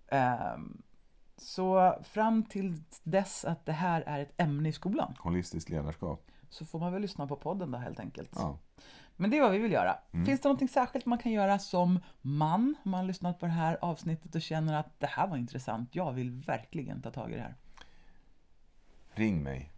Ehm, 0.08 0.82
så 1.38 1.98
fram 2.04 2.44
till 2.44 2.84
dess 3.04 3.46
att 3.46 3.66
det 3.66 3.72
här 3.72 4.02
är 4.02 4.20
ett 4.20 4.34
ämne 4.38 4.70
i 4.70 4.72
skolan 4.72 5.16
Holistiskt 5.20 5.70
ledarskap. 5.70 6.32
Så 6.50 6.66
får 6.66 6.80
man 6.80 6.94
väl 6.94 7.02
lyssna 7.02 7.28
på 7.28 7.36
podden 7.36 7.72
då 7.72 7.78
helt 7.78 8.00
enkelt. 8.00 8.32
Ja. 8.36 8.58
Men 9.16 9.30
det 9.30 9.38
är 9.38 9.42
vad 9.42 9.52
vi 9.52 9.58
vill 9.58 9.72
göra. 9.72 9.98
Finns 10.26 10.42
det 10.42 10.50
något 10.50 10.72
särskilt 10.72 11.06
man 11.06 11.18
kan 11.18 11.32
göra 11.32 11.60
som 11.60 12.00
man, 12.22 12.76
om 12.84 12.92
man 12.92 13.00
har 13.00 13.08
lyssnat 13.08 13.40
på 13.40 13.46
det 13.46 13.52
här 13.52 13.78
avsnittet 13.82 14.36
och 14.36 14.42
känner 14.42 14.80
att 14.80 15.00
det 15.00 15.08
här 15.08 15.28
var 15.28 15.38
intressant, 15.38 15.96
jag 15.96 16.12
vill 16.12 16.32
verkligen 16.32 17.02
ta 17.02 17.12
tag 17.12 17.32
i 17.32 17.36
det 17.36 17.42
här. 17.42 17.56
Ring 19.14 19.44
mig. 19.44 19.72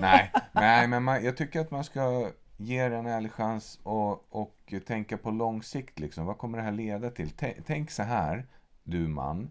nej, 0.00 0.32
nej, 0.52 0.88
men 0.88 1.02
man, 1.02 1.24
jag 1.24 1.36
tycker 1.36 1.60
att 1.60 1.70
man 1.70 1.84
ska 1.84 2.30
ge 2.56 2.88
det 2.88 2.96
en 2.96 3.06
ärlig 3.06 3.32
chans 3.32 3.80
och, 3.82 4.36
och 4.36 4.74
tänka 4.86 5.18
på 5.18 5.30
lång 5.30 5.62
sikt. 5.62 5.98
Liksom. 5.98 6.26
Vad 6.26 6.38
kommer 6.38 6.58
det 6.58 6.64
här 6.64 6.72
leda 6.72 7.10
till? 7.10 7.28
Tä- 7.28 7.62
Tänk 7.66 7.90
så 7.90 8.02
här, 8.02 8.46
du 8.82 9.08
man. 9.08 9.50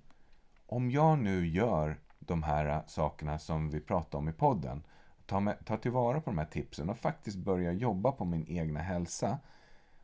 Om 0.66 0.92
jag 0.92 1.20
nu 1.20 1.48
gör 1.48 2.00
de 2.20 2.44
här 2.44 2.84
sakerna 2.88 3.40
som 3.40 3.70
vi 3.70 3.80
pratar 3.80 4.20
om 4.20 4.30
i 4.30 4.34
podden. 4.34 4.84
Ta, 5.32 5.40
med, 5.40 5.66
ta 5.66 5.78
tillvara 5.78 6.22
på 6.22 6.30
de 6.30 6.38
här 6.38 6.46
tipsen 6.46 6.90
och 6.90 6.98
faktiskt 6.98 7.38
börja 7.38 7.72
jobba 7.72 8.12
på 8.12 8.26
min 8.26 8.48
egna 8.48 8.80
hälsa. 8.80 9.40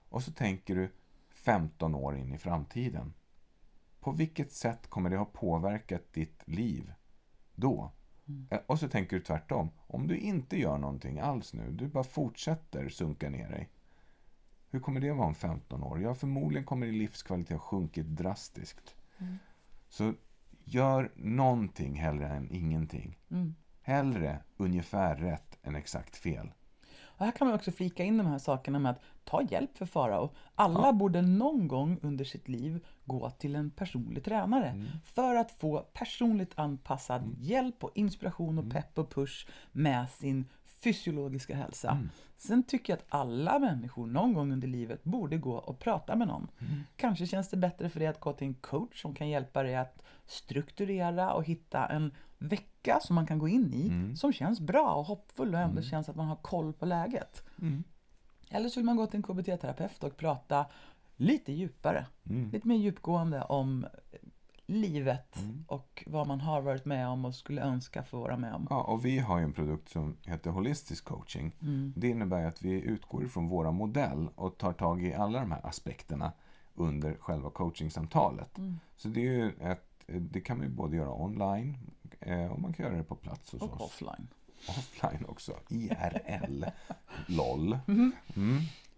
Och 0.10 0.24
så 0.24 0.32
tänker 0.32 0.76
du 0.76 0.92
15 1.30 1.96
år 1.96 2.18
in 2.18 2.34
i 2.34 2.38
framtiden. 2.38 3.14
På 4.00 4.12
vilket 4.12 4.52
sätt 4.52 4.88
kommer 4.90 5.10
det 5.10 5.18
ha 5.18 5.26
påverkat 5.26 6.14
ditt 6.14 6.44
liv 6.46 6.94
då? 7.56 7.92
Eh, 8.50 8.60
Och 8.66 8.80
så 8.80 8.88
tänker 8.90 9.16
du 9.18 9.24
tvärtom. 9.24 9.70
Om 9.88 10.08
du 10.08 10.18
inte 10.18 10.60
gör 10.60 10.78
någonting 10.78 11.20
alls 11.20 11.54
nu, 11.54 11.72
du 11.72 11.88
bara 11.88 12.04
fortsätter 12.04 12.90
sunka 12.90 13.30
ner 13.30 13.50
dig. 13.50 13.70
Hur 14.70 14.80
kommer 14.80 15.00
det 15.02 15.12
vara 15.12 15.28
om 15.28 15.36
15 15.36 15.84
år? 15.84 16.02
Ja, 16.02 16.16
förmodligen 16.16 16.66
kommer 16.66 16.86
din 16.86 16.98
livskvalitet 16.98 17.52
ha 17.52 17.60
sjunkit 17.60 18.06
drastiskt. 18.08 18.96
Så 19.90 20.14
gör 20.64 21.12
någonting 21.16 21.96
hellre 21.96 22.28
än 22.28 22.52
ingenting. 22.52 23.18
Hellre 23.88 24.40
ungefär 24.58 25.16
rätt 25.16 25.58
än 25.64 25.76
exakt 25.76 26.18
fel. 26.18 26.52
Och 27.00 27.26
här 27.26 27.32
kan 27.32 27.48
man 27.48 27.56
också 27.56 27.72
flika 27.72 28.04
in 28.04 28.18
de 28.18 28.28
här 28.28 28.40
sakerna 28.40 28.80
med 28.80 28.92
att 28.92 29.02
ta 29.24 29.42
hjälp 29.42 29.78
för 29.78 29.86
Farao. 29.86 30.30
Alla 30.56 30.94
borde 30.94 31.22
någon 31.22 31.68
gång 31.68 32.00
under 32.02 32.26
sitt 32.26 32.48
liv 32.48 32.86
gå 33.06 33.30
till 33.30 33.56
en 33.56 33.72
personlig 33.72 34.24
tränare 34.24 34.86
för 35.04 35.36
att 35.36 35.52
få 35.52 35.80
personligt 35.80 36.60
anpassad 36.60 37.36
hjälp 37.40 37.84
och 37.84 37.92
inspiration 37.96 38.60
och 38.60 38.72
pepp 38.72 38.98
och 38.98 39.10
push 39.10 39.48
med 39.72 40.10
sin 40.10 40.46
fysiologiska 40.66 41.56
hälsa. 41.56 42.02
Sen 42.38 42.64
tycker 42.64 42.94
jag 42.94 42.98
att 43.00 43.06
alla 43.10 43.60
människor 43.60 44.08
någon 44.08 44.34
gång 44.34 44.52
under 44.52 44.68
livet 44.68 45.04
borde 45.04 45.38
gå 45.38 45.54
och 45.54 45.80
prata 45.80 46.16
med 46.16 46.28
någon. 46.28 46.48
Kanske 46.96 47.28
känns 47.28 47.50
det 47.50 47.58
bättre 47.58 47.90
för 47.90 48.00
dig 48.00 48.08
att 48.08 48.20
gå 48.20 48.34
till 48.34 48.48
en 48.48 48.54
coach 48.54 49.02
som 49.02 49.16
kan 49.16 49.30
hjälpa 49.30 49.64
dig 49.64 49.76
att 49.76 50.04
strukturera 50.26 51.34
och 51.34 51.44
hitta 51.44 51.86
en 51.86 52.12
vecka 52.38 53.00
som 53.02 53.16
man 53.16 53.28
kan 53.28 53.40
gå 53.40 53.48
in 53.48 53.74
i 53.74 54.16
som 54.16 54.34
känns 54.34 54.60
bra 54.60 54.94
och 54.94 55.06
hoppfull 55.06 55.54
och 55.54 55.60
ändå 55.60 55.82
känns 55.82 56.10
att 56.10 56.16
man 56.16 56.28
har 56.28 56.36
koll 56.36 56.74
på 56.74 56.86
läget. 56.86 57.44
Eller 58.50 58.70
så 58.70 58.80
vill 58.80 58.86
man 58.86 58.96
gå 58.96 59.08
till 59.08 59.18
en 59.18 59.24
KBT-terapeut 59.24 60.04
och 60.04 60.18
prata 60.18 60.66
lite 61.16 61.52
djupare, 61.52 62.06
lite 62.52 62.68
mer 62.68 62.76
djupgående 62.76 63.42
om 63.42 63.86
livet 64.66 65.38
och 65.68 66.04
vad 66.08 66.28
man 66.28 66.42
har 66.42 66.62
varit 66.62 66.86
med 66.86 67.08
om 67.08 67.26
och 67.26 67.36
skulle 67.36 67.62
önska 67.62 68.04
få 68.04 68.20
vara 68.20 68.38
med 68.38 68.54
om. 68.54 68.68
Ja, 68.70 68.82
och 68.82 69.06
vi 69.06 69.20
har 69.20 69.38
ju 69.38 69.44
en 69.44 69.54
produkt 69.54 69.90
som 69.90 70.18
heter 70.26 70.52
Holistisk 70.52 71.06
coaching. 71.06 71.52
Det 71.96 72.08
innebär 72.08 72.46
att 72.46 72.62
vi 72.62 72.82
utgår 72.82 73.24
ifrån 73.26 73.48
våra 73.48 73.72
modell 73.72 74.30
och 74.36 74.58
tar 74.58 74.74
tag 74.74 75.04
i 75.04 75.14
alla 75.14 75.40
de 75.40 75.52
här 75.52 75.66
aspekterna 75.66 76.32
under 76.76 77.14
själva 77.20 77.50
coachingsamtalet. 77.50 78.60
Så 78.96 79.08
det, 79.08 79.28
är 79.28 79.32
ju 79.32 79.52
ett, 79.60 80.06
det 80.08 80.42
kan 80.42 80.58
man 80.58 80.68
ju 80.68 80.74
både 80.74 80.98
göra 80.98 81.14
online 81.14 81.78
och 82.52 82.60
man 82.62 82.74
kan 82.74 82.86
göra 82.86 82.98
det 82.98 83.04
på 83.04 83.16
plats 83.16 83.52
hos 83.52 83.62
Och 83.62 83.74
oss. 83.74 83.82
offline. 83.82 84.28
Offline 84.68 85.26
också. 85.28 85.54
IRL. 85.70 86.66
LOL. 87.28 87.78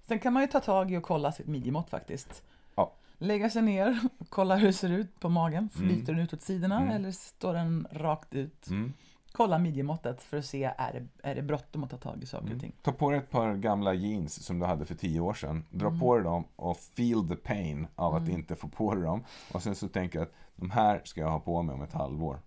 Sen 0.08 0.20
kan 0.20 0.34
man 0.34 0.44
ju 0.44 0.48
ta 0.48 0.60
tag 0.60 0.92
i 0.92 0.98
och 0.98 1.04
kolla 1.04 1.32
sitt 1.32 1.48
midjemått 1.48 1.90
faktiskt. 1.90 2.44
Ja. 2.76 2.94
Lägga 3.18 3.50
sig 3.50 3.62
ner, 3.62 4.00
kolla 4.30 4.56
hur 4.56 4.68
det 4.68 4.74
ser 4.74 4.90
ut 4.90 5.20
på 5.20 5.30
magen. 5.30 5.70
Flyter 5.70 6.14
den 6.14 6.22
ut 6.24 6.34
åt 6.34 6.42
sidorna 6.42 6.94
eller 6.94 7.12
står 7.12 7.54
den 7.54 7.88
rakt 7.92 8.36
ut? 8.36 8.68
Mm. 8.70 8.94
Kolla 9.32 9.60
midjemåttet 9.60 10.22
för 10.24 10.38
att 10.38 10.46
se, 10.46 10.64
är 10.78 10.94
det, 10.94 11.30
är 11.30 11.36
det 11.36 11.42
bråttom 11.42 11.84
att 11.84 11.90
ta 11.90 11.98
tag 11.98 12.24
i 12.24 12.26
saker 12.26 12.54
och 12.56 12.62
ting? 12.62 12.74
Ta 12.82 12.92
på 12.92 13.10
dig 13.10 13.20
ett 13.20 13.30
par 13.30 13.56
gamla 13.56 13.94
jeans 13.94 14.44
som 14.46 14.60
du 14.60 14.66
hade 14.66 14.86
för 14.86 14.96
tio 14.96 15.20
år 15.20 15.34
sedan. 15.34 15.66
Dra 15.70 16.00
på 16.00 16.16
dig 16.16 16.24
dem 16.24 16.44
och 16.56 16.78
feel 16.78 17.28
the 17.28 17.36
pain 17.36 17.88
av 17.96 18.16
att 18.16 18.28
inte 18.28 18.56
få 18.56 18.68
på 18.68 18.94
dig 18.96 19.04
dem. 19.04 19.24
Och 19.54 19.64
sen 19.64 19.76
så 19.76 19.88
tänker 19.88 20.20
jag 20.20 20.24
att 20.26 20.34
de 20.56 20.72
här 20.72 21.02
ska 21.04 21.22
jag 21.22 21.30
ha 21.32 21.40
på 21.40 21.62
mig 21.62 21.76
om 21.76 21.82
ett 21.82 21.94
halvår. 21.94 22.40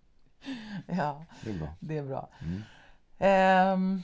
Ja, 0.87 1.25
Det 1.45 1.51
är 1.51 1.59
bra. 1.59 1.69
det 1.81 1.99
är 1.99 2.03
bra. 2.03 2.29
Ehm, 3.19 4.03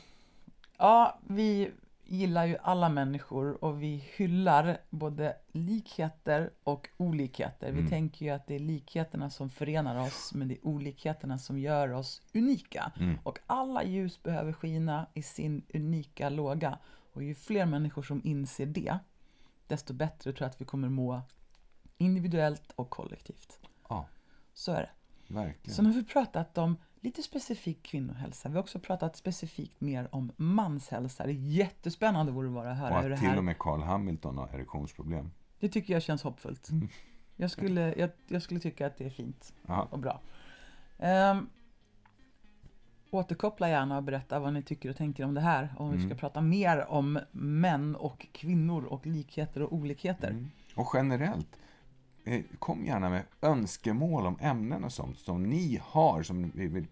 ja, 0.79 1.19
vi 1.27 1.71
gillar 2.05 2.47
ju 2.47 2.57
alla 2.63 2.89
människor 2.89 3.65
och 3.65 3.83
vi 3.83 4.05
hyllar 4.17 4.79
både 4.91 5.37
likheter 5.53 6.51
och 6.65 6.89
olikheter. 6.97 7.73
Vi 7.73 7.89
tänker 7.89 8.25
ju 8.27 8.31
att 8.33 8.47
det 8.47 8.55
är 8.55 8.59
likheterna 8.59 9.31
som 9.31 9.51
förenar 9.51 10.01
oss, 10.07 10.35
men 10.35 10.49
det 10.49 10.55
är 10.55 10.67
olikheterna 10.67 11.39
som 11.39 11.59
gör 11.59 11.93
oss 11.93 12.23
unika. 12.35 12.93
Och 13.25 13.39
alla 13.47 13.85
ljus 13.85 14.23
behöver 14.23 14.53
skina 14.53 15.07
i 15.15 15.23
sin 15.23 15.63
unika 15.75 16.29
låga. 16.29 16.79
Och 17.13 17.23
ju 17.23 17.35
fler 17.35 17.67
människor 17.67 18.03
som 18.03 18.21
inser 18.25 18.67
det, 18.67 18.99
desto 19.67 19.93
bättre 19.95 20.33
tror 20.33 20.43
jag 20.43 20.51
att 20.51 20.61
vi 20.61 20.65
kommer 20.65 20.89
må 20.89 21.21
individuellt 21.99 22.73
och 22.77 22.91
kollektivt. 22.91 23.59
Ja, 23.89 24.07
Så 24.55 24.73
är 24.73 24.81
det. 24.81 24.91
Verkligen. 25.29 25.75
Så 25.77 25.83
nu 25.83 25.89
har 25.89 25.95
vi 25.95 26.05
pratat 26.05 26.59
om 26.59 26.77
lite 27.01 27.23
specifik 27.23 27.83
kvinnohälsa. 27.83 28.49
Vi 28.49 28.55
har 28.55 28.63
också 28.63 28.79
pratat 28.79 29.17
specifikt 29.17 29.81
mer 29.81 30.09
om 30.15 30.33
manshälsa. 30.37 31.25
Det 31.25 31.31
är 31.31 31.35
jättespännande 31.35 32.33
vore 32.33 32.49
det 32.49 32.55
vara 32.55 32.71
att 32.71 32.79
höra 32.79 32.97
Och 32.97 33.03
hur 33.03 33.09
det 33.09 33.15
att 33.15 33.21
till 33.21 33.29
och 33.29 33.35
här... 33.35 33.43
med 33.43 33.59
Carl 33.59 33.83
Hamilton 33.83 34.39
har 34.39 34.49
erektionsproblem. 34.55 35.31
Det 35.61 35.69
tycker 35.69 35.93
jag 35.93 36.03
känns 36.03 36.23
hoppfullt. 36.23 36.69
Jag 37.37 37.51
skulle, 37.51 37.95
jag, 37.95 38.11
jag 38.29 38.43
skulle 38.43 38.61
tycka 38.61 38.87
att 38.87 38.97
det 38.97 39.05
är 39.07 39.11
fint 39.11 39.55
Ja. 39.67 39.89
och 39.91 39.99
bra. 39.99 40.21
Um, 40.99 41.49
återkoppla 43.11 43.69
gärna 43.69 43.97
och 43.97 44.03
berätta 44.03 44.39
vad 44.39 44.53
ni 44.53 44.63
tycker 44.63 44.91
och 44.91 44.97
tänker 44.97 45.25
om 45.25 45.35
det 45.35 45.41
här. 45.41 45.75
Om 45.79 45.91
vi 45.91 46.07
ska 46.07 46.15
prata 46.15 46.41
mer 46.41 46.87
om 46.91 47.21
män 47.33 47.97
och 47.97 48.27
kvinnor 48.33 48.85
och 48.85 49.07
likheter 49.07 49.63
och 49.63 49.73
olikheter. 49.73 50.47
Och 50.75 50.91
generellt, 50.95 51.59
kom 52.59 52.85
gärna 52.85 53.09
med 53.09 53.23
önskemål 53.43 54.27
om 54.27 54.39
ämnen 54.41 54.85
och 54.85 54.93
sånt 54.93 55.19
som 55.19 55.43
ni 55.43 55.81
har, 55.83 56.23
som 56.23 56.43
ni 56.43 56.67
vill, 56.67 56.87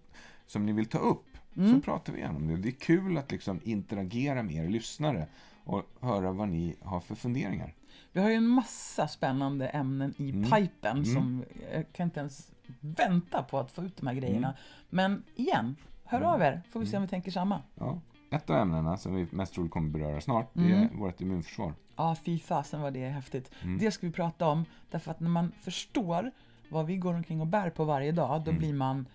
som 0.47 0.67
ni 0.67 0.73
vill 0.73 0.87
ta 0.87 0.99
upp. 0.99 1.25
Så 1.55 1.81
pratar 1.81 2.13
vi 2.13 2.21
gärna 2.21 2.37
om 2.37 2.49
det. 2.49 2.57
Det 2.57 2.69
är 2.69 2.73
kul 2.73 3.19
att 3.19 3.33
liksom 3.33 3.61
interagera 3.65 4.43
med 4.43 4.55
er 4.55 4.69
lyssnare 4.69 5.27
och 5.65 5.83
höra 6.01 6.33
vad 6.33 6.49
ni 6.49 6.77
har 6.81 7.01
för 7.01 7.15
funderingar. 7.15 7.75
Vi 8.13 8.21
har 8.21 8.29
ju 8.29 8.35
en 8.35 8.47
massa 8.47 9.09
spännande 9.09 9.69
ämnen 9.69 10.15
i 10.17 10.33
pipen 10.33 11.05
som 11.05 11.45
jag 11.73 11.93
kan 11.93 12.05
inte 12.05 12.21
ens 12.21 12.53
vänta 12.81 13.43
på 13.43 13.59
att 13.59 13.73
få 13.73 13.83
ut 13.83 13.97
de 13.97 14.07
här 14.07 14.15
grejerna. 14.15 14.55
Men 14.91 15.23
igen, 15.35 15.77
hör 16.05 16.21
av 16.21 16.43
er 16.43 16.63
får 16.71 16.81
vi 16.81 16.87
se 16.87 16.97
om 16.97 17.03
vi 17.03 17.09
tänker 17.09 17.31
samma. 17.31 17.63
Ja. 17.75 18.01
Ett 18.31 18.51
av 18.51 18.57
ämnena 18.57 18.97
som 18.97 19.15
vi 19.15 19.27
mest 19.31 19.55
troligt 19.55 19.73
kommer 19.73 19.91
beröra 19.91 20.21
snart, 20.21 20.51
det 20.53 20.73
är 20.73 20.89
vårt 20.95 21.21
immunförsvar. 21.21 21.75
Ja, 21.97 22.17
fy 22.25 22.39
fasen 22.39 22.81
vad 22.81 22.93
det 22.93 23.05
är 23.05 23.11
häftigt. 23.11 23.51
Det 23.81 23.91
ska 23.91 24.07
vi 24.07 24.13
prata 24.13 24.47
om, 24.49 24.65
därför 24.91 25.11
att 25.11 25.21
när 25.21 25.29
man 25.31 25.53
förstår 25.61 26.31
vad 26.69 26.87
vi 26.87 26.97
går 26.97 27.15
omkring 27.15 27.41
och 27.41 27.47
bär 27.47 27.71
på 27.71 27.85
varje 27.85 28.13
dag, 28.13 28.43
då 28.45 28.51
Mm. 28.51 28.59
blir 28.59 28.73
man 28.73 29.07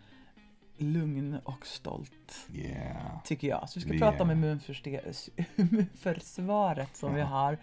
lugn 0.78 1.38
och 1.44 1.68
stolt, 1.68 2.48
Yeah. 2.54 3.24
tycker 3.24 3.48
jag. 3.48 3.70
Så 3.70 3.80
vi 3.80 3.82
ska 3.84 3.92
Vi 3.94 4.00
prata 4.00 4.24
om 4.24 4.32
immunförsvaret 5.56 6.96
som 6.98 7.16
vi 7.16 7.22
har. 7.22 7.58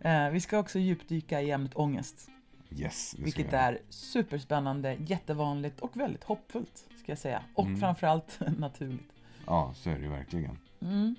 Eh, 0.00 0.28
vi 0.30 0.40
ska 0.40 0.58
också 0.58 0.78
djupdyka 0.78 1.40
i 1.42 1.50
ämnet 1.50 1.74
ångest, 1.76 2.28
Yes, 2.70 3.14
vilket 3.18 3.52
är 3.52 3.78
superspännande, 3.88 4.96
jättevanligt 5.00 5.80
och 5.80 5.96
väldigt 5.96 6.24
hoppfullt, 6.24 6.84
ska 7.02 7.12
jag 7.12 7.18
säga. 7.18 7.42
Och 7.54 7.66
Mm. 7.66 7.80
framförallt 7.80 8.38
naturligt. 8.58 9.12
Ja, 9.46 9.72
så 9.76 9.90
är 9.90 9.94
det 9.94 10.00
ju 10.02 10.08
verkligen. 10.08 10.58
Mm. 10.80 11.14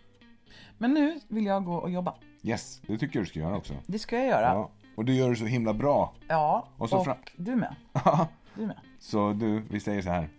Men 0.77 0.93
nu 0.93 1.19
vill 1.27 1.45
jag 1.45 1.65
gå 1.65 1.75
och 1.75 1.89
jobba. 1.91 2.15
Yes, 2.43 2.81
det 2.87 2.97
tycker 2.97 3.19
jag 3.19 3.25
du 3.25 3.29
ska 3.29 3.39
göra 3.39 3.57
också. 3.57 3.73
Det 3.87 3.99
ska 3.99 4.17
jag 4.17 4.27
göra. 4.27 4.41
Ja. 4.41 4.53
Ja. 4.53 4.69
Och 4.95 5.05
du 5.05 5.13
gör 5.15 5.29
det 5.29 5.35
så 5.35 5.45
himla 5.45 5.73
bra. 5.73 6.13
och 6.29 6.81
Och 6.81 6.89
så 6.89 7.03
fram- 7.03 7.17
du 7.35 7.55
med. 7.55 7.75
Du 8.55 8.65
med. 8.65 8.79
så 8.99 9.33
du, 9.33 9.59
vi 9.69 9.79
säger 9.79 10.01
så 10.01 10.09
här. 10.09 10.29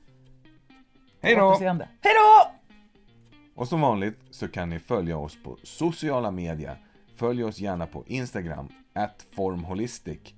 Hej 1.22 1.34
då! 1.36 1.58
Hej 2.00 2.12
då! 2.14 2.50
Och 3.54 3.68
som 3.68 3.80
vanligt 3.80 4.18
så 4.30 4.48
kan 4.48 4.70
ni 4.70 4.78
följa 4.78 5.18
oss 5.18 5.42
på 5.42 5.56
sociala 5.62 6.30
medier. 6.30 6.76
Följ 7.16 7.44
oss 7.44 7.58
gärna 7.58 7.86
på 7.86 8.04
Instagram, 8.06 8.68
formholistic. 9.36 10.34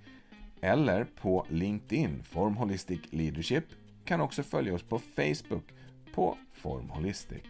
Eller 0.60 1.04
på 1.04 1.46
LinkedIn, 1.48 2.22
Formholistic 2.22 3.00
Leadership. 3.10 3.64
Kan 4.04 4.20
också 4.20 4.42
följa 4.42 4.74
oss 4.74 4.82
på 4.82 4.98
Facebook, 4.98 5.64
på 6.14 6.36
Formholistic. 6.52 7.42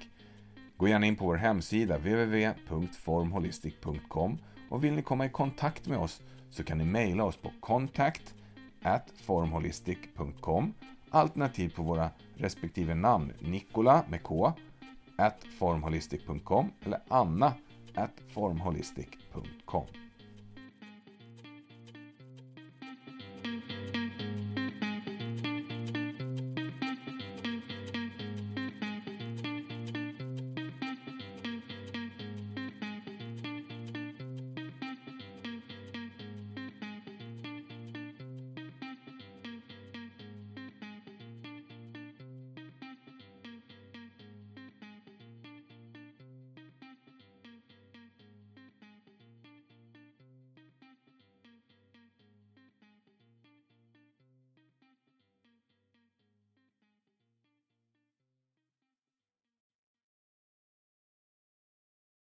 Gå 0.77 0.89
gärna 0.89 1.07
in 1.07 1.17
på 1.17 1.25
vår 1.25 1.37
hemsida, 1.37 1.99
www.formholistic.com. 1.99 4.39
Och 4.69 4.85
vill 4.85 4.93
ni 4.93 5.03
komma 5.03 5.27
i 5.27 5.29
kontakt 5.29 5.87
med 5.87 5.99
oss 5.99 6.23
så 6.51 6.65
kan 6.65 6.79
ni 6.79 6.85
mejla 6.85 7.25
oss 7.25 7.37
på 7.37 7.53
kontakt 7.61 8.35
at 8.83 9.13
formholistic.com 9.17 10.75
alternativt 11.11 11.75
på 11.75 11.83
våra 11.83 12.11
respektive 12.37 12.95
namn 12.95 13.33
Nikola 13.41 14.05
med 14.09 14.23
K 14.23 14.53
at 15.17 15.45
formholistic.com 15.59 16.73
eller 16.85 17.01
Anna 17.09 17.55
at 17.95 18.13
formholistic.com. 18.29 19.87